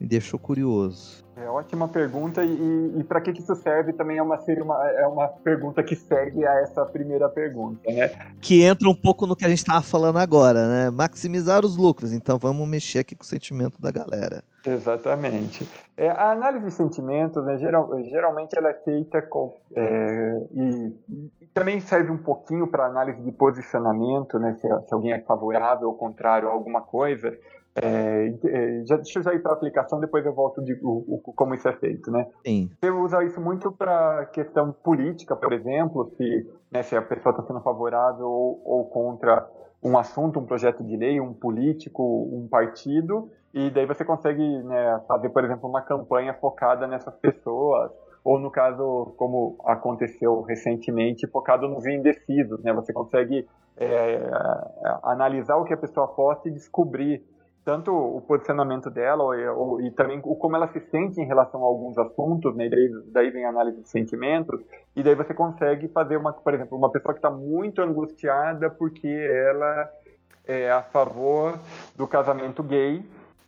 Me 0.00 0.06
deixou 0.06 0.38
curioso. 0.38 1.24
É 1.36 1.48
ótima 1.48 1.88
pergunta 1.88 2.44
e, 2.44 2.48
e, 2.48 3.00
e 3.00 3.04
para 3.04 3.18
que, 3.20 3.32
que 3.32 3.40
isso 3.40 3.54
serve 3.56 3.94
também 3.94 4.18
é 4.18 4.22
uma, 4.22 4.38
uma, 4.62 4.90
é 4.90 5.06
uma 5.06 5.28
pergunta 5.28 5.82
que 5.82 5.96
segue 5.96 6.46
a 6.46 6.60
essa 6.60 6.84
primeira 6.84 7.30
pergunta, 7.30 7.90
né? 7.90 8.10
Que 8.42 8.62
entra 8.62 8.88
um 8.88 8.94
pouco 8.94 9.26
no 9.26 9.34
que 9.34 9.46
a 9.46 9.48
gente 9.48 9.58
estava 9.58 9.80
falando 9.80 10.18
agora, 10.18 10.68
né? 10.68 10.90
Maximizar 10.90 11.64
os 11.64 11.78
lucros, 11.78 12.12
então 12.12 12.38
vamos 12.38 12.68
mexer 12.68 12.98
aqui 12.98 13.14
com 13.14 13.22
o 13.22 13.26
sentimento 13.26 13.80
da 13.80 13.90
galera. 13.90 14.44
Exatamente. 14.66 15.68
É, 15.96 16.08
a 16.08 16.32
análise 16.32 16.66
de 16.66 16.72
sentimentos, 16.72 17.44
né, 17.44 17.58
geral, 17.58 17.90
geralmente 18.04 18.56
ela 18.56 18.70
é 18.70 18.74
feita 18.74 19.22
com, 19.22 19.56
é, 19.74 20.46
e, 20.52 20.94
e, 21.08 21.48
também 21.52 21.80
serve 21.80 22.10
um 22.10 22.18
pouquinho 22.18 22.66
para 22.66 22.86
análise 22.86 23.20
de 23.22 23.32
posicionamento, 23.32 24.38
né, 24.38 24.54
se, 24.54 24.68
se, 24.68 24.94
alguém 24.94 25.12
é 25.12 25.20
favorável 25.20 25.88
ou 25.88 25.94
contrário 25.94 26.48
a 26.48 26.52
alguma 26.52 26.82
coisa. 26.82 27.36
É, 27.74 28.34
é 28.44 28.84
já, 28.84 28.96
deixa 28.96 29.20
eu 29.20 29.22
já 29.22 29.34
ir 29.34 29.40
para 29.40 29.52
a 29.52 29.54
aplicação, 29.54 30.00
depois 30.00 30.26
eu 30.26 30.34
volto 30.34 30.62
de 30.62 30.74
o, 30.82 31.04
o, 31.06 31.32
como 31.34 31.54
isso 31.54 31.68
é 31.68 31.72
feito, 31.74 32.10
né? 32.10 32.26
Sim. 32.44 32.70
Você 32.80 32.90
usa 32.90 33.24
isso 33.24 33.40
muito 33.40 33.70
para 33.70 34.26
questão 34.26 34.72
política, 34.72 35.36
por 35.36 35.52
exemplo, 35.52 36.10
se, 36.16 36.50
né, 36.70 36.82
se 36.82 36.96
a 36.96 37.02
pessoa 37.02 37.32
está 37.32 37.46
sendo 37.46 37.60
favorável 37.60 38.26
ou, 38.26 38.62
ou 38.64 38.84
contra 38.86 39.48
um 39.82 39.96
assunto, 39.96 40.38
um 40.38 40.44
projeto 40.44 40.84
de 40.84 40.96
lei, 40.96 41.20
um 41.20 41.32
político, 41.32 42.02
um 42.02 42.46
partido, 42.48 43.30
e 43.52 43.70
daí 43.70 43.84
você 43.84 44.04
consegue 44.04 44.42
né, 44.62 45.00
fazer, 45.08 45.28
por 45.30 45.44
exemplo, 45.44 45.68
uma 45.68 45.82
campanha 45.82 46.32
focada 46.34 46.86
nessas 46.86 47.16
pessoas, 47.16 47.90
ou 48.22 48.38
no 48.38 48.50
caso, 48.50 49.14
como 49.16 49.56
aconteceu 49.64 50.42
recentemente, 50.42 51.26
focado 51.26 51.66
nos 51.66 51.86
indecisos, 51.86 52.62
né? 52.62 52.72
Você 52.74 52.92
consegue 52.92 53.48
é, 53.76 54.20
analisar 55.02 55.56
o 55.56 55.64
que 55.64 55.72
a 55.72 55.76
pessoa 55.76 56.06
posta 56.06 56.48
e 56.48 56.52
descobrir 56.52 57.24
tanto 57.64 57.92
o 57.92 58.20
posicionamento 58.20 58.90
dela 58.90 59.22
ou, 59.22 59.58
ou, 59.58 59.80
e 59.80 59.90
também 59.90 60.20
o 60.24 60.34
como 60.34 60.56
ela 60.56 60.68
se 60.68 60.80
sente 60.80 61.20
em 61.20 61.26
relação 61.26 61.62
a 61.62 61.66
alguns 61.66 61.98
assuntos, 61.98 62.54
né? 62.54 62.68
Daí, 62.68 62.90
daí 63.06 63.30
vem 63.30 63.44
a 63.44 63.48
análise 63.48 63.80
de 63.80 63.88
sentimentos 63.88 64.60
e 64.94 65.02
daí 65.02 65.14
você 65.14 65.34
consegue 65.34 65.88
fazer 65.88 66.16
uma, 66.16 66.32
por 66.32 66.54
exemplo, 66.54 66.76
uma 66.76 66.90
pessoa 66.90 67.14
que 67.14 67.18
está 67.18 67.30
muito 67.30 67.80
angustiada 67.80 68.70
porque 68.70 69.08
ela 69.08 69.90
é 70.46 70.70
a 70.70 70.82
favor 70.82 71.58
do 71.96 72.06
casamento 72.06 72.62
gay 72.62 73.02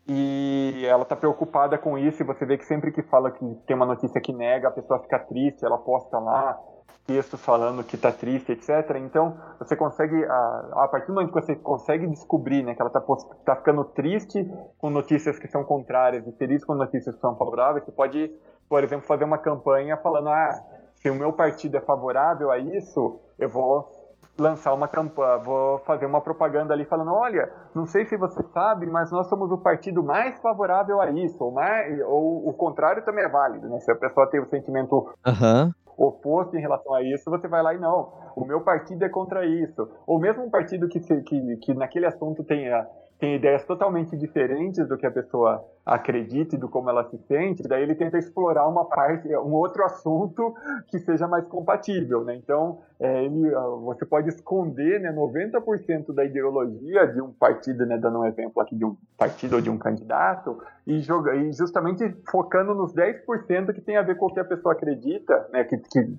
e 0.06 0.84
ela 0.86 1.02
está 1.02 1.14
preocupada 1.14 1.78
com 1.78 1.96
isso 1.96 2.22
e 2.22 2.26
você 2.26 2.44
vê 2.44 2.58
que 2.58 2.64
sempre 2.64 2.90
que 2.90 3.02
fala 3.02 3.30
que 3.30 3.44
tem 3.66 3.76
uma 3.76 3.86
notícia 3.86 4.20
que 4.20 4.32
nega, 4.32 4.68
a 4.68 4.72
pessoa 4.72 5.00
fica 5.00 5.18
triste, 5.20 5.64
ela 5.64 5.78
posta 5.78 6.18
lá 6.18 6.58
textos 7.06 7.40
falando 7.44 7.82
que 7.82 7.96
está 7.96 8.12
triste, 8.12 8.52
etc. 8.52 8.96
Então, 8.96 9.36
você 9.58 9.76
consegue, 9.76 10.24
a, 10.24 10.84
a, 10.84 10.88
partir 10.88 11.08
do 11.08 11.14
momento 11.14 11.32
que 11.32 11.40
você 11.40 11.56
consegue 11.56 12.06
descobrir 12.06 12.62
né, 12.62 12.74
que 12.74 12.82
ela 12.82 12.90
está 12.90 13.00
tá 13.44 13.56
ficando 13.56 13.84
triste 13.84 14.48
com 14.78 14.90
notícias 14.90 15.38
que 15.38 15.48
são 15.48 15.64
contrárias 15.64 16.26
e 16.26 16.32
feliz 16.32 16.64
com 16.64 16.74
notícias 16.74 17.14
que 17.14 17.20
são 17.20 17.36
favoráveis, 17.36 17.84
você 17.84 17.92
pode, 17.92 18.30
por 18.68 18.84
exemplo, 18.84 19.06
fazer 19.06 19.24
uma 19.24 19.38
campanha 19.38 19.96
falando, 19.96 20.28
ah, 20.28 20.62
se 20.94 21.10
o 21.10 21.14
meu 21.14 21.32
partido 21.32 21.76
é 21.76 21.80
favorável 21.80 22.50
a 22.50 22.58
isso, 22.58 23.20
eu 23.38 23.48
vou 23.48 24.01
lançar 24.38 24.72
uma 24.74 24.88
campanha, 24.88 25.38
vou 25.38 25.78
fazer 25.80 26.06
uma 26.06 26.20
propaganda 26.20 26.72
ali 26.72 26.84
falando, 26.84 27.12
olha, 27.12 27.52
não 27.74 27.86
sei 27.86 28.04
se 28.06 28.16
você 28.16 28.42
sabe, 28.54 28.86
mas 28.86 29.10
nós 29.12 29.28
somos 29.28 29.50
o 29.50 29.58
partido 29.58 30.02
mais 30.02 30.38
favorável 30.40 31.00
a 31.00 31.10
isso, 31.10 31.42
ou, 31.42 31.52
mais, 31.52 32.00
ou 32.06 32.48
o 32.48 32.52
contrário 32.54 33.04
também 33.04 33.24
é 33.24 33.28
válido, 33.28 33.68
né? 33.68 33.78
Se 33.80 33.92
a 33.92 33.96
pessoa 33.96 34.28
tem 34.28 34.40
o 34.40 34.48
sentimento 34.48 35.12
uhum 35.26 35.72
oposto 35.96 36.56
em 36.56 36.60
relação 36.60 36.94
a 36.94 37.02
isso, 37.02 37.30
você 37.30 37.46
vai 37.46 37.62
lá 37.62 37.74
e 37.74 37.78
não, 37.78 38.12
o 38.36 38.44
meu 38.44 38.60
partido 38.62 39.04
é 39.04 39.08
contra 39.08 39.44
isso. 39.44 39.88
Ou 40.06 40.18
mesmo 40.18 40.44
um 40.44 40.50
partido 40.50 40.88
que, 40.88 41.00
que, 41.00 41.56
que 41.58 41.74
naquele 41.74 42.06
assunto 42.06 42.42
tenha, 42.44 42.86
tem 43.22 43.36
ideias 43.36 43.64
totalmente 43.64 44.16
diferentes 44.16 44.84
do 44.88 44.98
que 44.98 45.06
a 45.06 45.10
pessoa 45.10 45.64
acredita 45.86 46.56
e 46.56 46.58
do 46.58 46.68
como 46.68 46.90
ela 46.90 47.08
se 47.08 47.16
sente, 47.28 47.62
daí 47.62 47.84
ele 47.84 47.94
tenta 47.94 48.18
explorar 48.18 48.66
uma 48.66 48.84
parte, 48.84 49.28
um 49.36 49.52
outro 49.52 49.84
assunto 49.84 50.52
que 50.88 50.98
seja 50.98 51.28
mais 51.28 51.46
compatível, 51.46 52.24
né? 52.24 52.34
Então, 52.34 52.80
é, 52.98 53.24
ele, 53.24 53.54
ah, 53.54 53.60
você 53.60 54.04
pode 54.04 54.28
esconder 54.28 54.98
né, 54.98 55.12
90% 55.12 56.12
da 56.12 56.24
ideologia 56.24 57.06
de 57.06 57.22
um 57.22 57.30
partido, 57.30 57.86
né, 57.86 57.96
dando 57.96 58.18
um 58.18 58.26
exemplo 58.26 58.60
aqui 58.60 58.74
de 58.74 58.84
um 58.84 58.96
partido 59.16 59.54
ou 59.54 59.62
de 59.62 59.70
um 59.70 59.78
candidato, 59.78 60.60
e, 60.84 60.98
joga, 60.98 61.32
e 61.36 61.52
justamente 61.52 62.02
focando 62.28 62.74
nos 62.74 62.92
10% 62.92 63.72
que 63.72 63.80
tem 63.80 63.96
a 63.96 64.02
ver 64.02 64.16
com 64.16 64.26
o 64.26 64.34
que 64.34 64.40
a 64.40 64.44
pessoa 64.44 64.72
acredita, 64.74 65.48
né, 65.52 65.62
que, 65.62 65.76
que, 65.78 66.18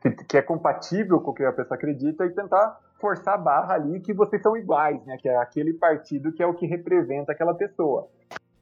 que, 0.00 0.24
que 0.24 0.38
é 0.38 0.40
compatível 0.40 1.20
com 1.20 1.32
o 1.32 1.34
que 1.34 1.44
a 1.44 1.52
pessoa 1.52 1.76
acredita, 1.76 2.24
e 2.24 2.30
tentar 2.30 2.85
forçar 3.00 3.34
a 3.34 3.38
barra 3.38 3.74
ali 3.74 4.00
que 4.00 4.12
vocês 4.12 4.40
são 4.42 4.56
iguais, 4.56 5.04
né? 5.04 5.16
Que 5.18 5.28
é 5.28 5.36
aquele 5.36 5.74
partido 5.74 6.32
que 6.32 6.42
é 6.42 6.46
o 6.46 6.54
que 6.54 6.66
representa 6.66 7.32
aquela 7.32 7.54
pessoa. 7.54 8.08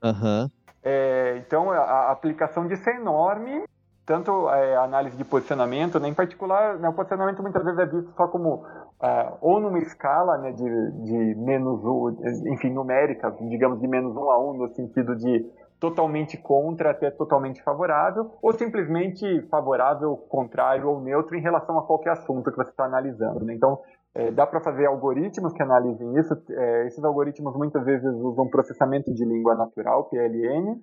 Uhum. 0.02 0.50
É, 0.82 1.36
então 1.38 1.70
a, 1.70 1.78
a, 1.78 2.12
aplicação 2.12 2.66
disso 2.66 2.88
é 2.90 2.96
enorme, 2.96 3.64
tanto 4.04 4.50
é, 4.50 4.76
a 4.76 4.82
análise 4.82 5.16
de 5.16 5.24
posicionamento, 5.24 5.98
né, 5.98 6.08
em 6.08 6.14
particular, 6.14 6.78
né, 6.78 6.90
o 6.90 6.92
posicionamento 6.92 7.40
muitas 7.42 7.64
vezes 7.64 7.78
é 7.78 7.86
visto 7.86 8.12
só 8.14 8.28
como 8.28 8.66
é, 9.02 9.32
ou 9.40 9.58
numa 9.58 9.78
escala 9.78 10.36
né, 10.36 10.52
de, 10.52 10.90
de 11.04 11.34
menos 11.36 11.82
um, 11.82 12.14
enfim, 12.52 12.70
numérica, 12.70 13.34
digamos 13.48 13.80
de 13.80 13.88
menos 13.88 14.14
um 14.14 14.30
a 14.30 14.38
um, 14.38 14.52
no 14.52 14.68
sentido 14.74 15.16
de 15.16 15.50
totalmente 15.80 16.36
contra 16.36 16.90
até 16.90 17.10
totalmente 17.10 17.62
favorável, 17.62 18.30
ou 18.40 18.52
simplesmente 18.52 19.42
favorável, 19.50 20.16
contrário 20.28 20.88
ou 20.88 21.00
neutro 21.00 21.36
em 21.36 21.42
relação 21.42 21.78
a 21.78 21.82
qualquer 21.82 22.10
assunto 22.10 22.50
que 22.50 22.56
você 22.56 22.70
está 22.70 22.84
analisando. 22.84 23.44
Né? 23.44 23.54
Então, 23.54 23.80
é, 24.14 24.30
dá 24.30 24.46
para 24.46 24.60
fazer 24.60 24.86
algoritmos 24.86 25.52
que 25.52 25.62
analisem 25.62 26.14
isso. 26.18 26.34
É, 26.50 26.86
esses 26.86 27.02
algoritmos 27.02 27.56
muitas 27.56 27.84
vezes 27.84 28.14
usam 28.14 28.48
processamento 28.48 29.12
de 29.12 29.24
língua 29.24 29.54
natural, 29.54 30.04
PLN, 30.04 30.80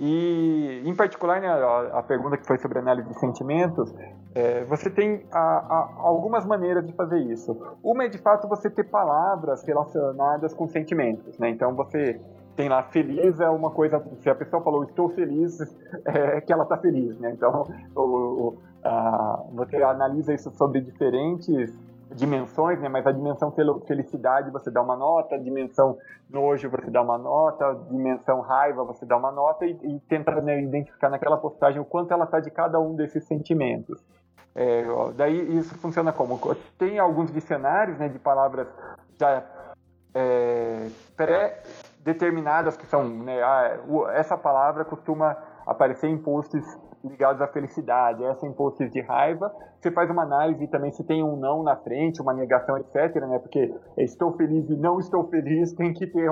e, 0.00 0.82
em 0.84 0.96
particular, 0.96 1.40
né, 1.40 1.46
a, 1.46 1.98
a, 1.98 2.02
pergunta 2.02 2.36
que 2.36 2.44
foi 2.44 2.58
sobre 2.58 2.78
análise 2.78 3.08
de 3.08 3.18
sentimentos, 3.20 3.94
é, 4.34 4.64
você 4.64 4.90
tem 4.90 5.24
a, 5.30 5.38
a, 5.38 5.94
algumas 5.98 6.44
maneiras 6.44 6.84
de 6.84 6.92
fazer 6.94 7.20
isso. 7.20 7.56
Uma 7.84 8.04
é, 8.04 8.08
de 8.08 8.18
fato, 8.18 8.48
você 8.48 8.68
ter 8.68 8.84
palavras 8.84 9.62
relacionadas 9.64 10.54
com 10.54 10.66
sentimentos. 10.66 11.38
Né? 11.38 11.50
Então, 11.50 11.76
você 11.76 12.20
tem 12.56 12.68
lá 12.68 12.82
feliz 12.82 13.38
é 13.38 13.48
uma 13.48 13.70
coisa, 13.70 14.02
se 14.20 14.28
a 14.28 14.34
pessoa 14.34 14.62
falou 14.62 14.82
estou 14.82 15.08
feliz, 15.10 15.58
é 16.04 16.40
que 16.40 16.52
ela 16.52 16.64
está 16.64 16.76
feliz. 16.78 17.16
Né? 17.20 17.30
Então, 17.30 17.64
o, 17.94 18.00
o, 18.00 18.58
a, 18.82 19.44
você 19.52 19.76
analisa 19.84 20.34
isso 20.34 20.50
sobre 20.56 20.80
diferentes 20.80 21.78
dimensões, 22.14 22.80
né? 22.80 22.88
Mas 22.88 23.06
a 23.06 23.12
dimensão 23.12 23.52
felicidade 23.86 24.50
você 24.50 24.70
dá 24.70 24.82
uma 24.82 24.96
nota, 24.96 25.34
a 25.34 25.38
dimensão 25.38 25.98
nojo 26.28 26.70
você 26.70 26.90
dá 26.90 27.02
uma 27.02 27.18
nota, 27.18 27.66
a 27.66 27.74
dimensão 27.74 28.40
raiva 28.40 28.84
você 28.84 29.04
dá 29.04 29.16
uma 29.16 29.30
nota 29.30 29.66
e, 29.66 29.72
e 29.82 30.00
tenta 30.08 30.32
né, 30.40 30.62
identificar 30.62 31.10
naquela 31.10 31.36
postagem 31.36 31.80
o 31.80 31.84
quanto 31.84 32.12
ela 32.12 32.24
está 32.24 32.40
de 32.40 32.50
cada 32.50 32.78
um 32.80 32.94
desses 32.94 33.24
sentimentos. 33.24 34.02
É, 34.54 34.84
daí 35.16 35.56
isso 35.56 35.74
funciona 35.78 36.12
como? 36.12 36.38
Tem 36.78 36.98
alguns 36.98 37.32
dicionários 37.32 37.98
né, 37.98 38.08
de 38.08 38.18
palavras 38.18 38.68
já 39.18 39.42
é, 40.14 40.88
pré-determinadas 41.16 42.76
que 42.76 42.86
são, 42.86 43.08
né, 43.08 43.42
ah, 43.42 43.78
essa 44.12 44.36
palavra 44.36 44.84
costuma 44.84 45.36
aparecer 45.66 46.08
em 46.08 46.18
posts 46.18 46.64
ligados 47.04 47.40
à 47.42 47.48
felicidade, 47.48 48.22
essa 48.24 48.46
impulsos 48.46 48.90
de 48.90 49.00
raiva. 49.00 49.54
Você 49.80 49.90
faz 49.90 50.10
uma 50.10 50.22
análise 50.22 50.66
também 50.68 50.92
se 50.92 51.02
tem 51.04 51.22
um 51.22 51.36
não 51.36 51.62
na 51.62 51.76
frente, 51.76 52.20
uma 52.20 52.32
negação, 52.32 52.78
etc, 52.78 53.16
né? 53.26 53.38
Porque 53.38 53.74
estou 53.98 54.32
feliz 54.32 54.68
e 54.70 54.76
não 54.76 54.98
estou 55.00 55.24
feliz 55.28 55.72
tem 55.72 55.92
que 55.92 56.06
ter, 56.06 56.30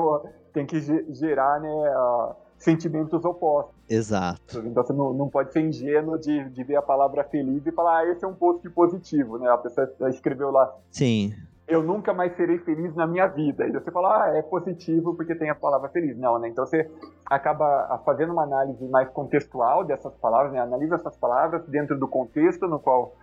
tem 0.52 0.66
que 0.66 0.80
gerar, 1.12 1.60
né, 1.60 1.94
uh, 1.96 2.34
sentimentos 2.56 3.24
opostos. 3.24 3.74
Exato. 3.88 4.58
Então 4.64 4.84
você 4.84 4.92
não, 4.92 5.12
não 5.12 5.28
pode 5.28 5.52
ser 5.52 5.60
ingênuo 5.60 6.18
de, 6.18 6.48
de 6.50 6.64
ver 6.64 6.76
a 6.76 6.82
palavra 6.82 7.24
feliz 7.24 7.66
e 7.66 7.72
falar, 7.72 7.98
ah, 7.98 8.06
esse 8.06 8.24
é 8.24 8.28
um 8.28 8.34
post 8.34 8.68
positivo, 8.70 9.38
né? 9.38 9.50
A 9.50 9.58
pessoa 9.58 9.88
escreveu 10.08 10.50
lá. 10.50 10.72
Sim 10.90 11.34
eu 11.70 11.82
nunca 11.82 12.12
mais 12.12 12.34
serei 12.36 12.58
feliz 12.58 12.94
na 12.94 13.06
minha 13.06 13.26
vida. 13.28 13.66
E 13.66 13.72
você 13.72 13.90
fala, 13.90 14.24
ah, 14.24 14.36
é 14.36 14.42
positivo 14.42 15.14
porque 15.14 15.34
tem 15.34 15.48
a 15.48 15.54
palavra 15.54 15.88
feliz. 15.88 16.18
Não, 16.18 16.38
né? 16.38 16.48
Então 16.48 16.66
você 16.66 16.90
acaba 17.24 18.02
fazendo 18.04 18.32
uma 18.32 18.42
análise 18.42 18.86
mais 18.88 19.08
contextual 19.10 19.84
dessas 19.84 20.12
palavras, 20.16 20.52
né? 20.52 20.60
Analisa 20.60 20.96
essas 20.96 21.16
palavras 21.16 21.64
dentro 21.66 21.98
do 21.98 22.08
contexto 22.08 22.66
no 22.66 22.80
qual 22.80 23.14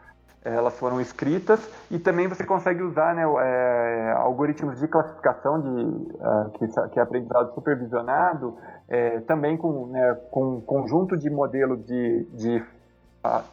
eh, 0.45 0.55
elas 0.55 0.79
foram 0.79 1.01
escritas 1.01 1.59
e 1.91 1.99
também 1.99 2.27
você 2.27 2.45
consegue 2.45 2.81
usar 2.81 3.13
né, 3.13 3.23
é, 3.23 4.13
algoritmos 4.17 4.79
de 4.79 4.87
classificação 4.87 5.59
de, 5.59 5.69
uh, 5.69 6.49
que, 6.53 6.67
que, 6.91 6.99
é 6.99 7.01
aprendizado 7.01 7.53
supervisionado 7.53 8.57
é, 8.87 9.19
também 9.21 9.57
com, 9.57 9.87
né, 9.87 10.15
com 10.31 10.55
um 10.55 10.61
conjunto 10.61 11.17
de 11.17 11.29
modelos 11.29 11.85
de, 11.85 12.23
de 12.33 12.63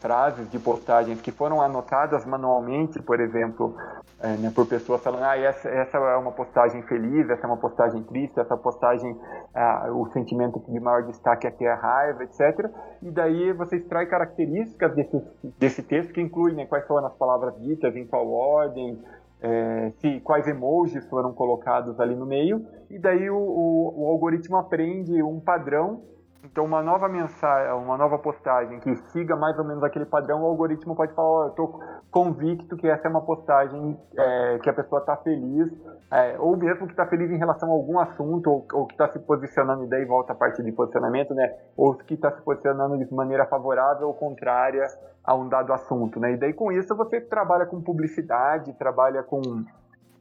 frases 0.01 0.51
de 0.51 0.59
postagens 0.59 1.21
que 1.21 1.31
foram 1.31 1.61
anotadas 1.61 2.25
manualmente, 2.25 3.01
por 3.03 3.21
exemplo, 3.21 3.75
é, 4.21 4.37
né, 4.37 4.53
por 4.55 4.67
pessoas 4.67 5.03
falando, 5.03 5.25
ah, 5.25 5.37
essa, 5.37 5.69
essa 5.69 5.99
é 5.99 6.17
uma 6.17 6.33
postagem 6.33 6.83
feliz, 6.83 7.29
essa 7.29 7.43
é 7.43 7.47
uma 7.47 7.57
postagem 7.57 8.03
triste, 8.05 8.39
essa 8.39 8.57
postagem, 8.57 9.19
ah, 9.55 9.91
o 9.93 10.07
sentimento 10.13 10.63
de 10.69 10.81
maior 10.81 11.03
destaque 11.03 11.47
aqui 11.47 11.65
é 11.65 11.73
a 11.73 11.77
raiva, 11.77 12.25
etc. 12.25 12.71
E 13.03 13.11
daí 13.11 13.53
você 13.53 13.77
extrai 13.77 14.07
características 14.07 14.95
desse, 14.95 15.23
desse 15.59 15.83
texto 15.83 16.13
que 16.13 16.21
incluem 16.21 16.55
né, 16.55 16.67
quais 16.67 16.87
foram 16.87 17.07
as 17.07 17.15
palavras 17.15 17.55
ditas, 17.61 17.95
em 17.97 18.07
qual 18.07 18.31
ordem, 18.31 18.99
é, 19.43 19.93
se, 19.99 20.21
quais 20.21 20.49
emojis 20.49 21.07
foram 21.09 21.33
colocados 21.35 22.01
ali 22.01 22.17
no 22.17 22.25
meio, 22.25 22.65
e 22.89 22.99
daí 22.99 23.29
o, 23.29 23.37
o, 23.37 24.05
o 24.05 24.09
algoritmo 24.09 24.57
aprende 24.57 25.23
um 25.23 25.39
padrão 25.39 26.03
então, 26.45 26.65
uma 26.65 26.83
nova 26.83 27.09
mensagem, 27.09 27.73
uma 27.73 27.97
nova 27.97 28.19
postagem 28.19 28.79
que 28.81 28.95
siga 29.11 29.35
mais 29.35 29.59
ou 29.59 29.65
menos 29.65 29.83
aquele 29.83 30.05
padrão, 30.05 30.43
o 30.43 30.47
algoritmo 30.47 30.95
pode 30.95 31.15
falar: 31.15 31.29
oh, 31.29 31.43
eu 31.45 31.49
estou 31.49 31.83
convicto 32.11 32.77
que 32.77 32.87
essa 32.87 33.09
é 33.09 33.11
uma 33.11 33.23
postagem 33.23 33.99
é, 34.17 34.59
que 34.59 34.69
a 34.69 34.75
pessoa 34.75 35.01
está 35.01 35.17
feliz, 35.17 35.73
é, 36.13 36.37
ou 36.39 36.55
mesmo 36.57 36.87
que 36.87 36.93
está 36.93 37.07
feliz 37.07 37.31
em 37.31 37.39
relação 37.39 37.71
a 37.71 37.73
algum 37.73 37.99
assunto, 37.99 38.51
ou, 38.51 38.67
ou 38.75 38.87
que 38.87 38.93
está 38.93 39.09
se 39.09 39.19
posicionando, 39.21 39.85
e 39.85 39.89
daí 39.89 40.05
volta 40.05 40.35
a 40.35 40.37
parte 40.37 40.63
de 40.63 40.71
posicionamento, 40.71 41.33
né? 41.35 41.57
Ou 41.77 41.95
que 41.95 42.13
está 42.13 42.31
se 42.31 42.43
posicionando 42.43 42.99
de 42.99 43.15
maneira 43.15 43.47
favorável 43.47 44.09
ou 44.09 44.15
contrária 44.15 44.87
a 45.25 45.35
um 45.35 45.49
dado 45.49 45.73
assunto, 45.73 46.21
né? 46.21 46.33
E 46.33 46.37
daí 46.37 46.53
com 46.53 46.71
isso 46.71 46.95
você 46.95 47.23
trabalha 47.23 47.65
com 47.65 47.81
publicidade, 47.81 48.73
trabalha 48.75 49.23
com 49.23 49.41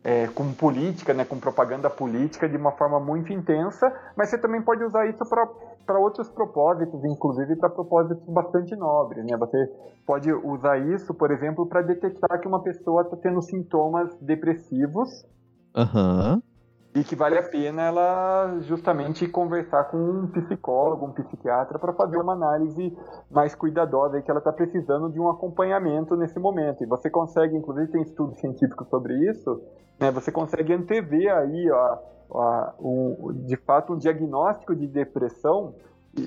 é, 0.04 0.28
com 0.28 0.54
política, 0.54 1.14
né, 1.14 1.24
com 1.24 1.40
propaganda 1.40 1.90
política 1.90 2.48
de 2.50 2.58
uma 2.58 2.72
forma 2.74 3.00
muito 3.00 3.32
intensa, 3.32 3.92
mas 4.18 4.30
você 4.30 4.38
também 4.38 4.62
pode 4.62 4.84
usar 4.84 5.08
isso 5.08 5.24
para 5.86 6.00
outros 6.00 6.30
propósitos, 6.30 7.04
inclusive 7.06 7.56
para 7.56 7.70
propósitos 7.70 8.28
bastante 8.28 8.76
nobres. 8.76 9.26
Né? 9.26 9.38
Você 9.38 9.72
pode 10.06 10.32
usar 10.32 10.78
isso, 10.78 11.14
por 11.14 11.32
exemplo, 11.32 11.66
para 11.66 11.82
detectar 11.82 12.40
que 12.42 12.48
uma 12.48 12.62
pessoa 12.62 13.04
está 13.04 13.16
tendo 13.16 13.42
sintomas 13.42 14.14
depressivos. 14.20 15.26
Uhum 15.76 16.42
e 16.96 17.04
que 17.04 17.16
vale 17.16 17.38
a 17.38 17.44
pena 17.44 17.82
ela 17.82 18.60
justamente 18.62 19.28
conversar 19.28 19.86
com 19.86 19.98
um 19.98 20.28
psicólogo, 20.28 21.08
um 21.08 21.12
psiquiatra 21.12 21.80
para 21.80 21.92
fazer 21.94 22.18
uma 22.18 22.34
análise 22.34 22.96
mais 23.32 23.56
cuidadosa 23.56 24.20
e 24.20 24.22
que 24.22 24.30
ela 24.30 24.40
está 24.40 24.54
precisando 24.54 25.10
de 25.10 25.20
um 25.20 25.28
acompanhamento 25.28 26.16
nesse 26.16 26.40
momento. 26.40 26.84
E 26.84 26.88
você 26.88 27.10
consegue, 27.10 27.58
inclusive 27.58 27.92
tem 27.92 28.04
estudo 28.04 28.36
científico 28.36 28.86
sobre 28.86 29.16
isso, 29.30 29.60
né, 30.00 30.12
você 30.12 30.32
consegue 30.32 30.72
antever 30.74 31.36
aí 31.36 31.72
ó, 31.72 31.98
ó, 32.30 32.72
um, 32.80 33.34
de 33.46 33.58
fato 33.58 33.94
um 33.94 33.98
diagnóstico 33.98 34.76
de 34.76 34.88
depressão 34.88 35.74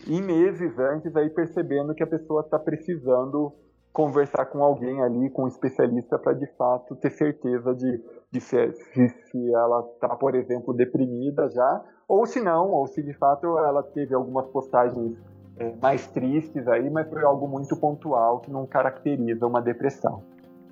em 0.09 0.21
meses 0.21 0.77
antes 0.79 1.15
aí 1.15 1.31
percebendo 1.31 1.95
que 1.95 2.03
a 2.03 2.07
pessoa 2.09 2.41
está 2.41 2.59
precisando 2.59 3.53
conversar 3.97 4.45
com 4.47 4.63
alguém 4.63 5.03
ali, 5.03 5.31
com 5.31 5.45
um 5.45 5.49
especialista, 5.49 6.19
para 6.19 6.35
de 6.35 6.47
fato 6.59 6.95
ter 6.97 7.09
certeza 7.09 7.75
de, 7.75 7.99
de 8.37 8.41
se, 8.41 8.73
se 9.31 9.55
ela 9.55 9.87
está, 9.95 10.09
por 10.09 10.35
exemplo, 10.35 10.75
deprimida 10.75 11.49
já, 11.49 11.83
ou 12.07 12.27
se 12.27 12.41
não, 12.41 12.71
ou 12.71 12.87
se 12.87 13.03
de 13.03 13.13
fato 13.15 13.59
ela 13.59 13.83
teve 13.83 14.15
algumas 14.15 14.47
postagens 14.47 15.17
é, 15.59 15.75
mais 15.81 16.07
tristes 16.09 16.69
aí, 16.69 16.89
mas 16.91 17.09
foi 17.09 17.25
algo 17.25 17.49
muito 17.49 17.77
pontual 17.77 18.41
que 18.41 18.51
não 18.51 18.67
caracteriza 18.67 19.47
uma 19.47 19.61
depressão. 19.61 20.23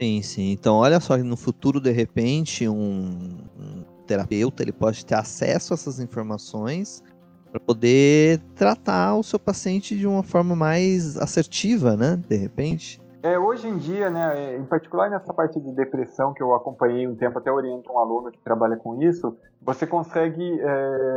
Sim, 0.00 0.22
sim. 0.22 0.52
Então, 0.52 0.76
olha 0.76 1.00
só, 1.00 1.16
no 1.16 1.36
futuro, 1.36 1.80
de 1.80 1.90
repente, 1.90 2.68
um, 2.68 3.10
um 3.58 3.84
terapeuta 4.06 4.62
ele 4.62 4.72
pode 4.72 5.06
ter 5.06 5.14
acesso 5.14 5.72
a 5.72 5.74
essas 5.74 6.00
informações 6.00 7.02
para 7.50 7.60
poder 7.60 8.40
tratar 8.56 9.16
o 9.16 9.22
seu 9.22 9.38
paciente 9.38 9.96
de 9.96 10.06
uma 10.06 10.22
forma 10.22 10.56
mais 10.56 11.16
assertiva, 11.16 11.96
né? 11.96 12.20
De 12.28 12.36
repente. 12.36 13.00
É, 13.24 13.38
hoje 13.38 13.66
em 13.66 13.78
dia, 13.78 14.10
né, 14.10 14.52
é, 14.52 14.56
em 14.58 14.66
particular 14.66 15.08
nessa 15.08 15.32
parte 15.32 15.58
de 15.58 15.72
depressão 15.72 16.34
que 16.34 16.42
eu 16.42 16.54
acompanhei 16.54 17.08
um 17.08 17.16
tempo, 17.16 17.38
até 17.38 17.50
oriento 17.50 17.90
um 17.90 17.98
aluno 17.98 18.30
que 18.30 18.38
trabalha 18.38 18.76
com 18.76 19.02
isso, 19.02 19.34
você 19.62 19.86
consegue 19.86 20.60
é, 20.60 21.16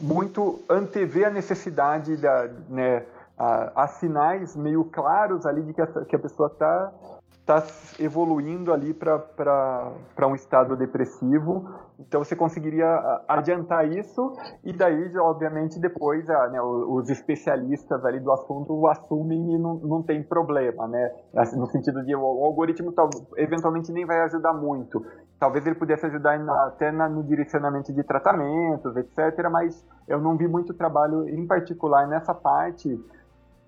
muito 0.00 0.60
antever 0.70 1.26
a 1.26 1.30
necessidade 1.30 2.16
da, 2.16 2.48
né, 2.68 3.04
a, 3.36 3.82
a, 3.82 3.88
sinais 3.88 4.54
meio 4.54 4.84
claros 4.84 5.44
ali 5.46 5.64
de 5.64 5.74
que, 5.74 5.80
essa, 5.80 6.04
que 6.04 6.14
a 6.14 6.18
pessoa 6.20 6.46
está 6.46 6.92
está 7.40 7.66
evoluindo 7.98 8.72
ali 8.72 8.94
para 8.94 10.26
um 10.28 10.34
estado 10.36 10.76
depressivo. 10.76 11.68
Então 11.98 12.22
você 12.22 12.36
conseguiria 12.36 12.86
adiantar 13.26 13.90
isso 13.90 14.32
e 14.62 14.72
daí, 14.72 15.16
obviamente, 15.18 15.80
depois 15.80 16.28
a, 16.30 16.48
né, 16.48 16.62
os 16.62 17.10
especialistas 17.10 18.04
ali 18.04 18.20
do 18.20 18.32
assunto 18.32 18.86
assumem 18.86 19.54
e 19.54 19.58
não, 19.58 19.74
não 19.74 20.02
tem 20.02 20.22
problema, 20.22 20.86
né? 20.86 21.12
Assim, 21.34 21.58
no 21.58 21.66
sentido 21.66 22.04
de 22.04 22.14
o, 22.14 22.20
algoritmo 22.20 22.92
tal, 22.92 23.10
eventualmente 23.36 23.90
nem 23.90 24.06
vai 24.06 24.20
ajudar 24.20 24.52
muito. 24.52 25.04
Talvez 25.40 25.66
ele 25.66 25.74
pudesse 25.74 26.06
ajudar 26.06 26.38
na, 26.38 26.66
até 26.66 26.92
na, 26.92 27.08
no 27.08 27.24
direcionamento 27.24 27.92
de 27.92 28.04
tratamentos, 28.04 28.96
etc. 28.96 29.48
Mas 29.50 29.84
eu 30.06 30.20
não 30.20 30.36
vi 30.36 30.46
muito 30.46 30.72
trabalho 30.74 31.28
em 31.28 31.46
particular 31.46 32.06
nessa 32.06 32.32
parte 32.32 32.88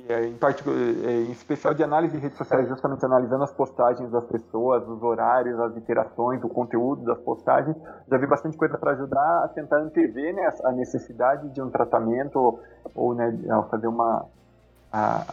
em, 0.09 1.05
é, 1.05 1.21
em 1.23 1.31
especial 1.33 1.75
de 1.75 1.83
análise 1.83 2.15
de 2.15 2.23
redes 2.23 2.39
sociais, 2.39 2.69
justamente 2.69 3.05
analisando 3.05 3.45
as 3.45 3.53
postagens 3.53 4.11
das 4.11 4.25
pessoas, 4.25 4.87
os 4.89 5.03
horários, 5.03 5.59
as 5.61 5.77
interações, 5.77 6.43
o 6.43 6.49
conteúdo 6.49 7.05
das 7.05 7.19
postagens. 7.19 7.77
Já 8.09 8.17
vi 8.17 8.27
bastante 8.27 8.57
coisa 8.57 8.77
para 8.79 8.93
ajudar 8.93 9.45
a 9.45 9.49
tentar 9.49 9.79
antever 9.79 10.35
né, 10.35 10.51
a 10.65 10.73
necessidade 10.73 11.49
de 11.51 11.63
um 11.63 11.71
tratamento 11.71 12.59
ou 12.95 13.15
né, 13.15 13.37
fazer 13.71 13.87
uma 13.87 14.27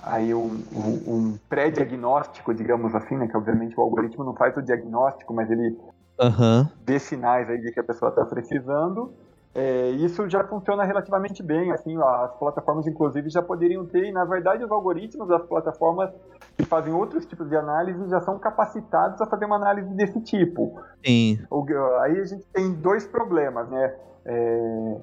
aí 0.03 0.35
um, 0.35 0.63
um, 0.71 1.13
um 1.15 1.39
pré-diagnóstico, 1.49 2.53
digamos 2.53 2.93
assim, 2.93 3.17
né, 3.17 3.27
que 3.27 3.35
obviamente 3.35 3.77
o 3.77 3.81
algoritmo 3.81 4.23
não 4.23 4.35
faz 4.35 4.55
o 4.55 4.61
diagnóstico, 4.61 5.33
mas 5.33 5.49
ele 5.49 5.75
uhum. 6.19 6.67
vê 6.85 6.99
sinais 6.99 7.49
aí 7.49 7.59
de 7.59 7.71
que 7.71 7.79
a 7.79 7.83
pessoa 7.83 8.09
está 8.09 8.23
precisando 8.23 9.11
é, 9.57 9.89
isso 9.89 10.29
já 10.29 10.43
funciona 10.43 10.83
relativamente 10.83 11.41
bem, 11.41 11.71
assim, 11.71 11.97
as 11.99 12.31
plataformas 12.37 12.85
inclusive 12.85 13.27
já 13.27 13.41
poderiam 13.41 13.83
ter, 13.87 14.05
e 14.05 14.11
na 14.11 14.23
verdade 14.23 14.63
os 14.63 14.71
algoritmos 14.71 15.27
das 15.27 15.43
plataformas 15.47 16.11
que 16.55 16.63
fazem 16.63 16.93
outros 16.93 17.25
tipos 17.25 17.49
de 17.49 17.55
análise 17.55 18.07
já 18.07 18.21
são 18.21 18.37
capacitados 18.37 19.19
a 19.19 19.25
fazer 19.25 19.45
uma 19.45 19.55
análise 19.55 19.89
desse 19.95 20.21
tipo. 20.21 20.79
Sim. 21.03 21.39
O, 21.49 21.65
aí 22.01 22.19
a 22.19 22.25
gente 22.25 22.45
tem 22.53 22.71
dois 22.71 23.07
problemas, 23.07 23.67
né? 23.67 23.95
É, 24.25 24.97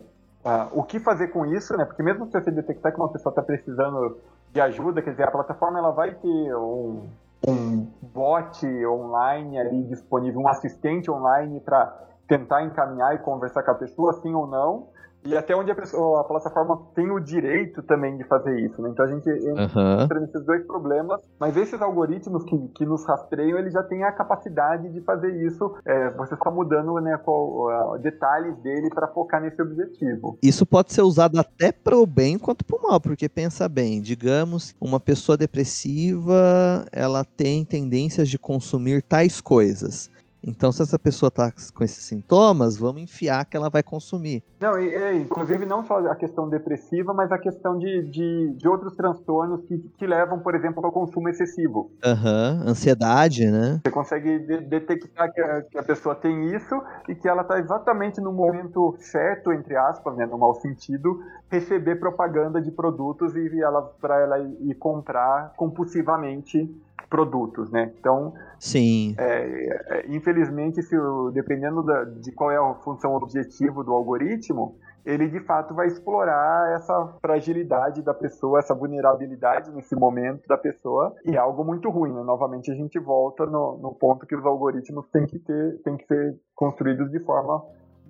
o 0.71 0.85
que 0.85 1.01
fazer 1.01 1.29
com 1.29 1.45
isso, 1.47 1.77
né? 1.77 1.85
Porque 1.85 2.05
mesmo 2.05 2.25
se 2.27 2.41
você 2.41 2.53
detectar 2.53 2.93
que 2.93 2.99
uma 3.01 3.09
pessoa 3.09 3.33
está 3.33 3.43
precisando 3.43 4.19
de 4.53 4.61
ajuda, 4.61 5.03
quer 5.03 5.11
dizer, 5.11 5.25
a 5.25 5.33
plataforma 5.33 5.81
ela 5.81 5.91
vai 5.91 6.15
ter 6.15 6.55
um, 6.55 7.09
um 7.49 7.89
bot 8.01 8.65
online 8.87 9.59
ali 9.59 9.83
disponível, 9.83 10.41
um 10.41 10.47
assistente 10.47 11.11
online 11.11 11.59
para 11.59 12.05
tentar 12.27 12.63
encaminhar 12.65 13.15
e 13.15 13.19
conversar 13.19 13.63
com 13.63 13.71
a 13.71 13.75
pessoa, 13.75 14.13
sim 14.15 14.35
ou 14.35 14.47
não, 14.47 14.89
e 15.27 15.35
até 15.35 15.57
onde 15.57 15.71
a, 15.71 15.75
pessoa, 15.75 16.21
a 16.21 16.25
plataforma 16.25 16.83
tem 16.95 17.11
o 17.11 17.19
direito 17.19 17.83
também 17.83 18.17
de 18.19 18.25
fazer 18.25 18.61
isso. 18.61 18.81
Né? 18.83 18.91
Então 18.91 19.07
a 19.07 19.09
gente 19.09 19.29
uhum. 19.29 20.03
entra 20.03 20.21
nesses 20.21 20.45
dois 20.45 20.67
problemas, 20.67 21.21
mas 21.41 21.57
esses 21.57 21.81
algoritmos 21.81 22.45
que, 22.45 22.59
que 22.75 22.85
nos 22.85 23.07
rastreiam, 23.07 23.59
eles 23.59 23.73
já 23.73 23.83
têm 23.83 24.05
a 24.05 24.13
capacidade 24.13 24.91
de 24.91 25.01
fazer 25.01 25.35
isso. 25.47 25.75
É, 25.87 26.11
você 26.11 26.35
está 26.35 26.51
mudando 26.51 26.95
né, 27.01 27.17
qual, 27.25 27.95
uh, 27.95 27.99
detalhes 27.99 28.55
dele 28.59 28.91
para 28.91 29.09
focar 29.09 29.41
nesse 29.41 29.61
objetivo. 29.63 30.39
Isso 30.43 30.67
pode 30.67 30.93
ser 30.93 31.03
usado 31.03 31.41
até 31.41 31.73
para 31.73 31.97
o 31.97 32.07
bem 32.07 32.39
quanto 32.39 32.63
para 32.65 32.77
o 32.77 32.83
mal, 32.83 33.01
porque 33.01 33.27
pensa 33.27 33.67
bem, 33.67 34.03
digamos, 34.03 34.75
uma 34.79 35.01
pessoa 35.01 35.39
depressiva, 35.39 36.85
ela 36.93 37.25
tem 37.25 37.65
tendências 37.65 38.29
de 38.29 38.39
consumir 38.39 39.03
tais 39.03 39.41
coisas. 39.41 40.11
Então, 40.47 40.71
se 40.71 40.83
essa 40.83 40.99
pessoa 40.99 41.29
está 41.29 41.51
com 41.75 41.83
esses 41.83 42.05
sintomas, 42.05 42.77
vamos 42.77 43.03
enfiar 43.03 43.45
que 43.47 43.57
ela 43.57 43.71
vai 43.71 43.83
consumir. 43.83 44.43
Não, 44.61 44.79
e, 44.79 44.95
e, 44.95 45.17
inclusive 45.17 45.65
não 45.67 45.85
só 45.85 45.99
a 46.07 46.15
questão 46.15 46.49
depressiva, 46.49 47.13
mas 47.13 47.33
a 47.33 47.39
questão 47.39 47.79
de, 47.79 48.03
de, 48.05 48.55
de 48.57 48.69
outros 48.69 48.95
transtornos 48.95 49.63
que, 49.67 49.79
que 49.99 50.07
levam, 50.07 50.41
por 50.41 50.55
exemplo, 50.55 50.85
ao 50.85 50.93
consumo 50.93 51.29
excessivo. 51.29 51.91
Aham, 52.05 52.61
uhum. 52.63 52.71
ansiedade, 52.71 53.47
né? 53.51 53.81
Você 53.85 53.91
consegue 53.91 54.39
de, 54.41 54.61
detectar 54.61 55.33
que 55.33 55.41
a, 55.41 55.63
que 55.63 55.79
a, 55.79 55.83
pessoa 55.83 56.15
tem 56.15 56.55
isso 56.55 56.83
e 57.09 57.15
que 57.15 57.29
ela 57.29 57.43
está 57.43 57.59
exatamente 57.59 58.21
no 58.21 58.33
momento 58.33 58.95
certo, 58.99 59.53
entre 59.53 59.77
aspas, 59.77 60.17
né, 60.17 60.27
no 60.27 60.39
mau 60.39 60.55
sentido, 60.55 61.21
receber 61.51 61.97
propaganda 61.97 62.61
de 62.61 62.71
produtos 62.71 63.35
e 63.37 63.61
ela 63.61 63.83
para 63.83 64.21
ela 64.21 64.39
ir 64.39 64.75
comprar 64.75 65.53
compulsivamente 65.57 66.71
produtos, 67.09 67.71
né? 67.71 67.93
Então, 67.99 68.35
sim. 68.59 69.15
É, 69.19 69.99
é, 69.99 70.07
infelizmente, 70.09 70.83
se 70.83 70.97
dependendo 71.33 71.83
da, 71.83 72.05
de 72.05 72.33
qual 72.33 72.51
é 72.51 72.57
a 72.57 72.75
função 72.83 73.15
objetivo 73.15 73.85
do 73.85 73.93
algoritmo, 73.93 74.77
ele 75.05 75.29
de 75.29 75.41
fato 75.41 75.75
vai 75.75 75.87
explorar 75.87 76.75
essa 76.75 77.15
fragilidade 77.21 78.03
da 78.03 78.15
pessoa, 78.15 78.59
essa 78.59 78.75
vulnerabilidade 78.75 79.71
nesse 79.71 79.95
momento 79.95 80.47
da 80.49 80.57
pessoa, 80.57 81.15
e 81.25 81.37
é 81.37 81.39
algo 81.39 81.63
muito 81.63 81.91
ruim. 81.91 82.13
Né? 82.13 82.23
Novamente 82.23 82.71
a 82.71 82.75
gente 82.75 82.99
volta 82.99 83.45
no, 83.45 83.79
no 83.79 83.95
ponto 83.95 84.27
que 84.27 84.35
os 84.35 84.45
algoritmos 84.45 85.07
têm 85.11 85.27
que 85.27 85.39
ter, 85.39 85.83
têm 85.83 85.97
que 85.97 86.07
ser 86.07 86.37
construídos 86.55 87.11
de 87.11 87.21
forma 87.21 87.63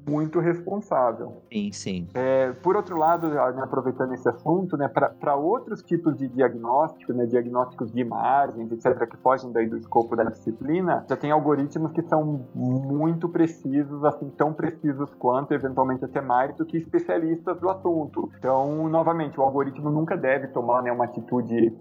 muito 0.06 0.40
responsável. 0.40 1.42
Sim, 1.52 1.72
sim. 1.72 2.08
É, 2.14 2.52
por 2.52 2.76
outro 2.76 2.96
lado, 2.96 3.28
né, 3.28 3.62
aproveitando 3.62 4.12
esse 4.12 4.28
assunto, 4.28 4.76
né, 4.76 4.88
para 4.88 5.34
outros 5.34 5.82
tipos 5.82 6.16
de 6.16 6.28
diagnóstico, 6.28 7.12
né, 7.12 7.26
diagnósticos 7.26 7.92
de 7.92 8.00
imagens, 8.00 8.70
etc., 8.72 9.08
que 9.08 9.16
fogem 9.18 9.52
daí 9.52 9.66
do 9.66 9.76
escopo 9.76 10.14
da 10.16 10.24
disciplina, 10.24 11.04
já 11.08 11.16
tem 11.16 11.30
algoritmos 11.30 11.92
que 11.92 12.02
são 12.02 12.46
muito 12.54 13.28
precisos, 13.28 14.04
assim, 14.04 14.30
tão 14.30 14.52
precisos 14.52 15.12
quanto, 15.14 15.52
eventualmente 15.54 16.04
até 16.04 16.20
mais, 16.20 16.54
do 16.56 16.64
que 16.64 16.76
especialistas 16.76 17.58
do 17.58 17.68
assunto. 17.68 18.30
Então, 18.38 18.88
novamente, 18.88 19.38
o 19.38 19.42
algoritmo 19.42 19.90
nunca 19.90 20.16
deve 20.16 20.48
tomar 20.48 20.82
né, 20.82 20.92
uma 20.92 21.04
atitude 21.04 21.72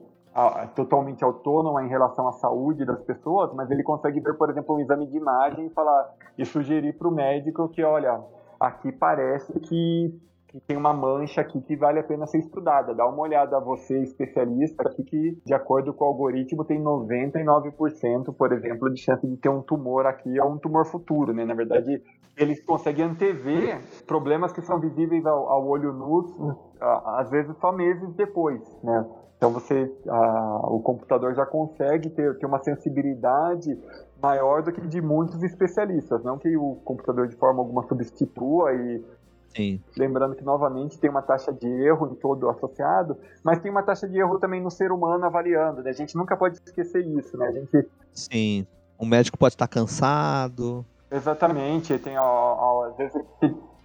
totalmente 0.75 1.23
autônoma 1.23 1.83
em 1.83 1.87
relação 1.87 2.27
à 2.27 2.31
saúde 2.33 2.85
das 2.85 3.01
pessoas, 3.01 3.53
mas 3.53 3.69
ele 3.69 3.83
consegue 3.83 4.19
ver, 4.19 4.33
por 4.33 4.49
exemplo, 4.49 4.75
um 4.75 4.79
exame 4.79 5.05
de 5.05 5.17
imagem 5.17 5.67
e 5.67 5.69
falar 5.69 6.09
e 6.37 6.45
sugerir 6.45 6.93
para 6.93 7.07
o 7.07 7.11
médico 7.11 7.69
que, 7.69 7.83
olha, 7.83 8.19
aqui 8.59 8.91
parece 8.91 9.59
que, 9.59 10.19
que, 10.53 10.59
tem 10.67 10.77
uma 10.77 10.93
mancha 10.93 11.41
aqui 11.41 11.59
que 11.61 11.75
vale 11.75 11.99
a 11.99 12.03
pena 12.03 12.27
ser 12.27 12.37
estudada. 12.37 12.93
Dá 12.93 13.07
uma 13.07 13.21
olhada 13.21 13.57
a 13.57 13.59
você, 13.59 13.99
especialista, 14.03 14.83
aqui 14.83 15.03
que, 15.03 15.41
de 15.43 15.53
acordo 15.53 15.93
com 15.93 16.05
o 16.05 16.07
algoritmo, 16.07 16.63
tem 16.63 16.81
99%, 16.81 18.33
por 18.37 18.53
exemplo, 18.53 18.93
de 18.93 19.01
chance 19.01 19.27
de 19.27 19.35
ter 19.37 19.49
um 19.49 19.61
tumor 19.61 20.05
aqui 20.05 20.39
ou 20.39 20.51
um 20.51 20.57
tumor 20.57 20.85
futuro, 20.85 21.33
né? 21.33 21.43
Na 21.43 21.55
verdade, 21.55 22.01
eles 22.37 22.63
conseguem 22.63 23.05
antever 23.05 23.81
problemas 24.05 24.53
que 24.53 24.61
são 24.61 24.79
visíveis 24.79 25.25
ao, 25.25 25.49
ao 25.49 25.67
olho 25.67 25.91
nu, 25.91 26.63
às 26.79 27.29
vezes 27.29 27.55
só 27.57 27.71
meses 27.71 28.13
depois, 28.13 28.61
né? 28.83 29.05
Então 29.37 29.51
você, 29.51 29.91
a, 30.07 30.67
o 30.69 30.79
computador 30.79 31.35
já 31.35 31.45
consegue 31.45 32.09
ter, 32.11 32.37
ter 32.37 32.45
uma 32.45 32.59
sensibilidade 32.59 33.77
maior 34.21 34.63
do 34.63 34.71
que 34.71 34.79
de 34.87 35.01
muitos 35.01 35.43
especialistas. 35.43 36.23
Não 36.23 36.37
que 36.37 36.55
o 36.55 36.75
computador 36.85 37.27
de 37.27 37.35
forma 37.35 37.59
alguma 37.59 37.83
substitua 37.83 38.73
e 38.73 39.03
Sim. 39.55 39.81
Lembrando 39.97 40.35
que, 40.35 40.43
novamente, 40.43 40.99
tem 40.99 41.09
uma 41.09 41.21
taxa 41.21 41.53
de 41.53 41.67
erro 41.67 42.11
em 42.11 42.15
todo 42.15 42.49
associado, 42.49 43.17
mas 43.43 43.59
tem 43.59 43.69
uma 43.69 43.83
taxa 43.83 44.07
de 44.07 44.17
erro 44.17 44.39
também 44.39 44.61
no 44.61 44.71
ser 44.71 44.91
humano 44.91 45.25
avaliando, 45.25 45.83
né? 45.83 45.91
A 45.91 45.93
gente 45.93 46.15
nunca 46.15 46.35
pode 46.35 46.55
esquecer 46.55 47.05
isso, 47.05 47.37
né? 47.37 47.47
A 47.47 47.51
gente... 47.51 47.89
Sim. 48.13 48.65
O 48.97 49.05
médico 49.05 49.37
pode 49.37 49.53
estar 49.53 49.67
cansado. 49.67 50.85
Exatamente, 51.11 51.99
tem 51.99 52.17
ó, 52.17 52.23
ó, 52.25 52.85
às 52.85 52.97
vezes 52.97 53.21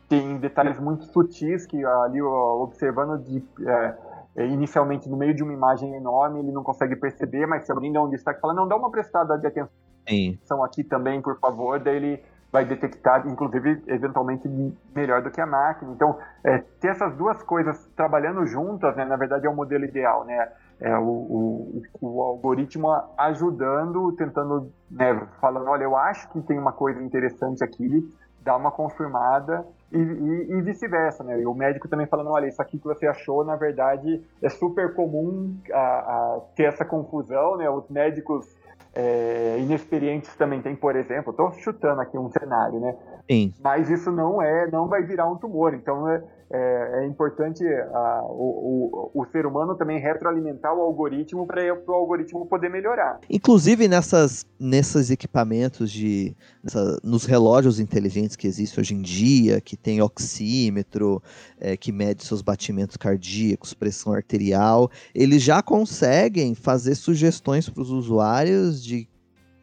tem 0.09 0.39
detalhes 0.39 0.81
muito 0.81 1.05
sutis 1.05 1.67
que 1.67 1.85
ali 1.85 2.23
ó, 2.23 2.63
observando 2.63 3.23
de, 3.23 3.45
é, 3.67 4.47
inicialmente 4.47 5.11
no 5.11 5.17
meio 5.17 5.35
de 5.35 5.43
uma 5.43 5.53
imagem 5.53 5.95
enorme 5.95 6.41
ele 6.41 6.51
não 6.51 6.63
consegue 6.63 6.97
perceber, 6.97 7.47
mas 7.47 7.67
se 7.67 7.73
alguém 7.73 7.93
dá 7.93 8.03
um 8.03 8.09
destaque 8.09 8.41
fala, 8.41 8.55
não, 8.55 8.67
dá 8.67 8.77
uma 8.77 8.91
prestada 8.91 9.37
de 9.37 9.47
atenção 9.47 9.69
Sim. 10.09 10.39
aqui 10.65 10.83
também, 10.83 11.21
por 11.21 11.39
favor, 11.39 11.79
daí 11.79 11.97
ele 11.97 12.25
vai 12.51 12.65
detectar, 12.65 13.27
inclusive, 13.27 13.83
eventualmente 13.87 14.49
melhor 14.95 15.23
do 15.23 15.31
que 15.31 15.41
a 15.41 15.47
máquina. 15.47 15.93
Então, 15.93 16.19
é, 16.43 16.59
ter 16.81 16.89
essas 16.89 17.15
duas 17.15 17.43
coisas 17.43 17.87
trabalhando 17.95 18.47
juntas, 18.47 18.97
né, 18.97 19.05
na 19.05 19.17
verdade, 19.17 19.47
é 19.47 19.51
o 19.51 19.55
modelo 19.55 19.85
ideal, 19.85 20.25
né? 20.25 20.51
É 20.81 20.97
o, 20.97 21.03
o, 21.03 21.83
o 22.01 22.23
algoritmo 22.23 22.89
ajudando, 23.19 24.13
tentando, 24.13 24.73
né, 24.91 25.27
falando, 25.41 25.69
olha, 25.69 25.85
eu 25.85 25.97
acho 25.97 26.31
que 26.31 26.41
tem 26.43 26.59
uma 26.59 26.73
coisa 26.73 27.03
interessante 27.03 27.63
aqui, 27.65 28.09
dá 28.41 28.57
uma 28.57 28.71
confirmada 28.71 29.67
e, 29.93 29.99
e, 29.99 30.53
e 30.53 30.63
vice-versa, 30.63 31.25
né? 31.25 31.41
E 31.41 31.47
o 31.47 31.53
médico 31.53 31.89
também 31.89 32.07
falando, 32.07 32.31
olha, 32.31 32.47
isso 32.47 32.63
aqui 32.63 32.79
que 32.79 32.85
você 32.85 33.07
achou, 33.07 33.45
na 33.45 33.57
verdade, 33.57 34.25
é 34.41 34.49
super 34.49 34.95
comum 34.95 35.55
a, 35.73 35.79
a 35.79 36.41
ter 36.55 36.65
essa 36.65 36.85
confusão, 36.85 37.57
né? 37.57 37.69
Os 37.69 37.89
médicos 37.91 38.57
é, 38.95 39.57
inexperientes 39.59 40.35
também 40.37 40.61
tem, 40.63 40.75
por 40.75 40.97
exemplo, 40.97 41.31
estou 41.31 41.53
chutando 41.53 42.01
aqui 42.01 42.19
um 42.19 42.31
cenário, 42.31 42.81
né? 42.81 42.97
Sim. 43.31 43.53
Mas 43.63 43.91
isso 43.91 44.11
não 44.11 44.41
é, 44.41 44.71
não 44.71 44.89
vai 44.89 45.03
virar 45.03 45.31
um 45.31 45.37
tumor. 45.37 45.75
Então 45.75 46.09
é, 46.09 46.23
é, 46.51 47.01
é 47.01 47.07
importante 47.07 47.63
a, 47.63 48.23
o, 48.25 49.11
o, 49.13 49.23
o, 49.23 49.27
ser 49.27 49.45
humano 49.45 49.75
também 49.75 50.01
retroalimentar 50.01 50.75
o 50.75 50.81
algoritmo 50.81 51.47
para 51.47 51.63
o 51.87 51.93
algoritmo 51.93 52.47
poder 52.47 52.71
melhorar. 52.71 53.21
Inclusive 53.29 53.87
nessas, 53.87 54.47
nesses 54.59 55.11
equipamentos 55.11 55.93
de 55.93 56.35
nessa, 56.65 56.99
nos 57.05 57.27
relógios 57.27 57.79
inteligentes 57.79 58.35
que 58.35 58.47
existem 58.47 58.81
hoje 58.81 58.95
em 58.95 59.03
dia, 59.03 59.61
que 59.61 59.77
tem 59.77 60.01
oxímetro, 60.01 61.23
é, 61.61 61.77
que 61.77 61.93
mede 61.93 62.25
seus 62.25 62.41
batimentos 62.41 62.97
cardíacos, 62.97 63.75
pressão 63.75 64.15
arterial, 64.15 64.91
eles 65.15 65.43
já 65.43 65.63
conseguem 65.63 66.55
fazer 66.55 66.95
sugestões 66.95 67.69
para 67.69 67.83
os 67.83 67.91
usuários 67.91 68.83
de 68.83 69.07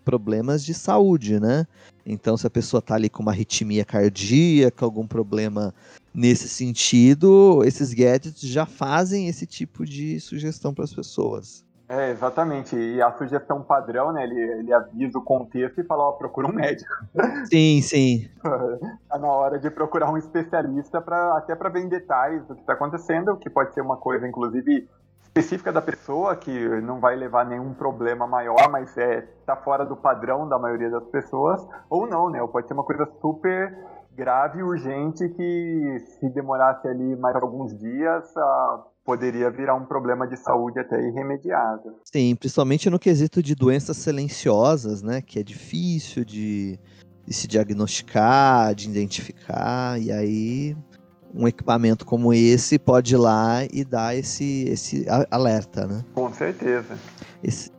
problemas 0.04 0.64
de 0.64 0.76
saúde, 0.76 1.40
né? 1.40 1.66
Então, 2.06 2.38
se 2.38 2.46
a 2.46 2.50
pessoa 2.50 2.80
está 2.80 2.96
ali 2.96 3.10
com 3.10 3.24
uma 3.24 3.32
arritmia 3.32 3.84
cardíaca, 3.84 4.86
algum 4.86 5.08
problema 5.08 5.74
nesse 6.14 6.48
sentido, 6.48 7.64
esses 7.66 7.94
gadgets 7.94 8.42
já 8.42 8.66
fazem 8.66 9.28
esse 9.28 9.46
tipo 9.46 9.84
de 9.86 10.20
sugestão 10.20 10.74
para 10.74 10.84
as 10.84 10.94
pessoas. 10.94 11.66
É, 11.88 12.12
exatamente. 12.12 12.76
E 12.76 13.02
a 13.02 13.12
sugestão 13.12 13.62
padrão, 13.62 14.12
né? 14.12 14.24
Ele, 14.24 14.40
ele 14.40 14.74
avisa 14.74 15.20
o 15.20 15.22
contexto 15.22 15.80
e 15.80 15.84
fala, 15.84 16.10
ó, 16.10 16.12
procura 16.14 16.48
um 16.48 16.54
médico. 16.54 16.92
Sim, 17.46 17.82
sim. 17.82 18.30
tá 19.08 19.18
na 19.20 19.28
hora 19.28 19.60
de 19.60 19.70
procurar 19.70 20.12
um 20.12 20.18
especialista 20.18 21.00
para 21.00 21.38
até 21.38 21.56
para 21.56 21.70
ver 21.70 21.82
em 21.82 21.90
detalhes 21.90 22.42
o 22.50 22.56
que 22.56 22.62
está 22.62 22.74
acontecendo, 22.74 23.38
que 23.38 23.50
pode 23.50 23.74
ser 23.74 23.82
uma 23.82 23.98
coisa, 23.98 24.28
inclusive, 24.28 24.88
específica 25.38 25.70
da 25.70 25.82
pessoa, 25.82 26.34
que 26.38 26.50
não 26.82 27.02
vai 27.02 27.14
levar 27.18 27.46
nenhum 27.46 27.74
problema 27.74 28.26
maior, 28.26 28.70
mas 28.72 28.98
é 28.98 29.22
tá 29.46 29.54
fora 29.54 29.86
do 29.86 29.98
padrão 29.98 30.48
da 30.48 30.58
maioria 30.58 30.90
das 30.90 31.04
pessoas, 31.08 31.62
ou 31.90 32.08
não, 32.08 32.30
né? 32.30 32.42
Ou 32.42 32.48
pode 32.48 32.68
ser 32.68 32.74
uma 32.74 32.86
coisa 32.86 33.06
super 33.22 33.78
grave 34.16 34.60
e 34.60 34.64
urgente 34.64 35.28
que 35.28 36.00
se 36.00 36.30
demorasse 36.30 36.88
ali 36.88 37.18
mais 37.18 37.36
alguns 37.36 37.78
dias, 37.78 38.24
uh, 38.38 38.84
poderia 39.04 39.52
virar 39.52 39.76
um 39.76 39.86
problema 39.86 40.26
de 40.26 40.38
saúde 40.38 40.80
até 40.80 41.06
irremediável. 41.06 42.00
Sim, 42.06 42.34
principalmente 42.38 42.90
no 42.90 42.98
quesito 42.98 43.44
de 43.44 43.56
doenças 43.56 43.98
silenciosas, 43.98 45.04
né? 45.04 45.22
Que 45.22 45.40
é 45.40 45.44
difícil 45.44 46.24
de, 46.24 46.80
de 47.28 47.34
se 47.34 47.46
diagnosticar, 47.46 48.74
de 48.74 48.90
identificar, 48.90 50.00
e 50.00 50.14
aí 50.14 50.78
um 51.36 51.48
equipamento 51.48 52.06
como 52.06 52.34
esse 52.34 52.80
pode 52.80 53.14
ir 53.14 53.18
lá 53.18 53.64
e 53.72 53.84
dar 53.84 54.16
esse, 54.16 54.70
esse 54.70 55.06
alerta, 55.30 55.86
né? 55.86 56.04
Com 56.14 56.32
certeza. 56.34 56.98
Esse... 57.44 57.72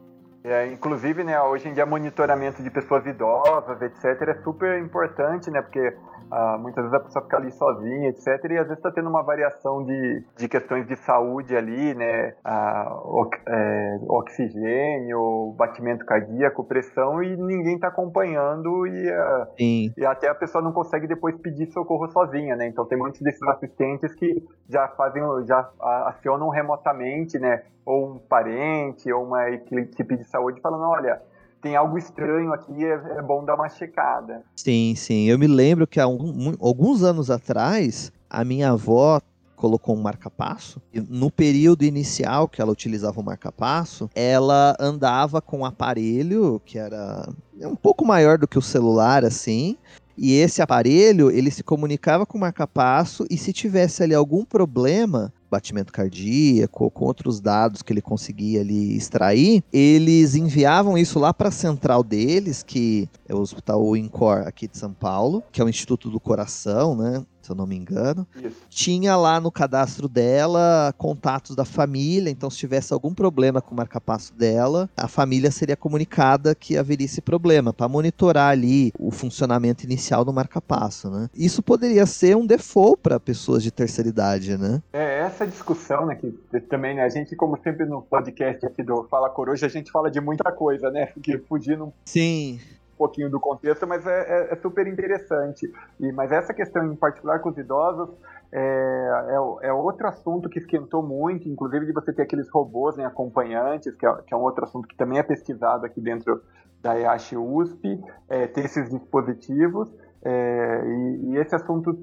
É, 0.44 0.72
inclusive, 0.72 1.24
né, 1.24 1.40
hoje 1.40 1.68
em 1.68 1.72
dia, 1.72 1.84
monitoramento 1.84 2.62
de 2.62 2.70
pessoas 2.70 3.04
idosas, 3.04 3.82
etc., 3.82 4.28
é 4.28 4.42
super 4.44 4.80
importante, 4.80 5.50
né? 5.50 5.60
Porque 5.60 5.92
ah, 6.30 6.58
muitas 6.58 6.84
vezes 6.84 6.94
a 6.94 7.00
pessoa 7.00 7.24
fica 7.24 7.36
ali 7.36 7.50
sozinha, 7.52 8.08
etc. 8.08 8.26
E 8.26 8.58
às 8.58 8.66
vezes 8.66 8.78
está 8.78 8.90
tendo 8.90 9.08
uma 9.08 9.22
variação 9.22 9.84
de, 9.84 10.24
de 10.36 10.48
questões 10.48 10.86
de 10.86 10.96
saúde 10.96 11.56
ali, 11.56 11.94
né? 11.94 12.34
Ah, 12.44 13.00
o, 13.04 13.28
é, 13.48 13.98
oxigênio, 14.08 15.54
batimento 15.56 16.04
cardíaco, 16.04 16.64
pressão, 16.64 17.22
e 17.22 17.36
ninguém 17.36 17.76
está 17.76 17.88
acompanhando 17.88 18.86
e, 18.86 19.10
ah, 19.10 19.48
e 19.58 19.92
até 20.04 20.28
a 20.28 20.34
pessoa 20.34 20.62
não 20.62 20.72
consegue 20.72 21.06
depois 21.06 21.36
pedir 21.36 21.66
socorro 21.66 22.08
sozinha, 22.08 22.56
né? 22.56 22.66
Então 22.66 22.84
tem 22.84 22.98
muitos 22.98 23.20
desses 23.20 23.42
assistentes 23.42 24.14
que 24.14 24.42
já 24.68 24.88
fazem, 24.88 25.22
já 25.46 25.68
acionam 26.06 26.48
remotamente, 26.48 27.38
né? 27.38 27.62
Ou 27.84 28.14
um 28.14 28.18
parente, 28.18 29.12
ou 29.12 29.24
uma 29.24 29.48
equipe 29.50 30.16
de 30.16 30.24
saúde 30.24 30.60
falando, 30.60 30.84
olha, 30.84 31.20
tem 31.66 31.74
algo 31.74 31.98
estranho 31.98 32.52
aqui, 32.52 32.84
é, 32.84 32.93
é, 33.18 33.22
bom 33.22 33.44
dar 33.44 33.56
uma 33.56 33.68
checada. 33.68 34.43
Sim, 34.55 34.94
sim. 34.97 35.24
Eu 35.24 35.36
me 35.36 35.48
lembro 35.48 35.84
que 35.84 35.98
há 35.98 36.05
alguns 36.05 37.02
anos 37.02 37.28
atrás, 37.28 38.12
a 38.30 38.44
minha 38.44 38.70
avó 38.70 39.20
colocou 39.56 39.97
um 39.97 40.01
marca-passo. 40.01 40.80
No 41.09 41.28
período 41.28 41.82
inicial 41.82 42.47
que 42.47 42.62
ela 42.62 42.70
utilizava 42.70 43.20
o 43.20 43.24
marca-passo, 43.24 44.09
ela 44.14 44.76
andava 44.78 45.40
com 45.40 45.60
um 45.60 45.64
aparelho 45.64 46.60
que 46.64 46.78
era 46.78 47.28
um 47.62 47.74
pouco 47.74 48.05
maior 48.05 48.38
do 48.38 48.47
que 48.47 48.59
o 48.59 48.62
celular, 48.62 49.24
assim. 49.24 49.76
E 50.16 50.34
esse 50.34 50.62
aparelho, 50.62 51.32
ele 51.32 51.51
se 51.51 51.64
comunicava 51.64 52.24
com 52.24 52.38
o 52.38 52.40
marca-passo 52.40 53.26
e 53.28 53.36
se 53.36 53.52
tivesse 53.52 54.05
ali 54.05 54.14
algum 54.14 54.44
problema, 54.44 55.32
batimento 55.51 55.93
cardíaco, 55.93 56.90
com 56.90 57.05
outros 57.05 57.40
dados 57.40 57.82
que 57.82 57.93
ele 57.93 58.02
conseguia 58.02 58.60
ali 58.60 58.97
extrair, 58.97 59.62
eles 59.73 60.35
enviavam 60.35 60.97
isso 60.97 61.18
lá 61.18 61.32
para 61.32 61.48
a 61.48 61.52
central 61.52 62.02
deles, 62.02 62.62
que 62.62 63.09
é 63.28 63.35
o 63.35 63.40
Hospital 63.40 63.97
INCOR 63.97 64.47
aqui 64.47 64.68
de 64.68 64.77
São 64.77 64.93
Paulo, 64.93 65.43
que 65.52 65.60
é 65.60 65.64
o 65.64 65.68
Instituto 65.68 66.10
do 66.10 66.20
Coração, 66.20 66.97
né? 66.97 67.24
Se 67.47 67.52
eu 67.52 67.56
não 67.56 67.66
me 67.66 67.77
engano. 67.77 68.27
Isso. 68.36 68.56
Tinha 68.68 69.16
lá 69.16 69.40
no 69.40 69.51
cadastro 69.51 70.09
dela 70.09 70.93
contatos 70.98 71.55
da 71.55 71.64
família, 71.64 72.31
então 72.31 72.51
se 72.51 72.59
tivesse 72.59 72.93
algum 72.93 73.14
problema 73.14 73.60
com 73.60 73.73
o 73.73 73.77
marcapasso 73.77 74.35
dela, 74.35 74.90
a 74.97 75.06
família 75.06 75.51
seria 75.51 75.77
comunicada 75.77 76.55
que 76.55 76.77
haveria 76.77 77.06
esse 77.06 77.20
problema, 77.20 77.73
para 77.73 77.89
monitorar 77.89 78.51
ali 78.51 78.93
o 78.98 79.10
funcionamento 79.10 79.85
inicial 79.85 80.24
do 80.24 80.32
marcapasso, 80.32 81.09
né? 81.10 81.31
Isso 81.35 81.62
poderia 81.62 82.05
ser 82.06 82.36
um 82.36 82.47
default 82.47 83.01
para 83.02 83.20
pessoas 83.20 83.62
de 83.62 83.70
terceira 83.70 84.09
idade, 84.09 84.56
né? 84.59 84.82
É, 84.93 85.20
essa 85.20 85.47
discussão, 85.47 86.06
né, 86.06 86.16
que 86.16 86.32
também, 86.68 86.97
né, 86.97 87.02
a 87.02 87.09
gente, 87.09 87.36
como 87.36 87.59
sempre 87.62 87.86
no 87.86 88.02
podcast 88.02 88.64
aqui 88.66 88.82
do 88.82 89.05
Fala 89.05 89.31
Coruja, 89.31 89.66
a 89.66 89.70
gente 89.70 89.90
fala 89.90 90.10
de 90.10 90.20
muita 90.20 90.51
coisa, 90.51 90.90
né, 90.90 91.06
porque 91.06 91.39
fugindo... 91.39 91.93
Sim 92.05 92.59
pouquinho 92.97 93.31
do 93.31 93.39
contexto, 93.39 93.86
mas 93.86 94.06
é, 94.06 94.20
é, 94.20 94.52
é, 94.52 94.56
super 94.56 94.86
interessante. 94.86 95.70
E, 96.01 96.12
mas 96.12 96.32
essa 96.32 96.52
questão 96.52 96.85
em 96.85 96.97
particular 96.97 97.40
com 97.40 97.51
os 97.51 97.59
idosos 97.59 98.10
é, 98.52 98.59
é, 99.28 99.68
é, 99.68 99.73
outro 99.73 100.06
assunto 100.06 100.48
que 100.48 100.59
esquentou 100.59 101.02
muito, 101.02 101.48
inclusive 101.48 101.86
de 101.86 101.93
você 101.93 102.12
ter 102.12 102.23
aqueles 102.23 102.48
robôs 102.51 102.97
né, 102.97 103.05
acompanhantes, 103.05 103.94
que 103.97 104.06
é, 104.06 104.14
que 104.27 104.35
é 104.35 104.36
um 104.36 104.43
outro 104.43 104.64
assunto 104.64 104.89
que 104.89 104.97
também 104.97 105.18
é 105.18 105.23
pesquisado 105.23 105.85
aqui 105.85 106.01
dentro 106.01 106.43
da 106.82 106.98
EASH 106.98 107.32
USP, 107.36 108.01
é, 108.28 108.47
ter 108.47 108.64
esses 108.64 108.89
dispositivos. 108.90 109.89
É, 110.24 110.82
e, 110.85 111.31
e, 111.31 111.36
esse 111.39 111.55
assunto 111.55 111.98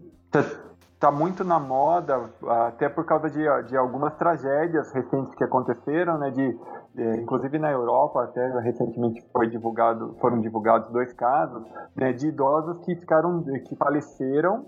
está 0.93 1.11
muito 1.11 1.43
na 1.43 1.59
moda, 1.59 2.29
até 2.67 2.87
por 2.87 3.05
causa 3.05 3.29
de, 3.29 3.43
de 3.67 3.75
algumas 3.75 4.15
tragédias 4.15 4.91
recentes 4.93 5.33
que 5.35 5.43
aconteceram, 5.43 6.17
né, 6.17 6.31
de 6.31 6.57
é, 6.95 7.15
inclusive 7.15 7.57
na 7.57 7.71
Europa, 7.71 8.23
até 8.23 8.59
recentemente 8.59 9.23
foi 9.31 9.49
divulgado, 9.49 10.15
foram 10.21 10.39
divulgados 10.39 10.91
dois 10.91 11.11
casos 11.13 11.63
né, 11.95 12.13
de 12.13 12.27
idosos 12.27 12.85
que 12.85 12.95
ficaram, 12.95 13.43
que 13.65 13.75
faleceram 13.75 14.65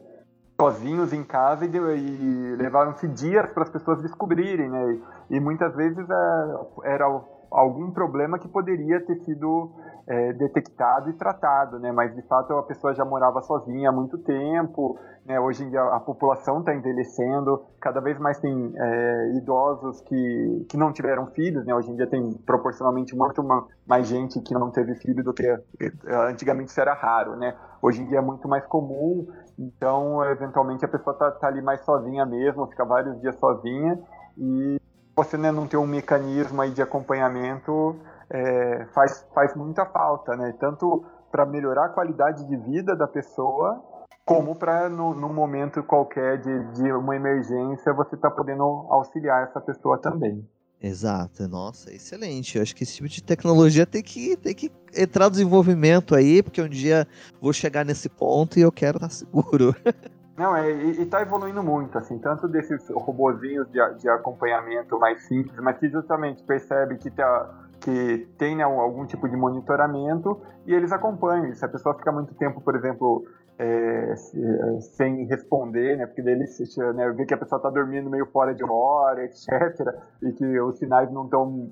sozinhos 0.60 1.14
em 1.14 1.24
casa 1.24 1.66
e, 1.66 1.70
e 1.70 2.56
levaram-se 2.56 3.08
dias 3.10 3.52
para 3.52 3.64
as 3.64 3.70
pessoas 3.70 4.02
descobrirem, 4.02 4.70
né? 4.70 5.00
E, 5.30 5.36
e 5.36 5.40
muitas 5.40 5.76
vezes 5.76 6.10
é, 6.10 6.94
era 6.94 7.06
algum 7.56 7.90
problema 7.90 8.38
que 8.38 8.48
poderia 8.48 9.00
ter 9.06 9.16
sido 9.24 9.72
é, 10.08 10.34
detectado 10.34 11.10
e 11.10 11.14
tratado, 11.14 11.80
né? 11.80 11.92
Mas 11.92 12.14
de 12.14 12.22
fato 12.24 12.54
a 12.54 12.64
pessoa 12.64 12.94
já 12.94 13.06
morava 13.06 13.42
sozinha 13.42 13.90
há 13.90 13.92
muito 13.92 14.18
tempo, 14.18 15.00
né? 15.26 15.40
Hoje 15.40 15.64
em 15.64 15.70
dia 15.70 15.82
a 15.82 16.00
população 16.00 16.60
está 16.60 16.76
envelhecendo, 16.76 17.64
cada 17.80 18.02
vez 18.02 18.20
mais 18.20 18.38
tem 18.40 18.74
é, 18.76 19.32
idosos 19.38 20.02
que, 20.02 20.66
que 20.70 20.78
não 20.78 20.92
tiveram 20.92 21.28
filhos, 21.28 21.66
né? 21.66 21.74
Hoje 21.74 21.90
em 21.92 21.96
dia 21.96 22.08
tem 22.08 22.34
proporcionalmente 22.46 23.16
muito 23.16 23.42
mais 23.88 24.06
gente 24.08 24.40
que 24.42 24.54
não 24.54 24.70
teve 24.70 24.94
filho 24.96 25.24
do 25.24 25.34
que 25.34 25.48
antigamente 26.30 26.70
isso 26.70 26.82
era 26.82 26.94
raro, 26.94 27.36
né? 27.38 27.56
Hoje 27.82 28.02
em 28.02 28.06
dia 28.06 28.18
é 28.18 28.22
muito 28.22 28.48
mais 28.50 28.66
comum, 28.66 29.28
então 29.58 30.24
eventualmente 30.26 30.84
a 30.84 30.88
pessoa 30.88 31.14
está 31.14 31.32
tá 31.32 31.48
ali 31.48 31.62
mais 31.62 31.84
sozinha 31.86 32.26
mesmo, 32.26 32.68
fica 32.68 32.84
vários 32.84 33.20
dias 33.22 33.36
sozinha 33.38 33.98
e 34.38 34.78
você 35.16 35.38
né, 35.38 35.52
não 35.52 35.66
ter 35.66 35.78
um 35.78 35.88
mecanismo 35.88 36.62
aí 36.62 36.72
de 36.72 36.82
acompanhamento 36.82 37.96
é, 38.30 38.86
faz, 38.94 39.26
faz 39.34 39.56
muita 39.56 39.86
falta, 39.86 40.36
né? 40.36 40.54
Tanto 40.60 41.06
para 41.32 41.46
melhorar 41.46 41.86
a 41.86 41.90
qualidade 41.90 42.46
de 42.48 42.56
vida 42.58 42.96
da 42.96 43.08
pessoa, 43.08 43.84
como 44.26 44.56
para, 44.56 44.90
num 44.90 45.34
momento 45.34 45.84
qualquer 45.84 46.40
de, 46.40 46.74
de 46.74 46.92
uma 46.92 47.16
emergência, 47.16 47.94
você 47.94 48.16
está 48.16 48.30
podendo 48.30 48.64
auxiliar 48.64 49.44
essa 49.44 49.62
pessoa 49.62 49.98
também. 49.98 50.48
Exato, 50.82 51.48
nossa, 51.48 51.94
excelente. 51.94 52.58
Eu 52.58 52.62
acho 52.62 52.76
que 52.76 52.84
esse 52.84 52.96
tipo 52.96 53.08
de 53.08 53.24
tecnologia 53.24 53.86
tem 53.86 54.04
que, 54.04 54.36
tem 54.36 54.54
que 54.54 54.72
entrar 54.96 55.26
no 55.26 55.32
desenvolvimento 55.32 56.16
aí, 56.16 56.44
porque 56.44 56.62
um 56.62 56.70
dia 56.70 57.08
vou 57.42 57.54
chegar 57.54 57.86
nesse 57.86 58.10
ponto 58.10 58.60
e 58.60 58.62
eu 58.62 58.72
quero 58.72 58.98
estar 58.98 59.10
seguro. 59.10 59.76
Não, 60.38 60.56
é, 60.56 60.70
e, 60.70 61.02
está 61.02 61.22
evoluindo 61.22 61.64
muito, 61.64 61.98
assim, 61.98 62.20
tanto 62.20 62.48
desses 62.48 62.90
robozinhos 62.90 63.70
de, 63.72 63.80
de 64.00 64.10
acompanhamento 64.10 65.00
mais 65.00 65.24
simples, 65.24 65.58
mas 65.62 65.78
que 65.78 65.90
justamente 65.90 66.44
percebe 66.44 66.98
que, 66.98 67.10
tá, 67.10 67.50
que 67.80 68.28
tem 68.38 68.58
né, 68.58 68.64
algum 68.64 69.06
tipo 69.06 69.30
de 69.30 69.36
monitoramento 69.38 70.42
e 70.66 70.74
eles 70.74 70.92
acompanham. 70.92 71.54
Se 71.56 71.64
a 71.64 71.70
pessoa 71.70 71.96
fica 71.96 72.12
muito 72.12 72.34
tempo, 72.36 72.60
por 72.60 72.76
exemplo, 72.76 73.26
é, 73.58 74.12
é 74.12 74.16
sem 74.82 75.26
responder, 75.26 75.98
né, 75.98 76.06
porque 76.06 76.22
daí 76.22 76.34
eles 76.34 76.78
né, 76.96 77.10
vê 77.12 77.26
que 77.26 77.34
a 77.34 77.38
pessoa 77.38 77.58
está 77.58 77.70
dormindo 77.70 78.10
meio 78.10 78.26
fora 78.26 78.54
de 78.54 78.64
hora, 78.64 79.24
etc., 79.24 79.48
e 80.22 80.34
que 80.34 80.60
os 80.60 80.78
sinais 80.78 81.10
não 81.14 81.24
estão 81.24 81.72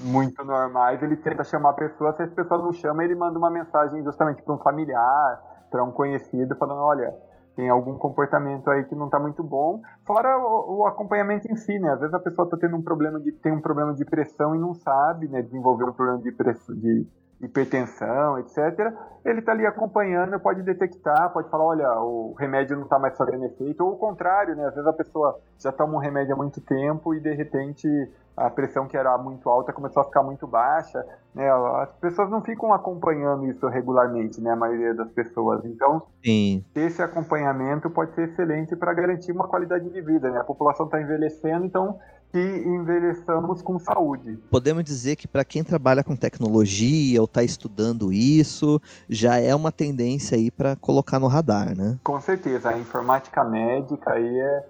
muito 0.00 0.44
normais, 0.44 1.02
ele 1.02 1.16
tenta 1.16 1.42
chamar 1.44 1.70
a 1.70 1.74
pessoa, 1.74 2.12
se 2.12 2.22
a 2.22 2.28
pessoa 2.28 2.60
não 2.60 2.72
chama, 2.72 3.04
ele 3.04 3.14
manda 3.14 3.38
uma 3.38 3.48
mensagem 3.48 4.02
justamente 4.02 4.42
para 4.42 4.54
um 4.54 4.58
familiar, 4.58 5.40
para 5.70 5.82
um 5.82 5.90
conhecido, 5.90 6.54
falando, 6.56 6.80
olha, 6.80 7.14
tem 7.58 7.68
algum 7.68 7.98
comportamento 7.98 8.70
aí 8.70 8.84
que 8.84 8.94
não 8.94 9.06
está 9.06 9.18
muito 9.18 9.42
bom, 9.42 9.82
fora 10.06 10.38
o, 10.38 10.76
o, 10.76 10.86
acompanhamento 10.86 11.50
em 11.50 11.56
si, 11.56 11.76
né? 11.80 11.90
Às 11.90 11.98
vezes 11.98 12.14
a 12.14 12.20
pessoa 12.20 12.44
está 12.44 12.56
tendo 12.56 12.76
um 12.76 12.82
problema 12.82 13.18
de 13.18 13.32
tem 13.32 13.50
um 13.50 13.60
problema 13.60 13.92
de 13.92 14.04
pressão 14.04 14.54
e 14.54 14.58
não 14.60 14.74
sabe, 14.74 15.26
né? 15.26 15.42
Desenvolver 15.42 15.82
um 15.82 15.92
problema 15.92 16.22
de, 16.22 16.30
pressão, 16.30 16.76
de 16.76 17.04
hipertensão, 17.40 18.38
etc. 18.38 18.92
Ele 19.24 19.40
está 19.40 19.52
ali 19.52 19.66
acompanhando, 19.66 20.38
pode 20.40 20.62
detectar, 20.62 21.32
pode 21.32 21.48
falar, 21.50 21.64
olha, 21.64 21.92
o 22.00 22.34
remédio 22.38 22.76
não 22.76 22.84
está 22.84 22.98
mais 22.98 23.16
fazendo 23.16 23.44
efeito, 23.44 23.84
ou 23.84 23.92
o 23.92 23.96
contrário, 23.96 24.56
né? 24.56 24.66
Às 24.66 24.74
vezes 24.74 24.88
a 24.88 24.92
pessoa 24.92 25.38
já 25.58 25.70
toma 25.70 25.94
um 25.94 25.98
remédio 25.98 26.34
há 26.34 26.36
muito 26.36 26.60
tempo 26.60 27.14
e 27.14 27.20
de 27.20 27.32
repente 27.32 27.88
a 28.36 28.48
pressão 28.48 28.86
que 28.86 28.96
era 28.96 29.16
muito 29.18 29.48
alta 29.48 29.72
começou 29.72 30.00
a 30.00 30.04
ficar 30.04 30.22
muito 30.22 30.46
baixa, 30.46 31.04
né? 31.34 31.50
As 31.82 31.92
pessoas 31.96 32.30
não 32.30 32.40
ficam 32.40 32.72
acompanhando 32.72 33.46
isso 33.46 33.66
regularmente, 33.68 34.40
né? 34.40 34.52
A 34.52 34.56
maioria 34.56 34.94
das 34.94 35.10
pessoas. 35.10 35.64
Então, 35.64 36.02
Sim. 36.24 36.64
esse 36.74 37.02
acompanhamento 37.02 37.90
pode 37.90 38.14
ser 38.14 38.28
excelente 38.28 38.76
para 38.76 38.94
garantir 38.94 39.32
uma 39.32 39.48
qualidade 39.48 39.88
de 39.90 40.00
vida, 40.00 40.30
né? 40.30 40.40
A 40.40 40.44
população 40.44 40.86
está 40.86 41.00
envelhecendo, 41.00 41.64
então 41.64 41.98
que 42.30 42.38
envelheçamos 42.38 43.62
com 43.62 43.78
saúde. 43.78 44.38
Podemos 44.50 44.84
dizer 44.84 45.16
que 45.16 45.26
para 45.26 45.44
quem 45.44 45.64
trabalha 45.64 46.04
com 46.04 46.14
tecnologia 46.14 47.20
ou 47.20 47.24
está 47.24 47.42
estudando 47.42 48.12
isso, 48.12 48.80
já 49.08 49.38
é 49.38 49.54
uma 49.54 49.72
tendência 49.72 50.36
aí 50.36 50.50
para 50.50 50.76
colocar 50.76 51.18
no 51.18 51.26
radar, 51.26 51.76
né? 51.76 51.98
Com 52.04 52.20
certeza, 52.20 52.70
a 52.70 52.78
informática 52.78 53.42
médica 53.44 54.12
aí 54.12 54.38
é 54.38 54.66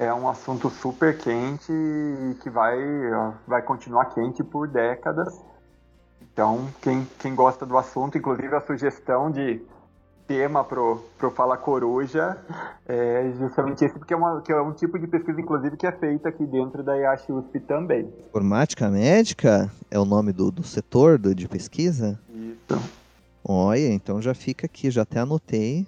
é 0.00 0.14
um 0.14 0.26
assunto 0.26 0.70
super 0.70 1.18
quente 1.18 1.70
e 1.70 2.34
que 2.40 2.48
vai, 2.48 2.78
vai 3.46 3.60
continuar 3.60 4.06
quente 4.06 4.42
por 4.42 4.66
décadas. 4.66 5.38
Então, 6.22 6.68
quem, 6.80 7.06
quem 7.18 7.34
gosta 7.34 7.66
do 7.66 7.76
assunto, 7.76 8.16
inclusive 8.16 8.56
a 8.56 8.62
sugestão 8.62 9.30
de 9.30 9.62
tema 10.30 10.62
pro, 10.62 11.02
pro 11.18 11.28
Fala 11.32 11.56
Coruja 11.56 12.38
é 12.86 13.32
justamente 13.36 13.84
esse, 13.84 13.98
porque 13.98 14.14
é, 14.14 14.16
uma, 14.16 14.40
que 14.40 14.52
é 14.52 14.62
um 14.62 14.72
tipo 14.72 14.96
de 14.96 15.08
pesquisa, 15.08 15.40
inclusive, 15.40 15.76
que 15.76 15.88
é 15.88 15.90
feita 15.90 16.28
aqui 16.28 16.46
dentro 16.46 16.84
da 16.84 16.96
IASH 16.96 17.30
USP 17.30 17.58
também. 17.58 18.08
Informática 18.28 18.88
médica 18.88 19.68
é 19.90 19.98
o 19.98 20.04
nome 20.04 20.32
do, 20.32 20.52
do 20.52 20.62
setor 20.62 21.18
do, 21.18 21.34
de 21.34 21.48
pesquisa? 21.48 22.16
Isso. 22.32 22.80
Olha, 23.42 23.88
então 23.88 24.22
já 24.22 24.32
fica 24.32 24.66
aqui, 24.66 24.88
já 24.88 25.02
até 25.02 25.18
anotei 25.18 25.84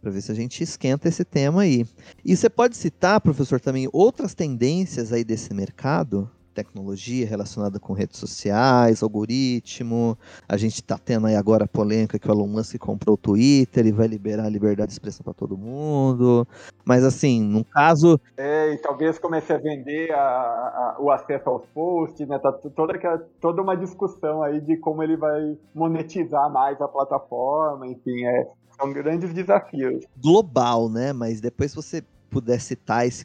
para 0.00 0.12
ver 0.12 0.20
se 0.20 0.30
a 0.30 0.36
gente 0.36 0.62
esquenta 0.62 1.08
esse 1.08 1.24
tema 1.24 1.62
aí. 1.62 1.84
E 2.24 2.36
você 2.36 2.48
pode 2.48 2.76
citar, 2.76 3.20
professor, 3.20 3.58
também 3.58 3.88
outras 3.92 4.34
tendências 4.34 5.12
aí 5.12 5.24
desse 5.24 5.52
mercado? 5.52 6.30
Tecnologia 6.54 7.26
relacionada 7.26 7.80
com 7.80 7.92
redes 7.92 8.18
sociais, 8.18 9.02
algoritmo. 9.02 10.16
A 10.48 10.56
gente 10.56 10.74
está 10.74 10.96
tendo 10.96 11.26
aí 11.26 11.36
agora 11.36 11.64
a 11.64 11.68
polêmica 11.68 12.18
que 12.18 12.28
o 12.28 12.32
Elon 12.32 12.46
Musk 12.46 12.78
comprou 12.78 13.14
o 13.14 13.18
Twitter 13.18 13.86
e 13.86 13.92
vai 13.92 14.06
liberar 14.06 14.44
a 14.44 14.48
liberdade 14.48 14.88
de 14.88 14.94
expressão 14.94 15.24
para 15.24 15.34
todo 15.34 15.58
mundo. 15.58 16.46
Mas 16.84 17.04
assim, 17.04 17.42
no 17.42 17.64
caso. 17.64 18.20
É, 18.36 18.72
e 18.72 18.78
talvez 18.78 19.18
comece 19.18 19.52
a 19.52 19.58
vender 19.58 20.12
a, 20.12 20.20
a, 20.20 20.96
o 21.00 21.10
acesso 21.10 21.48
aos 21.48 21.66
posts, 21.66 22.26
né? 22.28 22.38
Tá 22.38 22.52
toda, 22.52 23.18
toda 23.40 23.62
uma 23.62 23.76
discussão 23.76 24.42
aí 24.42 24.60
de 24.60 24.76
como 24.76 25.02
ele 25.02 25.16
vai 25.16 25.56
monetizar 25.74 26.50
mais 26.52 26.80
a 26.80 26.88
plataforma, 26.88 27.86
enfim, 27.86 28.24
é, 28.24 28.46
são 28.78 28.92
grandes 28.92 29.32
desafios. 29.32 30.04
Global, 30.22 30.88
né? 30.88 31.12
Mas 31.12 31.40
depois 31.40 31.74
você 31.74 32.02
puder 32.34 32.60
citar 32.60 33.06
esse, 33.06 33.24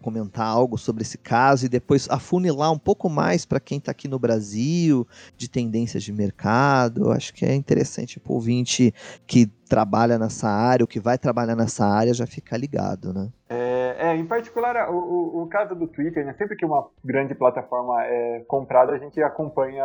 comentar 0.00 0.46
algo 0.46 0.78
sobre 0.78 1.02
esse 1.02 1.18
caso 1.18 1.66
e 1.66 1.68
depois 1.68 2.08
afunilar 2.08 2.70
um 2.70 2.78
pouco 2.78 3.10
mais 3.10 3.44
para 3.44 3.58
quem 3.58 3.78
está 3.78 3.90
aqui 3.90 4.06
no 4.06 4.16
Brasil 4.16 5.04
de 5.36 5.48
tendências 5.48 6.04
de 6.04 6.12
mercado, 6.12 7.10
acho 7.10 7.34
que 7.34 7.44
é 7.44 7.52
interessante 7.52 8.20
para 8.20 8.30
o 8.30 8.36
ouvinte 8.36 8.94
que 9.26 9.50
trabalha 9.74 10.16
nessa 10.16 10.48
área, 10.48 10.84
ou 10.84 10.86
que 10.86 11.00
vai 11.00 11.18
trabalhar 11.18 11.56
nessa 11.56 11.84
área, 11.84 12.14
já 12.14 12.28
ficar 12.28 12.56
ligado, 12.56 13.12
né? 13.12 13.28
É, 13.48 14.10
é 14.10 14.16
em 14.16 14.24
particular, 14.24 14.88
o, 14.88 14.96
o, 14.96 15.42
o, 15.42 15.46
caso 15.48 15.74
do 15.74 15.88
Twitter, 15.88 16.24
né, 16.24 16.32
sempre 16.34 16.56
que 16.56 16.64
uma 16.64 16.86
grande 17.04 17.34
plataforma 17.34 18.04
é 18.04 18.44
comprada, 18.46 18.92
a 18.92 18.98
gente 18.98 19.20
acompanha 19.20 19.84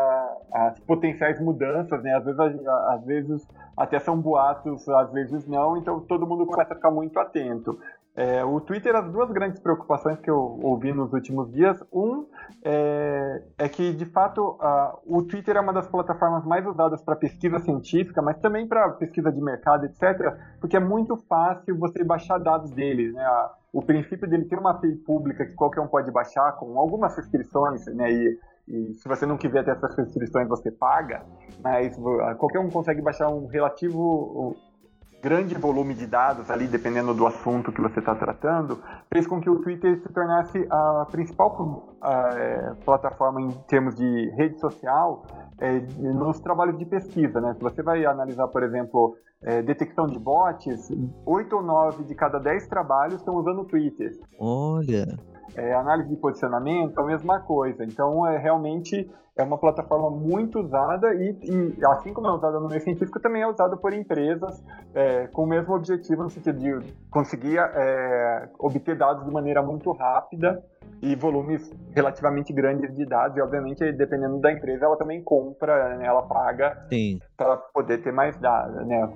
as 0.54 0.80
potenciais 0.82 1.42
mudanças, 1.42 2.04
né? 2.04 2.14
Às 2.16 2.24
vezes, 2.24 2.40
às 2.68 3.04
vezes 3.04 3.48
até 3.76 3.98
são 3.98 4.22
boatos, 4.22 4.88
às 4.88 5.12
vezes 5.12 5.48
não, 5.48 5.76
então 5.76 6.00
todo 6.02 6.28
mundo 6.28 6.46
começa 6.46 6.74
a 6.74 6.76
ficar 6.76 6.92
muito 6.92 7.18
atento. 7.18 7.80
É, 8.16 8.44
o 8.44 8.60
Twitter, 8.60 8.94
as 8.96 9.10
duas 9.10 9.32
grandes 9.32 9.62
preocupações 9.62 10.20
que 10.20 10.30
eu 10.30 10.60
ouvi 10.62 10.92
nos 10.92 11.14
últimos 11.14 11.50
dias, 11.54 11.82
um 11.94 12.26
é, 12.62 13.42
é 13.58 13.70
que, 13.70 13.94
de 13.94 14.06
fato, 14.06 14.58
o 15.06 15.22
Twitter 15.24 15.56
é 15.56 15.62
uma 15.62 15.72
das 15.72 15.88
plataformas 15.88 16.44
mais 16.44 16.66
usadas 16.68 17.02
para 17.02 17.16
pesquisa 17.16 17.60
científica, 17.60 18.22
mas 18.22 18.38
também 18.40 18.68
para 18.68 18.90
pesquisa 18.90 19.32
de 19.32 19.40
mercado, 19.40 19.79
etc., 19.86 20.36
porque 20.60 20.78
é 20.78 20.80
muito 20.80 21.16
fácil 21.28 21.78
você 21.78 22.04
baixar 22.04 22.38
dados 22.38 22.72
dele, 22.72 23.12
né? 23.12 23.26
o 23.72 23.82
princípio 23.82 24.28
dele 24.28 24.46
ter 24.46 24.58
uma 24.58 24.72
API 24.72 24.96
pública 24.96 25.46
que 25.46 25.54
qualquer 25.54 25.82
um 25.82 25.88
pode 25.88 26.12
baixar 26.12 26.54
com 26.54 26.78
algumas 26.78 27.16
restrições, 27.16 27.86
né? 27.88 28.12
E, 28.12 28.40
e 28.68 28.94
se 28.96 29.08
você 29.08 29.26
não 29.26 29.38
quiser 29.38 29.64
ter 29.64 29.72
essas 29.72 29.96
restrições, 29.96 30.48
você 30.48 30.72
paga, 30.72 31.24
mas 31.64 31.96
qualquer 32.38 32.60
um 32.60 32.70
consegue 32.70 33.02
baixar 33.02 33.30
um 33.30 33.48
relativo 33.48 34.56
grande 35.22 35.56
volume 35.56 35.94
de 35.94 36.08
dados 36.08 36.50
ali, 36.50 36.66
dependendo 36.66 37.14
do 37.14 37.28
assunto 37.28 37.72
que 37.72 37.82
você 37.82 38.00
está 38.00 38.16
tratando, 38.16 38.82
fez 39.12 39.28
com 39.28 39.42
que 39.42 39.50
o 39.50 39.60
Twitter 39.62 40.00
se 40.02 40.10
tornasse 40.14 40.66
a 40.70 41.06
principal 41.12 41.96
a, 42.02 42.30
é, 42.36 42.74
plataforma 42.86 43.42
em 43.42 43.52
termos 43.68 43.96
de 43.96 44.30
rede 44.38 44.60
social 44.60 45.26
é, 45.60 45.80
nos 45.98 46.40
trabalhos 46.40 46.78
de 46.78 46.86
pesquisa. 46.86 47.42
Né? 47.42 47.54
Se 47.56 47.62
você 47.62 47.84
vai 47.84 48.06
analisar, 48.06 48.48
por 48.48 48.64
exemplo, 48.64 49.18
é, 49.44 49.62
detecção 49.62 50.06
de 50.08 50.20
bots, 50.20 50.90
8 51.26 51.56
ou 51.56 51.62
9 51.62 52.04
de 52.04 52.16
cada 52.16 52.40
10 52.40 52.68
trabalhos 52.68 53.16
estão 53.16 53.36
usando 53.36 53.62
o 53.62 53.66
Twitter. 53.66 54.12
Olha! 54.40 55.18
É, 55.60 55.74
análise 55.74 56.10
de 56.10 56.16
posicionamento, 56.16 56.98
a 56.98 57.04
mesma 57.04 57.42
coisa. 57.42 57.84
Então, 57.84 58.26
é 58.26 58.38
realmente 58.38 59.10
é 59.40 59.44
uma 59.44 59.58
plataforma 59.58 60.10
muito 60.10 60.60
usada 60.60 61.14
e, 61.14 61.38
e, 61.44 61.86
assim 61.86 62.14
como 62.14 62.28
é 62.28 62.32
usada 62.32 62.60
no 62.60 62.68
meio 62.68 62.82
científico, 62.82 63.20
também 63.20 63.42
é 63.42 63.48
usada 63.48 63.78
por 63.78 63.94
empresas 63.94 64.64
é, 64.94 65.28
com 65.28 65.44
o 65.44 65.48
mesmo 65.48 65.74
objetivo, 65.74 66.24
no 66.24 66.30
sentido 66.30 66.60
de 66.60 66.94
conseguir 67.10 67.58
é, 67.58 68.50
obter 68.60 68.98
dados 68.98 69.26
de 69.26 69.32
maneira 69.32 69.62
muito 69.62 69.92
rápida 69.94 70.62
e 71.02 71.16
volumes 71.16 71.72
relativamente 71.96 72.52
grandes 72.52 72.94
de 72.94 73.06
dados. 73.06 73.38
E, 73.38 73.42
obviamente, 73.42 73.92
dependendo 73.94 74.40
da 74.40 74.52
empresa, 74.52 74.86
ela 74.86 74.98
também 74.98 75.24
compra, 75.24 75.98
né, 75.98 76.06
ela 76.06 76.24
paga 76.24 76.86
para 77.38 77.56
poder 77.56 78.00
ter 78.00 78.12
mais 78.12 78.38
dados, 78.38 78.86
né, 78.86 79.10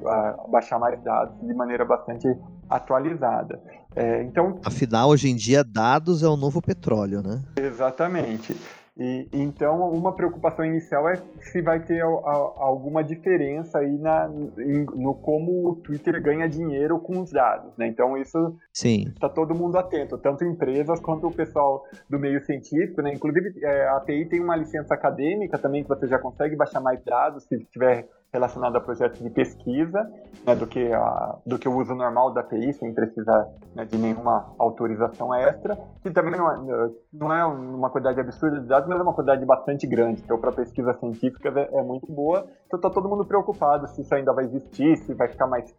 baixar 0.48 0.80
mais 0.80 1.02
dados 1.04 1.38
de 1.42 1.54
maneira 1.54 1.84
bastante 1.84 2.28
atualizada. 2.70 3.62
É, 3.96 4.24
então, 4.24 4.60
Afinal, 4.66 5.10
hoje 5.10 5.30
em 5.30 5.36
dia, 5.36 5.64
dados 5.64 6.24
é 6.24 6.28
o 6.28 6.38
novo 6.38 6.62
petróleo, 6.62 7.22
né? 7.22 7.42
Exatamente. 7.58 8.56
E, 8.96 9.28
então, 9.34 9.90
uma 9.90 10.14
preocupação 10.14 10.64
inicial 10.64 11.10
é 11.10 11.20
se 11.42 11.62
vai 11.62 11.80
ter 11.80 12.02
a, 12.04 12.06
a, 12.06 12.54
alguma 12.58 13.04
diferença 13.04 13.80
aí 13.80 13.98
na, 13.98 14.30
em, 14.60 14.86
no 14.86 15.16
como 15.16 15.70
o 15.70 15.76
Twitter 15.78 16.22
ganha 16.22 16.48
dinheiro 16.48 17.00
com 17.00 17.20
os 17.20 17.32
dados, 17.32 17.76
né? 17.76 17.88
Então, 17.88 18.16
isso 18.16 18.56
está 18.72 19.28
todo 19.28 19.56
mundo 19.56 19.80
atento, 19.80 20.16
tanto 20.20 20.44
empresas 20.44 21.00
quanto 21.00 21.26
o 21.26 21.34
pessoal 21.34 21.84
do 22.08 22.20
meio 22.20 22.40
científico, 22.46 23.02
né? 23.02 23.12
Inclusive, 23.12 23.54
é, 23.64 23.88
a 23.88 23.98
API 23.98 24.26
tem 24.26 24.40
uma 24.40 24.56
licença 24.56 24.94
acadêmica 24.94 25.58
também, 25.58 25.82
que 25.82 25.90
você 25.90 26.08
já 26.08 26.20
consegue 26.20 26.56
baixar 26.56 26.80
mais 26.80 27.04
dados 27.04 27.46
se 27.46 27.66
tiver 27.72 28.08
relacionado 28.34 28.76
a 28.76 28.82
projetos 28.82 29.20
de 29.20 29.30
pesquisa, 29.30 30.12
né, 30.46 30.56
do, 30.56 30.66
que 30.66 30.92
a, 30.92 31.38
do 31.46 31.60
que 31.60 31.70
o 31.70 31.78
uso 31.78 31.94
normal 31.94 32.34
da 32.34 32.42
API, 32.42 32.74
sem 32.74 32.92
precisar 32.92 33.48
né, 33.76 33.86
de 33.86 33.96
nenhuma 33.96 34.52
autorização 34.58 35.34
extra, 35.36 35.78
que 36.02 36.10
também 36.10 36.32
não 36.32 36.52
é, 36.52 36.90
não 37.14 37.32
é 37.32 37.46
uma 37.46 37.92
quantidade 37.92 38.20
absurda 38.20 38.60
de 38.60 38.68
dados, 38.68 38.90
mas 38.90 39.00
é 39.00 39.04
uma 39.04 39.14
quantidade 39.14 39.46
bastante 39.46 39.86
grande. 39.86 40.22
Então, 40.24 40.40
para 40.40 40.52
pesquisa 40.52 40.94
científica 40.96 41.50
é, 41.50 41.80
é, 41.80 41.84
muito 41.84 42.12
boa. 42.12 42.48
Então, 42.66 42.78
está 42.78 42.90
todo 42.90 43.08
mundo 43.08 43.24
preocupado 43.24 43.88
se 43.90 44.02
isso 44.02 44.16
ainda 44.16 44.34
vai 44.34 44.46
existir, 44.46 44.98
se 44.98 45.14
vai 45.14 45.28
ficar 45.28 45.46
mais. 45.46 45.72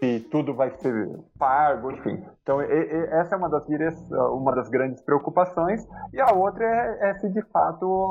se 0.00 0.20
tudo 0.28 0.52
vai 0.54 0.72
ser 0.72 1.08
pago, 1.38 1.92
enfim. 1.92 2.20
Então, 2.42 2.60
e, 2.60 2.66
e, 2.66 3.04
essa 3.12 3.36
é 3.36 3.38
uma 3.38 3.48
das, 3.48 3.64
uma 4.10 4.52
das 4.52 4.68
grandes 4.68 5.00
preocupações. 5.02 5.86
E 6.12 6.20
a 6.20 6.32
outra 6.32 6.64
é, 6.64 7.10
é 7.10 7.14
se 7.14 7.28
de 7.28 7.42
fato 7.42 8.10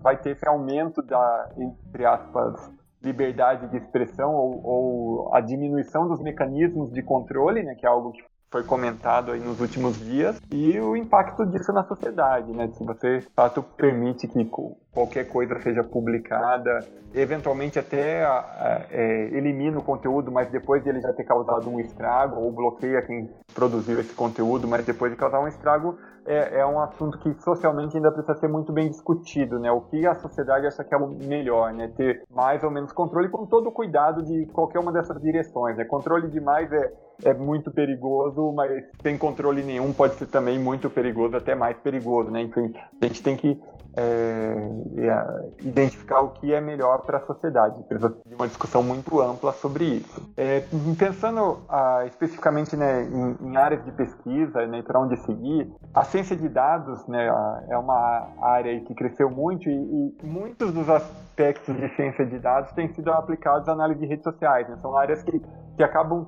vai 0.00 0.16
ter 0.16 0.30
esse 0.30 0.46
aumento 0.46 1.02
da, 1.02 1.50
entre 1.58 2.06
aspas, 2.06 2.70
liberdade 3.02 3.68
de 3.68 3.76
expressão 3.76 4.34
ou, 4.34 4.60
ou, 4.64 5.34
a 5.34 5.40
diminuição 5.40 6.06
dos 6.08 6.20
mecanismos 6.22 6.92
de 6.92 7.02
controle, 7.02 7.62
né, 7.62 7.74
que 7.74 7.86
é 7.86 7.88
algo 7.88 8.12
que 8.12 8.22
foi 8.50 8.64
comentado 8.64 9.30
aí 9.30 9.38
nos 9.38 9.60
últimos 9.60 9.96
dias, 10.00 10.40
e 10.50 10.78
o 10.80 10.96
impacto 10.96 11.46
disso 11.46 11.72
na 11.72 11.84
sociedade, 11.84 12.50
né? 12.52 12.66
Se 12.72 12.84
você, 12.84 13.20
de 13.20 13.28
fato, 13.30 13.62
permite 13.62 14.26
que 14.26 14.50
qualquer 14.90 15.28
coisa 15.28 15.56
seja 15.60 15.84
publicada, 15.84 16.84
eventualmente 17.14 17.78
até 17.78 18.24
é, 18.90 19.28
elimina 19.32 19.78
o 19.78 19.84
conteúdo, 19.84 20.32
mas 20.32 20.50
depois 20.50 20.82
de 20.82 20.88
ele 20.88 21.00
já 21.00 21.12
ter 21.12 21.22
causado 21.22 21.70
um 21.70 21.78
estrago, 21.78 22.40
ou 22.40 22.50
bloqueia 22.50 23.02
quem 23.02 23.30
produziu 23.54 24.00
esse 24.00 24.14
conteúdo, 24.14 24.66
mas 24.66 24.84
depois 24.84 25.12
de 25.12 25.16
causar 25.16 25.40
um 25.40 25.46
estrago, 25.46 25.96
é, 26.26 26.60
é, 26.60 26.66
um 26.66 26.80
assunto 26.80 27.18
que 27.18 27.32
socialmente 27.42 27.96
ainda 27.96 28.10
precisa 28.10 28.34
ser 28.38 28.48
muito 28.48 28.72
bem 28.72 28.88
discutido, 28.88 29.58
né? 29.58 29.70
O 29.70 29.80
que 29.82 30.06
a 30.06 30.14
sociedade 30.14 30.66
acha 30.66 30.84
que 30.84 30.94
é 30.94 30.96
o 30.96 31.08
melhor, 31.08 31.72
né? 31.72 31.88
Ter 31.96 32.22
mais 32.30 32.62
ou 32.62 32.70
menos 32.70 32.92
controle 32.92 33.28
com 33.28 33.46
todo 33.46 33.68
o 33.68 33.72
cuidado 33.72 34.22
de 34.22 34.46
qualquer 34.46 34.78
uma 34.78 34.92
dessas 34.92 35.20
direções, 35.20 35.76
né? 35.76 35.84
Controle 35.84 36.28
demais 36.28 36.70
é, 36.72 36.92
é 37.24 37.34
muito 37.34 37.70
perigoso, 37.70 38.52
mas 38.52 38.84
sem 39.02 39.16
controle 39.16 39.62
nenhum 39.62 39.92
pode 39.92 40.14
ser 40.14 40.26
também 40.26 40.58
muito 40.58 40.90
perigoso, 40.90 41.36
até 41.36 41.54
mais 41.54 41.76
perigoso, 41.78 42.30
né? 42.30 42.42
Enfim, 42.42 42.72
a 43.00 43.06
gente 43.06 43.22
tem 43.22 43.36
que 43.36 43.60
é, 43.96 44.70
identificar 45.62 46.20
o 46.20 46.30
que 46.30 46.52
é 46.52 46.60
melhor 46.60 47.02
para 47.02 47.18
a 47.18 47.20
sociedade. 47.26 47.82
Precisa 47.84 48.14
de 48.26 48.34
uma 48.34 48.46
discussão 48.46 48.82
muito 48.82 49.20
ampla 49.20 49.52
sobre 49.52 49.84
isso. 49.84 50.32
É, 50.36 50.62
pensando 50.98 51.58
ah, 51.68 52.04
especificamente 52.06 52.76
né, 52.76 53.04
em, 53.04 53.48
em, 53.48 53.56
áreas 53.56 53.84
de 53.84 53.92
pesquisa, 53.92 54.66
né, 54.66 54.82
para 54.82 55.00
onde 55.00 55.16
seguir, 55.18 55.70
a 55.94 56.04
ciência 56.04 56.36
de 56.36 56.48
dados 56.48 57.06
né, 57.06 57.26
é 57.68 57.76
uma 57.76 58.28
área 58.42 58.78
que 58.80 58.94
cresceu 58.94 59.30
muito 59.30 59.68
e, 59.68 59.72
e, 59.72 60.26
muitos 60.26 60.72
dos 60.72 60.88
aspectos 60.88 61.74
de 61.76 61.88
ciência 61.96 62.24
de 62.26 62.38
dados 62.38 62.72
têm 62.72 62.88
sido 62.88 63.10
aplicados 63.12 63.68
à 63.68 63.72
análise 63.72 64.00
de 64.00 64.06
redes 64.06 64.24
sociais. 64.24 64.68
Né? 64.68 64.76
São 64.80 64.96
áreas 64.96 65.22
que, 65.22 65.42
que 65.80 65.84
acabam 65.84 66.26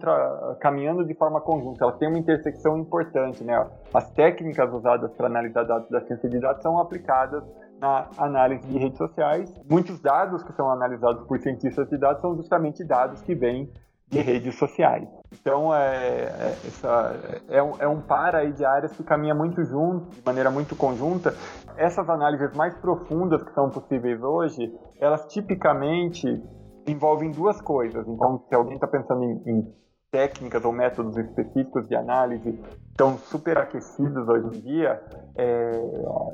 caminhando 0.60 1.04
de 1.04 1.12
forma 1.12 1.38
conjunta. 1.38 1.84
Elas 1.84 1.98
têm 1.98 2.08
uma 2.08 2.18
intersecção 2.18 2.78
importante. 2.78 3.44
Né? 3.44 3.54
As 3.92 4.10
técnicas 4.12 4.72
usadas 4.72 5.12
para 5.12 5.26
analisar 5.26 5.64
dados 5.64 5.90
da 5.90 6.00
ciência 6.00 6.26
de 6.26 6.40
dados 6.40 6.62
são 6.62 6.78
aplicadas 6.78 7.44
na 7.78 8.08
análise 8.16 8.66
de 8.66 8.78
redes 8.78 8.96
sociais. 8.96 9.54
Muitos 9.68 10.00
dados 10.00 10.42
que 10.42 10.54
são 10.54 10.70
analisados 10.70 11.26
por 11.26 11.38
cientistas 11.38 11.86
de 11.90 11.98
dados 11.98 12.22
são 12.22 12.34
justamente 12.34 12.82
dados 12.82 13.20
que 13.20 13.34
vêm 13.34 13.70
de 14.08 14.20
redes 14.20 14.56
sociais. 14.56 15.06
Então, 15.38 15.74
é, 15.74 15.96
é, 15.98 16.56
essa, 16.66 17.14
é, 17.50 17.62
um, 17.62 17.72
é 17.78 17.86
um 17.86 18.00
par 18.00 18.34
aí 18.34 18.52
de 18.52 18.64
áreas 18.64 18.92
que 18.92 19.02
caminha 19.02 19.34
muito 19.34 19.62
junto, 19.64 20.08
de 20.16 20.22
maneira 20.24 20.50
muito 20.50 20.74
conjunta. 20.74 21.34
Essas 21.76 22.08
análises 22.08 22.56
mais 22.56 22.74
profundas 22.78 23.42
que 23.42 23.52
são 23.52 23.68
possíveis 23.68 24.22
hoje, 24.22 24.72
elas 24.98 25.26
tipicamente 25.26 26.42
envolvem 26.86 27.30
duas 27.30 27.60
coisas. 27.60 28.06
Então, 28.06 28.44
se 28.48 28.54
alguém 28.54 28.74
está 28.74 28.86
pensando 28.86 29.24
em, 29.24 29.42
em 29.46 29.74
técnicas 30.10 30.64
ou 30.64 30.72
métodos 30.72 31.16
específicos 31.16 31.88
de 31.88 31.94
análise 31.94 32.58
estão 32.92 33.16
superaquecidos 33.18 34.28
hoje 34.28 34.58
em 34.58 34.60
dia. 34.60 35.02
É, 35.36 35.72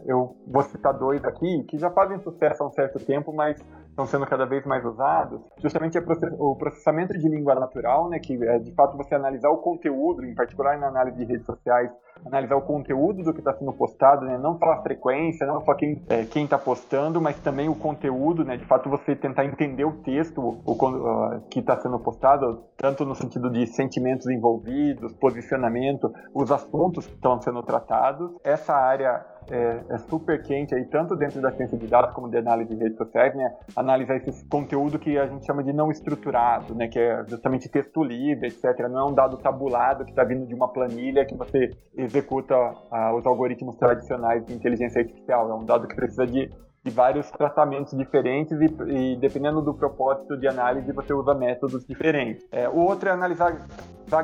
eu 0.07 0.37
vou 0.47 0.63
citar 0.65 0.93
dois 0.93 1.25
aqui 1.25 1.65
que 1.65 1.79
já 1.79 1.91
fazem 1.91 2.19
sucesso 2.19 2.63
há 2.63 2.67
um 2.67 2.73
certo 2.73 2.99
tempo, 2.99 3.33
mas 3.33 3.59
estão 3.89 4.07
sendo 4.07 4.27
cada 4.27 4.45
vez 4.45 4.65
mais 4.67 4.85
usados. 4.85 5.41
Justamente 5.59 5.97
é 5.97 6.03
o 6.39 6.55
processamento 6.57 7.17
de 7.17 7.29
língua 7.29 7.55
natural, 7.55 8.09
né, 8.09 8.19
que 8.19 8.35
é 8.45 8.59
de 8.59 8.73
fato 8.75 8.97
você 8.97 9.15
analisar 9.15 9.51
o 9.51 9.59
conteúdo, 9.59 10.25
em 10.25 10.35
particular 10.35 10.79
na 10.79 10.89
análise 10.89 11.17
de 11.17 11.25
redes 11.25 11.47
sociais, 11.47 11.91
analisar 12.25 12.57
o 12.57 12.63
conteúdo 12.63 13.23
do 13.23 13.33
que 13.33 13.41
está 13.41 13.53
sendo 13.55 13.73
postado, 13.73 14.25
né? 14.25 14.39
não 14.39 14.59
só 14.59 14.73
a 14.73 14.83
frequência, 14.83 15.47
não 15.47 15.61
só 15.65 15.75
quem 15.75 16.03
é, 16.09 16.25
quem 16.25 16.45
está 16.45 16.59
postando, 16.59 17.21
mas 17.21 17.39
também 17.41 17.69
o 17.69 17.75
conteúdo, 17.75 18.45
né? 18.45 18.57
De 18.57 18.65
fato 18.65 18.89
você 18.89 19.15
tentar 19.15 19.45
entender 19.45 19.85
o 19.85 19.93
texto 20.03 20.41
o, 20.65 20.73
uh, 20.73 21.41
que 21.51 21.61
está 21.61 21.77
sendo 21.81 21.99
postado, 21.99 22.65
tanto 22.77 23.05
no 23.05 23.15
sentido 23.15 23.51
de 23.51 23.67
sentimentos 23.67 24.27
envolvidos, 24.29 25.13
posicionamento, 25.15 26.13
os 26.35 26.48
assuntos 26.51 27.07
que 27.07 27.15
estão 27.15 27.41
sendo 27.41 27.63
tratados. 27.63 28.31
Essa 28.45 28.75
área 28.75 29.25
é, 29.51 29.81
é, 29.89 29.99
super 29.99 30.43
quente 30.43 30.75
aí, 30.75 30.85
tanto 30.85 31.17
dentro 31.17 31.41
da 31.41 31.51
ciência 31.53 31.79
de 31.79 31.87
dados 31.87 32.13
como 32.13 32.29
de 32.29 32.37
análise 32.37 32.75
de 32.75 32.83
redes 32.83 32.99
sociais, 32.99 33.35
né? 33.35 33.55
Analisar 33.75 34.17
esse 34.17 34.45
conteúdo 34.47 34.99
que 34.99 35.19
a 35.19 35.27
gente 35.27 35.47
chama 35.47 35.63
de 35.63 35.73
não 35.73 35.91
estruturado, 35.91 36.75
né? 36.75 36.89
Que 36.89 36.99
é 36.99 37.25
justamente 37.27 37.69
texto 37.69 38.03
livre, 38.03 38.49
etc. 38.49 38.89
Não 38.91 38.99
é 38.99 39.05
um 39.11 39.15
dado 39.15 39.39
tabulado 39.39 40.05
que 40.05 40.11
está 40.11 40.25
vindo 40.25 40.47
de 40.47 40.55
uma 40.55 40.69
planilha 40.69 41.25
que 41.25 41.35
você 41.35 41.71
executa 41.97 42.55
ah, 42.91 43.15
os 43.15 43.27
algoritmos 43.27 43.77
tradicionais 43.77 44.45
de 44.45 44.55
inteligência 44.55 45.01
artificial. 45.01 45.51
É 45.51 45.55
um 45.55 45.65
dado 45.65 45.89
que 45.89 45.97
precisa 45.97 46.27
de 46.27 46.51
de 46.85 46.91
vários 46.91 47.31
tratamentos 47.31 47.97
diferentes 47.97 48.59
e, 48.61 48.67
e, 48.89 49.17
dependendo 49.17 49.61
do 49.61 49.75
propósito 49.75 50.37
de 50.37 50.47
análise 50.47 50.93
você 50.93 51.13
usa 51.13 51.35
métodos 51.35 51.85
diferentes. 51.87 52.47
É, 52.53 52.69
o 52.69 52.77
outro 52.77 53.09
é 53.09 53.13
analisar 53.13 53.57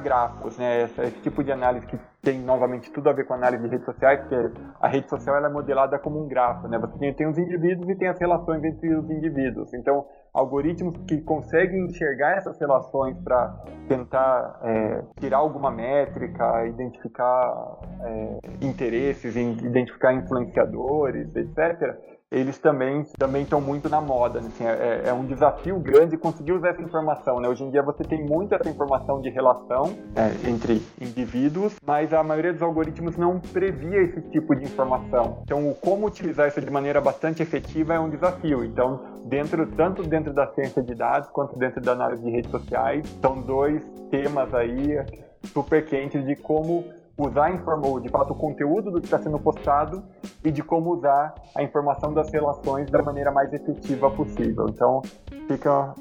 gráficos, 0.02 0.56
né? 0.56 0.84
Esse, 0.84 1.00
esse, 1.02 1.20
tipo 1.20 1.44
de 1.44 1.52
análise 1.52 1.86
que 1.86 1.98
tem 2.22 2.40
novamente 2.40 2.90
tudo 2.90 3.10
a 3.10 3.12
ver 3.12 3.26
com 3.26 3.34
análise 3.34 3.62
de 3.64 3.68
redes 3.68 3.84
sociais, 3.84 4.20
porque 4.20 4.58
a 4.80 4.88
rede 4.88 5.10
social 5.10 5.36
ela 5.36 5.48
é 5.48 5.52
modelada 5.52 5.98
como 5.98 6.24
um 6.24 6.26
gráfico, 6.26 6.68
né? 6.68 6.78
Você 6.78 6.98
tem, 6.98 7.12
tem 7.12 7.26
os 7.26 7.36
indivíduos 7.36 7.88
e 7.90 7.94
tem 7.94 8.08
as 8.08 8.18
relações 8.18 8.64
entre 8.64 8.94
os 8.94 9.10
indivíduos. 9.10 9.74
Então, 9.74 10.06
algoritmos 10.32 10.96
que 11.06 11.20
conseguem 11.20 11.84
enxergar 11.84 12.38
essas 12.38 12.58
relações 12.58 13.16
para 13.22 13.54
tentar 13.86 14.58
é, 14.62 15.02
tirar 15.20 15.38
alguma 15.38 15.70
métrica, 15.70 16.66
identificar 16.66 17.78
é, 18.00 18.38
interesses, 18.62 19.36
identificar 19.36 20.14
influenciadores, 20.14 21.36
etc 21.36 22.13
eles 22.34 22.58
também 22.58 23.04
também 23.16 23.42
estão 23.42 23.60
muito 23.60 23.88
na 23.88 24.00
moda. 24.00 24.40
Né? 24.40 24.48
Assim, 24.48 24.64
é, 24.66 25.02
é, 25.06 25.12
um 25.12 25.24
desafio 25.24 25.78
grande 25.78 26.16
conseguir 26.16 26.52
usar 26.52 26.70
essa 26.70 26.82
informação. 26.82 27.40
Né? 27.40 27.48
Hoje 27.48 27.62
em 27.62 27.70
dia 27.70 27.82
você 27.82 28.02
tem 28.02 28.24
muita 28.24 28.56
essa 28.56 28.68
informação 28.68 29.20
de 29.20 29.30
relação 29.30 29.96
é, 30.16 30.48
entre 30.48 30.82
indivíduos, 31.00 31.76
mas 31.86 32.12
a 32.12 32.22
maioria 32.22 32.52
dos 32.52 32.62
algoritmos 32.62 33.16
não 33.16 33.38
previa 33.38 34.02
esse 34.02 34.20
tipo 34.30 34.54
de 34.56 34.64
informação. 34.64 35.38
Então, 35.44 35.74
como 35.80 36.06
utilizar 36.06 36.48
isso 36.48 36.60
de 36.60 36.70
maneira 36.70 37.00
bastante 37.00 37.42
efetiva 37.42 37.94
é 37.94 38.00
um 38.00 38.10
desafio. 38.10 38.64
Então, 38.64 39.00
dentro 39.26 39.66
tanto 39.76 40.02
dentro 40.02 40.32
da 40.32 40.46
ciência 40.48 40.82
de 40.82 40.94
dados 40.94 41.28
quanto 41.30 41.56
dentro 41.56 41.80
da 41.80 41.92
análise 41.92 42.22
de 42.22 42.30
redes 42.30 42.50
sociais, 42.50 43.06
são 43.20 43.40
dois 43.40 43.82
temas 44.10 44.52
aí 44.54 44.98
super 45.44 45.84
quentes 45.84 46.24
de 46.24 46.34
como 46.36 46.84
usar 47.16 47.54
informou 47.54 48.00
de 48.00 48.08
fato 48.08 48.32
o 48.32 48.36
conteúdo 48.36 48.90
do 48.90 49.00
que 49.00 49.06
está 49.06 49.18
sendo 49.18 49.38
postado 49.38 50.02
e 50.44 50.50
de 50.50 50.62
como 50.62 50.94
usar 50.94 51.34
a 51.54 51.62
informação 51.62 52.12
das 52.12 52.30
relações 52.32 52.90
da 52.90 53.02
maneira 53.02 53.30
mais 53.30 53.52
efetiva 53.52 54.10
possível. 54.10 54.66
Então, 54.68 55.00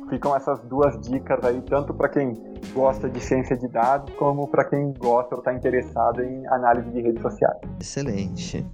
ficam, 0.09 0.35
essas 0.35 0.59
duas 0.61 0.99
dicas 1.01 1.43
aí, 1.43 1.61
tanto 1.61 1.93
para 1.93 2.09
quem 2.09 2.33
gosta 2.73 3.09
de 3.09 3.19
ciência 3.19 3.55
de 3.55 3.67
dados, 3.67 4.13
como 4.15 4.47
para 4.47 4.65
quem 4.65 4.93
gosta 4.93 5.35
ou 5.35 5.39
está 5.39 5.53
interessado 5.53 6.23
em 6.23 6.47
análise 6.47 6.89
de 6.89 7.01
redes 7.01 7.21
sociais. 7.21 7.59
Excelente. 7.79 8.65